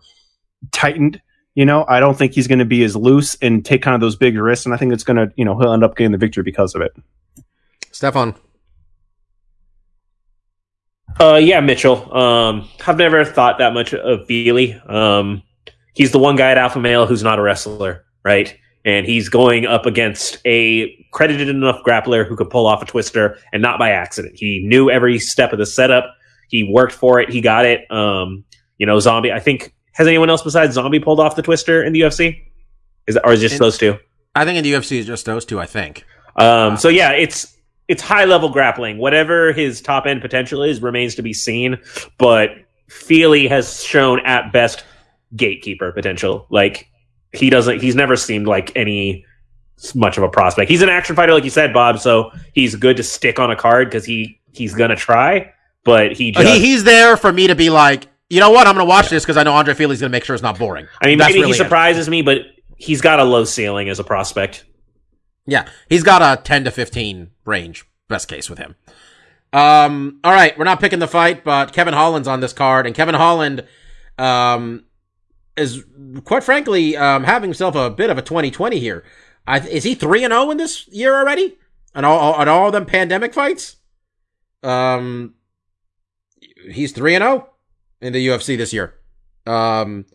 tightened. 0.71 1.19
You 1.55 1.65
know, 1.65 1.83
I 1.87 1.99
don't 1.99 2.15
think 2.15 2.33
he's 2.33 2.45
going 2.45 2.59
to 2.59 2.65
be 2.65 2.83
as 2.83 2.95
loose 2.95 3.37
and 3.41 3.65
take 3.65 3.81
kind 3.81 3.95
of 3.95 4.01
those 4.01 4.15
big 4.15 4.37
risks. 4.37 4.67
And 4.67 4.75
I 4.75 4.77
think 4.77 4.93
it's 4.93 5.03
going 5.03 5.17
to, 5.17 5.33
you 5.35 5.45
know, 5.45 5.57
he'll 5.57 5.73
end 5.73 5.83
up 5.83 5.97
getting 5.97 6.11
the 6.11 6.19
victory 6.19 6.43
because 6.43 6.75
of 6.75 6.83
it. 6.83 6.95
Stefan. 7.91 8.35
Uh, 11.19 11.39
yeah, 11.41 11.59
Mitchell. 11.59 12.15
Um, 12.15 12.69
I've 12.85 12.97
never 12.97 13.25
thought 13.25 13.57
that 13.57 13.73
much 13.73 13.95
of 13.95 14.27
Fili. 14.27 14.79
Um, 14.85 15.41
he's 15.93 16.11
the 16.11 16.19
one 16.19 16.35
guy 16.35 16.51
at 16.51 16.57
Alpha 16.57 16.79
Male 16.79 17.05
who's 17.05 17.23
not 17.23 17.39
a 17.39 17.41
wrestler, 17.41 18.05
right? 18.23 18.55
And 18.85 19.05
he's 19.05 19.29
going 19.29 19.65
up 19.65 19.85
against 19.85 20.39
a 20.45 20.93
credited 21.11 21.47
enough 21.47 21.81
grappler 21.85 22.27
who 22.27 22.35
could 22.35 22.49
pull 22.49 22.67
off 22.67 22.81
a 22.81 22.85
twister 22.85 23.37
and 23.53 23.61
not 23.61 23.79
by 23.79 23.91
accident. 23.91 24.35
He 24.37 24.61
knew 24.65 24.89
every 24.89 25.19
step 25.19 25.53
of 25.53 25.59
the 25.59 25.65
setup. 25.65 26.13
He 26.49 26.69
worked 26.69 26.93
for 26.93 27.19
it. 27.19 27.29
He 27.29 27.39
got 27.39 27.65
it. 27.65 27.89
Um, 27.89 28.43
you 28.77 28.85
know, 28.85 28.99
Zombie. 28.99 29.31
I 29.31 29.39
think 29.39 29.73
has 29.93 30.07
anyone 30.07 30.29
else 30.29 30.41
besides 30.41 30.73
Zombie 30.73 30.99
pulled 30.99 31.19
off 31.19 31.35
the 31.35 31.41
twister 31.41 31.81
in 31.83 31.93
the 31.93 32.01
UFC? 32.01 32.41
Is 33.07 33.15
that, 33.15 33.25
or 33.25 33.31
is 33.33 33.41
it 33.41 33.43
just 33.49 33.55
In- 33.55 33.59
those 33.59 33.77
two? 33.77 33.97
I 34.35 34.45
think 34.45 34.57
in 34.57 34.63
the 34.63 34.73
UFC 34.73 34.97
it's 34.97 35.07
just 35.07 35.25
those 35.25 35.45
two. 35.45 35.59
I 35.59 35.65
think. 35.65 36.05
Um, 36.35 36.75
so 36.77 36.89
yeah, 36.89 37.11
it's 37.11 37.55
it's 37.87 38.01
high 38.01 38.25
level 38.25 38.49
grappling. 38.49 38.97
Whatever 38.97 39.53
his 39.53 39.81
top 39.81 40.05
end 40.05 40.21
potential 40.21 40.63
is 40.63 40.81
remains 40.81 41.15
to 41.15 41.21
be 41.21 41.33
seen. 41.33 41.77
But 42.17 42.49
Fili 42.89 43.47
has 43.47 43.83
shown 43.83 44.19
at 44.25 44.51
best 44.51 44.83
gatekeeper 45.35 45.91
potential. 45.91 46.47
Like 46.49 46.87
he 47.33 47.49
doesn't. 47.49 47.81
He's 47.81 47.95
never 47.95 48.15
seemed 48.15 48.47
like 48.47 48.71
any 48.75 49.25
much 49.95 50.17
of 50.17 50.23
a 50.23 50.29
prospect. 50.29 50.69
He's 50.69 50.81
an 50.81 50.89
action 50.89 51.15
fighter, 51.15 51.33
like 51.33 51.43
you 51.43 51.49
said, 51.49 51.73
Bob. 51.73 51.99
So 51.99 52.31
he's 52.53 52.75
good 52.75 52.97
to 52.97 53.03
stick 53.03 53.39
on 53.39 53.51
a 53.51 53.55
card 53.55 53.89
because 53.89 54.05
he 54.05 54.39
he's 54.51 54.73
gonna 54.75 54.95
try. 54.95 55.51
But 55.83 56.13
he 56.13 56.33
Uh, 56.35 56.43
just. 56.43 56.53
he, 56.55 56.59
he's 56.61 56.83
there 56.85 57.17
for 57.17 57.31
me 57.33 57.47
to 57.47 57.55
be 57.55 57.69
like, 57.69 58.07
you 58.29 58.39
know 58.39 58.51
what? 58.51 58.67
I'm 58.67 58.75
going 58.75 58.85
to 58.85 58.89
watch 58.89 59.09
this 59.09 59.23
because 59.23 59.35
I 59.35 59.43
know 59.43 59.51
Andre 59.53 59.73
Fili's 59.73 59.99
going 59.99 60.09
to 60.09 60.15
make 60.15 60.23
sure 60.23 60.33
it's 60.33 60.41
not 60.41 60.57
boring. 60.57 60.87
I 61.01 61.07
mean, 61.07 61.17
That's 61.17 61.31
maybe 61.31 61.39
really 61.41 61.49
he 61.53 61.59
it. 61.59 61.63
surprises 61.63 62.07
me, 62.07 62.21
but 62.21 62.37
he's 62.77 63.01
got 63.01 63.19
a 63.19 63.25
low 63.25 63.43
ceiling 63.43 63.89
as 63.89 63.99
a 63.99 64.03
prospect. 64.05 64.63
Yeah, 65.45 65.67
he's 65.89 66.01
got 66.03 66.21
a 66.21 66.41
10 66.41 66.63
to 66.63 66.71
15 66.71 67.31
range, 67.43 67.83
best 68.07 68.29
case 68.29 68.49
with 68.49 68.59
him. 68.59 68.75
Um, 69.51 70.19
all 70.23 70.31
right, 70.31 70.57
we're 70.57 70.63
not 70.63 70.79
picking 70.79 70.99
the 70.99 71.07
fight, 71.07 71.43
but 71.43 71.73
Kevin 71.73 71.93
Holland's 71.93 72.29
on 72.29 72.39
this 72.39 72.53
card, 72.53 72.85
and 72.87 72.95
Kevin 72.95 73.13
Holland, 73.15 73.65
um, 74.17 74.85
is 75.55 75.83
quite 76.23 76.43
frankly, 76.43 76.97
um, 76.97 77.23
having 77.23 77.49
himself 77.49 77.75
a 77.75 77.89
bit 77.89 78.09
of 78.09 78.17
a 78.17 78.21
2020 78.21 78.79
here. 78.79 79.03
I, 79.45 79.59
is 79.59 79.83
he 79.83 79.95
3 79.95 80.23
and 80.23 80.33
0 80.33 80.51
in 80.51 80.57
this 80.57 80.87
year 80.87 81.15
already? 81.15 81.57
On 81.95 82.05
all, 82.05 82.33
on 82.33 82.47
all 82.47 82.71
them 82.71 82.85
pandemic 82.85 83.33
fights? 83.33 83.77
Um, 84.63 85.35
he's 86.71 86.91
3 86.91 87.15
and 87.15 87.23
0 87.23 87.49
in 88.01 88.13
the 88.13 88.27
UFC 88.27 88.57
this 88.57 88.73
year. 88.73 88.95
Um, 89.45 90.05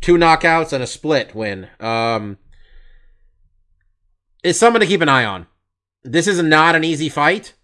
two 0.00 0.16
knockouts 0.16 0.72
and 0.72 0.82
a 0.82 0.86
split 0.86 1.34
win. 1.34 1.68
Um, 1.78 2.38
someone 4.52 4.80
to 4.80 4.86
keep 4.86 5.00
an 5.00 5.08
eye 5.08 5.24
on. 5.24 5.46
This 6.02 6.26
is 6.26 6.42
not 6.42 6.74
an 6.74 6.84
easy 6.84 7.08
fight. 7.08 7.54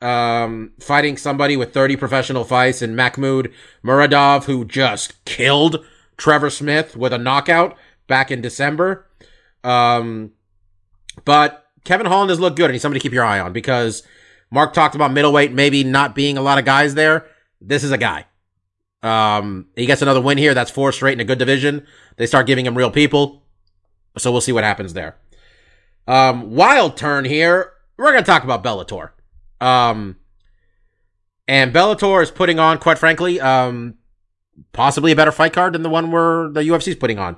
Um, 0.00 0.72
fighting 0.78 1.16
somebody 1.16 1.56
with 1.56 1.74
30 1.74 1.96
professional 1.96 2.44
fights 2.44 2.82
and 2.82 2.96
Mahmoud 2.96 3.52
Muradov, 3.84 4.44
who 4.44 4.64
just 4.64 5.24
killed 5.24 5.84
Trevor 6.18 6.50
Smith 6.50 6.96
with 6.96 7.12
a 7.12 7.18
knockout 7.18 7.76
back 8.06 8.30
in 8.30 8.42
December. 8.42 9.06
Um, 9.64 10.32
but 11.24 11.64
Kevin 11.84 12.06
Holland 12.06 12.30
has 12.30 12.38
looked 12.38 12.56
good, 12.56 12.66
and 12.66 12.74
he's 12.74 12.82
somebody 12.82 13.00
to 13.00 13.02
keep 13.02 13.14
your 13.14 13.24
eye 13.24 13.40
on 13.40 13.52
because 13.52 14.02
Mark 14.50 14.74
talked 14.74 14.94
about 14.94 15.12
middleweight 15.12 15.52
maybe 15.52 15.82
not 15.84 16.14
being 16.14 16.36
a 16.36 16.42
lot 16.42 16.58
of 16.58 16.64
guys 16.64 16.94
there. 16.94 17.26
This 17.60 17.82
is 17.82 17.90
a 17.90 17.98
guy. 17.98 18.26
Um, 19.02 19.68
he 19.76 19.86
gets 19.86 20.02
another 20.02 20.20
win 20.20 20.38
here. 20.38 20.54
That's 20.54 20.70
four 20.70 20.92
straight 20.92 21.14
in 21.14 21.20
a 21.20 21.24
good 21.24 21.38
division. 21.38 21.86
They 22.16 22.26
start 22.26 22.46
giving 22.46 22.66
him 22.66 22.76
real 22.76 22.90
people. 22.90 23.44
So 24.16 24.32
we'll 24.32 24.40
see 24.40 24.52
what 24.52 24.64
happens 24.64 24.92
there. 24.92 25.16
Um, 26.06 26.54
wild 26.54 26.96
turn 26.96 27.24
here. 27.24 27.72
We're 27.96 28.12
going 28.12 28.24
to 28.24 28.30
talk 28.30 28.42
about 28.42 28.64
Bellator. 28.64 29.10
Um, 29.60 30.16
And 31.46 31.72
Bellator 31.72 32.22
is 32.22 32.30
putting 32.30 32.58
on, 32.58 32.78
quite 32.78 32.98
frankly, 32.98 33.40
um, 33.40 33.97
possibly 34.72 35.12
a 35.12 35.16
better 35.16 35.32
fight 35.32 35.52
card 35.52 35.72
than 35.72 35.82
the 35.82 35.90
one 35.90 36.10
where 36.10 36.48
the 36.48 36.62
UFC 36.62 36.88
is 36.88 36.96
putting 36.96 37.18
on. 37.18 37.36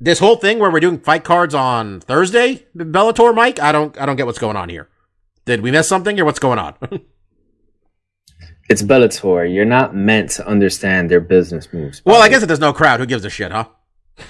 This 0.00 0.18
whole 0.18 0.36
thing 0.36 0.58
where 0.58 0.70
we're 0.70 0.80
doing 0.80 0.98
fight 0.98 1.24
cards 1.24 1.54
on 1.54 2.00
Thursday, 2.00 2.66
Bellator, 2.76 3.34
Mike, 3.34 3.60
I 3.60 3.72
don't, 3.72 3.98
I 4.00 4.06
don't 4.06 4.16
get 4.16 4.26
what's 4.26 4.38
going 4.38 4.56
on 4.56 4.68
here. 4.68 4.88
Did 5.44 5.60
we 5.60 5.70
miss 5.70 5.88
something 5.88 6.18
or 6.18 6.24
what's 6.24 6.38
going 6.38 6.58
on? 6.58 6.74
It's 8.68 8.82
Bellator. 8.82 9.52
You're 9.52 9.66
not 9.66 9.94
meant 9.94 10.30
to 10.30 10.46
understand 10.46 11.10
their 11.10 11.20
business 11.20 11.72
moves. 11.72 12.00
well, 12.04 12.22
I 12.22 12.28
guess 12.28 12.42
if 12.42 12.48
there's 12.48 12.60
no 12.60 12.72
crowd, 12.72 12.98
who 13.00 13.06
gives 13.06 13.24
a 13.24 13.30
shit, 13.30 13.52
huh? 13.52 13.66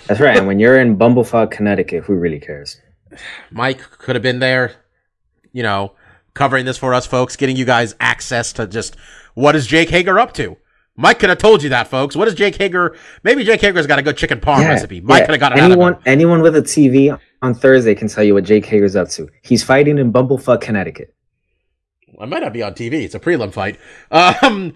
that's 0.06 0.20
right. 0.20 0.36
And 0.36 0.46
when 0.46 0.58
you're 0.58 0.80
in 0.80 0.96
Bumblefuck, 0.98 1.50
Connecticut, 1.50 2.04
who 2.04 2.14
really 2.14 2.40
cares? 2.40 2.80
Mike 3.52 3.78
could 3.78 4.16
have 4.16 4.22
been 4.22 4.40
there, 4.40 4.72
you 5.52 5.62
know, 5.62 5.92
covering 6.34 6.64
this 6.64 6.76
for 6.76 6.94
us 6.94 7.06
folks, 7.06 7.36
getting 7.36 7.56
you 7.56 7.64
guys 7.64 7.94
access 8.00 8.52
to 8.54 8.66
just 8.66 8.96
what 9.34 9.54
is 9.54 9.66
Jake 9.68 9.90
Hager 9.90 10.18
up 10.18 10.32
to. 10.34 10.56
Mike 10.96 11.18
could 11.18 11.28
have 11.28 11.38
told 11.38 11.62
you 11.62 11.70
that, 11.70 11.88
folks. 11.88 12.14
What 12.14 12.28
is 12.28 12.34
Jake 12.34 12.54
Hager? 12.56 12.96
Maybe 13.24 13.42
Jake 13.42 13.60
Hager's 13.60 13.86
got 13.86 13.98
a 13.98 14.02
good 14.02 14.16
chicken 14.16 14.40
parm 14.40 14.60
recipe. 14.68 15.00
Mike 15.00 15.20
yeah. 15.20 15.26
could 15.26 15.32
have 15.32 15.40
got 15.40 15.52
it 15.52 15.62
anyone, 15.62 15.94
out 15.94 15.98
of 15.98 16.06
him. 16.06 16.12
anyone 16.12 16.40
with 16.40 16.54
a 16.54 16.62
TV 16.62 17.18
on 17.42 17.54
Thursday 17.54 17.94
can 17.96 18.06
tell 18.06 18.22
you 18.22 18.34
what 18.34 18.44
Jake 18.44 18.64
Hager's 18.66 18.94
up 18.94 19.08
to. 19.10 19.28
He's 19.42 19.64
fighting 19.64 19.98
in 19.98 20.12
Bumblefuck, 20.12 20.60
Connecticut. 20.60 21.14
I 22.20 22.26
might 22.26 22.42
not 22.42 22.52
be 22.52 22.62
on 22.62 22.74
TV. 22.74 23.02
It's 23.02 23.14
a 23.16 23.20
prelim 23.20 23.52
fight. 23.52 23.78
Um, 24.10 24.74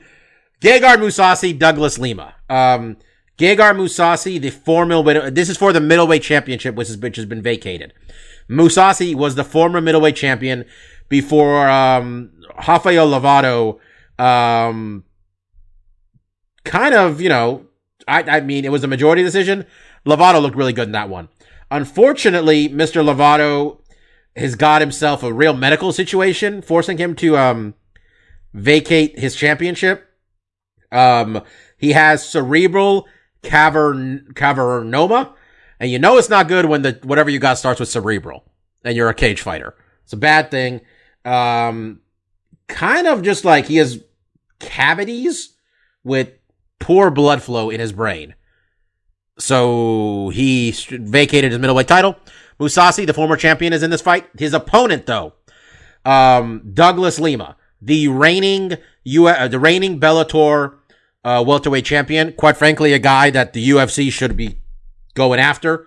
Gegard 0.61 0.97
Mousasi, 0.97 1.57
Douglas 1.57 1.99
Lima. 1.99 2.35
Um, 2.51 2.97
Gegard 3.39 3.77
Mousasi, 3.77 4.41
the 4.41 4.51
former 4.51 5.03
middle, 5.03 5.31
this 5.31 5.49
is 5.49 5.57
for 5.57 5.73
the 5.73 5.81
middleweight 5.81 6.23
championship, 6.23 6.75
which, 6.75 6.91
is, 6.91 6.99
which 6.99 7.15
has 7.15 7.27
been 7.27 7.43
vacated. 7.43 7.93
Mousasi 8.51 9.15
was 9.15 9.37
the 9.37 9.45
former 9.45 9.81
middleweight 9.81 10.17
champion 10.17 10.65
before, 11.09 11.69
um, 11.69 12.33
Rafael 12.67 13.09
Lovato, 13.09 13.79
um, 14.19 15.05
kind 16.69 16.95
of, 16.95 17.21
you 17.21 17.29
know, 17.29 17.67
I, 18.07 18.23
I 18.23 18.41
mean, 18.41 18.65
it 18.65 18.73
was 18.73 18.85
a 18.85 18.89
majority 18.89 19.23
decision. 19.23 19.67
Lovato 20.07 20.41
looked 20.41 20.57
really 20.57 20.73
good 20.73 20.89
in 20.89 20.93
that 20.93 21.09
one. 21.09 21.29
Unfortunately, 21.71 22.69
Mr. 22.69 23.05
Lovato 23.05 23.81
has 24.37 24.55
got 24.55 24.81
himself 24.81 25.23
a 25.23 25.33
real 25.33 25.55
medical 25.55 25.93
situation, 25.93 26.63
forcing 26.63 26.99
him 26.99 27.15
to, 27.17 27.37
um, 27.37 27.75
vacate 28.55 29.19
his 29.19 29.35
championship. 29.35 30.09
Um, 30.91 31.43
he 31.77 31.93
has 31.93 32.27
cerebral 32.29 33.07
cavern 33.43 34.29
cavernoma, 34.35 35.33
and 35.79 35.91
you 35.91 35.99
know 35.99 36.17
it's 36.17 36.31
not 36.31 36.49
good 36.49 36.67
when 36.67 36.83
the 36.83 36.99
whatever 37.03 37.31
you 37.31 37.39
got 37.39 37.59
starts 37.59 37.81
with 37.81 37.89
cerebral, 37.89 38.45
and 38.85 38.97
you're 38.97 39.09
a 39.09 39.15
cage 39.15 39.41
fighter. 39.41 39.75
It's 40.05 40.13
a 40.13 40.17
bad 40.17 40.51
thing. 40.51 40.81
Um, 41.25 42.01
kind 42.69 43.07
of 43.07 43.23
just 43.23 43.45
like 43.45 43.67
he 43.67 43.77
has 43.77 44.03
cavities 44.59 45.55
with 46.05 46.38
poor 46.79 47.11
blood 47.11 47.43
flow 47.43 47.71
in 47.71 47.81
his 47.81 47.93
brain. 47.93 48.35
So 49.39 50.31
he 50.31 50.73
vacated 50.91 51.53
his 51.53 51.61
middleweight 51.61 51.89
title. 51.89 52.17
Mousasi, 52.59 53.07
the 53.07 53.15
former 53.15 53.37
champion, 53.37 53.73
is 53.73 53.83
in 53.83 53.91
this 53.91 54.01
fight. 54.01 54.27
His 54.37 54.53
opponent, 54.53 55.07
though, 55.07 55.35
um, 56.05 56.63
Douglas 56.75 57.21
Lima, 57.21 57.57
the 57.81 58.09
reigning 58.09 58.77
U- 59.05 59.29
uh, 59.29 59.49
the 59.49 59.59
reigning 59.59 60.01
Bellator 60.01 60.75
uh, 61.25 61.45
welterweight 61.47 61.85
champion. 61.85 62.33
Quite 62.33 62.57
frankly, 62.57 62.93
a 62.93 62.99
guy 62.99 63.31
that 63.31 63.53
the 63.53 63.69
UFC 63.71 64.11
should 64.13 64.37
be 64.37 64.59
going 65.15 65.41
after. 65.41 65.87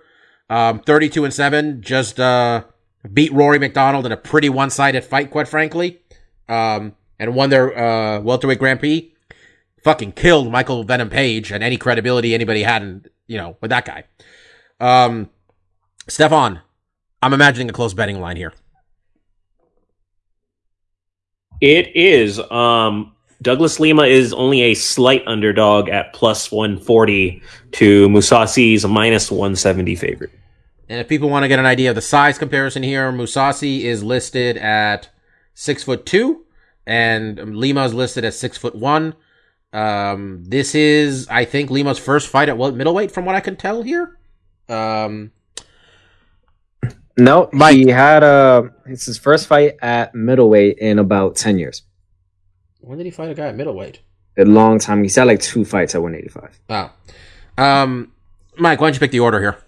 Um, 0.50 0.80
32 0.80 1.24
and 1.24 1.32
7, 1.32 1.80
just 1.80 2.20
uh, 2.20 2.64
beat 3.10 3.32
Rory 3.32 3.58
MacDonald 3.58 4.04
in 4.04 4.12
a 4.12 4.16
pretty 4.16 4.48
one 4.48 4.70
sided 4.70 5.02
fight, 5.02 5.30
quite 5.30 5.48
frankly, 5.48 6.00
um, 6.48 6.94
and 7.18 7.34
won 7.34 7.48
their 7.48 7.76
uh, 7.76 8.20
welterweight 8.20 8.58
Grand 8.58 8.78
Prix. 8.80 9.14
Fucking 9.82 10.12
killed 10.12 10.50
Michael 10.50 10.84
Venom 10.84 11.10
Page 11.10 11.50
and 11.50 11.62
any 11.62 11.76
credibility 11.76 12.34
anybody 12.34 12.62
had, 12.62 12.82
in, 12.82 13.04
you 13.26 13.36
know, 13.36 13.56
with 13.60 13.70
that 13.70 13.84
guy. 13.84 14.04
Um, 14.78 15.30
Stefan, 16.08 16.60
I'm 17.20 17.32
imagining 17.32 17.68
a 17.70 17.72
close 17.72 17.94
betting 17.94 18.20
line 18.20 18.36
here. 18.36 18.52
It 21.60 21.94
is. 21.94 22.40
Um, 22.50 23.14
Douglas 23.40 23.80
Lima 23.80 24.04
is 24.04 24.32
only 24.32 24.62
a 24.62 24.74
slight 24.74 25.22
underdog 25.26 25.88
at 25.88 26.12
plus 26.12 26.52
140 26.52 27.42
to 27.72 28.08
Mousasi's 28.08 28.86
minus 28.86 29.30
170 29.30 29.96
favorite. 29.96 30.30
And 30.88 31.00
if 31.00 31.08
people 31.08 31.30
want 31.30 31.44
to 31.44 31.48
get 31.48 31.58
an 31.58 31.66
idea 31.66 31.90
of 31.90 31.94
the 31.94 32.02
size 32.02 32.38
comparison 32.38 32.82
here, 32.82 33.10
Mousasi 33.10 33.80
is 33.80 34.04
listed 34.04 34.56
at 34.58 35.08
six 35.54 35.82
foot 35.82 36.04
two, 36.04 36.44
and 36.86 37.56
Lima 37.56 37.84
is 37.84 37.94
listed 37.94 38.24
at 38.24 38.34
six 38.34 38.58
foot 38.58 38.74
one. 38.74 39.14
Um, 39.72 40.44
this 40.44 40.74
is, 40.74 41.26
I 41.28 41.44
think, 41.44 41.70
Lima's 41.70 41.98
first 41.98 42.28
fight 42.28 42.48
at 42.48 42.56
what 42.58 42.74
middleweight, 42.74 43.10
from 43.10 43.24
what 43.24 43.34
I 43.34 43.40
can 43.40 43.56
tell 43.56 43.82
here. 43.82 44.18
Um, 44.68 45.32
No, 47.16 47.48
he 47.70 47.88
had 47.88 48.22
a. 48.22 48.70
It's 48.86 49.06
his 49.06 49.18
first 49.18 49.46
fight 49.46 49.76
at 49.82 50.14
middleweight 50.14 50.78
in 50.78 50.98
about 50.98 51.36
ten 51.36 51.58
years. 51.58 51.82
when 52.80 52.98
did 52.98 53.04
he 53.04 53.10
fight 53.10 53.30
a 53.30 53.34
guy 53.34 53.46
at 53.48 53.56
middleweight? 53.56 54.00
A 54.38 54.44
long 54.44 54.78
time. 54.78 55.02
He's 55.02 55.16
had 55.16 55.26
like 55.26 55.40
two 55.40 55.64
fights 55.64 55.94
at 55.94 56.00
185. 56.00 56.58
Oh, 56.70 57.62
um, 57.62 58.12
Mike, 58.56 58.80
why 58.80 58.86
don't 58.86 58.94
you 58.94 59.00
pick 59.00 59.10
the 59.10 59.20
order 59.20 59.40
here? 59.40 59.58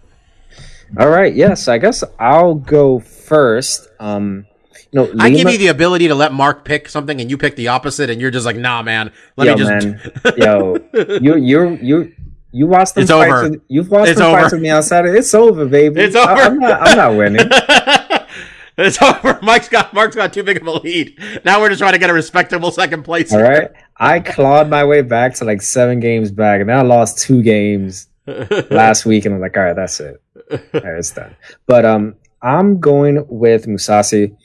All 0.99 1.09
right. 1.11 1.35
Yes, 1.35 1.69
I 1.69 1.77
guess 1.79 2.03
I'll 2.19 2.55
go 2.55 2.99
first. 3.01 3.89
Um, 4.01 4.47
you 4.95 5.01
know, 5.13 5.13
I 5.19 5.29
give 5.31 5.51
you 5.51 5.59
the 5.59 5.67
ability 5.67 6.07
to 6.07 6.15
let 6.15 6.33
Mark 6.33 6.65
pick 6.65 6.89
something, 6.89 7.21
and 7.21 7.29
you 7.29 7.37
pick 7.37 7.57
the 7.57 7.67
opposite, 7.67 8.11
and 8.11 8.21
you're 8.21 8.31
just 8.31 8.47
like, 8.47 8.55
nah, 8.55 8.81
man. 8.81 9.11
Let 9.37 9.47
yo, 9.47 9.53
me 9.55 9.59
just. 9.59 9.87
man. 9.87 10.35
yo, 10.37 10.77
you 11.21 11.37
you 11.37 11.79
you 11.83 12.13
you 12.53 12.67
watched 12.69 12.95
them 12.95 13.03
It's 13.03 13.11
fights 13.11 13.33
over. 13.33 13.51
With, 13.51 13.63
you've 13.67 13.91
watched 13.91 14.13
It's 14.13 14.21
fights 14.21 14.53
with 14.53 14.63
me 14.63 14.69
outside. 14.71 15.07
It's 15.07 15.35
over, 15.35 15.67
baby. 15.67 16.01
It's 16.01 16.15
I- 16.15 16.33
over. 16.33 16.43
I'm 16.43 16.59
not. 16.61 16.87
I'm 16.87 16.97
not 16.97 17.17
winning. 17.17 17.49
it's 18.79 19.03
over. 19.03 19.41
Mike's 19.43 19.69
got 19.69 19.93
Mark's 19.93 20.15
got 20.15 20.33
too 20.33 20.45
big 20.45 20.59
of 20.59 20.67
a 20.69 20.71
lead. 20.71 21.19
Now 21.45 21.61
we're 21.61 21.71
just 21.71 21.81
trying 21.81 21.95
to 21.95 21.99
get 21.99 22.09
a 22.09 22.15
respectable 22.15 22.71
second 22.71 23.03
place. 23.03 23.33
All 23.33 23.43
right. 23.43 23.73
I 23.97 24.21
clawed 24.21 24.71
my 24.71 24.85
way 24.85 25.03
back 25.03 25.35
to 25.35 25.45
like 25.45 25.61
seven 25.61 25.99
games 25.99 26.31
back, 26.31 26.61
and 26.61 26.69
then 26.69 26.77
I 26.79 26.83
lost 26.83 27.19
two 27.19 27.43
games 27.43 28.07
last 28.71 29.07
week, 29.07 29.25
and 29.25 29.35
I'm 29.35 29.41
like, 29.41 29.57
all 29.57 29.65
right, 29.65 29.75
that's 29.75 29.99
it. 29.99 30.23
All 30.53 30.59
right, 30.73 30.99
it's 30.99 31.11
done. 31.11 31.35
But 31.67 31.85
um, 31.85 32.15
I'm 32.43 32.79
going 32.79 33.25
with 33.29 33.67
Mousasi. 33.67 34.37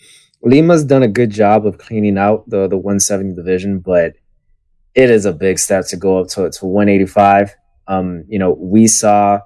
Lima's 0.42 0.84
done 0.86 1.04
a 1.04 1.08
good 1.08 1.30
job 1.30 1.66
of 1.66 1.78
cleaning 1.78 2.18
out 2.18 2.50
the 2.50 2.68
the 2.68 2.78
170 2.78 3.36
division, 3.36 3.80
but 3.80 4.14
it 4.96 5.10
is 5.10 5.26
a 5.26 5.34
big 5.34 5.60
step 5.60 5.86
to 5.88 5.98
go 5.98 6.20
up 6.20 6.28
to 6.30 6.50
to 6.50 6.66
185. 6.66 7.56
Um, 7.88 8.24
you 8.28 8.40
know, 8.40 8.52
we 8.54 8.88
saw 8.88 9.40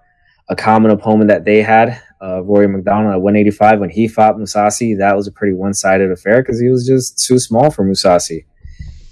a 0.50 0.56
common 0.56 0.92
opponent 0.92 1.30
that 1.30 1.46
they 1.46 1.62
had, 1.62 2.02
uh, 2.22 2.44
Rory 2.44 2.68
MacDonald 2.68 3.14
at 3.14 3.22
185 3.22 3.80
when 3.80 3.90
he 3.90 4.08
fought 4.10 4.36
Mousasi. 4.36 4.98
That 4.98 5.16
was 5.16 5.28
a 5.28 5.32
pretty 5.32 5.54
one 5.56 5.74
sided 5.74 6.12
affair 6.12 6.42
because 6.42 6.60
he 6.60 6.68
was 6.68 6.86
just 6.86 7.26
too 7.26 7.40
small 7.40 7.72
for 7.72 7.86
Mousasi. 7.86 8.46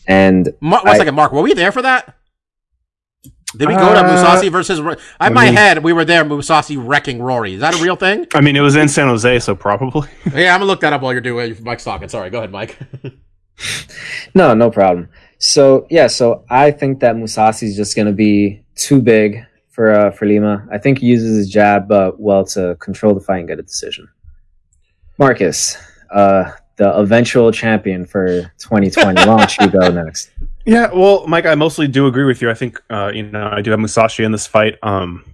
And 0.07 0.53
Mar- 0.59 0.83
one 0.83 0.95
I- 0.95 0.97
second, 0.97 1.15
Mark. 1.15 1.31
Were 1.31 1.41
we 1.41 1.53
there 1.53 1.71
for 1.71 1.81
that? 1.81 2.15
Did 3.57 3.67
we 3.67 3.73
go 3.75 3.93
to 3.93 3.99
Uh, 3.99 4.03
Mousasi 4.03 4.49
versus? 4.51 4.79
Ro- 4.79 4.91
In 4.93 4.97
let 5.19 5.33
my 5.33 5.49
me- 5.49 5.55
head, 5.55 5.83
we 5.83 5.91
were 5.93 6.05
there. 6.05 6.23
Mousasi 6.23 6.77
wrecking 6.79 7.21
Rory. 7.21 7.55
Is 7.55 7.59
that 7.61 7.77
a 7.79 7.83
real 7.83 7.95
thing? 7.97 8.25
I 8.33 8.39
mean, 8.41 8.55
it 8.55 8.61
was 8.61 8.75
in 8.75 8.87
San 8.87 9.07
Jose, 9.07 9.39
so 9.39 9.55
probably. 9.55 10.07
yeah, 10.33 10.53
I'm 10.53 10.59
gonna 10.61 10.65
look 10.65 10.79
that 10.81 10.93
up 10.93 11.01
while 11.01 11.11
you're 11.11 11.21
doing 11.21 11.51
it. 11.51 11.61
Mike's 11.61 11.83
talking. 11.83 12.07
Sorry, 12.09 12.29
go 12.29 12.37
ahead, 12.39 12.51
Mike. 12.51 12.77
No, 14.33 14.53
no 14.55 14.71
problem. 14.71 15.09
So 15.37 15.85
yeah, 15.91 16.07
so 16.07 16.45
I 16.49 16.71
think 16.71 16.99
that 17.01 17.15
Mousasi 17.15 17.63
is 17.63 17.75
just 17.75 17.95
going 17.95 18.07
to 18.07 18.13
be 18.13 18.63
too 18.75 19.01
big 19.01 19.45
for 19.69 19.91
uh, 19.91 20.11
for 20.11 20.25
Lima. 20.25 20.67
I 20.71 20.77
think 20.79 20.99
he 20.99 21.05
uses 21.07 21.37
his 21.37 21.49
jab 21.49 21.91
uh, 21.91 22.11
well 22.17 22.43
to 22.45 22.75
control 22.79 23.13
the 23.13 23.19
fight 23.21 23.39
and 23.39 23.47
get 23.47 23.59
a 23.59 23.63
decision. 23.63 24.07
Marcus, 25.19 25.77
uh, 26.11 26.51
the 26.77 26.91
eventual 26.97 27.51
champion 27.51 28.05
for 28.05 28.41
2020. 28.59 29.19
Why 29.19 29.25
don't 29.25 29.57
you 29.59 29.67
go 29.79 29.91
next? 30.03 30.31
Yeah, 30.65 30.91
well, 30.93 31.25
Mike, 31.27 31.45
I 31.45 31.55
mostly 31.55 31.87
do 31.87 32.07
agree 32.07 32.25
with 32.25 32.41
you. 32.41 32.49
I 32.49 32.53
think 32.53 32.81
uh, 32.89 33.11
you 33.13 33.23
know 33.23 33.49
I 33.51 33.61
do 33.61 33.71
have 33.71 33.79
Mousasi 33.79 34.23
in 34.23 34.31
this 34.31 34.47
fight. 34.47 34.77
Um, 34.83 35.25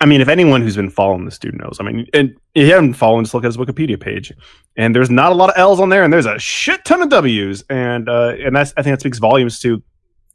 I 0.00 0.06
mean, 0.06 0.20
if 0.20 0.28
anyone 0.28 0.62
who's 0.62 0.76
been 0.76 0.90
following 0.90 1.24
this 1.24 1.38
dude 1.38 1.58
knows, 1.58 1.78
I 1.80 1.84
mean, 1.84 2.06
and 2.12 2.36
if 2.54 2.66
you 2.66 2.74
haven't 2.74 2.94
followed, 2.94 3.22
just 3.22 3.34
look 3.34 3.44
at 3.44 3.48
his 3.48 3.56
Wikipedia 3.56 3.98
page, 3.98 4.32
and 4.76 4.94
there's 4.94 5.10
not 5.10 5.32
a 5.32 5.34
lot 5.34 5.50
of 5.50 5.56
L's 5.56 5.80
on 5.80 5.88
there, 5.88 6.04
and 6.04 6.12
there's 6.12 6.26
a 6.26 6.38
shit 6.38 6.84
ton 6.84 7.02
of 7.02 7.08
W's, 7.08 7.64
and 7.68 8.08
uh, 8.08 8.34
and 8.38 8.54
that's 8.54 8.72
I 8.76 8.82
think 8.82 8.94
that 8.94 9.00
speaks 9.00 9.18
volumes 9.18 9.58
to 9.60 9.82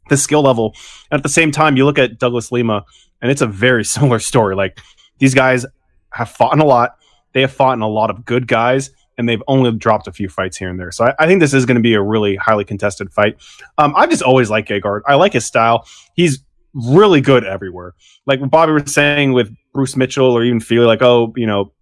the 0.08 0.16
skill 0.16 0.42
level. 0.42 0.74
And 1.10 1.18
at 1.18 1.22
the 1.22 1.28
same 1.28 1.50
time, 1.50 1.76
you 1.76 1.84
look 1.84 1.98
at 1.98 2.18
Douglas 2.18 2.52
Lima, 2.52 2.84
and 3.20 3.30
it's 3.30 3.40
a 3.42 3.46
very 3.46 3.84
similar 3.86 4.18
story. 4.18 4.54
Like 4.54 4.78
these 5.18 5.34
guys 5.34 5.64
have 6.12 6.28
fought 6.28 6.52
in 6.52 6.60
a 6.60 6.66
lot. 6.66 6.96
They 7.32 7.40
have 7.40 7.52
fought 7.52 7.74
in 7.74 7.82
a 7.82 7.88
lot 7.88 8.10
of 8.10 8.24
good 8.26 8.46
guys, 8.46 8.90
and 9.18 9.28
they've 9.28 9.42
only 9.46 9.70
dropped 9.72 10.06
a 10.08 10.12
few 10.12 10.28
fights 10.28 10.56
here 10.56 10.68
and 10.70 10.78
there. 10.80 10.90
So 10.90 11.04
I, 11.06 11.14
I 11.20 11.26
think 11.26 11.40
this 11.40 11.52
is 11.54 11.66
going 11.66 11.76
to 11.76 11.82
be 11.82 11.94
a 11.94 12.02
really 12.02 12.36
highly 12.36 12.64
contested 12.64 13.12
fight. 13.12 13.36
Um, 13.78 13.92
I've 13.96 14.10
just 14.10 14.22
always 14.22 14.50
liked 14.50 14.68
Gegard. 14.68 15.02
I 15.06 15.14
like 15.16 15.32
his 15.34 15.44
style. 15.44 15.86
He's 16.14 16.42
really 16.74 17.20
good 17.20 17.44
everywhere. 17.44 17.94
Like 18.26 18.40
Bobby 18.50 18.72
was 18.72 18.92
saying 18.92 19.32
with 19.32 19.54
Bruce 19.74 19.96
Mitchell, 19.96 20.32
or 20.32 20.42
even 20.44 20.60
feel 20.60 20.86
like, 20.86 21.02
oh, 21.02 21.32
you 21.36 21.46
know, 21.46 21.72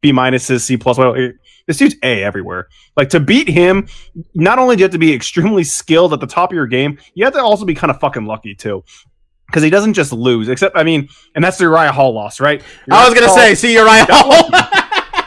B 0.00 0.12
minuses, 0.12 0.60
C 0.60 0.76
plus. 0.76 0.98
Well, 0.98 1.14
this 1.66 1.78
dude's 1.78 1.96
A 2.02 2.22
everywhere. 2.22 2.68
Like 2.96 3.08
to 3.10 3.20
beat 3.20 3.48
him, 3.48 3.88
not 4.34 4.58
only 4.58 4.76
do 4.76 4.80
you 4.80 4.84
have 4.84 4.92
to 4.92 4.98
be 4.98 5.12
extremely 5.12 5.64
skilled 5.64 6.12
at 6.12 6.20
the 6.20 6.26
top 6.26 6.50
of 6.50 6.54
your 6.54 6.66
game, 6.66 6.98
you 7.14 7.24
have 7.24 7.34
to 7.34 7.40
also 7.40 7.64
be 7.64 7.74
kind 7.74 7.90
of 7.90 7.98
fucking 7.98 8.24
lucky 8.26 8.54
too. 8.54 8.84
Because 9.46 9.62
he 9.62 9.70
doesn't 9.70 9.94
just 9.94 10.12
lose, 10.12 10.48
except 10.48 10.76
I 10.76 10.82
mean, 10.82 11.08
and 11.34 11.42
that's 11.42 11.56
the 11.58 11.64
Uriah 11.64 11.92
Hall 11.92 12.12
loss, 12.12 12.40
right? 12.40 12.62
I 12.90 13.04
was 13.08 13.14
gonna 13.14 13.28
Hall- 13.28 13.36
say, 13.36 13.54
see 13.54 13.74
Uriah 13.74 14.06
Hall. 14.10 14.50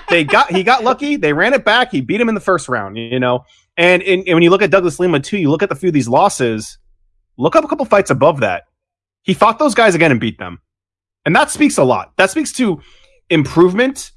They 0.10 0.24
got 0.24 0.52
he 0.52 0.64
got 0.64 0.84
lucky. 0.84 1.16
They 1.16 1.34
ran 1.34 1.54
it 1.54 1.64
back. 1.64 1.92
He 1.92 2.02
beat 2.02 2.20
him 2.20 2.30
in 2.30 2.36
the 2.36 2.42
first 2.42 2.70
round. 2.70 2.98
You 2.98 3.20
know, 3.20 3.46
and, 3.78 4.02
and, 4.04 4.28
and 4.28 4.36
when 4.36 4.44
you 4.44 4.50
look 4.50 4.62
at 4.62 4.72
Douglas 4.72 5.00
Lima 5.00 5.20
too, 5.20 5.38
you 5.38 5.50
look 5.50 5.64
at 5.64 5.70
the 5.70 5.76
few 5.76 5.90
of 5.90 5.94
these 5.94 6.08
losses. 6.08 6.78
Look 7.38 7.56
up 7.56 7.64
a 7.64 7.68
couple 7.68 7.86
fights 7.86 8.10
above 8.10 8.42
that. 8.42 8.64
He 9.22 9.34
fought 9.34 9.60
those 9.60 9.76
guys 9.76 9.96
again 9.96 10.12
and 10.12 10.20
beat 10.20 10.38
them, 10.38 10.60
and 11.26 11.36
that 11.36 11.50
speaks 11.50 11.78
a 11.78 11.84
lot. 11.84 12.14
That 12.18 12.30
speaks 12.30 12.52
to 12.54 12.82
improvement 13.30 14.12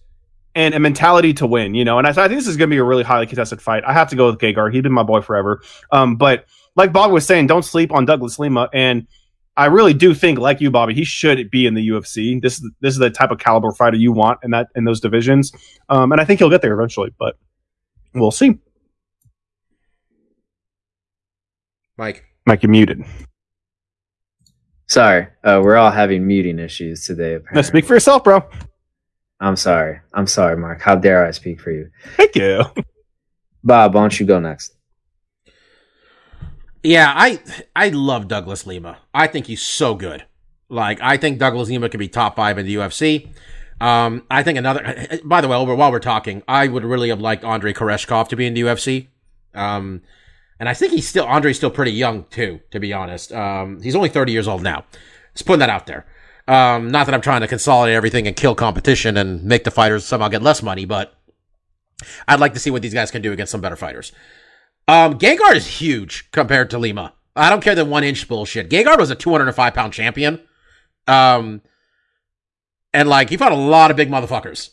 and 0.55 0.75
a 0.75 0.81
mentality 0.81 1.33
to 1.35 1.47
win. 1.47 1.75
You 1.75 1.85
know, 1.85 1.99
and 1.99 2.07
I, 2.07 2.11
I 2.11 2.15
think 2.15 2.33
this 2.33 2.49
is 2.49 2.57
going 2.57 2.69
to 2.69 2.75
be 2.75 2.79
a 2.79 2.85
really 2.85 3.05
highly 3.05 3.27
contested 3.27 3.63
fight. 3.63 3.85
I 3.87 3.93
have 3.93 4.11
to 4.11 4.17
go 4.17 4.27
with 4.27 4.39
Gegard. 4.39 4.73
He's 4.73 4.83
been 4.83 4.93
my 4.93 5.03
boy 5.03 5.21
forever. 5.21 5.63
Um, 5.91 6.17
but 6.17 6.47
like 6.77 6.93
Bob 6.93 7.11
was 7.11 7.27
saying, 7.27 7.47
don't 7.47 7.65
sleep 7.65 7.93
on 7.93 8.05
Douglas 8.05 8.39
Lima 8.39 8.69
and. 8.73 9.07
I 9.57 9.67
really 9.67 9.93
do 9.93 10.15
think, 10.15 10.39
like 10.39 10.61
you, 10.61 10.71
Bobby, 10.71 10.95
he 10.95 11.05
should 11.05 11.51
be 11.51 11.67
in 11.67 11.75
the 11.75 11.89
UFC. 11.89 12.41
This 12.41 12.55
is 12.55 12.71
this 12.81 12.95
is 12.95 12.99
the 12.99 13.11
type 13.11 13.31
of 13.31 13.39
caliber 13.39 13.71
fighter 13.73 13.97
you 13.97 14.13
want 14.13 14.39
in 14.43 14.51
that 14.53 14.69
in 14.75 14.85
those 14.85 15.01
divisions, 15.01 15.53
um, 15.89 16.13
and 16.13 16.21
I 16.21 16.25
think 16.25 16.41
he'll 16.41 16.51
get 16.51 16.63
there 16.63 16.73
eventually. 16.73 17.13
But 17.19 17.37
we'll 18.15 18.31
see. 18.31 18.59
Mike. 21.99 22.25
Mike, 22.47 22.63
you're 22.63 22.71
muted. 22.71 23.05
Sorry, 24.89 25.29
uh, 25.45 25.61
we're 25.63 25.77
all 25.77 25.91
having 25.91 26.27
muting 26.27 26.59
issues 26.59 27.07
today. 27.07 27.39
Now 27.53 27.63
speak 27.63 27.85
for 27.85 27.95
yourself, 27.95 28.25
bro. 28.25 28.45
I'm 29.41 29.57
sorry. 29.57 30.01
I'm 30.15 30.27
sorry, 30.27 30.57
Mark. 30.57 30.81
How 30.81 30.95
dare 30.95 31.27
I 31.27 31.31
speak 31.31 31.61
for 31.61 31.71
you? 31.71 31.91
Thank 32.17 32.37
you. 32.37 32.63
Bob, 33.65 33.95
why 33.95 34.01
don't 34.01 34.19
you 34.19 34.27
go 34.27 34.41
next? 34.41 34.75
Yeah, 36.83 37.13
I 37.15 37.41
I 37.77 37.91
love 37.91 38.29
Douglas 38.29 38.67
Lima. 38.67 38.99
I 39.15 39.27
think 39.27 39.47
he's 39.47 39.63
so 39.63 39.95
good. 39.95 40.25
Like 40.69 41.01
I 41.01 41.17
think 41.17 41.39
Douglas 41.39 41.69
Lima 41.69 41.89
could 41.89 42.01
be 42.01 42.09
top 42.09 42.37
five 42.37 42.59
in 42.59 42.67
the 42.67 42.75
UFC. 42.77 43.31
Um, 43.81 44.25
I 44.31 44.43
think 44.43 44.59
another. 44.59 45.21
By 45.25 45.41
the 45.41 45.49
way, 45.49 45.57
over 45.57 45.75
while 45.75 45.93
we're 45.93 46.01
talking, 46.01 46.43
I 46.49 46.69
would 46.69 46.85
really 46.85 47.09
have 47.11 47.21
liked 47.21 47.45
Andre 47.45 47.73
Koreshkov 47.73 48.29
to 48.29 48.37
be 48.37 48.47
in 48.47 48.55
the 48.55 48.63
UFC. 48.63 49.09
Um, 49.55 50.03
and 50.59 50.69
I 50.69 50.75
think 50.75 50.93
he's 50.93 51.09
still 51.09 51.25
Andre's 51.25 51.57
still 51.57 51.71
pretty 51.71 51.93
young 51.93 52.25
too, 52.25 52.61
to 52.71 52.81
be 52.81 52.93
honest. 52.93 53.33
Um, 53.33 53.83
he's 53.83 53.97
only 53.97 54.09
30 54.09 54.33
years 54.33 54.49
old 54.49 54.63
now. 54.63 54.85
Just 55.35 55.47
putting 55.47 55.61
that 55.61 55.71
out 55.71 55.87
there. 55.87 56.07
Um, 56.49 56.91
not 56.91 57.07
that 57.07 57.15
I'm 57.15 57.21
trying 57.21 57.41
to 57.41 57.49
consolidate 57.49 57.95
everything 57.95 58.27
and 58.27 58.37
kill 58.37 58.55
competition 58.55 59.17
and 59.17 59.43
make 59.45 59.65
the 59.65 59.71
fighters 59.71 60.05
somehow 60.05 60.29
get 60.29 60.43
less 60.43 60.63
money, 60.63 60.85
but 60.85 61.15
I'd 62.27 62.41
like 62.41 62.55
to 62.55 62.61
see 62.61 62.71
what 62.71 62.83
these 62.83 62.95
guys 62.95 63.11
can 63.11 63.23
do 63.23 63.33
against 63.33 63.53
some 63.53 63.61
better 63.61 63.77
fighters. 63.77 64.13
Um, 64.89 65.19
Gegard 65.19 65.57
is 65.57 65.67
huge 65.67 66.31
compared 66.33 66.71
to 66.71 66.79
Lima. 66.79 67.15
I 67.35 67.49
don't 67.51 67.63
care 67.63 67.75
the 67.75 67.85
one 67.85 68.05
inch 68.05 68.29
bullshit. 68.29 68.69
Gegard 68.69 68.99
was 68.99 69.11
a 69.11 69.15
205 69.15 69.75
pound 69.75 69.93
champion. 69.93 70.41
Um, 71.07 71.63
and 72.93 73.09
like 73.09 73.31
he 73.31 73.37
fought 73.37 73.53
a 73.53 73.57
lot 73.57 73.91
of 73.91 73.97
big 73.97 74.11
motherfuckers. 74.11 74.71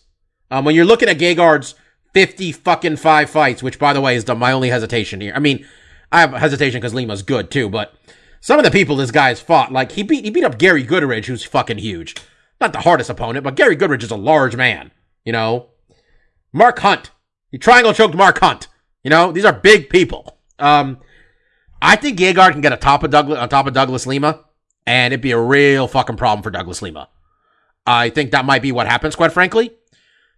Um, 0.51 0.65
when 0.65 0.75
you're 0.75 0.85
looking 0.85 1.09
at 1.09 1.19
Gegard's 1.19 1.75
50 2.13 2.51
fucking 2.51 2.97
five 2.97 3.29
fights, 3.29 3.61
which 3.61 3.79
by 3.79 3.93
the 3.93 4.01
way 4.01 4.15
is 4.15 4.27
my 4.27 4.51
only 4.51 4.69
hesitation 4.69 5.21
here. 5.21 5.33
I 5.35 5.39
mean, 5.39 5.65
I 6.11 6.21
have 6.21 6.31
hesitation 6.33 6.79
because 6.79 6.93
Lima's 6.93 7.21
good 7.21 7.51
too, 7.51 7.69
but 7.69 7.93
some 8.41 8.57
of 8.57 8.65
the 8.65 8.71
people 8.71 8.95
this 8.95 9.11
guy 9.11 9.29
has 9.29 9.39
fought, 9.39 9.71
like 9.71 9.91
he 9.91 10.03
beat 10.03 10.25
he 10.25 10.31
beat 10.31 10.43
up 10.43 10.57
Gary 10.57 10.83
Goodridge, 10.83 11.25
who's 11.25 11.43
fucking 11.43 11.77
huge. 11.77 12.15
Not 12.59 12.73
the 12.73 12.81
hardest 12.81 13.09
opponent, 13.09 13.43
but 13.43 13.55
Gary 13.55 13.77
Goodridge 13.77 14.03
is 14.03 14.11
a 14.11 14.17
large 14.17 14.55
man. 14.55 14.91
You 15.23 15.33
know, 15.33 15.67
Mark 16.51 16.79
Hunt, 16.79 17.11
he 17.51 17.57
triangle 17.57 17.93
choked 17.93 18.15
Mark 18.15 18.39
Hunt. 18.39 18.67
You 19.03 19.09
know, 19.09 19.31
these 19.31 19.45
are 19.45 19.53
big 19.53 19.89
people. 19.89 20.37
Um, 20.57 20.99
I 21.81 21.95
think 21.95 22.19
Gegard 22.19 22.51
can 22.51 22.61
get 22.61 22.73
a 22.73 22.77
top 22.77 23.03
of 23.03 23.11
Douglas 23.11 23.39
on 23.39 23.47
top 23.49 23.67
of 23.67 23.73
Douglas 23.73 24.05
Lima, 24.05 24.43
and 24.85 25.13
it'd 25.13 25.21
be 25.21 25.31
a 25.31 25.39
real 25.39 25.87
fucking 25.87 26.17
problem 26.17 26.43
for 26.43 26.51
Douglas 26.51 26.81
Lima. 26.81 27.09
I 27.87 28.09
think 28.09 28.31
that 28.31 28.45
might 28.45 28.61
be 28.61 28.71
what 28.71 28.87
happens, 28.87 29.15
quite 29.15 29.31
frankly, 29.31 29.71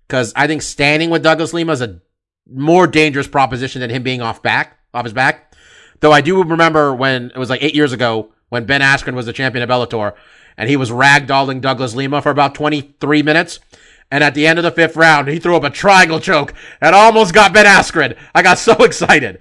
because 0.07 0.31
I 0.35 0.47
think 0.47 0.61
standing 0.61 1.09
with 1.09 1.23
Douglas 1.23 1.53
Lima 1.53 1.73
is 1.73 1.81
a 1.81 1.99
more 2.49 2.87
dangerous 2.87 3.27
proposition 3.27 3.81
than 3.81 3.89
him 3.89 4.03
being 4.03 4.21
off 4.21 4.43
back, 4.43 4.77
off 4.93 5.05
his 5.05 5.13
back. 5.13 5.55
Though 5.99 6.11
I 6.11 6.21
do 6.21 6.43
remember 6.43 6.93
when 6.93 7.31
it 7.31 7.37
was 7.37 7.49
like 7.49 7.63
eight 7.63 7.75
years 7.75 7.93
ago 7.93 8.33
when 8.49 8.65
Ben 8.65 8.81
Askren 8.81 9.13
was 9.13 9.25
the 9.25 9.33
champion 9.33 9.63
of 9.63 9.69
Bellator, 9.69 10.13
and 10.57 10.69
he 10.69 10.77
was 10.77 10.91
ragdolling 10.91 11.61
Douglas 11.61 11.95
Lima 11.95 12.21
for 12.21 12.29
about 12.29 12.53
23 12.53 13.23
minutes. 13.23 13.59
And 14.11 14.23
at 14.23 14.35
the 14.35 14.45
end 14.45 14.59
of 14.59 14.63
the 14.63 14.71
fifth 14.71 14.95
round, 14.97 15.29
he 15.29 15.39
threw 15.39 15.55
up 15.55 15.63
a 15.63 15.69
triangle 15.69 16.19
choke 16.19 16.53
and 16.81 16.93
almost 16.93 17.33
got 17.33 17.53
Ben 17.53 17.65
Askren. 17.65 18.17
I 18.35 18.41
got 18.43 18.57
so 18.59 18.73
excited. 18.83 19.39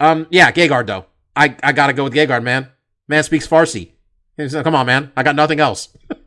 Um, 0.00 0.26
yeah, 0.30 0.50
Gegard 0.52 0.86
though. 0.86 1.06
I, 1.34 1.56
I 1.62 1.72
gotta 1.72 1.92
go 1.92 2.04
with 2.04 2.14
Gegard, 2.14 2.42
man. 2.42 2.68
Man 3.08 3.22
speaks 3.24 3.46
Farsi. 3.48 3.90
He's 4.36 4.54
like, 4.54 4.64
Come 4.64 4.74
on, 4.74 4.86
man. 4.86 5.12
I 5.16 5.22
got 5.22 5.34
nothing 5.36 5.60
else. 5.60 5.88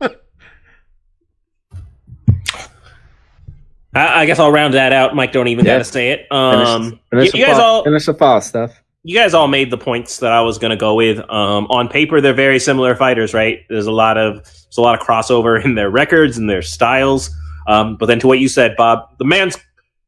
I, 3.94 4.22
I 4.22 4.26
guess 4.26 4.38
I'll 4.38 4.52
round 4.52 4.74
that 4.74 4.92
out. 4.92 5.14
Mike, 5.14 5.32
don't 5.32 5.48
even 5.48 5.64
Yeah. 5.64 5.74
gotta 5.74 5.84
say 5.84 6.10
it. 6.10 6.26
Um, 6.30 7.00
finish, 7.10 7.32
you, 7.34 7.40
you 7.40 7.46
guys 7.46 7.56
fall, 7.56 7.76
all 7.78 7.84
finish 7.84 8.04
the 8.06 8.14
fall 8.14 8.40
stuff. 8.40 8.78
you 9.04 9.16
guys 9.16 9.32
all 9.32 9.48
made 9.48 9.70
the 9.70 9.78
points 9.78 10.18
that 10.18 10.32
I 10.32 10.42
was 10.42 10.58
going 10.58 10.70
to 10.70 10.76
go 10.76 10.94
with. 10.94 11.18
Um, 11.30 11.66
on 11.70 11.88
paper, 11.88 12.20
they're 12.20 12.34
very 12.34 12.58
similar 12.58 12.94
fighters, 12.94 13.32
right? 13.32 13.60
There's 13.70 13.86
a 13.86 13.92
lot 13.92 14.18
of 14.18 14.42
there's 14.44 14.76
a 14.78 14.82
lot 14.82 15.00
of 15.00 15.06
crossover 15.06 15.64
in 15.64 15.74
their 15.74 15.88
records 15.90 16.36
and 16.36 16.48
their 16.50 16.62
styles. 16.62 17.30
Um, 17.66 17.96
but 17.96 18.06
then 18.06 18.20
to 18.20 18.26
what 18.26 18.38
you 18.38 18.48
said, 18.48 18.76
Bob, 18.76 19.16
the 19.18 19.24
man's 19.24 19.56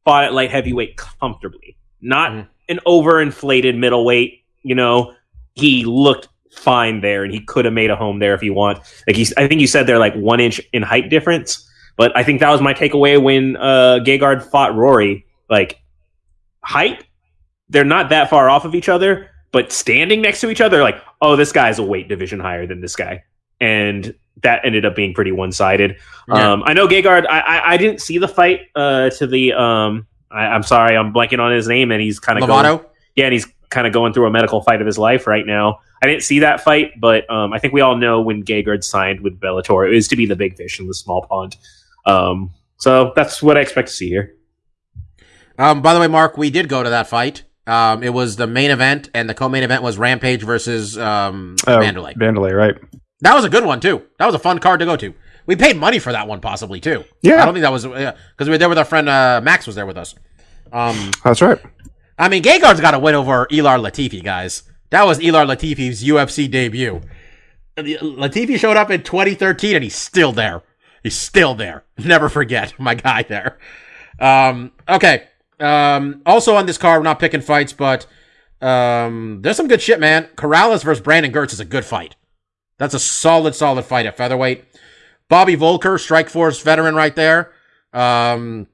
fought 0.05 0.23
at 0.23 0.33
light 0.33 0.51
heavyweight 0.51 0.97
comfortably, 0.97 1.75
not 2.01 2.31
Mhm. 2.31 2.47
an 2.69 2.79
overinflated 2.87 3.77
middleweight. 3.77 4.43
You 4.63 4.75
know, 4.75 5.13
he 5.55 5.85
looked 5.85 6.29
fine 6.51 7.01
there, 7.01 7.23
and 7.23 7.33
he 7.33 7.39
could 7.41 7.65
have 7.65 7.73
made 7.73 7.89
a 7.89 7.95
home 7.95 8.19
there 8.19 8.33
if 8.33 8.41
he 8.41 8.49
want. 8.49 8.79
Like 9.07 9.15
he's, 9.15 9.33
I 9.37 9.47
think 9.47 9.61
you 9.61 9.67
said 9.67 9.87
they're 9.87 9.99
like 9.99 10.15
one 10.15 10.39
inch 10.39 10.61
in 10.73 10.81
height 10.83 11.09
difference. 11.09 11.65
But 11.97 12.15
I 12.15 12.23
think 12.23 12.39
that 12.39 12.49
was 12.49 12.61
my 12.61 12.73
takeaway 12.73 13.21
when 13.21 13.57
uh, 13.57 13.99
Gegard 14.05 14.41
fought 14.43 14.73
Rory. 14.75 15.25
Like 15.49 15.81
height, 16.63 17.03
they're 17.69 17.83
not 17.83 18.09
that 18.09 18.29
far 18.29 18.49
off 18.49 18.65
of 18.65 18.73
each 18.73 18.87
other, 18.89 19.29
but 19.51 19.71
standing 19.71 20.21
next 20.21 20.41
to 20.41 20.49
each 20.49 20.61
other, 20.61 20.81
like, 20.81 21.01
oh, 21.21 21.35
this 21.35 21.51
guy's 21.51 21.79
a 21.79 21.83
weight 21.83 22.07
division 22.07 22.39
higher 22.39 22.65
than 22.67 22.81
this 22.81 22.95
guy, 22.95 23.23
and 23.59 24.13
that 24.43 24.61
ended 24.63 24.85
up 24.85 24.95
being 24.95 25.13
pretty 25.13 25.31
one 25.31 25.51
sided. 25.51 25.97
Yeah. 26.27 26.51
Um, 26.53 26.63
I 26.65 26.73
know 26.73 26.87
Gegard. 26.87 27.25
I, 27.27 27.39
I 27.39 27.73
I 27.73 27.77
didn't 27.77 28.01
see 28.01 28.17
the 28.17 28.27
fight 28.27 28.61
uh, 28.75 29.09
to 29.11 29.27
the. 29.27 29.53
Um, 29.53 30.07
I, 30.31 30.45
I'm 30.45 30.63
sorry, 30.63 30.95
I'm 30.95 31.13
blanking 31.13 31.39
on 31.39 31.51
his 31.51 31.67
name, 31.67 31.91
and 31.91 32.01
he's 32.01 32.19
kind 32.19 32.37
of 32.39 32.47
going, 32.47 32.63
Lovato? 32.65 32.85
yeah, 33.15 33.25
and 33.25 33.33
he's 33.33 33.47
kind 33.69 33.87
of 33.87 33.93
going 33.93 34.13
through 34.13 34.27
a 34.27 34.31
medical 34.31 34.61
fight 34.61 34.81
of 34.81 34.87
his 34.87 34.97
life 34.97 35.27
right 35.27 35.45
now. 35.45 35.79
I 36.01 36.07
didn't 36.07 36.23
see 36.23 36.39
that 36.39 36.61
fight, 36.61 36.99
but 36.99 37.29
um, 37.29 37.51
I 37.53 37.59
think 37.59 37.73
we 37.73 37.81
all 37.81 37.95
know 37.97 38.21
when 38.21 38.43
Gegard 38.43 38.83
signed 38.83 39.19
with 39.21 39.39
Bellator, 39.39 39.89
it 39.91 39.93
was 39.93 40.07
to 40.09 40.15
be 40.15 40.25
the 40.25 40.35
big 40.35 40.55
fish 40.55 40.79
in 40.79 40.87
the 40.87 40.93
small 40.93 41.23
pond. 41.23 41.57
Um, 42.05 42.51
so 42.77 43.11
that's 43.15 43.41
what 43.43 43.57
I 43.57 43.61
expect 43.61 43.89
to 43.89 43.93
see 43.93 44.07
here. 44.07 44.35
Um, 45.57 45.81
by 45.81 45.93
the 45.93 45.99
way, 45.99 46.07
Mark, 46.07 46.37
we 46.37 46.49
did 46.49 46.69
go 46.69 46.83
to 46.83 46.89
that 46.89 47.07
fight. 47.07 47.43
Um, 47.67 48.01
it 48.01 48.13
was 48.13 48.37
the 48.37 48.47
main 48.47 48.71
event, 48.71 49.09
and 49.13 49.29
the 49.29 49.33
co-main 49.33 49.61
event 49.63 49.83
was 49.83 49.97
Rampage 49.97 50.41
versus 50.41 50.97
um, 50.97 51.55
Oh, 51.67 51.79
Mandalay. 51.79 52.13
Vandalay, 52.15 52.55
right? 52.55 52.75
That 53.21 53.35
was 53.35 53.45
a 53.45 53.49
good 53.49 53.65
one 53.65 53.79
too. 53.79 54.03
That 54.17 54.25
was 54.25 54.35
a 54.35 54.39
fun 54.39 54.59
card 54.59 54.79
to 54.79 54.85
go 54.85 54.95
to. 54.97 55.13
We 55.45 55.55
paid 55.55 55.77
money 55.77 55.99
for 55.99 56.11
that 56.11 56.27
one, 56.27 56.41
possibly 56.41 56.79
too. 56.79 57.03
Yeah. 57.21 57.41
I 57.41 57.45
don't 57.45 57.53
think 57.53 57.63
that 57.63 57.71
was 57.71 57.83
because 57.83 58.47
we 58.47 58.49
were 58.49 58.57
there 58.57 58.69
with 58.69 58.77
our 58.77 58.85
friend 58.85 59.09
uh, 59.09 59.41
Max. 59.43 59.65
Was 59.65 59.75
there 59.75 59.85
with 59.85 59.97
us. 59.97 60.15
Um, 60.71 61.11
That's 61.23 61.41
right. 61.41 61.59
I 62.17 62.29
mean, 62.29 62.43
Gegard's 62.43 62.81
got 62.81 62.91
to 62.91 62.99
win 62.99 63.15
over 63.15 63.47
Ilir 63.47 63.79
Latifi, 63.79 64.23
guys. 64.23 64.63
That 64.89 65.05
was 65.05 65.19
Ilir 65.19 65.47
Latifi's 65.47 66.03
UFC 66.03 66.49
debut. 66.49 67.01
Latifi 67.77 68.59
showed 68.59 68.77
up 68.77 68.91
in 68.91 69.03
2013, 69.03 69.75
and 69.75 69.83
he's 69.83 69.95
still 69.95 70.31
there. 70.31 70.61
He's 71.01 71.15
still 71.17 71.55
there. 71.55 71.85
Never 71.97 72.29
forget 72.29 72.73
my 72.79 72.95
guy 72.95 73.23
there. 73.23 73.57
Um, 74.19 74.71
okay. 74.87 75.27
Um, 75.59 76.21
also 76.25 76.55
on 76.55 76.65
this 76.65 76.77
card, 76.77 76.99
we're 76.99 77.05
not 77.05 77.19
picking 77.19 77.41
fights, 77.41 77.73
but 77.73 78.05
um, 78.61 79.39
there's 79.41 79.57
some 79.57 79.67
good 79.67 79.81
shit, 79.81 79.99
man. 79.99 80.27
Corrales 80.35 80.83
versus 80.83 81.01
Brandon 81.01 81.31
Girtz 81.31 81.53
is 81.53 81.59
a 81.59 81.65
good 81.65 81.85
fight. 81.85 82.15
That's 82.79 82.95
a 82.95 82.99
solid, 82.99 83.53
solid 83.53 83.85
fight 83.85 84.07
at 84.07 84.17
featherweight. 84.17 84.65
Bobby 85.27 85.55
Voelker, 85.55 85.99
Strike 85.99 86.29
Force 86.29 86.61
veteran 86.61 86.95
right 86.95 87.15
there. 87.15 87.53
Um, 87.93 88.67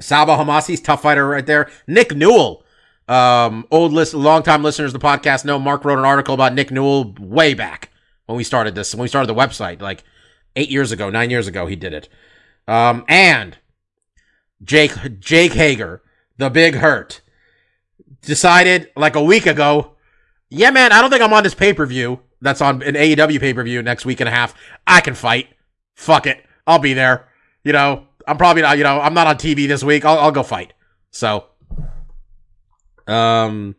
Saba 0.00 0.36
Homasi's 0.36 0.80
tough 0.80 1.02
fighter 1.02 1.28
right 1.28 1.46
there. 1.46 1.70
Nick 1.86 2.16
Newell, 2.16 2.64
um, 3.06 3.66
old 3.70 3.92
list, 3.92 4.14
longtime 4.14 4.64
listeners 4.64 4.92
of 4.94 5.00
the 5.00 5.06
podcast 5.06 5.44
know 5.44 5.58
Mark 5.58 5.84
wrote 5.84 5.98
an 5.98 6.04
article 6.04 6.34
about 6.34 6.54
Nick 6.54 6.70
Newell 6.70 7.14
way 7.20 7.54
back 7.54 7.90
when 8.26 8.36
we 8.36 8.44
started 8.44 8.74
this, 8.74 8.94
when 8.94 9.02
we 9.02 9.08
started 9.08 9.28
the 9.28 9.40
website, 9.40 9.80
like 9.80 10.04
eight 10.56 10.70
years 10.70 10.90
ago, 10.90 11.10
nine 11.10 11.30
years 11.30 11.46
ago, 11.46 11.66
he 11.66 11.76
did 11.76 11.92
it. 11.92 12.08
Um, 12.66 13.04
and 13.08 13.56
Jake, 14.62 14.92
Jake 15.20 15.52
Hager, 15.52 16.02
the 16.36 16.50
big 16.50 16.76
hurt, 16.76 17.20
decided 18.22 18.90
like 18.96 19.16
a 19.16 19.22
week 19.22 19.46
ago, 19.46 19.92
yeah, 20.50 20.70
man, 20.70 20.92
I 20.92 21.00
don't 21.00 21.10
think 21.10 21.22
I'm 21.22 21.32
on 21.32 21.42
this 21.42 21.54
pay 21.54 21.72
per 21.72 21.86
view 21.86 22.20
that's 22.40 22.60
on 22.60 22.82
an 22.82 22.94
AEW 22.94 23.40
pay 23.40 23.52
per 23.54 23.62
view 23.64 23.82
next 23.82 24.04
week 24.04 24.20
and 24.20 24.28
a 24.28 24.32
half. 24.32 24.54
I 24.86 25.00
can 25.00 25.14
fight. 25.14 25.48
Fuck 25.94 26.26
it. 26.26 26.44
I'll 26.66 26.78
be 26.78 26.94
there. 26.94 27.28
You 27.64 27.72
know, 27.72 28.06
I'm 28.26 28.36
probably 28.36 28.62
not, 28.62 28.78
you 28.78 28.84
know, 28.84 29.00
I'm 29.00 29.14
not 29.14 29.26
on 29.26 29.36
TV 29.36 29.66
this 29.66 29.82
week. 29.82 30.04
I'll, 30.04 30.18
I'll 30.18 30.30
go 30.32 30.42
fight. 30.42 30.72
So, 31.10 31.46
um, 33.06 33.74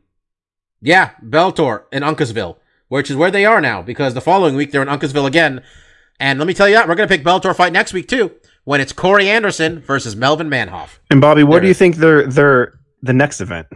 yeah, 0.82 1.12
Bellator 1.24 1.84
in 1.92 2.04
Uncasville, 2.04 2.58
which 2.88 3.10
is 3.10 3.16
where 3.16 3.32
they 3.32 3.46
are 3.46 3.62
now 3.62 3.82
because 3.82 4.14
the 4.14 4.22
following 4.22 4.56
week 4.56 4.72
they're 4.72 4.82
in 4.82 4.88
Uncasville 4.88 5.28
again. 5.28 5.64
And 6.20 6.40
let 6.40 6.48
me 6.48 6.54
tell 6.54 6.68
you 6.68 6.76
that 6.76 6.88
we're 6.88 6.96
going 6.96 7.08
to 7.08 7.16
pick 7.16 7.26
Bellator 7.26 7.56
fight 7.56 7.72
next 7.74 7.94
week 7.94 8.08
too 8.08 8.32
when 8.66 8.82
it's 8.82 8.92
Corey 8.92 9.30
Anderson 9.30 9.80
versus 9.80 10.16
Melvin 10.16 10.50
Manhoff. 10.50 11.00
And 11.10 11.22
Bobby, 11.22 11.44
what 11.44 11.54
There 11.56 11.62
do 11.62 11.68
you 11.68 11.72
is. 11.72 11.78
think 11.78 11.96
they're 11.96 12.28
they're 12.28 12.74
the 13.02 13.14
next 13.14 13.40
event? 13.42 13.68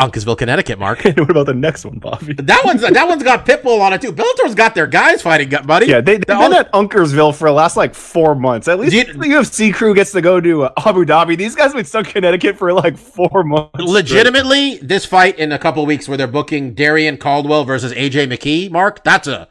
Uncasville, 0.00 0.36
Connecticut, 0.38 0.78
Mark. 0.78 1.04
And 1.04 1.18
what 1.18 1.30
about 1.30 1.46
the 1.46 1.54
next 1.54 1.84
one, 1.84 1.98
Bobby? 1.98 2.32
That 2.34 2.62
one's 2.64 2.80
that 2.82 3.06
one's 3.08 3.22
got 3.22 3.44
Pitbull 3.46 3.80
on 3.80 3.92
it 3.92 4.00
too. 4.00 4.12
Bellator's 4.12 4.54
got 4.54 4.74
their 4.74 4.86
guys 4.86 5.22
fighting, 5.22 5.50
buddy. 5.66 5.86
Yeah, 5.86 6.00
they, 6.00 6.12
they've 6.14 6.20
The 6.20 6.26
been 6.34 6.36
only- 6.42 6.56
at 6.58 6.72
Uncasville 6.72 7.34
for 7.34 7.48
the 7.48 7.52
last 7.54 7.76
like 7.76 7.94
four 7.94 8.34
months. 8.34 8.66
At 8.68 8.78
least 8.80 8.94
you- 8.94 9.04
the 9.04 9.26
UFC 9.26 9.72
crew 9.72 9.94
gets 9.94 10.12
to 10.12 10.20
go 10.20 10.40
to 10.40 10.64
uh, 10.64 10.72
Abu 10.86 11.04
Dhabi. 11.04 11.36
These 11.36 11.54
guys 11.54 11.66
have 11.66 11.74
been 11.74 11.84
stuck 11.84 12.06
in 12.06 12.12
Connecticut 12.12 12.56
for 12.56 12.72
like 12.72 12.96
four 12.96 13.44
months. 13.44 13.70
straight. 13.74 13.88
legitimately, 13.88 14.78
this 14.78 15.04
fight 15.04 15.38
in 15.38 15.52
a 15.52 15.58
couple 15.58 15.84
weeks 15.86 16.08
where 16.08 16.16
they're 16.18 16.26
booking 16.26 16.74
Darrion 16.74 17.18
Caldwell 17.18 17.64
versus 17.64 17.92
AJ 17.92 18.28
McKee, 18.32 18.70
Mark, 18.70 19.04
that's 19.04 19.28
a 19.28 19.48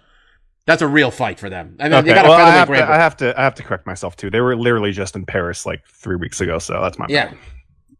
that's 0.66 0.82
a 0.84 0.88
real 0.88 1.10
fight 1.10 1.40
for 1.40 1.50
them. 1.50 1.76
I 1.80 1.84
mean, 1.84 1.92
they 1.92 1.98
Okay, 1.98 2.14
got 2.14 2.26
a 2.26 2.30
well, 2.30 2.38
I 2.48 2.52
featherweight 2.60 2.80
have, 2.82 2.88
to. 2.90 2.94
I 2.94 2.98
have 2.98 3.18
to 3.18 3.40
I 3.40 3.44
have 3.44 3.56
to 3.56 3.64
correct 3.64 3.88
myself 3.88 4.16
too. 4.16 4.30
They 4.30 4.40
were 4.42 4.56
literally 4.56 4.92
just 4.92 5.16
in 5.16 5.26
Paris 5.26 5.66
like 5.66 5.84
three 5.88 6.16
weeks 6.16 6.42
ago, 6.42 6.60
so 6.60 6.80
that's 6.82 6.98
my 7.00 7.08
Yeah. 7.10 7.28
bad. 7.30 7.38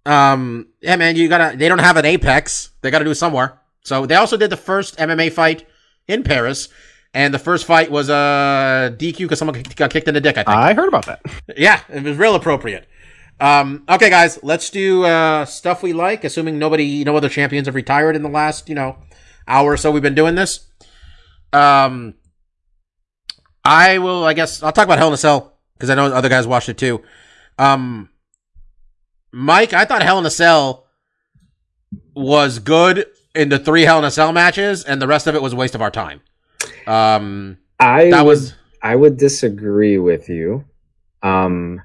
Um, 0.10 0.70
yeah, 0.82 0.96
man, 0.96 1.16
you 1.16 1.30
gotta. 1.30 1.56
They 1.56 1.70
don't 1.70 1.80
have 1.80 1.96
an 1.98 2.06
apex. 2.06 2.72
They 2.82 2.90
got 2.90 3.00
to 3.00 3.06
do 3.06 3.12
it 3.12 3.16
somewhere. 3.16 3.62
So 3.84 4.06
they 4.08 4.16
also 4.16 4.38
did 4.38 4.50
the 4.50 4.58
first 4.58 4.98
MMA 4.98 5.32
fight 5.32 5.68
in 6.08 6.24
Paris, 6.24 6.70
and 7.14 7.32
the 7.32 7.40
first 7.40 7.66
fight 7.66 7.92
was 7.92 8.10
uh 8.10 8.92
DQ 8.98 9.18
because 9.20 9.38
someone 9.38 9.62
got 9.76 9.92
kicked 9.92 10.08
in 10.08 10.16
the 10.16 10.22
dick. 10.22 10.38
I 10.38 10.44
think. 10.44 10.58
I 10.58 10.74
heard 10.74 10.88
about 10.88 11.06
that. 11.06 11.22
Yeah, 11.56 11.82
it 11.90 12.04
was 12.04 12.18
real 12.18 12.34
appropriate. 12.34 12.88
Um, 13.40 13.84
okay, 13.88 14.10
guys, 14.10 14.40
let's 14.44 14.70
do 14.70 15.06
uh, 15.06 15.46
stuff 15.46 15.84
we 15.84 15.94
like. 15.94 16.24
Assuming 16.24 16.58
nobody, 16.58 17.04
no 17.04 17.16
other 17.16 17.30
champions 17.30 17.68
have 17.68 17.76
retired 17.76 18.16
in 18.16 18.24
the 18.24 18.30
last, 18.30 18.68
you 18.68 18.76
know, 18.76 18.98
hour 19.48 19.74
or 19.74 19.78
so 19.78 19.92
we've 19.92 20.04
been 20.04 20.16
doing 20.16 20.36
this. 20.36 20.68
Um, 21.54 22.16
I 23.64 24.00
will. 24.00 24.26
I 24.26 24.34
guess 24.34 24.64
I'll 24.64 24.72
talk 24.72 24.86
about 24.86 24.98
Hell 24.98 25.08
in 25.08 25.14
a 25.14 25.18
Cell 25.18 25.54
because 25.76 25.90
I 25.90 25.96
know 25.96 26.06
other 26.08 26.30
guys 26.30 26.48
watched 26.48 26.70
it 26.70 26.78
too. 26.78 27.04
Um, 27.58 28.10
Mike, 29.32 29.74
I 29.74 29.86
thought 29.86 30.04
Hell 30.04 30.20
in 30.20 30.26
a 30.26 30.32
Cell 30.32 30.88
was 32.16 32.60
good 32.60 33.06
in 33.36 33.50
the 33.50 33.60
three 33.60 33.84
Hell 33.84 34.00
in 34.00 34.06
a 34.06 34.12
Cell 34.12 34.32
matches, 34.32 34.84
and 34.84 35.02
the 35.02 35.08
rest 35.08 35.28
of 35.28 35.36
it 35.36 35.42
was 35.42 35.54
a 35.54 35.56
waste 35.56 35.76
of 35.76 35.82
our 35.82 35.92
time. 35.92 36.22
Um, 36.88 37.58
I 37.80 38.10
that 38.10 38.26
would, 38.26 38.30
was 38.30 38.54
I 38.82 38.96
would 38.96 39.18
disagree 39.18 39.98
with 39.98 40.30
you. 40.30 40.66
Um, 41.22 41.82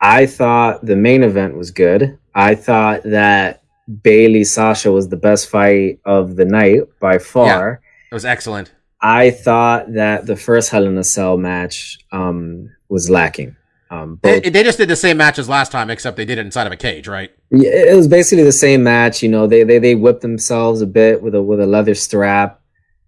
I 0.00 0.26
thought 0.26 0.84
the 0.84 0.96
main 0.96 1.22
event 1.22 1.56
was 1.56 1.70
good. 1.70 2.18
I 2.34 2.54
thought 2.54 3.02
that 3.04 3.62
Bayley 4.02 4.44
Sasha 4.44 4.90
was 4.90 5.08
the 5.08 5.16
best 5.16 5.48
fight 5.48 6.00
of 6.04 6.36
the 6.36 6.44
night 6.44 6.82
by 7.00 7.18
far. 7.18 7.80
it 8.10 8.14
was 8.14 8.24
excellent. 8.24 8.72
I 9.00 9.30
thought 9.30 9.92
that 9.94 10.26
the 10.26 10.36
first 10.36 10.70
Hell 10.70 10.86
in 10.86 10.96
a 10.98 11.04
Cell 11.04 11.36
match 11.36 11.98
um, 12.12 12.70
was 12.88 13.10
lacking. 13.10 13.56
Um, 13.92 14.20
They, 14.22 14.40
both 14.40 14.52
they 14.52 14.62
just 14.62 14.78
did 14.78 14.88
the 14.88 14.94
same 14.96 15.16
match 15.16 15.38
as 15.38 15.48
last 15.48 15.72
time, 15.72 15.90
except 15.90 16.16
they 16.16 16.24
did 16.24 16.38
it 16.38 16.46
inside 16.46 16.66
of 16.66 16.72
a 16.72 16.76
cage, 16.76 17.08
right? 17.08 17.30
Yeah, 17.50 17.70
it 17.70 17.96
was 17.96 18.06
basically 18.06 18.44
the 18.44 18.52
same 18.52 18.84
match. 18.84 19.22
You 19.22 19.28
know, 19.28 19.46
they 19.48 19.64
they 19.64 19.78
they 19.80 19.94
whipped 19.96 20.22
themselves 20.22 20.80
a 20.80 20.86
bit 20.86 21.20
with 21.22 21.34
a 21.34 21.42
with 21.42 21.60
a 21.60 21.66
leather 21.66 21.94
strap. 21.96 22.60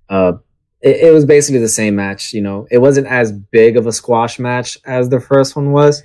Uh, 0.09 0.33
it, 0.81 1.09
it 1.09 1.13
was 1.13 1.25
basically 1.25 1.61
the 1.61 1.69
same 1.69 1.95
match. 1.95 2.33
You 2.33 2.43
know, 2.43 2.67
it 2.71 2.79
wasn't 2.79 3.07
as 3.07 3.31
big 3.31 3.77
of 3.77 3.87
a 3.87 3.93
squash 3.93 4.39
match 4.41 4.77
as 4.85 5.09
the 5.09 5.21
first 5.21 5.55
one 5.55 5.71
was, 5.71 6.03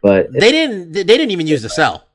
but 0.00 0.26
it, 0.26 0.32
They 0.40 0.50
didn't. 0.50 0.92
They 0.92 1.04
didn't 1.04 1.30
even 1.30 1.46
use 1.46 1.60
the 1.60 1.68
cell. 1.68 2.06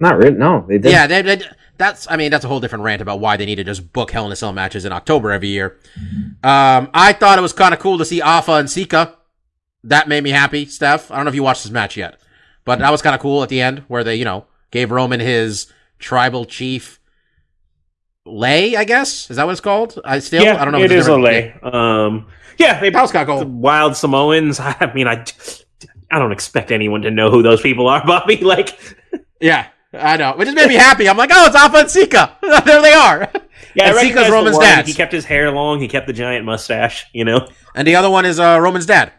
not 0.00 0.16
really. 0.18 0.36
No, 0.36 0.64
they 0.66 0.78
didn't. 0.78 0.90
Yeah, 0.92 1.06
they, 1.06 1.22
they, 1.22 1.44
that's. 1.78 2.10
I 2.10 2.16
mean, 2.16 2.32
that's 2.32 2.44
a 2.44 2.48
whole 2.48 2.58
different 2.58 2.82
rant 2.82 3.00
about 3.00 3.20
why 3.20 3.36
they 3.36 3.46
need 3.46 3.56
to 3.56 3.64
just 3.64 3.92
book 3.92 4.10
Hell 4.10 4.26
in 4.26 4.32
a 4.32 4.36
Cell 4.36 4.52
matches 4.52 4.84
in 4.84 4.90
October 4.92 5.30
every 5.30 5.48
year. 5.48 5.78
Um, 6.42 6.90
I 6.92 7.12
thought 7.12 7.38
it 7.38 7.42
was 7.42 7.52
kind 7.52 7.72
of 7.72 7.78
cool 7.78 7.98
to 7.98 8.04
see 8.04 8.20
Afa 8.20 8.54
and 8.54 8.68
Sika. 8.68 9.18
That 9.84 10.08
made 10.08 10.22
me 10.22 10.30
happy, 10.30 10.66
Steph. 10.66 11.10
I 11.10 11.16
don't 11.16 11.24
know 11.24 11.30
if 11.30 11.34
you 11.34 11.42
watched 11.42 11.64
this 11.64 11.72
match 11.72 11.96
yet, 11.96 12.20
but 12.64 12.78
that 12.78 12.90
was 12.90 13.02
kind 13.02 13.14
of 13.14 13.20
cool 13.20 13.42
at 13.42 13.48
the 13.48 13.60
end 13.60 13.80
where 13.88 14.04
they, 14.04 14.16
you 14.16 14.24
know, 14.24 14.46
gave 14.70 14.90
Roman 14.90 15.20
his 15.20 15.72
tribal 15.98 16.44
chief 16.44 17.00
lei. 18.24 18.76
I 18.76 18.84
guess 18.84 19.30
is 19.30 19.36
that 19.36 19.44
what 19.44 19.52
it's 19.52 19.60
called? 19.60 19.98
I 20.04 20.20
still. 20.20 20.44
yeah, 20.44 20.60
I 20.60 20.64
don't 20.64 20.72
know. 20.72 20.82
It 20.82 20.92
is 20.92 21.08
a 21.08 21.16
lei. 21.16 21.52
Um, 21.62 22.28
yeah, 22.58 22.80
they 22.80 22.90
kind 22.90 23.16
of 23.16 23.26
cool. 23.26 23.44
wild 23.44 23.96
Samoans. 23.96 24.60
I 24.60 24.92
mean, 24.94 25.08
I, 25.08 25.24
I 26.10 26.18
don't 26.18 26.32
expect 26.32 26.70
anyone 26.70 27.02
to 27.02 27.10
know 27.10 27.30
who 27.30 27.42
those 27.42 27.60
people 27.60 27.88
are, 27.88 28.02
Bobby. 28.06 28.36
Like, 28.36 28.78
Yeah, 29.40 29.68
I 29.92 30.16
know. 30.16 30.34
It 30.38 30.44
just 30.44 30.56
made 30.56 30.68
me 30.68 30.74
happy. 30.74 31.08
I'm 31.08 31.16
like, 31.16 31.30
oh, 31.32 31.46
it's 31.46 31.56
Afa 31.56 31.78
and 31.78 31.90
Sika. 31.90 32.36
there 32.42 32.82
they 32.82 32.92
are. 32.92 33.30
yeah, 33.74 33.88
And 33.88 33.98
Sika's 33.98 34.30
Roman's 34.30 34.58
dad. 34.58 34.86
He 34.86 34.94
kept 34.94 35.12
his 35.12 35.24
hair 35.24 35.50
long. 35.50 35.80
He 35.80 35.88
kept 35.88 36.06
the 36.06 36.12
giant 36.12 36.44
mustache. 36.44 37.06
You 37.12 37.24
know. 37.24 37.48
And 37.74 37.86
the 37.88 37.96
other 37.96 38.10
one 38.10 38.24
is 38.24 38.38
uh, 38.38 38.58
Roman's 38.60 38.86
dad. 38.86 39.12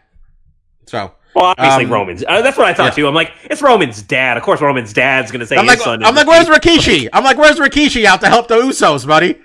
So 0.86 1.12
Well, 1.34 1.46
obviously 1.56 1.84
Um, 1.84 1.92
Roman's. 1.92 2.24
Uh, 2.26 2.42
that's 2.42 2.56
what 2.56 2.66
I 2.66 2.74
thought 2.74 2.92
yeah. 2.92 3.02
too. 3.04 3.08
I'm 3.08 3.14
like, 3.14 3.32
it's 3.44 3.62
Roman's 3.62 4.02
dad. 4.02 4.36
Of 4.36 4.42
course, 4.42 4.60
Roman's 4.60 4.92
dad's 4.92 5.30
gonna 5.32 5.46
say 5.46 5.56
I'm 5.56 5.64
his 5.64 5.78
like, 5.78 5.80
son. 5.80 6.04
I'm 6.04 6.14
like, 6.14 6.26
where's 6.26 6.48
Rikishi? 6.48 7.08
I'm 7.12 7.24
like, 7.24 7.38
where's 7.38 7.58
Rikishi 7.58 8.04
out 8.04 8.20
to 8.20 8.28
help 8.28 8.48
the 8.48 8.56
Usos, 8.56 9.06
buddy? 9.06 9.40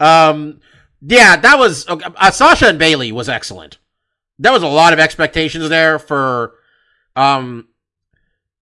Um, 0.00 0.60
yeah, 1.00 1.36
that 1.36 1.58
was 1.58 1.88
okay, 1.88 2.08
uh, 2.16 2.30
Sasha 2.30 2.68
and 2.68 2.78
Bayley 2.78 3.12
was 3.12 3.28
excellent. 3.28 3.78
There 4.38 4.52
was 4.52 4.62
a 4.62 4.68
lot 4.68 4.92
of 4.92 4.98
expectations 4.98 5.68
there 5.68 5.98
for, 5.98 6.54
um, 7.14 7.68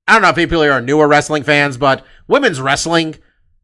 I 0.06 0.12
don't 0.12 0.22
know 0.22 0.28
if 0.28 0.36
people 0.36 0.62
are 0.62 0.80
newer 0.80 1.08
wrestling 1.08 1.42
fans, 1.42 1.76
but 1.76 2.04
women's 2.28 2.60
wrestling 2.60 3.16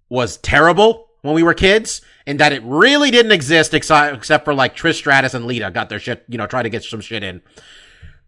was 0.09 0.37
terrible 0.39 1.07
when 1.23 1.35
we 1.35 1.43
were 1.45 1.55
kids, 1.55 2.01
and 2.27 2.41
that 2.41 2.53
it 2.53 2.63
really 2.65 3.11
didn't 3.13 3.31
exist 3.33 3.73
exci- 3.73 4.15
except 4.15 4.45
for 4.45 4.55
like 4.55 4.75
Trish 4.75 4.95
Stratus 4.95 5.35
and 5.35 5.45
Lita 5.47 5.71
got 5.71 5.89
their 5.89 6.01
shit, 6.01 6.25
you 6.29 6.39
know, 6.39 6.47
try 6.47 6.63
to 6.63 6.69
get 6.71 6.83
some 6.83 7.01
shit 7.01 7.23
in. 7.23 7.43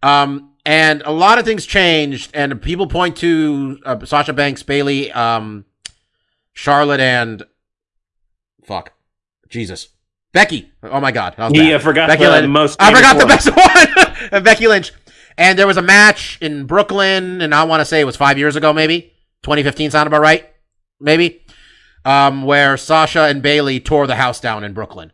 Um, 0.03 0.51
and 0.65 1.01
a 1.05 1.11
lot 1.11 1.39
of 1.39 1.45
things 1.45 1.65
changed, 1.65 2.31
and 2.33 2.61
people 2.61 2.87
point 2.87 3.15
to 3.17 3.79
uh, 3.85 4.05
Sasha 4.05 4.33
Banks, 4.33 4.61
Bayley, 4.63 5.11
um, 5.11 5.65
Charlotte, 6.53 6.99
and 6.99 7.43
fuck, 8.65 8.93
Jesus, 9.49 9.89
Becky. 10.31 10.71
Oh 10.83 10.99
my 10.99 11.11
God, 11.11 11.35
that 11.37 11.51
was 11.51 11.53
He 11.59 11.67
bad. 11.69 11.75
uh, 11.75 11.79
forgot 11.79 12.07
Becky 12.07 12.23
the 12.25 12.31
Lynch. 12.31 12.49
most. 12.49 12.81
I 12.81 12.93
forgot 12.93 13.19
the 13.19 13.25
best 13.25 13.47
one, 13.55 14.29
and 14.31 14.43
Becky 14.43 14.67
Lynch. 14.67 14.91
And 15.37 15.57
there 15.57 15.65
was 15.67 15.77
a 15.77 15.81
match 15.81 16.37
in 16.41 16.65
Brooklyn, 16.65 17.41
and 17.41 17.55
I 17.55 17.63
want 17.63 17.81
to 17.81 17.85
say 17.85 17.99
it 17.99 18.05
was 18.05 18.15
five 18.15 18.37
years 18.37 18.55
ago, 18.55 18.71
maybe 18.71 19.13
2015. 19.41 19.91
Sound 19.91 20.07
about 20.07 20.21
right? 20.21 20.47
Maybe. 20.99 21.41
Um, 22.05 22.43
where 22.43 22.75
Sasha 22.77 23.21
and 23.23 23.41
Bayley 23.41 23.79
tore 23.79 24.05
the 24.07 24.15
house 24.15 24.39
down 24.39 24.63
in 24.63 24.73
Brooklyn, 24.73 25.11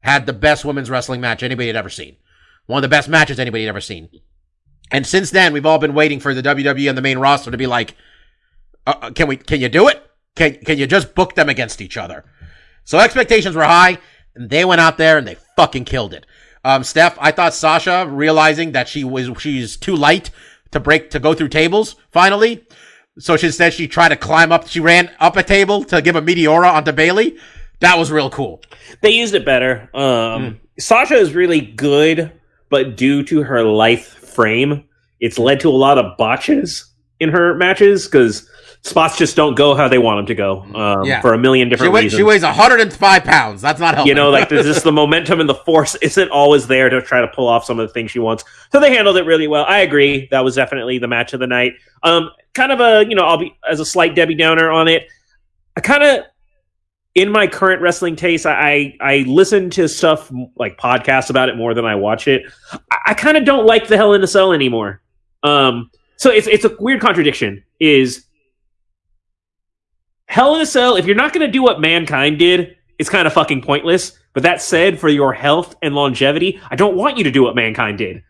had 0.00 0.26
the 0.26 0.32
best 0.32 0.64
women's 0.64 0.88
wrestling 0.90 1.20
match 1.20 1.42
anybody 1.42 1.66
had 1.68 1.76
ever 1.76 1.90
seen, 1.90 2.16
one 2.66 2.78
of 2.78 2.82
the 2.82 2.88
best 2.88 3.08
matches 3.08 3.38
anybody 3.38 3.64
had 3.64 3.68
ever 3.68 3.80
seen. 3.80 4.08
And 4.90 5.06
since 5.06 5.30
then, 5.30 5.52
we've 5.52 5.66
all 5.66 5.78
been 5.78 5.94
waiting 5.94 6.20
for 6.20 6.34
the 6.34 6.42
WWE 6.42 6.88
and 6.88 6.98
the 6.98 7.02
main 7.02 7.18
roster 7.18 7.50
to 7.50 7.56
be 7.56 7.66
like, 7.66 7.94
uh, 8.86 8.94
uh, 9.02 9.10
"Can 9.10 9.28
we? 9.28 9.36
Can 9.36 9.60
you 9.60 9.68
do 9.68 9.88
it? 9.88 10.02
Can 10.36 10.54
Can 10.64 10.78
you 10.78 10.86
just 10.86 11.14
book 11.14 11.34
them 11.34 11.48
against 11.48 11.80
each 11.80 11.96
other?" 11.96 12.24
So 12.84 12.98
expectations 12.98 13.54
were 13.54 13.64
high, 13.64 13.98
and 14.34 14.50
they 14.50 14.64
went 14.64 14.80
out 14.80 14.98
there 14.98 15.18
and 15.18 15.26
they 15.26 15.36
fucking 15.56 15.84
killed 15.84 16.12
it. 16.14 16.26
Um, 16.64 16.82
Steph, 16.84 17.16
I 17.20 17.30
thought 17.30 17.54
Sasha 17.54 18.06
realizing 18.08 18.72
that 18.72 18.88
she 18.88 19.04
was 19.04 19.30
she's 19.38 19.76
too 19.76 19.94
light 19.96 20.30
to 20.72 20.80
break 20.80 21.10
to 21.10 21.18
go 21.20 21.34
through 21.34 21.48
tables 21.48 21.96
finally. 22.10 22.64
So 23.18 23.36
she 23.36 23.50
said 23.50 23.72
she 23.72 23.86
tried 23.88 24.10
to 24.10 24.16
climb 24.16 24.50
up. 24.52 24.66
She 24.68 24.80
ran 24.80 25.10
up 25.20 25.36
a 25.36 25.42
table 25.42 25.84
to 25.84 26.00
give 26.02 26.16
a 26.16 26.22
meteora 26.22 26.72
onto 26.72 26.92
Bayley. 26.92 27.36
That 27.80 27.98
was 27.98 28.10
real 28.10 28.30
cool. 28.30 28.62
They 29.02 29.10
used 29.10 29.34
it 29.34 29.44
better. 29.44 29.88
Um, 29.94 30.42
Hmm. 30.42 30.56
Sasha 30.78 31.14
is 31.14 31.34
really 31.34 31.60
good, 31.60 32.32
but 32.70 32.96
due 32.96 33.22
to 33.24 33.42
her 33.42 33.62
lithe 33.64 34.04
frame, 34.30 34.84
it's 35.20 35.38
led 35.38 35.60
to 35.60 35.68
a 35.68 35.72
lot 35.76 35.98
of 35.98 36.16
botches 36.16 36.86
in 37.18 37.28
her 37.30 37.54
matches 37.54 38.06
because 38.06 38.48
spots 38.82 39.18
just 39.18 39.36
don't 39.36 39.54
go 39.56 39.74
how 39.74 39.88
they 39.88 39.98
want 39.98 40.16
them 40.18 40.26
to 40.26 40.34
go 40.34 40.62
um, 40.74 41.04
Yeah. 41.04 41.20
for 41.20 41.34
a 41.34 41.38
million 41.38 41.66
She, 41.68 41.70
different 41.70 41.92
reasons. 41.94 42.14
she 42.14 42.22
weighs 42.22 42.42
105 42.42 43.24
pounds. 43.24 43.60
That's 43.60 43.78
not 43.78 43.94
helping. 43.96 44.08
you 44.08 44.14
know, 44.14 44.30
like 44.30 44.48
there's 44.48 44.64
just 44.64 44.84
the 44.84 44.92
momentum 44.92 45.38
and 45.40 45.46
the 45.48 45.54
force 45.54 45.96
isn't 45.96 46.30
always 46.30 46.66
there 46.66 46.88
to 46.88 47.02
try 47.02 47.20
to 47.20 47.28
pull 47.28 47.46
off 47.46 47.66
some 47.66 47.78
of 47.78 47.86
the 47.86 47.92
things 47.92 48.10
she 48.10 48.18
wants. 48.20 48.42
So 48.72 48.80
they 48.80 48.94
handled 48.94 49.18
it 49.18 49.26
really 49.26 49.46
well. 49.48 49.66
I 49.68 49.80
agree. 49.80 50.28
That 50.30 50.40
was 50.40 50.54
definitely 50.54 50.96
the 50.98 51.08
match 51.08 51.34
of 51.34 51.40
the 51.40 51.46
night. 51.46 51.74
Um, 52.02 52.30
kind 52.54 52.72
of 52.72 52.80
a, 52.80 53.04
you 53.06 53.14
know, 53.14 53.24
I'll 53.24 53.36
be 53.36 53.54
as 53.70 53.80
a 53.80 53.84
slight 53.84 54.14
Debbie 54.14 54.34
Downer 54.34 54.70
on 54.70 54.88
it. 54.88 55.06
I 55.76 55.82
kind 55.82 56.02
of, 56.02 56.24
in 57.14 57.30
my 57.30 57.46
current 57.46 57.82
wrestling 57.82 58.16
taste, 58.16 58.46
I, 58.46 58.96
I, 59.00 59.24
listen 59.26 59.68
to 59.70 59.88
stuff 59.88 60.30
like 60.56 60.78
podcasts 60.78 61.28
about 61.28 61.48
it 61.48 61.56
more 61.56 61.74
than 61.74 61.84
I 61.84 61.96
watch 61.96 62.28
it. 62.28 62.42
I, 62.72 62.98
I 63.06 63.14
kind 63.14 63.36
of 63.36 63.44
don't 63.44 63.66
like 63.66 63.88
the 63.88 63.96
Hell 63.96 64.14
in 64.14 64.22
a 64.22 64.26
Cell 64.26 64.52
anymore. 64.52 65.02
Um, 65.42 65.90
so 66.16 66.30
it's, 66.30 66.46
it's 66.46 66.64
a 66.64 66.76
weird 66.78 67.00
contradiction 67.00 67.64
is 67.80 68.26
Hell 70.26 70.54
in 70.54 70.60
a 70.60 70.66
Cell, 70.66 70.94
if 70.94 71.06
you're 71.06 71.16
not 71.16 71.32
going 71.32 71.44
to 71.44 71.50
do 71.50 71.62
what 71.62 71.80
Mankind 71.80 72.38
did, 72.38 72.76
it's 73.00 73.10
kind 73.10 73.26
of 73.26 73.32
fucking 73.32 73.62
pointless. 73.62 74.16
But 74.32 74.44
that 74.44 74.62
said, 74.62 75.00
for 75.00 75.08
your 75.08 75.32
health 75.32 75.74
and 75.82 75.96
longevity, 75.96 76.60
I 76.70 76.76
don't 76.76 76.94
want 76.94 77.18
you 77.18 77.24
to 77.24 77.32
do 77.32 77.42
what 77.42 77.56
Mankind 77.56 77.98
did. 77.98 78.22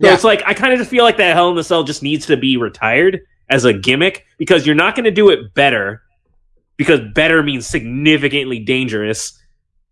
So 0.00 0.08
Yeah. 0.08 0.14
it's 0.14 0.24
like, 0.24 0.42
I 0.44 0.54
kind 0.54 0.72
of 0.72 0.80
just 0.80 0.90
feel 0.90 1.04
like 1.04 1.16
that 1.18 1.34
Hell 1.34 1.52
in 1.52 1.58
a 1.58 1.62
Cell 1.62 1.84
just 1.84 2.02
needs 2.02 2.26
to 2.26 2.36
be 2.36 2.56
retired 2.56 3.20
as 3.50 3.64
a 3.64 3.72
gimmick 3.72 4.26
because 4.36 4.66
you're 4.66 4.74
not 4.74 4.96
going 4.96 5.04
to 5.04 5.12
do 5.12 5.30
it 5.30 5.54
better 5.54 6.02
because 6.76 7.00
better 7.14 7.42
means 7.42 7.66
significantly 7.66 8.58
dangerous. 8.58 9.38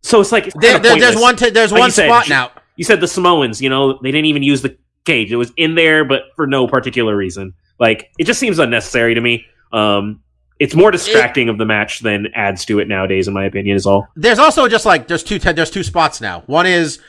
So 0.03 0.21
it's 0.21 0.33
like 0.33 0.47
it's 0.49 0.57
There, 0.61 0.79
there- 0.79 0.99
there's 0.99 1.17
one. 1.17 1.37
T- 1.37 1.51
there's 1.51 1.73
Like 1.73 1.81
one 1.81 1.91
said, 1.91 2.07
spot 2.09 2.29
now. 2.29 2.51
You 2.77 2.85
said 2.85 3.01
the 3.01 3.09
Samoans, 3.09 3.61
you 3.61 3.69
know, 3.69 3.99
they 4.03 4.11
didn't 4.11 4.27
even 4.27 4.43
use 4.43 4.63
the 4.63 4.77
cage. 5.05 5.31
It 5.31 5.37
was 5.37 5.53
in 5.57 5.75
there, 5.75 6.05
but 6.05 6.23
for 6.37 6.47
no 6.47 6.67
particular 6.67 7.15
reason. 7.17 7.55
Like 7.79 8.11
it 8.19 8.25
just 8.25 8.41
seems 8.41 8.59
unnecessary 8.59 9.15
to 9.15 9.21
me. 9.21 9.45
Um, 9.73 10.21
it's 10.59 10.75
more 10.75 10.91
distracting 10.91 11.49
of 11.49 11.59
the 11.59 11.65
match 11.65 12.01
than 12.01 12.29
adds 12.35 12.65
to 12.67 12.79
it 12.79 12.87
nowadays, 12.89 13.27
in 13.27 13.35
my 13.35 13.45
opinion. 13.45 13.77
Is 13.77 13.87
all. 13.87 14.07
There's 14.17 14.39
also 14.39 14.69
just 14.69 14.87
like 14.87 15.09
there's 15.09 15.23
two 15.25 15.39
there's 15.39 15.71
two 15.71 15.83
spots 15.83 16.21
now. 16.21 16.43
One 16.47 16.67
is 16.67 17.01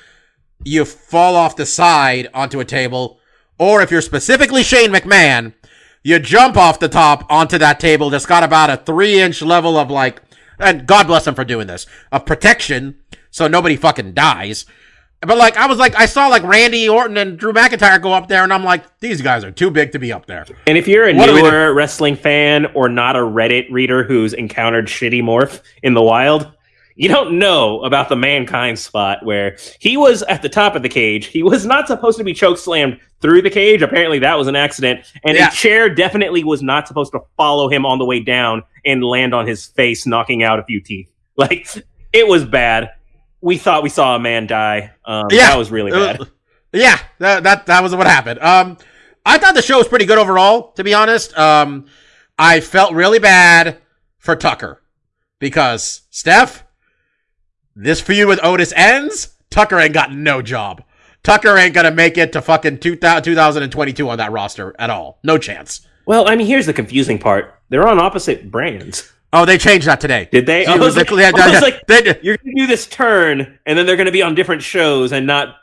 you 0.63 0.85
fall 0.85 1.35
off 1.35 1.55
the 1.55 1.65
side 1.65 2.29
onto 2.33 2.59
a 2.59 2.65
table, 2.65 3.19
or 3.59 3.81
if 3.81 3.91
you're 3.91 4.01
specifically 4.01 4.63
Shane 4.63 4.91
McMahon, 4.91 5.53
you 6.03 6.19
jump 6.19 6.57
off 6.57 6.80
the 6.80 6.89
top 6.89 7.25
onto 7.30 7.57
that 7.57 7.80
table 7.80 8.09
that's 8.09 8.25
got 8.25 8.43
about 8.43 8.69
a 8.69 8.77
three 8.77 9.19
inch 9.19 9.41
level 9.41 9.77
of 9.77 9.89
like, 9.89 10.21
and 10.59 10.85
God 10.85 11.07
bless 11.07 11.25
them 11.25 11.35
for 11.35 11.43
doing 11.43 11.67
this, 11.67 11.85
of 12.11 12.25
protection, 12.25 12.99
so 13.31 13.47
nobody 13.47 13.75
fucking 13.75 14.13
dies. 14.13 14.65
But 15.21 15.38
like 15.38 15.55
I 15.55 15.67
was 15.67 15.77
like 15.77 15.95
I 15.95 16.05
saw 16.05 16.27
like 16.27 16.43
Randy 16.43 16.89
Orton 16.89 17.15
and 17.15 17.39
Drew 17.39 17.53
McIntyre 17.53 18.01
go 18.01 18.11
up 18.11 18.27
there, 18.27 18.43
and 18.43 18.51
I'm 18.51 18.63
like 18.65 18.99
these 18.99 19.21
guys 19.21 19.45
are 19.45 19.51
too 19.51 19.71
big 19.71 19.93
to 19.93 19.99
be 19.99 20.11
up 20.11 20.25
there. 20.25 20.45
And 20.67 20.77
if 20.77 20.85
you're 20.85 21.07
a 21.07 21.13
What 21.15 21.27
do 21.27 21.34
we 21.34 21.41
do? 21.41 21.49
newer 21.49 21.73
wrestling 21.73 22.17
fan 22.17 22.65
or 22.73 22.89
not 22.89 23.15
a 23.15 23.19
Reddit 23.19 23.67
reader 23.71 24.03
who's 24.03 24.34
encountered 24.34 24.88
Shittymorph 24.88 25.61
in 25.81 25.93
the 25.93 26.01
wild, 26.01 26.51
you 26.95 27.09
don't 27.09 27.39
know 27.39 27.81
about 27.83 28.09
the 28.09 28.15
mankind 28.15 28.77
spot 28.79 29.25
where 29.25 29.57
he 29.79 29.97
was 29.97 30.21
at 30.23 30.41
the 30.41 30.49
top 30.49 30.75
of 30.75 30.81
the 30.83 30.89
cage. 30.89 31.25
He 31.27 31.43
was 31.43 31.65
not 31.65 31.87
supposed 31.87 32.17
to 32.19 32.23
be 32.23 32.33
choke 32.33 32.57
slammed 32.57 32.99
through 33.21 33.41
the 33.41 33.49
cage. 33.49 33.81
Apparently, 33.81 34.19
that 34.19 34.37
was 34.37 34.47
an 34.47 34.55
accident. 34.55 35.05
And 35.25 35.35
Yeah. 35.37 35.47
a 35.47 35.51
chair 35.51 35.89
definitely 35.93 36.43
was 36.43 36.61
not 36.61 36.87
supposed 36.87 37.11
to 37.13 37.21
follow 37.37 37.69
him 37.69 37.85
on 37.85 37.97
the 37.99 38.05
way 38.05 38.19
down 38.19 38.63
and 38.85 39.03
land 39.03 39.33
on 39.33 39.47
his 39.47 39.65
face, 39.65 40.05
knocking 40.05 40.43
out 40.43 40.59
a 40.59 40.63
few 40.63 40.79
teeth. 40.81 41.09
Like, 41.35 41.67
it 42.13 42.27
was 42.27 42.45
bad. 42.45 42.91
We 43.41 43.57
thought 43.57 43.81
we 43.81 43.89
saw 43.89 44.15
a 44.15 44.19
man 44.19 44.45
die. 44.45 44.91
Um, 45.03 45.25
Yeah. 45.31 45.47
That 45.49 45.57
was 45.57 45.71
really 45.71 45.89
bad. 45.91 46.21
Uh, 46.21 46.25
yeah, 46.73 46.99
that, 47.19 47.41
that 47.43 47.65
that 47.65 47.81
was 47.83 47.95
what 47.95 48.05
happened. 48.07 48.39
Um, 48.39 48.77
I 49.25 49.37
thought 49.39 49.55
the 49.55 49.61
show 49.63 49.79
was 49.79 49.87
pretty 49.87 50.05
good 50.05 50.17
overall, 50.19 50.73
to 50.73 50.83
be 50.83 50.93
honest. 50.93 51.35
Um, 51.37 51.85
I 52.37 52.59
felt 52.59 52.93
really 52.93 53.17
bad 53.19 53.77
for 54.19 54.35
Tucker 54.35 54.81
because 55.39 56.01
Steph, 56.09 56.63
this 57.75 58.01
feud 58.01 58.27
with 58.27 58.39
Otis 58.43 58.73
ends. 58.75 59.35
Tucker 59.49 59.79
ain't 59.79 59.93
got 59.93 60.11
no 60.13 60.41
job. 60.41 60.83
Tucker 61.23 61.57
ain't 61.57 61.73
gonna 61.73 61.91
make 61.91 62.17
it 62.17 62.33
to 62.33 62.41
fucking 62.41 62.79
2000, 62.79 63.23
2022 63.23 64.09
on 64.09 64.17
that 64.17 64.31
roster 64.31 64.75
at 64.79 64.89
all. 64.89 65.19
No 65.23 65.37
chance. 65.37 65.87
Well, 66.05 66.27
I 66.29 66.35
mean, 66.35 66.47
here's 66.47 66.65
the 66.65 66.73
confusing 66.73 67.17
part. 67.19 67.53
They're 67.69 67.87
on 67.87 67.99
opposite 67.99 68.51
brands. 68.51 69.11
Oh, 69.31 69.45
they 69.45 69.57
changed 69.57 69.87
that 69.87 69.99
today. 70.01 70.27
Did 70.31 70.45
they? 70.45 70.65
I 70.65 70.75
Yeah, 70.75 70.79
was 70.81 70.95
they- 70.95 71.01
like, 71.01 71.09
yeah, 71.11 71.31
I 71.33 71.45
was 71.47 71.53
yeah, 71.53 71.59
like, 71.59 71.87
they- 71.87 72.19
you're 72.21 72.37
going 72.37 72.55
to 72.55 72.61
do 72.61 72.67
this 72.67 72.85
turn, 72.85 73.57
and 73.65 73.77
then 73.77 73.85
they're 73.87 73.95
going 73.95 74.05
to 74.05 74.11
be 74.11 74.21
on 74.21 74.35
different 74.35 74.61
shows 74.61 75.11
and 75.11 75.25
not 75.25 75.55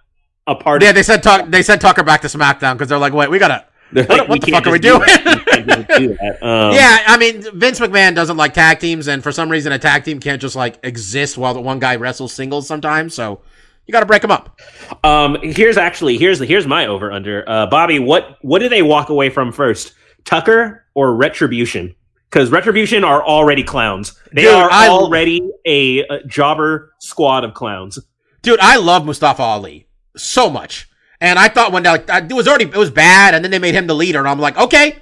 a 0.47 0.55
part 0.57 0.82
yeah, 0.82 0.89
of 0.91 0.95
they 0.97 1.03
Tuck, 1.19 1.49
they 1.51 1.62
sent 1.62 1.81
Tucker 1.81 2.03
back 2.03 2.23
to 2.23 2.27
SmackDown 2.27 2.73
because 2.74 2.89
they're 2.89 2.99
like, 2.99 3.12
wait, 3.12 3.31
we 3.31 3.39
gotta. 3.39 3.65
They're 3.93 4.05
what- 4.07 4.29
what 4.29 4.41
the 4.41 4.53
fuck 4.53 4.67
are 4.67 4.73
we 4.73 4.79
doing? 4.79 5.01
that. 5.01 5.45
We 5.51 5.65
can't 5.65 5.89
just 5.89 5.89
do. 6.01 6.17
Um, 6.43 6.73
yeah, 6.73 7.03
I 7.07 7.17
mean, 7.19 7.43
Vince 7.59 7.81
McMahon 7.81 8.15
doesn't 8.15 8.37
like 8.37 8.55
tag 8.55 8.79
teams, 8.81 9.09
and 9.09 9.23
for 9.23 9.33
some 9.33 9.51
reason, 9.51 9.73
a 9.73 9.79
tag 9.79 10.05
team 10.05 10.21
can't 10.21 10.41
just 10.41 10.57
like 10.57 10.79
exist 10.83 11.37
while 11.37 11.53
the 11.55 11.61
one 11.61 11.79
guy 11.79 11.97
wrestles 11.97 12.33
singles 12.33 12.67
sometimes. 12.67 13.15
So 13.15 13.41
you 13.87 13.93
got 13.93 14.01
to 14.01 14.07
break 14.07 14.23
them 14.23 14.31
up. 14.31 14.59
Um, 15.05 15.37
here's 15.43 15.77
actually 15.77 16.17
here's 16.19 16.39
here's 16.39 16.67
my 16.67 16.87
over 16.87 17.11
under. 17.12 17.47
Uh, 17.49 17.67
Bobby, 17.67 17.99
what 17.99 18.37
what 18.43 18.61
do 18.61 18.69
they 18.69 18.83
walk 18.83 19.09
away 19.11 19.29
from 19.31 19.53
first, 19.53 19.93
Tucker 20.25 20.85
or 20.95 21.15
Retribution? 21.17 21.95
Because 22.31 22.51
Retribution 22.51 23.03
are 23.03 23.25
already 23.25 23.65
clowns. 23.65 24.17
They 24.33 24.43
Dude, 24.43 24.55
are 24.55 24.71
I- 24.71 24.89
already 24.89 25.43
a, 25.67 26.01
a 26.05 26.25
jobber 26.27 26.95
squad 27.01 27.43
of 27.45 27.55
clowns. 27.55 27.99
Dude, 28.43 28.61
I 28.61 28.77
love 28.77 29.05
Mustafa 29.05 29.43
Ali 29.43 29.89
so 30.17 30.49
much, 30.49 30.89
and 31.21 31.39
I 31.39 31.49
thought 31.49 31.73
when 31.73 31.83
like 31.85 32.09
it 32.09 32.33
was 32.33 32.49
already 32.49 32.65
it 32.65 32.77
was 32.77 32.91
bad, 32.91 33.35
and 33.35 33.45
then 33.45 33.51
they 33.51 33.59
made 33.59 33.75
him 33.75 33.87
the 33.87 33.95
leader, 33.95 34.19
and 34.19 34.29
I'm 34.29 34.41
like, 34.41 34.57
okay, 34.57 34.97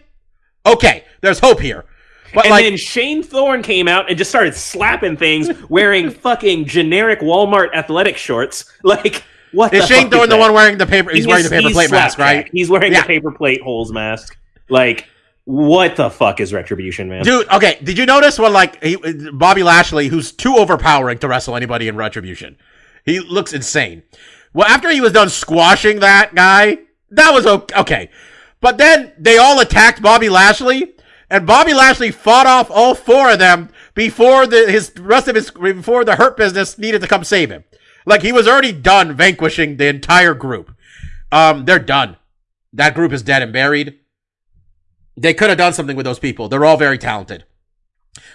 okay, 0.66 1.04
there's 1.20 1.38
hope 1.38 1.60
here. 1.60 1.84
But 2.34 2.44
and 2.44 2.50
like, 2.50 2.64
then 2.64 2.76
Shane 2.76 3.22
Thorne 3.22 3.62
came 3.62 3.88
out 3.88 4.08
and 4.08 4.18
just 4.18 4.30
started 4.30 4.54
slapping 4.54 5.16
things, 5.16 5.50
wearing 5.68 6.10
fucking 6.10 6.66
generic 6.66 7.20
Walmart 7.20 7.74
athletic 7.74 8.16
shorts. 8.16 8.64
Like, 8.82 9.24
what? 9.52 9.72
is 9.72 9.82
the 9.82 9.86
Shane 9.86 10.02
fuck 10.04 10.12
Thorne 10.12 10.22
is 10.24 10.28
the 10.28 10.36
one 10.36 10.52
wearing 10.52 10.78
the 10.78 10.86
paper? 10.86 11.10
He's, 11.10 11.26
wearing 11.26 11.44
the 11.44 11.50
paper 11.50 11.70
plate 11.70 11.90
mask, 11.90 12.18
right? 12.18 12.48
He's 12.52 12.68
wearing 12.68 12.92
Yeah. 12.92 13.00
the 13.02 13.06
paper 13.06 13.32
plate 13.32 13.62
holes 13.62 13.92
mask. 13.92 14.36
Like, 14.68 15.06
what 15.44 15.96
the 15.96 16.10
fuck 16.10 16.40
is 16.40 16.52
Retribution, 16.52 17.08
man? 17.08 17.24
Dude, 17.24 17.48
okay. 17.48 17.78
Did 17.82 17.96
you 17.96 18.04
notice 18.04 18.38
when 18.38 18.52
like 18.52 18.82
he, 18.82 18.96
Bobby 19.32 19.62
Lashley, 19.62 20.08
who's 20.08 20.32
too 20.32 20.56
overpowering 20.56 21.18
to 21.18 21.28
wrestle 21.28 21.56
anybody 21.56 21.88
in 21.88 21.96
Retribution, 21.96 22.58
he 23.06 23.20
looks 23.20 23.54
insane. 23.54 24.02
Well, 24.58 24.66
after 24.66 24.90
he 24.90 25.00
was 25.00 25.12
done 25.12 25.28
squashing 25.28 26.00
that 26.00 26.34
guy, 26.34 26.78
that 27.10 27.32
was 27.32 27.46
okay. 27.46 28.10
But 28.60 28.76
then 28.76 29.12
they 29.16 29.38
all 29.38 29.60
attacked 29.60 30.02
Bobby 30.02 30.28
Lashley, 30.28 30.94
and 31.30 31.46
Bobby 31.46 31.72
Lashley 31.72 32.10
fought 32.10 32.48
off 32.48 32.68
all 32.68 32.96
four 32.96 33.30
of 33.30 33.38
them 33.38 33.68
before 33.94 34.48
the 34.48 34.68
his 34.68 34.90
rest 34.98 35.28
of 35.28 35.36
his 35.36 35.52
before 35.52 36.04
the 36.04 36.16
Hurt 36.16 36.36
Business 36.36 36.76
needed 36.76 37.02
to 37.02 37.06
come 37.06 37.22
save 37.22 37.50
him. 37.50 37.62
Like 38.04 38.22
he 38.22 38.32
was 38.32 38.48
already 38.48 38.72
done 38.72 39.12
vanquishing 39.12 39.76
the 39.76 39.86
entire 39.86 40.34
group. 40.34 40.74
Um, 41.30 41.64
they're 41.64 41.78
done. 41.78 42.16
That 42.72 42.96
group 42.96 43.12
is 43.12 43.22
dead 43.22 43.42
and 43.42 43.52
buried. 43.52 44.00
They 45.16 45.34
could 45.34 45.50
have 45.50 45.58
done 45.58 45.72
something 45.72 45.96
with 45.96 46.04
those 46.04 46.18
people. 46.18 46.48
They're 46.48 46.64
all 46.64 46.76
very 46.76 46.98
talented. 46.98 47.44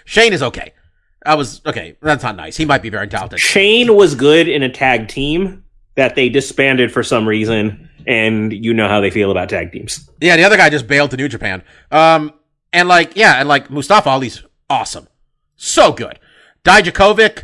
Shane 0.05 0.31
is 0.31 0.41
okay. 0.41 0.71
I 1.25 1.35
was 1.35 1.59
okay. 1.65 1.97
That's 2.01 2.23
not 2.23 2.37
nice. 2.37 2.55
He 2.55 2.63
might 2.63 2.81
be 2.81 2.89
very 2.89 3.09
talented. 3.09 3.41
Shane 3.41 3.93
was 3.93 4.15
good 4.15 4.47
in 4.47 4.63
a 4.63 4.69
tag 4.69 5.09
team 5.09 5.62
that 5.95 6.15
they 6.15 6.29
disbanded 6.29 6.91
for 6.91 7.03
some 7.03 7.27
reason, 7.27 7.89
and 8.07 8.51
you 8.51 8.73
know 8.73 8.87
how 8.87 8.99
they 8.99 9.09
feel 9.09 9.31
about 9.31 9.49
tag 9.49 9.71
teams. 9.71 10.09
Yeah, 10.19 10.35
the 10.37 10.43
other 10.43 10.57
guy 10.57 10.69
just 10.69 10.87
bailed 10.87 11.11
to 11.11 11.17
New 11.17 11.27
Japan. 11.27 11.63
Um, 11.91 12.33
and 12.71 12.87
like, 12.87 13.15
yeah, 13.15 13.35
and 13.39 13.47
like 13.47 13.69
Mustafa 13.69 14.09
Ali's 14.09 14.43
awesome, 14.69 15.07
so 15.55 15.91
good. 15.91 16.19
Dijakovic, 16.63 17.43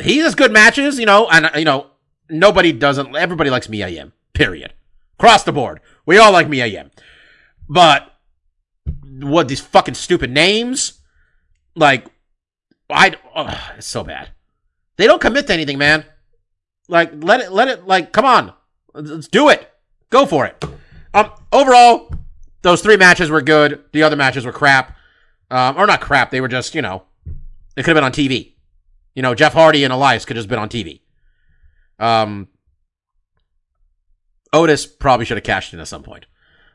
he 0.00 0.18
has 0.18 0.34
good 0.34 0.52
matches, 0.52 0.98
you 0.98 1.06
know, 1.06 1.28
and 1.28 1.50
you 1.56 1.64
know 1.64 1.86
nobody 2.28 2.72
doesn't. 2.72 3.16
Everybody 3.16 3.50
likes 3.50 3.68
Mia 3.68 3.88
Yim. 3.88 4.12
Period. 4.32 4.72
Across 5.18 5.44
the 5.44 5.52
board, 5.52 5.80
we 6.06 6.18
all 6.18 6.32
like 6.32 6.48
Mia 6.48 6.66
Yim. 6.66 6.90
But 7.68 8.12
what 9.20 9.48
these 9.48 9.60
fucking 9.60 9.94
stupid 9.94 10.30
names? 10.30 11.00
Like, 11.74 12.06
I 12.90 13.16
it's 13.76 13.86
so 13.86 14.04
bad. 14.04 14.30
They 14.96 15.06
don't 15.06 15.20
commit 15.20 15.46
to 15.46 15.52
anything, 15.52 15.78
man. 15.78 16.04
Like, 16.88 17.12
let 17.22 17.40
it, 17.40 17.52
let 17.52 17.68
it, 17.68 17.86
like, 17.86 18.12
come 18.12 18.24
on, 18.24 18.52
let's 18.94 19.28
do 19.28 19.48
it. 19.50 19.70
Go 20.10 20.24
for 20.24 20.46
it. 20.46 20.64
Um, 21.12 21.30
overall, 21.52 22.10
those 22.62 22.80
three 22.80 22.96
matches 22.96 23.30
were 23.30 23.42
good. 23.42 23.84
The 23.92 24.02
other 24.02 24.16
matches 24.16 24.44
were 24.44 24.52
crap. 24.52 24.96
Um, 25.50 25.76
or 25.76 25.86
not 25.86 26.00
crap. 26.00 26.30
They 26.30 26.40
were 26.40 26.48
just, 26.48 26.74
you 26.74 26.82
know, 26.82 27.04
they 27.74 27.82
could 27.82 27.94
have 27.94 27.96
been 27.96 28.04
on 28.04 28.12
TV. 28.12 28.54
You 29.14 29.22
know, 29.22 29.34
Jeff 29.34 29.52
Hardy 29.52 29.84
and 29.84 29.92
Elias 29.92 30.24
could 30.24 30.36
have 30.36 30.44
just 30.44 30.48
been 30.48 30.58
on 30.58 30.68
TV. 30.68 31.00
Um, 31.98 32.48
Otis 34.52 34.86
probably 34.86 35.26
should 35.26 35.36
have 35.36 35.44
cashed 35.44 35.72
in 35.72 35.80
at 35.80 35.88
some 35.88 36.02
point. 36.02 36.26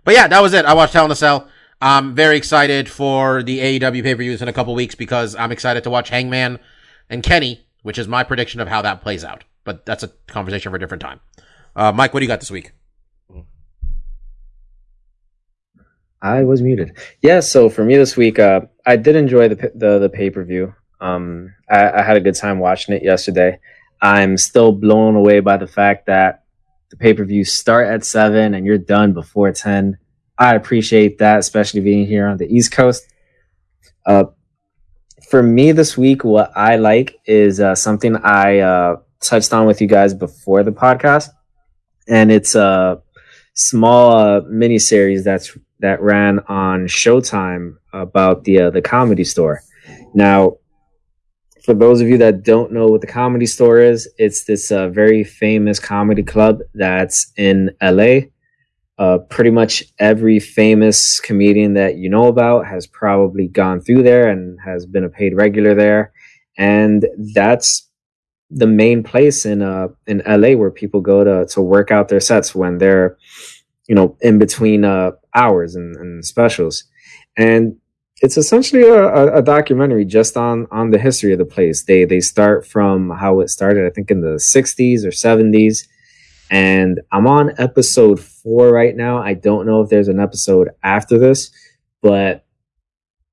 But 0.04 0.16
yeah, 0.16 0.28
that 0.28 0.42
was 0.42 0.54
it. 0.54 0.66
I 0.66 0.74
watched 0.74 0.94
Hell 0.94 1.06
in 1.06 1.12
a 1.12 1.16
Cell. 1.16 1.48
I'm 1.82 2.16
very 2.16 2.38
excited 2.38 2.90
for 2.90 3.44
the 3.44 3.60
AEW 3.60 4.04
pay-per-views 4.04 4.42
in 4.42 4.48
a 4.48 4.54
couple 4.54 4.74
weeks 4.74 4.96
because 4.96 5.36
I'm 5.36 5.52
excited 5.52 5.84
to 5.84 5.90
watch 5.90 6.10
Hangman 6.10 6.60
and 7.10 7.24
Kenny, 7.24 7.66
which 7.82 7.98
is 7.98 8.08
my 8.08 8.24
prediction 8.24 8.60
of 8.60 8.68
how 8.68 8.82
that 8.82 9.02
plays 9.02 9.24
out. 9.24 9.44
But 9.64 9.86
that's 9.86 10.04
a 10.04 10.10
conversation 10.28 10.72
for 10.72 10.76
a 10.76 10.80
different 10.80 11.02
time. 11.02 11.20
Uh, 11.76 11.92
Mike, 11.92 12.14
what 12.14 12.20
do 12.20 12.26
you 12.26 12.28
got 12.28 12.40
this 12.40 12.52
week? 12.52 12.72
I 16.22 16.44
was 16.44 16.62
muted. 16.62 16.98
Yeah, 17.22 17.42
so 17.42 17.70
for 17.70 17.84
me 17.84 17.98
this 17.98 18.16
week, 18.16 18.40
uh, 18.40 18.62
I 18.86 18.96
did 18.96 19.16
enjoy 19.16 19.50
the 19.50 19.72
the, 19.76 20.00
the 20.00 20.10
pay 20.10 20.30
per 20.30 20.44
view. 20.44 20.74
Um, 21.02 21.54
I, 21.70 21.92
I 21.92 22.02
had 22.02 22.16
a 22.16 22.22
good 22.22 22.36
time 22.36 22.60
watching 22.60 22.96
it 22.96 23.04
yesterday. 23.04 23.60
I'm 24.02 24.38
still 24.38 24.72
blown 24.72 25.16
away 25.16 25.42
by 25.42 25.58
the 25.58 25.68
fact 25.68 26.06
that 26.06 26.44
the 26.90 26.98
pay 26.98 27.14
per 27.14 27.26
views 27.26 27.52
start 27.52 27.88
at 27.88 28.06
seven 28.06 28.54
and 28.54 28.66
you're 28.66 28.78
done 28.78 29.14
before 29.14 29.52
ten. 29.52 29.98
I 30.38 30.56
appreciate 30.56 31.18
that, 31.18 31.40
especially 31.40 31.82
being 31.82 32.08
here 32.08 32.28
on 32.28 32.38
the 32.38 32.48
East 32.48 32.72
Coast. 32.72 33.06
Uh, 34.06 34.26
for 35.30 35.44
me 35.44 35.74
this 35.74 35.98
week, 35.98 36.24
what 36.24 36.52
I 36.56 36.78
like 36.78 37.20
is 37.26 37.60
uh, 37.60 37.76
something 37.76 38.16
I 38.16 38.60
uh, 38.60 38.96
touched 39.24 39.54
on 39.54 39.66
with 39.66 39.82
you 39.82 39.88
guys 39.88 40.14
before 40.14 40.64
the 40.64 40.72
podcast, 40.72 41.30
and 42.08 42.32
it's 42.32 42.56
a 42.56 43.02
small 43.54 44.12
uh, 44.12 44.42
mini 44.48 44.80
series 44.80 45.24
that's 45.24 45.58
that 45.80 46.02
ran 46.02 46.40
on 46.48 46.88
Showtime 46.88 47.76
about 47.92 48.44
the 48.44 48.62
uh, 48.62 48.70
the 48.70 48.82
comedy 48.82 49.24
store. 49.24 49.62
Now, 50.14 50.58
for 51.64 51.74
those 51.74 52.02
of 52.02 52.10
you 52.10 52.18
that 52.20 52.44
don't 52.44 52.72
know 52.72 52.88
what 52.88 53.02
the 53.02 53.08
comedy 53.08 53.46
store 53.46 53.80
is, 53.80 54.10
it's 54.18 54.46
this 54.46 54.72
uh, 54.72 54.90
very 54.90 55.24
famous 55.24 55.80
comedy 55.80 56.24
club 56.24 56.60
that's 56.74 57.32
in 57.38 57.72
LA. 57.82 58.30
Uh, 59.00 59.18
pretty 59.18 59.50
much 59.50 59.84
every 59.98 60.40
famous 60.40 61.20
comedian 61.20 61.74
that 61.74 61.96
you 61.96 62.10
know 62.10 62.28
about 62.28 62.68
has 62.68 62.86
probably 62.86 63.48
gone 63.48 63.82
through 63.82 64.04
there 64.04 64.30
and 64.30 64.60
has 64.64 64.86
been 64.86 65.04
a 65.04 65.10
paid 65.10 65.36
regular 65.36 65.74
there, 65.74 66.14
and 66.58 67.06
that's 67.34 67.90
the 68.56 68.68
main 68.68 69.04
place 69.04 69.46
in 69.46 69.62
uh 69.62 69.88
in 70.08 70.22
LA 70.28 70.52
where 70.52 70.72
people 70.72 71.02
go 71.02 71.24
to 71.24 71.46
to 71.54 71.62
work 71.62 71.92
out 71.92 72.08
their 72.08 72.20
sets 72.20 72.54
when 72.54 72.78
they're 72.78 73.18
you 73.88 73.96
know 73.96 74.18
in 74.22 74.38
between 74.38 74.86
uh 74.86 75.12
hours 75.36 75.76
and, 75.76 75.96
and 75.96 76.26
specials. 76.26 76.84
And 77.36 77.78
it's 78.22 78.38
essentially 78.38 78.84
a, 78.84 79.38
a, 79.38 79.42
documentary 79.42 80.06
just 80.06 80.38
on 80.38 80.68
on 80.72 80.92
the 80.92 81.00
history 81.00 81.34
of 81.34 81.40
the 81.40 81.46
place. 81.46 81.84
They 81.84 82.06
they 82.06 82.20
start 82.20 82.66
from 82.66 83.10
how 83.10 83.40
it 83.40 83.50
started 83.50 83.86
i 83.86 83.90
think 83.90 84.12
in 84.12 84.22
the 84.22 84.36
60s 84.36 85.04
or 85.04 85.10
70s 85.10 85.88
and 86.50 87.02
i'm 87.12 87.28
on 87.28 87.52
episode 87.58 88.20
four 88.20 88.72
right 88.72 88.96
now. 88.96 89.18
I 89.18 89.34
don't 89.34 89.66
know 89.66 89.82
if 89.82 89.90
there's 89.90 90.08
an 90.08 90.20
episode 90.20 90.70
after 90.84 91.18
this 91.18 91.52
but 92.02 92.46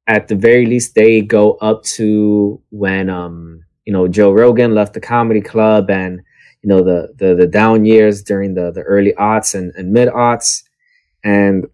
at 0.07 0.29
the 0.29 0.35
very 0.35 0.67
least 0.67 0.95
they 0.95 1.21
go 1.21 1.53
up 1.55 1.85
to 1.85 2.61
when 2.71 3.11
um 3.11 3.63
you 3.91 3.97
know 3.97 4.07
Joe 4.07 4.31
Rogan 4.31 4.73
left 4.73 4.95
the 4.95 5.01
comedy 5.01 5.41
club 5.41 5.91
and 5.91 6.21
you 6.63 6.69
know 6.69 6.81
the 6.85 7.13
the, 7.17 7.35
the 7.35 7.49
down 7.49 7.85
years 7.85 8.23
during 8.23 8.55
the 8.55 8.71
the 8.71 8.83
early 8.83 9.13
aughts 9.19 9.57
and, 9.57 9.73
and 9.75 9.93
mid 9.93 10.09
aughts 10.11 10.63
and 11.25 11.67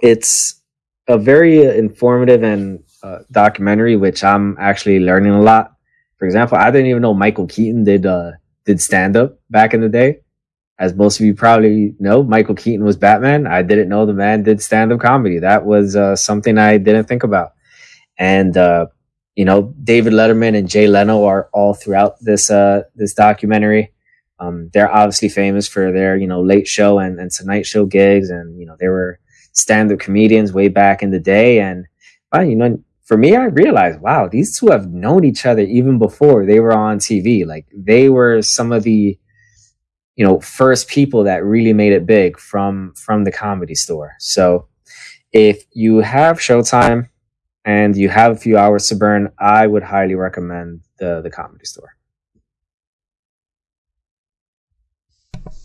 it's 0.00 0.62
a 1.08 1.18
very 1.18 1.64
informative 1.64 2.44
and 2.44 2.84
uh, 3.02 3.18
documentary 3.32 3.96
which 3.96 4.22
I'm 4.22 4.56
actually 4.60 5.00
learning 5.00 5.32
a 5.32 5.42
lot. 5.42 5.72
For 6.16 6.26
example, 6.26 6.56
I 6.58 6.70
didn't 6.70 6.86
even 6.90 7.02
know 7.02 7.12
Michael 7.12 7.48
Keaton 7.48 7.82
did 7.82 8.06
uh 8.06 8.30
did 8.64 8.80
stand 8.80 9.16
up 9.16 9.40
back 9.50 9.74
in 9.74 9.80
the 9.80 9.88
day. 9.88 10.20
As 10.78 10.94
most 10.94 11.18
of 11.18 11.26
you 11.26 11.34
probably 11.34 11.96
know, 11.98 12.22
Michael 12.22 12.54
Keaton 12.54 12.84
was 12.84 12.96
Batman. 12.96 13.48
I 13.48 13.62
didn't 13.62 13.88
know 13.88 14.06
the 14.06 14.12
man 14.12 14.44
did 14.44 14.62
stand 14.62 14.92
up 14.92 15.00
comedy. 15.00 15.40
That 15.40 15.66
was 15.66 15.96
uh, 15.96 16.14
something 16.14 16.56
I 16.56 16.78
didn't 16.78 17.08
think 17.08 17.24
about. 17.24 17.54
And 18.16 18.56
uh, 18.56 18.86
you 19.38 19.44
know, 19.44 19.72
David 19.84 20.14
Letterman 20.14 20.56
and 20.58 20.68
Jay 20.68 20.88
Leno 20.88 21.22
are 21.22 21.48
all 21.52 21.72
throughout 21.72 22.16
this 22.20 22.50
uh 22.50 22.82
this 22.96 23.14
documentary. 23.14 23.92
Um, 24.40 24.68
they're 24.74 24.92
obviously 24.92 25.28
famous 25.28 25.68
for 25.68 25.92
their 25.92 26.16
you 26.16 26.26
know 26.26 26.42
late 26.42 26.66
show 26.66 26.98
and, 26.98 27.20
and 27.20 27.30
tonight 27.30 27.64
show 27.64 27.86
gigs, 27.86 28.30
and 28.30 28.58
you 28.58 28.66
know 28.66 28.76
they 28.80 28.88
were 28.88 29.20
stand 29.52 29.92
up 29.92 30.00
comedians 30.00 30.52
way 30.52 30.66
back 30.66 31.04
in 31.04 31.12
the 31.12 31.20
day. 31.20 31.60
And 31.60 31.86
well, 32.32 32.42
you 32.42 32.56
know, 32.56 32.82
for 33.04 33.16
me, 33.16 33.36
I 33.36 33.44
realized, 33.44 34.00
wow, 34.00 34.26
these 34.26 34.58
two 34.58 34.72
have 34.72 34.90
known 34.90 35.24
each 35.24 35.46
other 35.46 35.62
even 35.62 36.00
before 36.00 36.44
they 36.44 36.58
were 36.58 36.76
on 36.76 36.98
TV. 36.98 37.46
Like 37.46 37.66
they 37.72 38.08
were 38.08 38.42
some 38.42 38.72
of 38.72 38.82
the 38.82 39.16
you 40.16 40.24
know 40.26 40.40
first 40.40 40.88
people 40.88 41.22
that 41.22 41.44
really 41.44 41.72
made 41.72 41.92
it 41.92 42.06
big 42.06 42.40
from 42.40 42.92
from 42.96 43.22
the 43.22 43.30
comedy 43.30 43.76
store. 43.76 44.16
So 44.18 44.66
if 45.32 45.62
you 45.74 45.98
have 45.98 46.40
Showtime 46.40 47.08
and 47.68 47.94
you 47.94 48.08
have 48.08 48.32
a 48.32 48.36
few 48.36 48.56
hours 48.56 48.86
to 48.88 48.96
burn, 48.96 49.30
I 49.38 49.66
would 49.66 49.82
highly 49.82 50.14
recommend 50.14 50.80
the 50.98 51.20
the 51.20 51.28
comedy 51.28 51.66
store. 51.66 51.94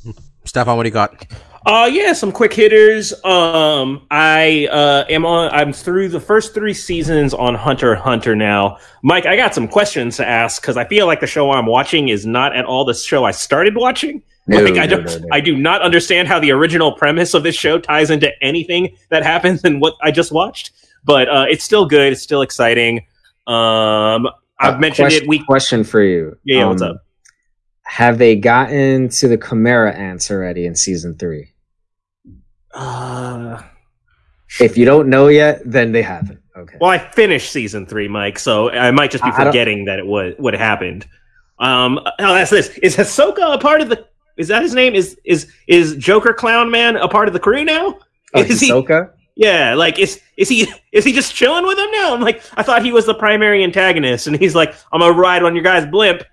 Stefan, 0.44 0.76
what 0.76 0.84
do 0.84 0.90
you 0.90 0.94
got? 0.94 1.26
Uh 1.66 1.90
yeah, 1.90 2.12
some 2.12 2.34
quick 2.34 2.54
hitters. 2.54 3.14
Um 3.24 4.06
I 4.12 4.68
uh 4.70 5.06
am 5.10 5.26
on 5.26 5.50
I'm 5.54 5.72
through 5.72 6.10
the 6.10 6.20
first 6.20 6.54
3 6.54 6.74
seasons 6.74 7.34
on 7.34 7.56
Hunter 7.56 7.96
Hunter 7.96 8.36
now. 8.36 8.80
Mike, 9.02 9.26
I 9.26 9.38
got 9.38 9.56
some 9.56 9.70
questions 9.70 10.18
to 10.18 10.28
ask 10.28 10.62
cuz 10.62 10.76
I 10.76 10.84
feel 10.84 11.08
like 11.08 11.22
the 11.22 11.28
show 11.28 11.52
I'm 11.52 11.68
watching 11.68 12.10
is 12.10 12.26
not 12.26 12.54
at 12.54 12.66
all 12.66 12.84
the 12.84 12.94
show 12.94 13.24
I 13.24 13.32
started 13.32 13.78
watching. 13.78 14.22
No, 14.46 14.62
like 14.62 14.78
I 14.78 14.88
don't 14.88 15.06
no, 15.06 15.18
no. 15.20 15.28
I 15.32 15.40
do 15.40 15.56
not 15.56 15.82
understand 15.82 16.28
how 16.28 16.38
the 16.38 16.52
original 16.52 16.92
premise 16.92 17.34
of 17.34 17.44
this 17.44 17.56
show 17.56 17.80
ties 17.80 18.10
into 18.10 18.30
anything 18.44 18.98
that 19.08 19.24
happens 19.24 19.64
in 19.64 19.80
what 19.80 19.94
I 20.02 20.12
just 20.12 20.34
watched. 20.34 20.72
But 21.06 21.28
uh 21.30 21.46
it's 21.50 21.64
still 21.64 21.86
good, 21.86 22.14
it's 22.14 22.22
still 22.22 22.42
exciting. 22.42 23.00
Um 23.48 24.28
I've 24.60 24.76
Uh, 24.76 24.80
mentioned 24.80 25.06
question, 25.08 25.24
it 25.24 25.30
week 25.30 25.46
Question 25.46 25.84
for 25.84 26.02
you. 26.02 26.38
Yeah, 26.46 26.60
yeah, 26.60 26.66
what's 26.68 26.82
Um, 26.82 26.92
up? 26.92 26.98
Have 27.86 28.18
they 28.18 28.36
gotten 28.36 29.10
to 29.10 29.28
the 29.28 29.38
Chimera 29.38 29.94
ants 29.94 30.32
already 30.32 30.66
in 30.66 30.76
season 30.76 31.16
three? 31.18 31.50
Uh 32.74 33.62
If 34.60 34.78
you 34.78 34.86
don't 34.86 35.10
know 35.10 35.28
yet, 35.28 35.62
then 35.66 35.92
they 35.92 36.02
haven't. 36.04 36.40
Okay. 36.56 36.78
Well, 36.80 36.92
I 36.92 37.00
finished 37.00 37.52
season 37.52 37.86
three, 37.88 38.08
Mike, 38.08 38.38
so 38.38 38.70
I 38.70 38.92
might 38.92 39.10
just 39.12 39.24
be 39.24 39.32
I- 39.32 39.34
I 39.34 39.38
don't- 39.40 39.48
forgetting 39.48 39.86
that 39.86 39.98
it 40.00 40.06
was 40.06 40.36
what 40.38 40.54
happened. 40.54 41.08
Um, 41.60 42.00
I'll 42.20 42.36
ask 42.36 42.52
this: 42.52 42.70
Is 42.84 42.96
Hisoka 42.96 43.54
a 43.54 43.58
part 43.58 43.82
of 43.82 43.90
the? 43.90 44.06
Is 44.38 44.48
that 44.50 44.62
his 44.62 44.74
name? 44.76 44.94
Is 44.96 45.18
is 45.26 45.48
is 45.68 45.96
Joker 45.96 46.34
Clown 46.34 46.70
Man 46.72 46.96
a 46.96 47.08
part 47.08 47.28
of 47.28 47.34
the 47.34 47.40
crew 47.40 47.64
now? 47.64 47.98
Oh, 48.36 48.42
is 48.42 48.60
he? 48.60 48.72
Yeah, 49.36 49.74
like 49.76 49.98
is 50.00 50.22
is 50.38 50.50
he 50.50 50.68
is 50.92 51.04
he 51.06 51.12
just 51.14 51.34
chilling 51.36 51.66
with 51.66 51.78
him 51.78 51.90
now? 51.92 52.14
I'm 52.14 52.22
like, 52.22 52.42
I 52.56 52.64
thought 52.64 52.84
he 52.84 52.92
was 52.92 53.06
the 53.06 53.16
primary 53.16 53.64
antagonist, 53.64 54.28
and 54.28 54.36
he's 54.38 54.56
like, 54.56 54.76
I'm 54.92 55.00
gonna 55.02 55.14
ride 55.14 55.44
on 55.44 55.56
your 55.56 55.64
guy's 55.64 55.86
blimp. 55.86 56.24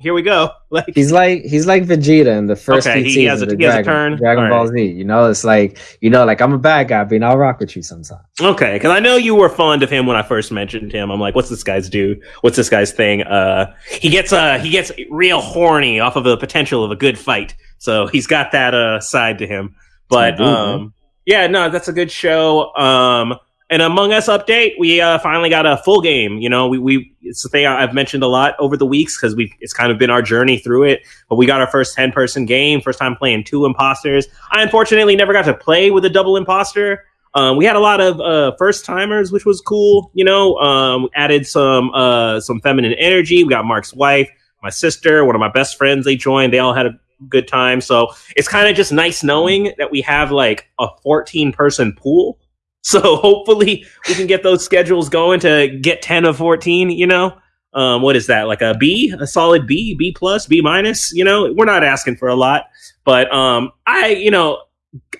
Here 0.00 0.14
we 0.14 0.22
go. 0.22 0.50
Like, 0.70 0.84
He's 0.94 1.10
like 1.10 1.44
he's 1.44 1.66
like 1.66 1.84
Vegeta 1.84 2.36
in 2.36 2.46
the 2.46 2.54
first 2.54 2.86
Okay, 2.86 3.02
he 3.02 3.24
has 3.24 3.40
a- 3.40 3.46
of 3.46 3.58
he 3.58 3.64
has 3.64 3.76
a 3.76 3.82
Dragon, 3.82 3.84
turn? 3.84 4.16
Dragon 4.18 4.44
All 4.44 4.50
Ball 4.50 4.64
right. 4.66 4.74
Z. 4.74 4.84
You 4.84 5.04
know, 5.04 5.30
it's 5.30 5.44
like 5.44 5.78
you 6.02 6.10
know, 6.10 6.26
like 6.26 6.42
I'm 6.42 6.52
a 6.52 6.58
bad 6.58 6.88
guy, 6.88 7.04
but 7.04 7.22
I'll 7.22 7.38
rock 7.38 7.58
with 7.58 7.74
you 7.74 7.82
sometimes. 7.82 8.20
Okay, 8.38 8.74
because 8.74 8.90
I 8.90 9.00
know 9.00 9.16
you 9.16 9.34
were 9.34 9.48
fond 9.48 9.82
of 9.82 9.88
him 9.88 10.04
when 10.04 10.14
I 10.14 10.22
first 10.22 10.52
mentioned 10.52 10.92
him. 10.92 11.10
I'm 11.10 11.18
like, 11.18 11.34
what's 11.34 11.48
this 11.48 11.64
guy's 11.64 11.88
do? 11.88 12.20
What's 12.42 12.54
this 12.58 12.68
guy's 12.68 12.92
thing? 12.92 13.22
Uh, 13.22 13.74
he 13.90 14.10
gets 14.10 14.30
uh 14.30 14.58
he 14.58 14.68
gets 14.68 14.92
real 15.08 15.40
horny 15.40 16.00
off 16.00 16.16
of 16.16 16.24
the 16.24 16.36
potential 16.36 16.84
of 16.84 16.90
a 16.90 16.96
good 16.96 17.18
fight, 17.18 17.54
so 17.78 18.06
he's 18.08 18.26
got 18.26 18.52
that 18.52 18.74
uh 18.74 19.00
side 19.00 19.38
to 19.38 19.46
him. 19.46 19.74
But 20.10 20.38
man. 20.38 20.48
um, 20.54 20.94
yeah, 21.28 21.46
no, 21.46 21.68
that's 21.68 21.88
a 21.88 21.92
good 21.92 22.10
show. 22.10 22.74
Um, 22.74 23.34
and 23.68 23.82
Among 23.82 24.14
Us 24.14 24.28
update, 24.28 24.76
we 24.78 25.02
uh, 25.02 25.18
finally 25.18 25.50
got 25.50 25.66
a 25.66 25.76
full 25.76 26.00
game. 26.00 26.38
You 26.38 26.48
know, 26.48 26.66
we 26.68 26.78
we 26.78 27.14
it's 27.20 27.42
the 27.42 27.50
thing 27.50 27.66
I've 27.66 27.92
mentioned 27.92 28.22
a 28.22 28.26
lot 28.26 28.54
over 28.58 28.78
the 28.78 28.86
weeks 28.86 29.20
because 29.20 29.36
we 29.36 29.52
it's 29.60 29.74
kind 29.74 29.92
of 29.92 29.98
been 29.98 30.08
our 30.08 30.22
journey 30.22 30.56
through 30.56 30.84
it. 30.84 31.02
But 31.28 31.36
we 31.36 31.44
got 31.44 31.60
our 31.60 31.66
first 31.66 31.94
ten 31.94 32.12
person 32.12 32.46
game, 32.46 32.80
first 32.80 32.98
time 32.98 33.14
playing 33.14 33.44
two 33.44 33.66
imposters. 33.66 34.26
I 34.52 34.62
unfortunately 34.62 35.16
never 35.16 35.34
got 35.34 35.44
to 35.44 35.52
play 35.52 35.90
with 35.90 36.06
a 36.06 36.08
double 36.08 36.38
imposter. 36.38 37.04
Um, 37.34 37.58
we 37.58 37.66
had 37.66 37.76
a 37.76 37.80
lot 37.80 38.00
of 38.00 38.18
uh, 38.22 38.56
first 38.56 38.86
timers, 38.86 39.30
which 39.30 39.44
was 39.44 39.60
cool. 39.60 40.10
You 40.14 40.24
know, 40.24 40.56
um, 40.60 41.10
added 41.14 41.46
some 41.46 41.90
uh, 41.90 42.40
some 42.40 42.58
feminine 42.62 42.94
energy. 42.94 43.44
We 43.44 43.50
got 43.50 43.66
Mark's 43.66 43.92
wife, 43.92 44.30
my 44.62 44.70
sister, 44.70 45.26
one 45.26 45.34
of 45.34 45.40
my 45.40 45.50
best 45.50 45.76
friends. 45.76 46.06
They 46.06 46.16
joined. 46.16 46.54
They 46.54 46.58
all 46.58 46.72
had 46.72 46.86
a 46.86 46.98
good 47.28 47.48
time. 47.48 47.80
So 47.80 48.08
it's 48.36 48.48
kind 48.48 48.68
of 48.68 48.76
just 48.76 48.92
nice 48.92 49.22
knowing 49.22 49.72
that 49.78 49.90
we 49.90 50.00
have 50.02 50.30
like 50.30 50.68
a 50.78 50.88
14 51.02 51.52
person 51.52 51.92
pool. 51.92 52.38
So 52.82 53.16
hopefully 53.16 53.84
we 54.08 54.14
can 54.14 54.26
get 54.28 54.44
those 54.44 54.64
schedules 54.64 55.10
going 55.10 55.40
to 55.40 55.68
get 55.82 56.00
10 56.00 56.24
of 56.24 56.38
14. 56.38 56.88
You 56.90 57.06
know, 57.08 57.36
um, 57.74 58.00
what 58.02 58.16
is 58.16 58.28
that? 58.28 58.44
Like 58.44 58.62
a 58.62 58.74
B, 58.78 59.12
a 59.18 59.26
solid 59.26 59.66
B, 59.66 59.94
B 59.94 60.12
plus, 60.12 60.46
B 60.46 60.62
minus. 60.62 61.12
You 61.12 61.24
know, 61.24 61.52
we're 61.52 61.66
not 61.66 61.84
asking 61.84 62.16
for 62.16 62.28
a 62.28 62.36
lot, 62.36 62.66
but 63.04 63.30
um, 63.34 63.72
I, 63.86 64.10
you 64.10 64.30
know, 64.30 64.62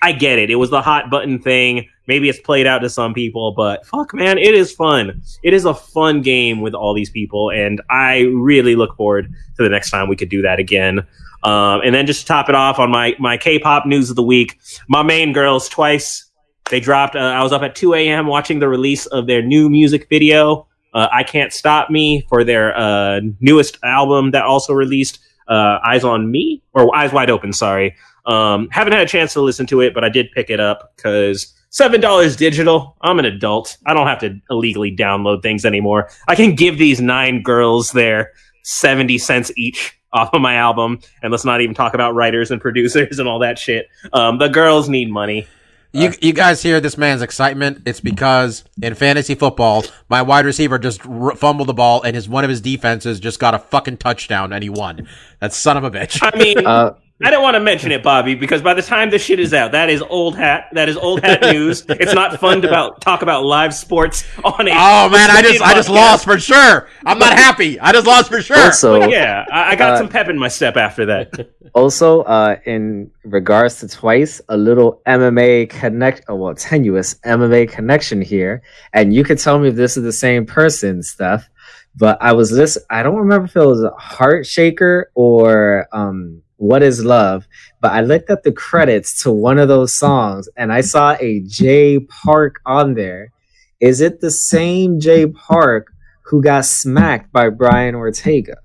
I 0.01 0.11
get 0.11 0.39
it. 0.39 0.49
It 0.49 0.55
was 0.55 0.69
the 0.69 0.81
hot 0.81 1.09
button 1.09 1.39
thing. 1.39 1.87
Maybe 2.07 2.29
it's 2.29 2.39
played 2.39 2.65
out 2.65 2.79
to 2.79 2.89
some 2.89 3.13
people, 3.13 3.53
but 3.55 3.85
fuck, 3.85 4.13
man, 4.13 4.37
it 4.37 4.55
is 4.55 4.71
fun. 4.71 5.21
It 5.43 5.53
is 5.53 5.65
a 5.65 5.73
fun 5.73 6.21
game 6.21 6.61
with 6.61 6.73
all 6.73 6.93
these 6.93 7.09
people, 7.09 7.51
and 7.51 7.81
I 7.89 8.21
really 8.33 8.75
look 8.75 8.95
forward 8.95 9.31
to 9.57 9.63
the 9.63 9.69
next 9.69 9.91
time 9.91 10.09
we 10.09 10.15
could 10.15 10.29
do 10.29 10.41
that 10.41 10.59
again. 10.59 10.99
Um, 11.43 11.81
and 11.85 11.93
then 11.93 12.05
just 12.05 12.21
to 12.21 12.25
top 12.27 12.49
it 12.49 12.55
off 12.55 12.79
on 12.79 12.91
my 12.91 13.15
my 13.19 13.37
K-pop 13.37 13.85
news 13.85 14.09
of 14.09 14.15
the 14.15 14.23
week, 14.23 14.59
my 14.87 15.03
main 15.03 15.33
girls 15.33 15.69
twice 15.69 16.29
they 16.69 16.79
dropped. 16.79 17.15
Uh, 17.15 17.19
I 17.19 17.43
was 17.43 17.51
up 17.51 17.61
at 17.61 17.75
2 17.75 17.93
a.m. 17.93 18.27
watching 18.27 18.59
the 18.59 18.69
release 18.69 19.05
of 19.07 19.27
their 19.27 19.41
new 19.41 19.69
music 19.69 20.07
video. 20.09 20.67
Uh, 20.93 21.07
I 21.11 21.23
can't 21.23 21.53
stop 21.53 21.89
me 21.89 22.25
for 22.29 22.43
their 22.43 22.75
uh, 22.75 23.21
newest 23.39 23.77
album 23.83 24.31
that 24.31 24.43
also 24.43 24.73
released. 24.73 25.19
Uh, 25.49 25.79
Eyes 25.83 26.03
on 26.03 26.31
Me 26.31 26.61
or 26.73 26.95
Eyes 26.95 27.11
Wide 27.11 27.29
Open. 27.29 27.51
Sorry. 27.51 27.95
Um, 28.25 28.69
haven't 28.71 28.93
had 28.93 29.01
a 29.01 29.07
chance 29.07 29.33
to 29.33 29.41
listen 29.41 29.65
to 29.67 29.81
it, 29.81 29.93
but 29.93 30.03
I 30.03 30.09
did 30.09 30.31
pick 30.31 30.49
it 30.49 30.59
up 30.59 30.93
because 30.95 31.53
seven 31.69 31.99
dollars 31.99 32.35
digital. 32.35 32.95
I'm 33.01 33.19
an 33.19 33.25
adult. 33.25 33.77
I 33.85 33.93
don't 33.93 34.07
have 34.07 34.19
to 34.19 34.39
illegally 34.49 34.95
download 34.95 35.41
things 35.41 35.65
anymore. 35.65 36.09
I 36.27 36.35
can 36.35 36.55
give 36.55 36.77
these 36.77 37.01
nine 37.01 37.41
girls 37.41 37.91
their 37.91 38.33
seventy 38.63 39.17
cents 39.17 39.51
each 39.57 39.97
off 40.13 40.33
of 40.33 40.41
my 40.41 40.55
album, 40.55 40.99
and 41.21 41.31
let's 41.31 41.45
not 41.45 41.61
even 41.61 41.75
talk 41.75 41.93
about 41.93 42.15
writers 42.15 42.51
and 42.51 42.61
producers 42.67 43.19
and 43.19 43.27
all 43.27 43.39
that 43.39 43.57
shit. 43.57 43.87
Um, 44.13 44.37
the 44.37 44.49
girls 44.49 44.89
need 44.89 45.09
money. 45.09 45.47
You 45.91 46.13
you 46.21 46.33
guys 46.33 46.61
hear 46.61 46.79
this 46.79 46.97
man's 46.97 47.21
excitement? 47.23 47.81
It's 47.85 47.99
because 47.99 48.63
in 48.81 48.93
fantasy 48.93 49.33
football, 49.33 49.83
my 50.07 50.21
wide 50.21 50.45
receiver 50.45 50.77
just 50.77 51.03
r- 51.05 51.35
fumbled 51.35 51.67
the 51.67 51.73
ball, 51.73 52.03
and 52.03 52.15
his 52.15 52.29
one 52.29 52.43
of 52.43 52.49
his 52.49 52.61
defenses 52.61 53.19
just 53.19 53.39
got 53.39 53.55
a 53.55 53.59
fucking 53.59 53.97
touchdown, 53.97 54.53
and 54.53 54.61
he 54.61 54.69
won. 54.69 55.07
That 55.39 55.51
son 55.51 55.77
of 55.77 55.83
a 55.83 55.89
bitch. 55.89 56.19
I 56.21 56.37
mean, 56.37 56.65
Uh, 56.65 56.93
I 57.21 57.31
don't 57.31 57.43
want 57.43 57.55
to 57.55 57.59
mention 57.59 57.91
it, 57.91 58.01
Bobby, 58.01 58.35
because 58.35 58.61
by 58.61 58.73
the 58.73 58.81
time 58.81 59.09
this 59.09 59.21
shit 59.21 59.41
is 59.41 59.53
out, 59.53 59.73
that 59.73 59.89
is 59.89 60.01
old 60.01 60.37
hat. 60.37 60.69
That 60.71 60.87
is 60.87 60.95
old 60.95 61.21
hat 61.21 61.41
news. 61.53 61.83
it's 61.89 62.13
not 62.13 62.39
fun 62.39 62.61
to 62.61 62.69
about, 62.69 63.01
talk 63.01 63.23
about 63.23 63.43
live 63.43 63.73
sports 63.73 64.23
on 64.41 64.67
a. 64.67 64.71
Oh 64.71 65.09
man, 65.09 65.29
I 65.29 65.41
just 65.41 65.61
I 65.61 65.73
just 65.73 65.89
lost 66.03 66.23
for 66.23 66.39
sure. 66.39 66.87
I'm 67.05 67.19
not 67.19 67.33
happy. 67.33 67.77
I 67.77 67.91
just 67.91 68.07
lost 68.07 68.29
for 68.29 68.41
sure. 68.41 68.57
Also, 68.57 69.09
Yeah, 69.09 69.45
I, 69.51 69.71
I 69.71 69.75
got 69.75 69.93
Uh, 69.93 69.97
some 69.97 70.07
pep 70.07 70.29
in 70.29 70.37
my 70.39 70.47
step 70.47 70.77
after 70.77 71.05
that. 71.07 71.49
also, 71.73 72.21
uh, 72.21 72.55
in 72.65 73.11
regards 73.25 73.81
to 73.81 73.89
twice, 73.89 74.39
a 74.47 74.55
little 74.55 75.01
MMA 75.05 75.69
connect, 75.69 76.23
oh, 76.29 76.35
well, 76.35 76.55
tenuous 76.55 77.15
MMA 77.25 77.69
connection 77.69 78.21
here, 78.21 78.61
and 78.93 79.13
you 79.13 79.25
could 79.25 79.39
tell 79.39 79.59
me 79.59 79.67
if 79.67 79.75
this 79.75 79.97
is 79.97 80.03
the 80.03 80.13
same 80.13 80.45
person, 80.45 81.03
Steph. 81.03 81.49
But 81.97 82.17
I 82.21 82.31
was 82.31 82.49
this, 82.49 82.77
I 82.89 83.03
don't 83.03 83.17
remember 83.17 83.45
if 83.47 83.55
it 83.57 83.65
was 83.65 83.83
a 83.83 83.89
Heart 83.97 84.45
Shaker 84.45 85.11
or 85.15 85.87
um, 85.91 86.43
What 86.59 86.83
Is 86.83 87.03
Love, 87.03 87.47
but 87.81 87.91
I 87.93 88.01
looked 88.01 88.29
at 88.29 88.43
the 88.43 88.51
credits 88.51 89.23
to 89.23 89.31
one 89.31 89.57
of 89.57 89.67
those 89.69 89.93
songs 89.95 90.47
and 90.57 90.71
I 90.71 90.81
saw 90.81 91.15
a 91.19 91.39
Jay 91.47 91.99
Park 91.99 92.59
on 92.65 92.93
there. 92.95 93.31
Is 93.79 94.01
it 94.01 94.19
the 94.19 94.29
same 94.29 94.99
Jay 94.99 95.25
Park 95.25 95.87
who 96.23 96.41
got 96.41 96.65
smacked 96.65 97.31
by 97.31 97.49
Brian 97.49 97.95
Ortega? 97.95 98.57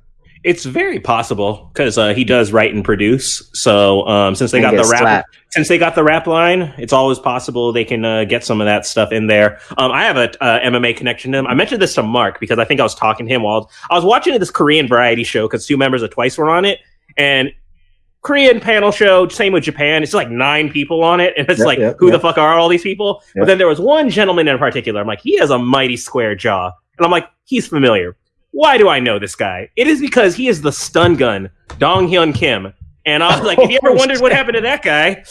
It's 0.43 0.65
very 0.67 1.01
possible 1.01 1.71
because 1.73 1.97
uh, 1.97 2.13
he 2.13 2.23
does 2.25 2.53
write 2.53 2.75
and 2.75 2.85
produce. 2.85 3.49
So 3.55 4.07
um, 4.07 4.35
since 4.35 4.51
they 4.51 4.59
And 4.63 4.77
got 4.77 4.83
the 4.83 4.91
rap, 4.91 5.01
slapped. 5.01 5.39
since 5.51 5.69
they 5.69 5.79
got 5.79 5.95
the 5.95 6.05
rap 6.05 6.27
line, 6.27 6.75
it's 6.77 6.93
always 6.93 7.19
possible 7.19 7.73
they 7.73 7.85
can 7.85 8.05
uh, 8.05 8.25
get 8.25 8.45
some 8.45 8.61
of 8.61 8.67
that 8.67 8.85
stuff 8.85 9.11
in 9.13 9.27
there. 9.29 9.59
Um, 9.79 9.91
I 9.91 10.03
have 10.05 10.19
a 10.19 10.45
uh, 10.45 10.61
MMA 10.69 10.97
connection 10.99 11.33
to 11.33 11.39
him. 11.39 11.47
I 11.47 11.55
mentioned 11.55 11.81
this 11.81 11.95
to 11.95 12.03
Mark 12.03 12.41
because 12.41 12.59
I 12.59 12.67
think 12.67 12.79
I 12.81 12.83
was 12.83 12.95
talking 12.95 13.27
to 13.27 13.33
him 13.33 13.43
while 13.43 13.71
I 13.89 13.95
was 13.95 14.05
watching 14.05 14.39
this 14.39 14.51
Korean 14.51 14.87
variety 14.87 15.25
show 15.25 15.47
because 15.47 15.65
two 15.67 15.79
members 15.79 16.03
of 16.03 16.11
Twice 16.11 16.37
were 16.37 16.51
on 16.51 16.67
it, 16.67 16.81
and 17.17 17.51
Korean 18.25 18.59
panel 18.59 18.91
show, 18.91 19.29
same 19.29 19.53
with 19.53 19.65
Japan. 19.65 20.03
It's 20.03 20.15
like 20.15 20.31
nine 20.31 20.71
people 20.71 21.05
on 21.05 21.21
it, 21.21 21.35
and 21.37 21.49
it's 21.49 21.59
Yep, 21.59 21.67
like, 21.67 21.79
yep, 21.79 21.97
who 21.99 22.11
the 22.11 22.19
fuck 22.19 22.39
are 22.39 22.59
all 22.59 22.71
these 22.71 22.83
people? 22.83 23.23
But 23.37 23.47
then 23.47 23.59
there 23.59 23.69
was 23.69 23.79
one 23.79 24.09
gentleman 24.09 24.49
in 24.49 24.57
particular. 24.59 25.03
I'm 25.03 25.07
like, 25.07 25.21
he 25.21 25.39
has 25.39 25.51
a 25.51 25.59
mighty 25.59 25.99
square 25.99 26.35
jaw, 26.35 26.73
and 26.97 27.05
I'm 27.05 27.11
like, 27.11 27.29
he's 27.45 27.69
familiar. 27.69 28.17
Why 28.53 28.79
do 28.79 28.89
I 28.89 28.99
know 28.99 29.19
this 29.19 29.37
guy? 29.37 29.69
It 29.77 29.87
is 29.89 30.01
because 30.01 30.35
he 30.35 30.49
is 30.49 30.63
the 30.63 30.73
stun 30.73 31.17
gun, 31.17 31.51
Dong 31.79 32.09
Hyun 32.09 32.35
Kim. 32.35 32.73
And 33.05 33.23
I 33.23 33.37
was 33.37 33.47
like, 33.47 33.59
if 33.63 33.71
you 33.71 33.79
ever 33.83 33.95
wondered 33.95 34.21
what 34.21 34.33
happened 34.33 34.55
to 34.55 34.63
that 34.63 34.83
guy, 34.83 35.23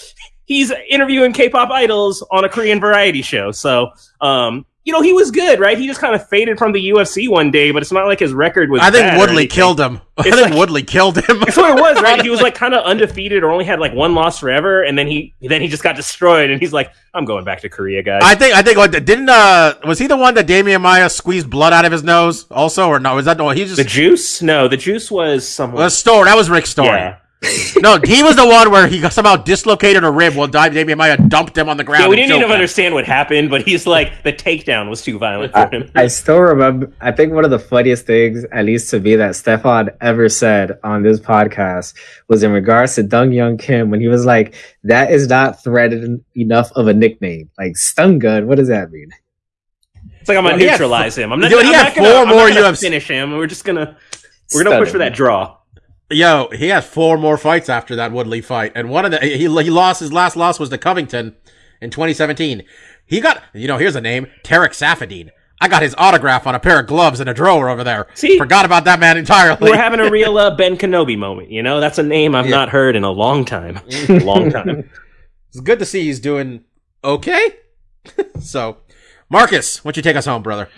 he's 0.46 0.72
interviewing 0.88 1.34
K-pop 1.34 1.72
idols 1.72 2.24
on 2.30 2.46
a 2.46 2.50
Korean 2.50 2.80
variety 2.80 3.24
show. 3.24 3.52
So, 3.52 3.90
um, 4.22 4.68
you 4.86 4.92
know, 4.92 5.02
he 5.02 5.14
was 5.14 5.32
good, 5.32 5.60
right? 5.62 5.78
He 5.78 5.88
just 5.88 6.02
kind 6.02 6.14
of 6.14 6.28
faded 6.28 6.58
from 6.58 6.74
the 6.74 6.90
UFC 6.90 7.30
one 7.30 7.52
day, 7.52 7.72
but 7.72 7.82
it's 7.82 7.92
not 7.92 8.06
like 8.06 8.20
his 8.20 8.34
record 8.34 8.70
was. 8.70 8.82
I 8.82 8.92
think 8.92 9.18
Woodley 9.18 9.48
killed 9.48 9.80
him. 9.80 10.02
I 10.18 10.28
It's 10.28 10.36
think 10.36 10.50
like- 10.50 10.58
Woodley 10.60 10.84
killed 10.84 11.18
him. 11.18 11.40
That's 11.40 11.56
what 11.58 11.78
it 11.78 11.82
was, 11.82 12.02
right? 12.02 12.22
He 12.22 12.30
was 12.30 12.42
like 12.42 12.54
kind 12.64 12.74
of 12.74 12.84
undefeated 12.84 13.44
or 13.44 13.52
only 13.52 13.64
had 13.66 13.80
like 13.80 13.94
one 13.94 14.14
loss 14.14 14.40
forever, 14.40 14.84
and 14.84 14.98
then 14.98 15.08
he 15.08 15.34
then 15.42 15.62
he 15.62 15.68
just 15.70 15.84
got 15.84 15.96
destroyed, 15.96 16.50
and 16.50 16.60
he's 16.62 16.74
like, 16.74 16.92
"I'm 17.14 17.24
going 17.26 17.46
back 17.46 17.62
to 17.62 17.70
Korea, 17.70 18.04
guys." 18.04 18.22
I 18.26 18.36
think 18.36 18.54
I 18.56 18.62
think 18.62 18.78
what 18.78 18.92
didn't 18.92 19.30
uh 19.30 19.76
was 19.86 20.00
he 20.00 20.08
the 20.08 20.18
one 20.18 20.34
that 20.36 20.48
Demian 20.48 20.82
Maia 20.82 21.10
squeezed 21.10 21.50
blood 21.50 21.72
out 21.74 21.86
of 21.86 21.92
his 21.92 22.04
nose 22.04 22.46
also 22.52 22.90
or 22.90 23.00
no? 23.00 23.16
Was 23.16 23.26
that 23.26 23.38
the 23.38 23.44
one 23.44 23.56
he 23.56 23.64
just 23.64 23.78
the 23.78 23.84
juice? 23.86 24.42
No, 24.42 24.68
the 24.68 24.78
juice 24.78 25.10
was 25.10 25.48
someone. 25.48 25.82
the 25.82 25.90
story 25.90 26.26
that 26.26 26.36
was 26.36 26.50
Rick's 26.50 26.70
story. 26.72 26.90
Yeah. 26.90 27.18
No, 27.82 28.00
he 28.04 28.24
was 28.24 28.36
the 28.36 28.46
one 28.46 28.72
where 28.72 28.88
he 28.88 29.02
somehow 29.10 29.36
dislocated 29.36 30.04
a 30.04 30.12
rib 30.12 30.36
while 30.36 30.48
Demian 30.48 30.98
Maia 30.98 31.18
dumped 31.18 31.58
him 31.58 31.68
on 31.68 31.78
the 31.78 31.84
ground. 31.84 32.04
Yeah, 32.04 32.10
we 32.10 32.16
didn't 32.16 32.32
even 32.32 32.44
him. 32.44 32.52
understand 32.52 32.94
what 32.94 33.06
happened, 33.06 33.50
but 33.50 33.64
he's 33.64 33.86
like 33.86 34.24
the 34.24 34.32
takedown 34.32 34.90
was 34.90 35.02
too 35.02 35.18
violent 35.18 35.52
for 35.52 35.60
I, 35.60 35.70
him. 35.70 35.92
I 35.96 36.08
still 36.08 36.40
remember. 36.40 36.94
I 37.02 37.12
think 37.12 37.34
one 37.34 37.44
of 37.44 37.52
the 37.52 37.60
funniest 37.60 38.06
things, 38.06 38.46
at 38.46 38.66
least 38.66 38.90
to 38.92 39.00
me, 39.00 39.16
that 39.18 39.36
Stefan 39.36 39.90
ever 40.00 40.30
said 40.30 40.80
on 40.84 41.04
this 41.04 41.20
podcast 41.20 41.96
was 42.30 42.44
in 42.44 42.52
regards 42.52 42.96
to 42.96 43.04
Dong 43.04 43.32
Hyun 43.32 43.60
Kim 43.60 43.90
when 43.90 44.00
he 44.00 44.08
was 44.08 44.26
like, 44.26 44.56
"That 44.84 45.12
is 45.12 45.28
not 45.28 45.62
threatened 45.64 46.24
enough 46.36 46.72
of 46.74 46.88
a 46.88 46.94
nickname. 46.94 47.50
Like 47.58 47.76
stun 47.76 48.20
gun. 48.20 48.48
What 48.48 48.58
does 48.58 48.70
that 48.70 48.92
mean?" 48.92 49.10
It's 50.22 50.30
like 50.30 50.38
I'm 50.38 50.46
gonna 50.46 50.58
He 50.58 50.64
had 50.64 50.72
neutralize 50.74 51.18
him. 51.18 51.34
I'm 51.34 51.42
not. 51.42 51.50
Dude, 51.50 51.60
I'm 51.60 51.66
he 51.66 51.72
not 51.74 51.86
had 51.88 51.96
gonna, 51.96 52.08
four 52.08 52.18
I'm 52.22 52.28
not 52.30 52.36
more 52.36 52.50
gonna 52.50 52.62
UFC 52.72 52.80
finish 52.80 53.08
him. 53.10 53.32
We're 53.36 53.48
just 53.48 53.66
gonna 53.66 53.98
we're 54.54 54.64
gonna 54.64 54.80
push 54.80 54.90
for 54.90 55.00
that 55.00 55.14
draw. 55.14 55.58
Yo, 56.14 56.50
he 56.54 56.68
has 56.70 56.86
four 56.86 57.18
more 57.18 57.38
fights 57.38 57.70
after 57.70 57.96
that 57.96 58.12
Woodley 58.12 58.42
fight, 58.42 58.72
and 58.76 58.90
one 58.90 59.06
of 59.06 59.12
the 59.12 59.20
he 59.20 59.38
he 59.38 59.48
lost 59.48 60.00
his 60.00 60.14
last 60.14 60.36
loss 60.36 60.60
was 60.60 60.70
to 60.70 60.78
Covington 60.78 61.36
in 61.82 61.90
2017. 61.90 62.64
He 63.06 63.20
got 63.20 63.44
you 63.54 63.68
know 63.68 63.78
here's 63.78 63.96
a 63.96 64.02
name 64.02 64.28
Tarec 64.44 64.70
Saffiedine. 64.70 65.30
I 65.62 65.68
got 65.70 65.82
his 65.82 65.96
autograph 65.98 66.46
on 66.46 66.56
a 66.56 66.60
pair 66.60 66.80
of 66.80 66.88
gloves 66.88 67.22
in 67.22 67.28
a 67.30 67.34
drawer 67.34 67.70
over 67.70 67.84
there. 67.86 68.08
See? 68.16 68.38
forgot 68.38 68.66
about 68.66 68.84
that 68.86 69.00
man 69.00 69.18
entirely. 69.18 69.72
We're 69.72 69.78
having 69.78 70.02
a 70.02 70.10
real 70.10 70.38
uh, 70.38 70.54
Ben 70.56 70.76
Kenobi 70.78 71.18
moment. 71.18 71.52
You 71.52 71.64
know, 71.64 71.80
that's 71.80 71.98
a 71.98 72.04
name 72.04 72.36
I've 72.36 72.46
Yeah. 72.48 72.52
not 72.58 72.70
heard 72.70 72.98
in 72.98 73.04
a 73.06 73.12
long 73.12 73.46
time. 73.46 73.80
a 74.10 74.20
long 74.20 74.50
time. 74.52 74.90
it's 75.50 75.62
good 75.62 75.80
to 75.80 75.86
see 75.86 76.02
he's 76.04 76.20
doing 76.20 76.66
okay. 77.04 77.56
so, 78.42 78.78
Marcus, 79.34 79.84
why 79.84 79.90
don't 79.90 79.98
you 79.98 80.04
take 80.04 80.16
us 80.16 80.28
home, 80.28 80.44
brother? 80.44 80.70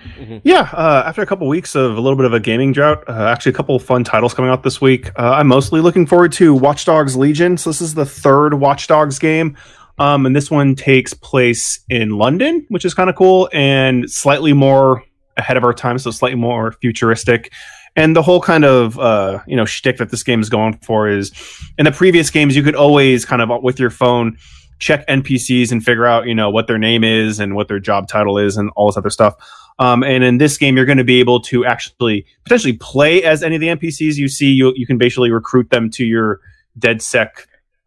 Yeah, 0.45 0.69
uh, 0.71 1.03
after 1.05 1.21
a 1.21 1.25
couple 1.25 1.45
weeks 1.49 1.75
of 1.75 1.97
a 1.97 1.99
little 1.99 2.15
bit 2.15 2.25
of 2.25 2.31
a 2.31 2.39
gaming 2.39 2.71
drought, 2.71 3.03
uh, 3.09 3.27
actually 3.27 3.49
a 3.49 3.55
couple 3.55 3.75
of 3.75 3.83
fun 3.83 4.05
titles 4.05 4.33
coming 4.33 4.49
out 4.49 4.63
this 4.63 4.79
week. 4.79 5.09
Uh, 5.19 5.33
I'm 5.33 5.47
mostly 5.47 5.81
looking 5.81 6.05
forward 6.05 6.31
to 6.33 6.53
Watch 6.53 6.85
Dogs 6.85 7.17
Legion. 7.17 7.57
So 7.57 7.69
this 7.69 7.81
is 7.81 7.95
the 7.95 8.05
third 8.05 8.53
Watch 8.53 8.87
Dogs 8.87 9.19
game, 9.19 9.57
um, 9.97 10.25
and 10.25 10.33
this 10.33 10.49
one 10.49 10.73
takes 10.73 11.13
place 11.13 11.81
in 11.89 12.11
London, 12.11 12.65
which 12.69 12.85
is 12.85 12.93
kind 12.93 13.09
of 13.09 13.17
cool 13.17 13.49
and 13.51 14.09
slightly 14.09 14.53
more 14.53 15.03
ahead 15.35 15.57
of 15.57 15.65
our 15.65 15.73
time, 15.73 15.99
so 15.99 16.09
slightly 16.09 16.39
more 16.39 16.71
futuristic. 16.81 17.51
And 17.97 18.15
the 18.15 18.21
whole 18.21 18.39
kind 18.39 18.63
of 18.63 18.97
uh, 18.97 19.39
you 19.47 19.57
know 19.57 19.65
shtick 19.65 19.97
that 19.97 20.11
this 20.11 20.23
game 20.23 20.39
is 20.39 20.49
going 20.49 20.77
for 20.77 21.09
is, 21.09 21.33
in 21.77 21.83
the 21.83 21.91
previous 21.91 22.29
games, 22.29 22.55
you 22.55 22.63
could 22.63 22.75
always 22.75 23.25
kind 23.25 23.41
of 23.41 23.49
with 23.63 23.81
your 23.81 23.89
phone 23.89 24.37
check 24.79 25.05
NPCs 25.07 25.71
and 25.71 25.83
figure 25.83 26.05
out 26.05 26.27
you 26.27 26.35
know 26.35 26.49
what 26.49 26.67
their 26.67 26.77
name 26.77 27.03
is 27.03 27.39
and 27.39 27.55
what 27.55 27.67
their 27.67 27.79
job 27.79 28.07
title 28.07 28.37
is 28.37 28.57
and 28.57 28.69
all 28.75 28.87
this 28.87 28.97
other 28.97 29.09
stuff. 29.09 29.35
Um, 29.77 30.03
and 30.03 30.23
in 30.23 30.37
this 30.37 30.57
game, 30.57 30.77
you're 30.77 30.85
going 30.85 30.97
to 30.99 31.03
be 31.03 31.19
able 31.19 31.41
to 31.41 31.65
actually 31.65 32.25
potentially 32.43 32.73
play 32.73 33.23
as 33.23 33.43
any 33.43 33.55
of 33.55 33.61
the 33.61 33.67
NPCs 33.67 34.15
you 34.15 34.27
see. 34.29 34.51
You 34.51 34.73
you 34.75 34.87
can 34.87 34.97
basically 34.97 35.31
recruit 35.31 35.69
them 35.69 35.89
to 35.91 36.05
your 36.05 36.39
DedSec. 36.79 37.29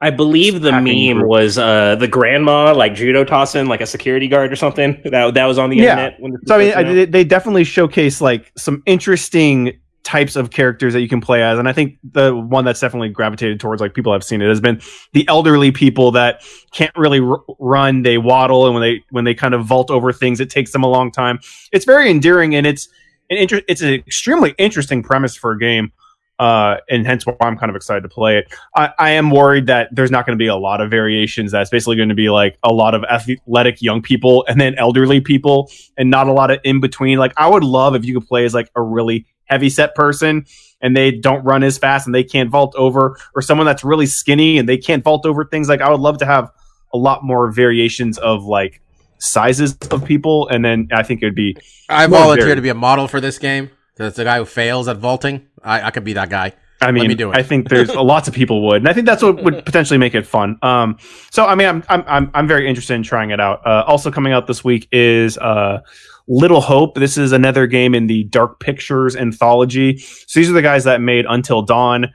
I 0.01 0.10
believe 0.10 0.60
the 0.60 0.70
meme 0.70 1.16
group. 1.19 1.28
was 1.28 1.59
uh, 1.59 1.97
the 1.97 2.06
grandma 2.06 2.73
like 2.73 2.94
judo 2.94 3.24
tossing 3.24 3.66
like 3.66 3.81
a 3.81 3.86
security 3.86 4.28
guard 4.28 4.52
or 4.52 4.56
something. 4.56 5.01
That 5.05 5.35
that 5.35 5.47
was 5.47 5.59
on 5.59 5.70
the 5.70 5.77
Yeah. 5.77 5.90
internet. 5.90 6.20
When 6.20 6.36
So 6.47 6.55
I 6.55 6.59
mean, 6.59 6.73
I, 6.74 6.82
they- 6.85 7.05
they 7.06 7.24
definitely 7.24 7.65
showcase 7.65 8.20
like 8.20 8.52
some 8.56 8.82
interesting 8.86 9.78
types 10.09 10.36
of 10.36 10.48
characters 10.48 10.94
that 10.94 11.02
you 11.02 11.09
can 11.09 11.20
play 11.20 11.43
as, 11.43 11.59
and 11.59 11.68
I 11.68 11.74
think 11.74 11.98
the 12.02 12.35
one 12.35 12.64
that's 12.64 12.80
definitely 12.80 13.10
gravitated 13.10 13.60
towards 13.60 13.82
like 13.82 13.93
people 13.93 14.10
have 14.14 14.24
seen 14.24 14.40
it 14.40 14.48
has 14.48 14.59
been 14.59 14.80
the 15.12 15.28
elderly 15.28 15.70
people 15.70 16.12
that 16.12 16.43
can't 16.72 16.97
really 16.97 17.20
r- 17.20 17.43
run. 17.59 18.05
They 18.05 18.16
waddle, 18.16 18.64
and 18.64 18.74
when 18.74 18.82
they 18.82 19.05
when 19.10 19.24
they 19.24 19.35
kind 19.35 19.52
of 19.52 19.66
vault 19.66 19.90
over 19.90 20.10
things, 20.10 20.40
it 20.40 20.48
takes 20.48 20.72
them 20.72 20.82
a 20.82 20.89
long 20.89 21.12
time. 21.12 21.40
It's 21.72 21.85
very 21.85 22.10
endearing, 22.10 22.55
and 22.55 22.66
it's 22.66 22.89
an 23.28 23.36
inter- 23.36 23.60
it's 23.68 23.82
an 23.82 23.93
extremely 23.93 24.55
interesting 24.56 25.02
premise 25.02 25.36
for 25.36 25.52
a 25.52 25.59
game. 25.59 25.93
Uh, 26.39 26.76
and 26.89 27.05
hence 27.05 27.26
why 27.26 27.35
I'm 27.40 27.59
kind 27.59 27.68
of 27.68 27.74
excited 27.74 28.02
to 28.02 28.09
play 28.09 28.39
it. 28.39 28.55
I, 28.76 28.93
I 28.97 29.10
am 29.10 29.28
worried 29.28 29.66
that 29.66 29.89
there's 29.90 30.12
not 30.12 30.24
going 30.24 30.39
to 30.39 30.43
be 30.43 30.47
a 30.47 30.55
lot 30.55 30.80
of 30.80 30.89
variations. 30.89 31.51
That's 31.51 31.68
basically 31.68 31.97
going 31.97 32.10
to 32.10 32.14
be 32.14 32.30
like 32.30 32.56
a 32.62 32.72
lot 32.72 32.94
of 32.94 33.02
athletic 33.10 33.82
young 33.82 34.02
people 34.02 34.44
and 34.48 34.60
then 34.60 34.76
elderly 34.76 35.20
people 35.20 35.68
and 35.97 36.10
not 36.10 36.28
a 36.28 36.32
lot 36.32 36.52
of 36.52 36.60
in 36.62 36.78
between. 36.78 37.18
Like 37.18 37.32
I 37.36 37.48
would 37.48 37.64
love 37.64 37.97
if 37.97 38.05
you 38.05 38.14
could 38.14 38.28
play 38.28 38.44
as 38.44 38.55
like 38.55 38.70
a 38.76 38.80
really 38.80 39.26
heavy 39.48 39.70
set 39.70 39.94
person 39.94 40.46
and 40.80 40.96
they 40.96 41.10
don't 41.10 41.44
run 41.44 41.62
as 41.62 41.78
fast 41.78 42.06
and 42.06 42.14
they 42.14 42.24
can't 42.24 42.50
vault 42.50 42.74
over 42.76 43.18
or 43.34 43.42
someone 43.42 43.66
that's 43.66 43.84
really 43.84 44.06
skinny 44.06 44.58
and 44.58 44.68
they 44.68 44.78
can't 44.78 45.02
vault 45.02 45.26
over 45.26 45.44
things. 45.44 45.68
Like 45.68 45.80
I 45.80 45.90
would 45.90 46.00
love 46.00 46.18
to 46.18 46.26
have 46.26 46.50
a 46.92 46.98
lot 46.98 47.24
more 47.24 47.50
variations 47.50 48.18
of 48.18 48.44
like 48.44 48.80
sizes 49.18 49.76
of 49.90 50.04
people. 50.04 50.48
And 50.48 50.64
then 50.64 50.88
I 50.92 51.02
think 51.02 51.22
it 51.22 51.26
would 51.26 51.34
be 51.34 51.56
I 51.88 52.06
volunteer 52.06 52.46
varied. 52.46 52.56
to 52.56 52.62
be 52.62 52.68
a 52.68 52.74
model 52.74 53.08
for 53.08 53.20
this 53.20 53.38
game. 53.38 53.70
That's 53.96 54.16
the 54.16 54.24
guy 54.24 54.38
who 54.38 54.44
fails 54.44 54.86
at 54.86 54.98
vaulting. 54.98 55.46
I, 55.62 55.82
I 55.82 55.90
could 55.90 56.04
be 56.04 56.12
that 56.12 56.30
guy. 56.30 56.52
I 56.80 56.92
mean, 56.92 57.08
me 57.08 57.14
do 57.16 57.32
it. 57.32 57.36
I 57.36 57.42
think 57.42 57.68
there's 57.68 57.92
lots 57.94 58.28
of 58.28 58.34
people 58.34 58.64
would, 58.68 58.76
and 58.76 58.88
I 58.88 58.92
think 58.92 59.06
that's 59.06 59.22
what 59.22 59.42
would 59.42 59.64
potentially 59.66 59.98
make 59.98 60.14
it 60.14 60.24
fun. 60.24 60.58
Um, 60.62 60.96
so 61.32 61.44
I 61.44 61.56
mean, 61.56 61.66
I'm 61.66 61.84
I'm 61.88 62.04
I'm, 62.06 62.30
I'm 62.34 62.46
very 62.46 62.68
interested 62.68 62.94
in 62.94 63.02
trying 63.02 63.30
it 63.30 63.40
out. 63.40 63.66
Uh, 63.66 63.82
also 63.86 64.12
coming 64.12 64.32
out 64.32 64.46
this 64.46 64.62
week 64.62 64.86
is 64.92 65.36
uh, 65.38 65.80
Little 66.28 66.60
Hope. 66.60 66.94
This 66.94 67.16
is 67.16 67.32
another 67.32 67.66
game 67.66 67.94
in 67.94 68.06
the 68.06 68.24
Dark 68.24 68.60
Pictures 68.60 69.16
anthology. 69.16 69.98
So 69.98 70.38
these 70.40 70.50
are 70.50 70.55
the 70.55 70.62
guys 70.62 70.84
that 70.84 71.00
made 71.00 71.24
Until 71.28 71.62
Dawn 71.62 72.12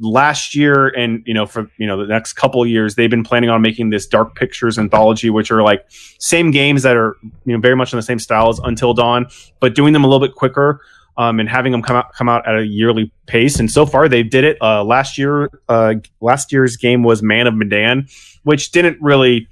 last 0.00 0.54
year, 0.54 0.88
and 0.88 1.22
you 1.26 1.34
know 1.34 1.44
for 1.44 1.70
you 1.76 1.86
know 1.86 1.96
the 1.96 2.06
next 2.06 2.34
couple 2.34 2.64
years, 2.64 2.94
they've 2.94 3.10
been 3.10 3.24
planning 3.24 3.50
on 3.50 3.60
making 3.60 3.90
this 3.90 4.06
Dark 4.06 4.34
Pictures 4.36 4.78
anthology, 4.78 5.28
which 5.28 5.50
are 5.50 5.62
like 5.62 5.84
same 6.18 6.50
games 6.50 6.82
that 6.84 6.96
are 6.96 7.16
you 7.44 7.52
know 7.52 7.60
very 7.60 7.76
much 7.76 7.92
in 7.92 7.96
the 7.96 8.02
same 8.02 8.18
style 8.18 8.48
as 8.48 8.60
Until 8.60 8.94
Dawn, 8.94 9.26
but 9.60 9.74
doing 9.74 9.92
them 9.92 10.04
a 10.04 10.06
little 10.06 10.26
bit 10.26 10.36
quicker 10.36 10.80
um, 11.18 11.40
and 11.40 11.48
having 11.48 11.72
them 11.72 11.82
come 11.82 11.96
out 11.96 12.12
come 12.14 12.28
out 12.28 12.46
at 12.48 12.56
a 12.56 12.64
yearly 12.64 13.12
pace. 13.26 13.58
And 13.58 13.70
so 13.70 13.84
far, 13.84 14.08
they 14.08 14.22
did 14.22 14.44
it. 14.44 14.56
Uh, 14.62 14.84
last 14.84 15.18
year, 15.18 15.50
uh, 15.68 15.94
last 16.20 16.52
year's 16.52 16.76
game 16.76 17.02
was 17.02 17.22
Man 17.22 17.46
of 17.46 17.54
Medan, 17.54 18.06
which 18.44 18.70
didn't 18.70 18.96
really 19.02 19.48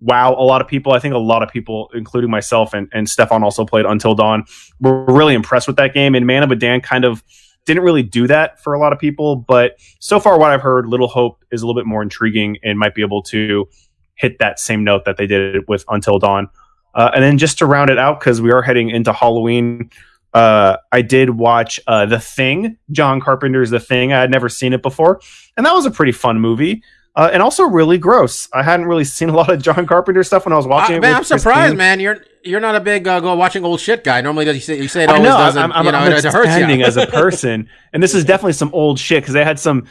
wow 0.00 0.34
a 0.34 0.44
lot 0.44 0.60
of 0.60 0.68
people. 0.68 0.92
I 0.92 0.98
think 0.98 1.14
a 1.14 1.18
lot 1.18 1.42
of 1.42 1.48
people, 1.48 1.90
including 1.94 2.30
myself 2.30 2.74
and, 2.74 2.88
and 2.92 3.08
Stefan, 3.08 3.42
also 3.42 3.64
played 3.64 3.86
Until 3.86 4.14
Dawn. 4.14 4.44
Were 4.80 5.04
really 5.06 5.34
impressed 5.34 5.66
with 5.66 5.76
that 5.76 5.94
game. 5.94 6.14
And 6.14 6.26
Man 6.26 6.42
of 6.42 6.50
Medan 6.50 6.80
kind 6.80 7.04
of 7.04 7.22
didn't 7.64 7.82
really 7.82 8.02
do 8.02 8.26
that 8.26 8.62
for 8.62 8.74
a 8.74 8.78
lot 8.78 8.92
of 8.92 8.98
people. 8.98 9.36
But 9.36 9.78
so 9.98 10.20
far, 10.20 10.38
what 10.38 10.50
I've 10.50 10.60
heard, 10.60 10.86
Little 10.86 11.08
Hope 11.08 11.44
is 11.50 11.62
a 11.62 11.66
little 11.66 11.80
bit 11.80 11.86
more 11.86 12.02
intriguing 12.02 12.58
and 12.62 12.78
might 12.78 12.94
be 12.94 13.02
able 13.02 13.22
to 13.24 13.68
hit 14.14 14.38
that 14.38 14.58
same 14.58 14.84
note 14.84 15.04
that 15.04 15.16
they 15.16 15.26
did 15.26 15.66
with 15.68 15.84
Until 15.88 16.18
Dawn. 16.18 16.48
Uh, 16.94 17.10
and 17.14 17.22
then 17.22 17.36
just 17.36 17.58
to 17.58 17.66
round 17.66 17.90
it 17.90 17.98
out, 17.98 18.20
because 18.20 18.40
we 18.40 18.50
are 18.52 18.62
heading 18.62 18.88
into 18.88 19.12
Halloween, 19.12 19.90
uh, 20.32 20.76
I 20.92 21.02
did 21.02 21.30
watch 21.30 21.80
uh, 21.86 22.06
The 22.06 22.20
Thing, 22.20 22.78
John 22.90 23.20
Carpenter's 23.20 23.70
The 23.70 23.80
Thing. 23.80 24.12
I 24.12 24.20
had 24.20 24.30
never 24.30 24.48
seen 24.48 24.72
it 24.72 24.82
before, 24.82 25.20
and 25.56 25.66
that 25.66 25.74
was 25.74 25.86
a 25.86 25.90
pretty 25.90 26.12
fun 26.12 26.40
movie. 26.40 26.82
Uh, 27.16 27.30
and 27.32 27.42
also 27.42 27.64
really 27.64 27.96
gross. 27.96 28.46
I 28.52 28.62
hadn't 28.62 28.84
really 28.86 29.04
seen 29.04 29.30
a 29.30 29.32
lot 29.34 29.48
of 29.50 29.62
John 29.62 29.86
Carpenter 29.86 30.22
stuff 30.22 30.44
when 30.44 30.52
I 30.52 30.56
was 30.56 30.66
watching 30.66 30.96
Uh, 30.96 30.98
it. 30.98 31.00
man, 31.00 31.14
I'm 31.14 31.24
surprised, 31.24 31.74
man. 31.74 31.98
You're 31.98 32.18
you're 32.44 32.60
not 32.60 32.76
a 32.76 32.80
big 32.80 33.08
uh, 33.08 33.20
go 33.20 33.34
watching 33.34 33.64
old 33.64 33.80
shit 33.80 34.04
guy. 34.04 34.20
Normally, 34.20 34.46
you 34.52 34.60
say 34.60 34.76
you 34.76 34.86
say 34.88 35.04
it 35.04 35.08
always 35.08 35.22
know. 35.22 35.38
doesn't. 35.38 35.62
I'm, 35.62 35.72
I'm, 35.72 35.86
you 35.86 35.92
know, 35.92 35.98
I'm 35.98 36.12
it, 36.12 36.24
it 36.24 36.32
hurts 36.32 36.56
you. 36.58 36.84
as 36.84 36.98
a 36.98 37.06
person, 37.22 37.70
and 37.94 38.02
this 38.02 38.14
is 38.14 38.24
definitely 38.24 38.52
some 38.52 38.70
old 38.74 38.98
shit 38.98 39.22
because 39.22 39.32
they 39.32 39.44
had 39.44 39.58
some. 39.58 39.86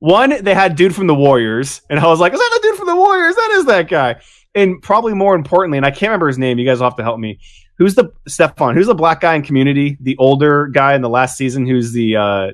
One, 0.00 0.44
they 0.44 0.52
had 0.54 0.76
dude 0.76 0.94
from 0.94 1.06
the 1.06 1.14
Warriors, 1.14 1.80
and 1.88 1.98
I 1.98 2.06
was 2.06 2.20
like, 2.20 2.34
"Is 2.34 2.38
that 2.38 2.50
the 2.60 2.68
dude 2.68 2.76
from 2.76 2.88
the 2.88 2.96
Warriors? 2.96 3.34
That 3.34 3.50
is 3.54 3.64
that 3.64 3.88
guy." 3.88 4.16
And 4.54 4.82
probably 4.82 5.14
more 5.14 5.34
importantly, 5.34 5.78
and 5.78 5.86
I 5.86 5.90
can't 5.90 6.10
remember 6.10 6.26
his 6.28 6.36
name. 6.38 6.58
You 6.58 6.66
guys 6.66 6.78
will 6.80 6.86
have 6.90 6.96
to 6.96 7.02
help 7.02 7.18
me. 7.18 7.38
Who's 7.78 7.94
the 7.94 8.12
Stefan? 8.28 8.74
Who's 8.74 8.86
the 8.86 8.94
black 8.94 9.22
guy 9.22 9.34
in 9.34 9.42
Community? 9.42 9.96
The 10.00 10.16
older 10.18 10.66
guy 10.66 10.94
in 10.94 11.00
the 11.00 11.08
last 11.08 11.38
season, 11.38 11.66
who's 11.66 11.92
the 11.92 12.16
uh, 12.16 12.50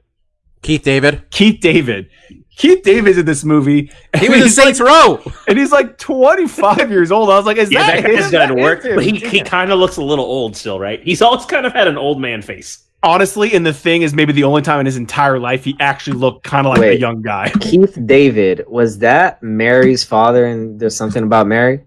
Keith 0.63 0.83
David. 0.85 1.29
Keith 1.31 1.61
David. 1.61 2.09
Keith 2.57 2.83
David's 2.83 3.19
in 3.19 3.25
this 3.27 3.45
movie. 3.45 3.91
He 4.19 4.29
was 4.29 4.39
in 4.39 4.43
he's 4.45 4.55
Saints 4.57 4.79
like, 4.81 4.89
Row. 4.89 5.33
and 5.49 5.59
he's 5.59 5.73
like 5.73 5.99
25 5.99 6.91
years 6.91 7.11
old. 7.11 7.31
I 7.31 7.37
was 7.37 7.47
like, 7.47 7.57
"Is 7.57 7.71
Yeah, 7.73 7.87
that 7.87 8.03
that 8.03 8.11
guy's 8.11 8.25
him? 8.27 8.31
done 8.33 8.57
That 8.57 8.63
work, 8.63 8.83
but 8.83 9.05
he, 9.05 9.17
he 9.19 9.41
kind 9.43 9.73
of 9.73 9.79
looks 9.79 9.97
a 9.97 10.03
little 10.03 10.25
old 10.25 10.57
still, 10.57 10.79
right? 10.79 11.03
He's 11.03 11.23
always 11.23 11.45
kind 11.47 11.65
of 11.67 11.73
had 11.73 11.89
an 11.89 11.97
old 11.97 12.21
man 12.21 12.43
face. 12.43 12.85
honestly, 13.03 13.53
and 13.55 13.67
the 13.67 13.73
thing 13.73 14.03
is, 14.03 14.15
maybe 14.15 14.33
the 14.33 14.45
only 14.45 14.63
time 14.63 14.79
in 14.81 14.87
his 14.87 14.97
entire 14.97 15.39
life 15.39 15.65
he 15.65 15.77
actually 15.81 16.17
looked 16.19 16.45
kind 16.45 16.67
of 16.67 16.75
like 16.77 16.83
a 16.83 16.99
young 16.99 17.21
guy. 17.23 17.51
Keith 17.61 17.99
David 18.07 18.65
was 18.69 18.99
that 18.99 19.43
Mary's 19.43 20.05
father? 20.05 20.47
And 20.47 20.79
there's 20.79 20.95
something 20.95 21.23
about 21.25 21.47
Mary. 21.49 21.81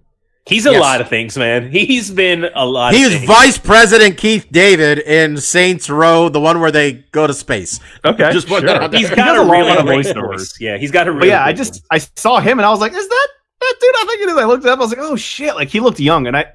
He's 0.48 0.68
a 0.68 0.72
Yes. 0.72 0.82
lot 0.82 1.02
of 1.02 1.10
things, 1.10 1.36
man. 1.38 1.72
He's 1.72 2.12
been 2.12 2.46
a 2.54 2.66
lot. 2.66 2.94
He 2.94 3.04
of 3.06 3.12
things. 3.14 3.26
Vice 3.26 3.58
President 3.58 4.16
Keith 4.18 4.48
David 4.52 5.00
in 5.00 5.38
Saints 5.38 5.90
Row, 5.90 6.30
the 6.30 6.40
one 6.40 6.60
where 6.60 6.70
they 6.72 6.94
go 7.12 7.26
to 7.26 7.34
space. 7.34 7.80
Okay, 8.06 8.32
Just 8.34 8.48
put 8.48 8.60
sure. 8.60 8.68
that 8.68 8.82
out 8.84 8.92
there. 8.92 9.00
He's 9.00 9.10
He 9.10 9.16
got 9.16 9.26
does 9.34 9.38
a 9.40 9.42
a 9.42 9.44
lot 9.46 9.52
really 9.52 9.72
of 9.78 9.86
great 9.86 10.06
voiceovers. 10.06 10.38
voice. 10.38 10.58
Yeah, 10.62 10.78
he's 10.78 10.92
got 10.92 11.08
a 11.08 11.12
really. 11.12 11.30
yeah, 11.30 11.44
I 11.44 11.52
just 11.52 11.74
voice. 11.92 12.10
I 12.16 12.20
saw 12.20 12.40
him 12.40 12.60
and 12.60 12.66
I 12.66 12.70
was 12.70 12.80
like, 12.80 12.94
is 12.94 13.08
that 13.08 13.28
that 13.62 13.76
dude? 13.82 13.96
I 13.96 14.06
think 14.08 14.22
it 14.22 14.30
is. 14.30 14.38
I 14.38 14.44
looked 14.46 14.66
it 14.66 14.70
up. 14.70 14.78
I 14.78 14.82
was 14.82 14.90
like, 14.92 15.00
oh 15.02 15.16
shit! 15.16 15.56
Like 15.56 15.70
he 15.70 15.80
looked 15.80 16.00
young, 16.00 16.28
and 16.28 16.38
I 16.38 16.46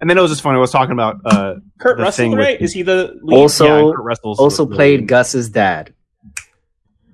and 0.00 0.08
then 0.08 0.16
it 0.16 0.22
was 0.22 0.30
just 0.30 0.40
funny. 0.40 0.56
I 0.56 0.60
was 0.60 0.70
talking 0.70 0.92
about 0.92 1.20
uh 1.26 1.56
Kurt 1.78 1.98
Russell, 1.98 2.22
thing 2.22 2.30
with- 2.30 2.40
right? 2.40 2.58
Is 2.62 2.72
he 2.72 2.80
the 2.82 3.18
lead? 3.22 3.36
Also, 3.36 3.88
yeah, 3.90 3.92
Kurt 3.96 4.18
also 4.22 4.64
the- 4.64 4.70
the 4.70 4.76
played 4.76 5.00
lead. 5.00 5.08
Gus's 5.08 5.50
dad. 5.50 5.92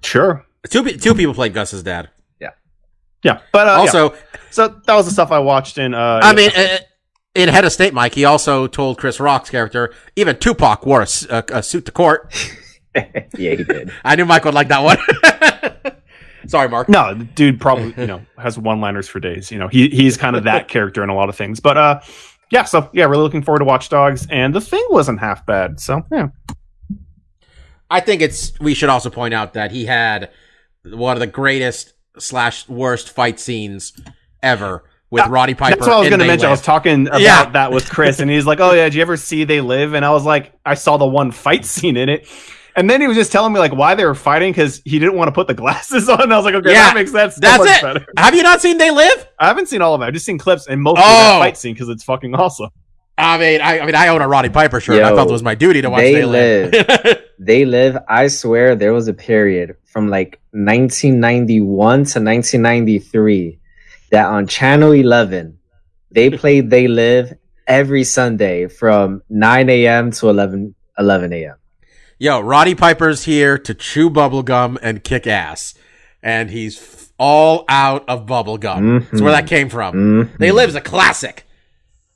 Sure, 0.02 0.46
Two 0.68 0.84
two 0.96 1.14
people 1.14 1.34
played 1.34 1.54
Gus's 1.54 1.82
dad. 1.82 2.08
Yeah, 2.40 2.50
yeah. 3.24 3.40
But 3.52 3.66
uh, 3.68 3.72
also, 3.72 4.12
yeah. 4.12 4.18
So 4.50 4.68
that 4.86 4.94
was 4.94 5.06
the 5.06 5.12
stuff 5.12 5.30
I 5.30 5.38
watched 5.38 5.78
in. 5.78 5.94
Uh, 5.94 6.20
I 6.22 6.34
mean, 6.34 6.50
uh, 6.56 6.78
in 7.34 7.48
Head 7.48 7.64
of 7.64 7.72
State, 7.72 7.94
Mike, 7.94 8.14
he 8.14 8.24
also 8.24 8.66
told 8.66 8.98
Chris 8.98 9.20
Rock's 9.20 9.50
character, 9.50 9.94
even 10.16 10.36
Tupac 10.36 10.84
wore 10.84 11.02
a 11.02 11.06
suit 11.06 11.86
to 11.86 11.92
court. 11.92 12.34
yeah, 12.94 13.54
he 13.54 13.64
did. 13.64 13.92
I 14.04 14.16
knew 14.16 14.24
Mike 14.24 14.44
would 14.44 14.54
like 14.54 14.68
that 14.68 14.82
one. 14.82 15.94
Sorry, 16.46 16.68
Mark. 16.68 16.88
no, 16.88 17.14
the 17.14 17.24
dude 17.24 17.60
probably 17.60 17.94
you 17.96 18.06
know 18.06 18.22
has 18.38 18.58
one 18.58 18.80
liners 18.80 19.06
for 19.08 19.20
days. 19.20 19.52
You 19.52 19.58
know, 19.58 19.68
he 19.68 19.88
he's 19.88 20.16
kind 20.16 20.34
of 20.34 20.44
that 20.44 20.68
character 20.68 21.04
in 21.04 21.10
a 21.10 21.14
lot 21.14 21.28
of 21.28 21.36
things. 21.36 21.60
But 21.60 21.76
uh, 21.76 22.00
yeah. 22.50 22.64
So 22.64 22.90
yeah, 22.92 23.04
really 23.04 23.22
looking 23.22 23.42
forward 23.42 23.60
to 23.60 23.64
Watch 23.64 23.88
Dogs, 23.88 24.26
and 24.30 24.54
the 24.54 24.60
thing 24.60 24.84
wasn't 24.90 25.20
half 25.20 25.46
bad. 25.46 25.78
So 25.78 26.02
yeah, 26.10 26.28
I 27.88 28.00
think 28.00 28.22
it's. 28.22 28.58
We 28.58 28.74
should 28.74 28.88
also 28.88 29.10
point 29.10 29.34
out 29.34 29.52
that 29.52 29.70
he 29.70 29.84
had 29.84 30.30
one 30.84 31.14
of 31.14 31.20
the 31.20 31.26
greatest 31.26 31.92
slash 32.18 32.68
worst 32.68 33.10
fight 33.10 33.38
scenes 33.38 33.92
ever 34.42 34.84
with 35.10 35.26
Roddy 35.26 35.54
Piper. 35.54 35.76
That's 35.76 35.88
what 35.88 35.96
I 35.96 36.00
was 36.00 36.08
going 36.08 36.20
to 36.20 36.24
They 36.24 36.28
mention. 36.28 36.46
I 36.48 36.50
was 36.50 36.62
talking 36.62 37.08
about 37.08 37.20
Yeah. 37.20 37.50
that 37.50 37.72
with 37.72 37.88
Chris, 37.90 38.20
and 38.20 38.30
he's 38.30 38.46
like, 38.46 38.60
"Oh 38.60 38.72
yeah, 38.72 38.84
did 38.84 38.94
you 38.94 39.02
ever 39.02 39.16
see 39.16 39.44
They 39.44 39.60
Live?" 39.60 39.94
And 39.94 40.04
I 40.04 40.10
was 40.10 40.24
like, 40.24 40.52
"I 40.64 40.74
saw 40.74 40.96
the 40.96 41.06
one 41.06 41.30
fight 41.30 41.64
scene 41.64 41.96
in 41.96 42.08
it." 42.08 42.26
And 42.76 42.88
then 42.88 43.00
he 43.00 43.08
was 43.08 43.16
just 43.16 43.32
telling 43.32 43.52
me 43.52 43.58
like 43.58 43.74
why 43.74 43.96
they 43.96 44.04
were 44.04 44.14
fighting 44.14 44.52
because 44.52 44.80
he 44.84 45.00
didn't 45.00 45.16
want 45.16 45.26
to 45.28 45.32
put 45.32 45.48
the 45.48 45.54
glasses 45.62 46.08
on. 46.08 46.22
And 46.22 46.32
I 46.32 46.36
was 46.36 46.44
like, 46.44 46.54
"Okay, 46.54 46.70
Yeah, 46.70 46.84
that 46.86 46.94
makes 46.94 47.10
sense. 47.10 47.34
So 47.34 47.40
That's 47.40 47.58
much 47.64 47.68
it. 47.78 47.82
better." 47.82 48.06
Have 48.16 48.34
you 48.34 48.42
not 48.44 48.60
seen 48.62 48.78
They 48.78 48.90
Live? 48.92 49.26
I 49.38 49.48
haven't 49.48 49.66
seen 49.68 49.82
all 49.82 49.94
of 49.94 50.02
it. 50.02 50.04
I've 50.04 50.12
just 50.14 50.26
seen 50.26 50.38
clips 50.38 50.66
and 50.68 50.80
mostly 50.80 51.02
Oh. 51.04 51.08
that 51.08 51.38
fight 51.40 51.56
scene 51.56 51.74
because 51.74 51.88
it's 51.88 52.04
fucking 52.04 52.34
awesome. 52.36 52.70
I 53.18 53.36
mean, 53.36 53.60
I, 53.60 53.80
I 53.80 53.86
mean, 53.86 53.94
I 53.96 54.08
own 54.08 54.22
a 54.22 54.28
Roddy 54.28 54.48
Piper 54.48 54.80
shirt. 54.80 55.02
I 55.02 55.10
felt 55.14 55.28
it 55.28 55.32
was 55.32 55.42
my 55.42 55.54
duty 55.54 55.82
to 55.82 55.90
watch 55.90 56.00
They 56.00 56.14
They, 56.14 56.24
Live. 56.24 57.18
They 57.42 57.64
live. 57.64 57.96
I 58.08 58.28
swear 58.28 58.76
there 58.76 58.92
was 58.94 59.08
a 59.08 59.14
period 59.14 59.74
from 59.86 60.08
like 60.08 60.38
1991 60.52 61.88
to 62.04 62.20
1993 62.20 63.58
that 64.10 64.26
on 64.26 64.46
Channel 64.46 64.92
11 64.92 65.58
they 66.12 66.30
played 66.30 66.70
They 66.70 66.88
Live 66.88 67.32
every 67.66 68.02
Sunday 68.04 68.66
from 68.66 69.22
9 69.30 69.70
a.m. 69.70 70.10
to 70.12 70.28
11 70.28 70.74
11 70.98 71.32
a.m. 71.32 71.54
Yo, 72.18 72.40
Roddy 72.40 72.74
Piper's 72.74 73.24
here 73.24 73.56
to 73.58 73.72
chew 73.74 74.10
bubblegum 74.10 74.76
and 74.82 75.02
kick 75.04 75.26
ass. 75.26 75.74
And 76.22 76.50
he's 76.50 76.76
f- 76.78 77.12
all 77.18 77.64
out 77.68 78.06
of 78.08 78.26
bubblegum. 78.26 79.08
That's 79.10 79.22
where 79.22 79.32
that 79.32 79.46
came 79.46 79.68
from. 79.70 79.94
Mhm. 79.94 80.38
They 80.38 80.50
Live's 80.52 80.74
a 80.74 80.80
classic. 80.82 81.46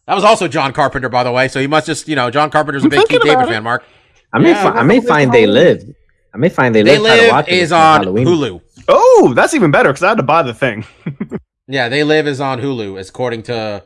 That 0.07 0.15
was 0.15 0.25
also 0.25 0.47
John 0.49 0.73
Carpenter, 0.75 1.09
by 1.09 1.23
the 1.25 1.33
way. 1.33 1.49
So 1.49 1.59
you 1.61 1.69
must 1.69 1.87
just, 1.87 2.07
you 2.09 2.17
know, 2.17 2.31
John 2.31 2.51
Carpenter's 2.51 2.83
a 2.83 2.87
I'm 2.87 2.91
big 2.91 2.99
Keith 3.01 3.09
thinking 3.23 3.31
David 3.31 3.45
it. 3.45 3.53
fan, 3.53 3.63
Mark. 3.63 3.85
I 4.35 4.41
may 4.41 4.51
Yeah, 4.51 4.63
fi- 4.73 4.79
I 4.81 4.83
may 4.83 5.01
find 5.01 5.33
They 5.33 5.47
Live. 5.47 5.85
I 6.35 6.37
may 6.37 6.49
find 6.51 6.75
They, 6.75 6.83
They 6.83 6.99
Live. 6.99 7.07
try 7.07 7.17
to 7.17 7.23
Live 7.23 7.31
watch 7.33 7.49
it 7.49 7.55
is 7.55 7.73
on 7.73 8.01
Halloween. 8.03 8.27
Hulu. 8.27 8.61
Oh, 8.89 9.33
that's 9.35 9.55
even 9.55 9.71
better 9.71 9.89
because 9.91 10.03
I 10.03 10.09
had 10.09 10.17
to 10.19 10.23
buy 10.25 10.43
the 10.43 10.53
thing. 10.53 10.85
Yeah, 11.67 11.89
They 11.89 12.05
Live 12.05 12.27
is 12.27 12.41
on 12.41 12.61
Hulu, 12.61 12.99
as 12.99 13.09
according 13.09 13.45
to. 13.45 13.83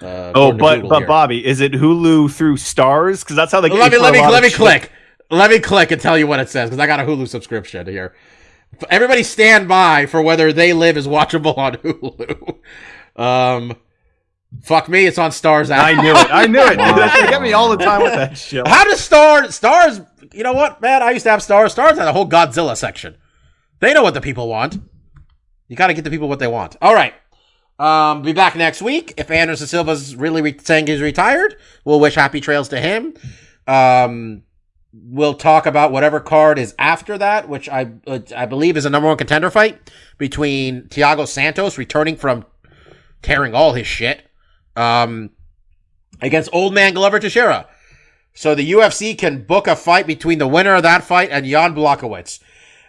Uh, 0.00 0.32
Oh, 0.34 0.52
but 0.52 0.88
but 0.88 0.98
here. 0.98 1.06
Bobby, 1.06 1.46
is 1.46 1.60
it 1.60 1.72
Hulu 1.72 2.32
through 2.32 2.56
Starz? 2.56 3.20
Because 3.20 3.36
that's 3.36 3.52
how 3.52 3.60
they 3.60 3.68
get 3.68 3.78
let 3.78 3.92
me 3.92 3.98
let 3.98 4.12
me 4.12 4.20
let 4.20 4.42
me 4.42 4.48
shit. 4.48 4.56
click. 4.56 4.90
Let 5.30 5.50
me 5.50 5.60
click 5.60 5.90
and 5.92 6.00
tell 6.00 6.18
you 6.18 6.26
what 6.26 6.40
it 6.40 6.48
says 6.48 6.70
because 6.70 6.80
I 6.80 6.86
got 6.86 7.00
a 7.00 7.04
Hulu 7.04 7.28
subscription 7.28 7.86
here. 7.86 8.14
Everybody 8.90 9.22
stand 9.22 9.68
by 9.68 10.06
for 10.06 10.20
whether 10.22 10.52
they 10.52 10.72
live 10.72 10.96
is 10.96 11.06
watchable 11.06 11.56
on 11.56 11.74
Hulu. 11.76 12.58
Um, 13.16 13.76
fuck 14.62 14.88
me, 14.88 15.06
it's 15.06 15.18
on 15.18 15.30
Starz. 15.30 15.70
I 15.70 15.92
knew 15.94 16.10
it. 16.10 16.28
I 16.32 16.46
knew 16.46 16.60
it. 16.60 16.78
They 17.22 17.30
get 17.30 17.42
me 17.42 17.52
all 17.52 17.68
the 17.68 17.76
time 17.82 18.02
with 18.02 18.14
that 18.14 18.36
shit. 18.36 18.66
How 18.66 18.84
does 18.84 18.98
Starz 19.08 19.48
Starz? 19.60 20.06
You 20.34 20.42
know 20.42 20.54
what, 20.54 20.80
man? 20.80 21.02
I 21.02 21.10
used 21.12 21.24
to 21.24 21.30
have 21.30 21.40
Starz. 21.40 21.74
Starz 21.76 21.96
had 21.96 22.08
a 22.08 22.12
whole 22.12 22.28
Godzilla 22.28 22.76
section. 22.76 23.16
They 23.80 23.92
know 23.94 24.02
what 24.02 24.14
the 24.14 24.20
people 24.20 24.48
want. 24.48 24.78
You 25.72 25.76
got 25.76 25.86
to 25.86 25.94
get 25.94 26.04
the 26.04 26.10
people 26.10 26.28
what 26.28 26.38
they 26.38 26.48
want. 26.48 26.76
All 26.82 26.94
right. 26.94 27.14
Um, 27.78 28.20
be 28.20 28.34
back 28.34 28.56
next 28.56 28.82
week. 28.82 29.14
If 29.16 29.30
Anderson 29.30 29.66
Silva's 29.66 30.14
really 30.14 30.42
re- 30.42 30.58
saying 30.58 30.86
he's 30.86 31.00
retired, 31.00 31.56
we'll 31.86 31.98
wish 31.98 32.14
happy 32.14 32.42
trails 32.42 32.68
to 32.68 32.78
him. 32.78 33.14
Um, 33.66 34.42
we'll 34.92 35.32
talk 35.32 35.64
about 35.64 35.90
whatever 35.90 36.20
card 36.20 36.58
is 36.58 36.74
after 36.78 37.16
that, 37.16 37.48
which 37.48 37.70
I 37.70 37.90
uh, 38.06 38.18
I 38.36 38.44
believe 38.44 38.76
is 38.76 38.84
a 38.84 38.90
number 38.90 39.08
one 39.08 39.16
contender 39.16 39.50
fight 39.50 39.90
between 40.18 40.88
Thiago 40.88 41.26
Santos 41.26 41.78
returning 41.78 42.16
from 42.16 42.44
tearing 43.22 43.54
all 43.54 43.72
his 43.72 43.86
shit 43.86 44.28
um, 44.76 45.30
against 46.20 46.50
Old 46.52 46.74
Man 46.74 46.92
Glover 46.92 47.18
Teixeira. 47.18 47.66
So 48.34 48.54
the 48.54 48.72
UFC 48.72 49.16
can 49.16 49.44
book 49.44 49.66
a 49.66 49.74
fight 49.74 50.06
between 50.06 50.36
the 50.36 50.46
winner 50.46 50.74
of 50.74 50.82
that 50.82 51.02
fight 51.02 51.30
and 51.30 51.46
Jan 51.46 51.74
Blachowicz. 51.74 52.40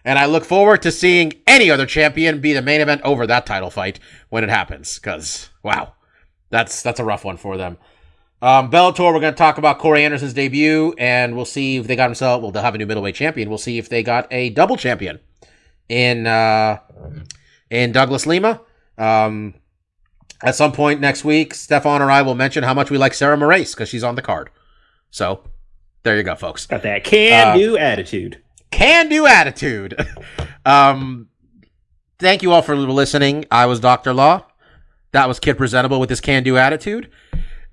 And 0.05 0.19
I 0.19 0.25
look 0.25 0.43
forward 0.43 0.81
to 0.81 0.91
seeing 0.91 1.33
any 1.47 1.71
other 1.71 1.85
champion 1.85 2.41
be 2.41 2.53
the 2.53 2.61
main 2.61 2.81
event 2.81 3.01
over 3.03 3.25
that 3.25 3.45
title 3.45 3.69
fight 3.69 3.99
when 4.29 4.43
it 4.43 4.49
happens. 4.49 4.99
Cause 4.99 5.49
wow, 5.63 5.93
that's 6.49 6.81
that's 6.81 6.99
a 6.99 7.05
rough 7.05 7.23
one 7.23 7.37
for 7.37 7.57
them. 7.57 7.77
Um, 8.41 8.69
Bellator, 8.69 9.13
we're 9.13 9.21
going 9.21 9.33
to 9.33 9.37
talk 9.37 9.57
about 9.57 9.79
Corey 9.79 10.03
Anderson's 10.03 10.33
debut, 10.33 10.93
and 10.97 11.33
we'll 11.33 11.45
see 11.45 11.77
if 11.77 11.87
they 11.87 11.95
got 11.95 12.09
himself. 12.09 12.41
Well, 12.41 12.51
they'll 12.51 12.61
have 12.61 12.75
a 12.75 12.77
new 12.77 12.85
middleweight 12.85 13.15
champion. 13.15 13.47
We'll 13.47 13.57
see 13.57 13.77
if 13.77 13.87
they 13.87 14.03
got 14.03 14.27
a 14.31 14.49
double 14.49 14.75
champion 14.75 15.21
in 15.87 16.27
uh, 16.27 16.79
in 17.69 17.93
Douglas 17.93 18.25
Lima. 18.25 18.59
Um, 18.97 19.53
at 20.43 20.55
some 20.55 20.73
point 20.73 20.99
next 20.99 21.23
week, 21.23 21.53
Stefan 21.53 22.01
or 22.01 22.11
I 22.11 22.21
will 22.21 22.35
mention 22.35 22.65
how 22.65 22.73
much 22.73 22.91
we 22.91 22.97
like 22.97 23.13
Sarah 23.13 23.37
Moraes 23.37 23.73
because 23.73 23.87
she's 23.87 24.03
on 24.03 24.15
the 24.15 24.21
card. 24.21 24.49
So 25.09 25.45
there 26.03 26.17
you 26.17 26.23
go, 26.23 26.35
folks. 26.35 26.65
got 26.65 26.83
that 26.83 27.05
can 27.05 27.57
do 27.57 27.77
attitude. 27.77 28.42
Can 28.73 29.07
do 29.07 29.27
attitude. 29.27 29.95
um, 30.65 31.29
thank 32.17 32.41
you 32.41 32.51
all 32.51 32.63
for 32.63 32.75
listening. 32.75 33.45
I 33.51 33.67
was 33.67 33.79
Dr. 33.79 34.13
Law. 34.13 34.47
That 35.11 35.27
was 35.27 35.39
Kid 35.39 35.57
Presentable 35.59 35.99
with 35.99 36.09
his 36.09 36.19
can 36.19 36.41
do 36.41 36.57
attitude. 36.57 37.09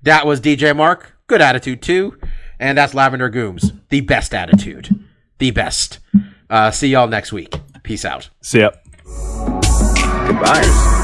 That 0.03 0.27
was 0.27 0.39
DJ 0.39 0.75
Mark. 0.75 1.17
Good 1.25 1.41
attitude 1.41 1.81
too. 1.81 2.19
And 2.59 2.77
that's 2.77 2.93
Lavender 2.93 3.31
Gooms. 3.31 3.79
The 3.89 4.01
best 4.01 4.35
attitude. 4.35 5.07
The 5.39 5.49
best. 5.49 5.97
Uh, 6.51 6.69
see 6.69 6.89
y'all 6.89 7.07
next 7.07 7.33
week. 7.33 7.59
Peace 7.81 8.05
out. 8.05 8.29
See 8.41 8.59
ya. 8.59 8.69
Goodbye. 10.27 10.99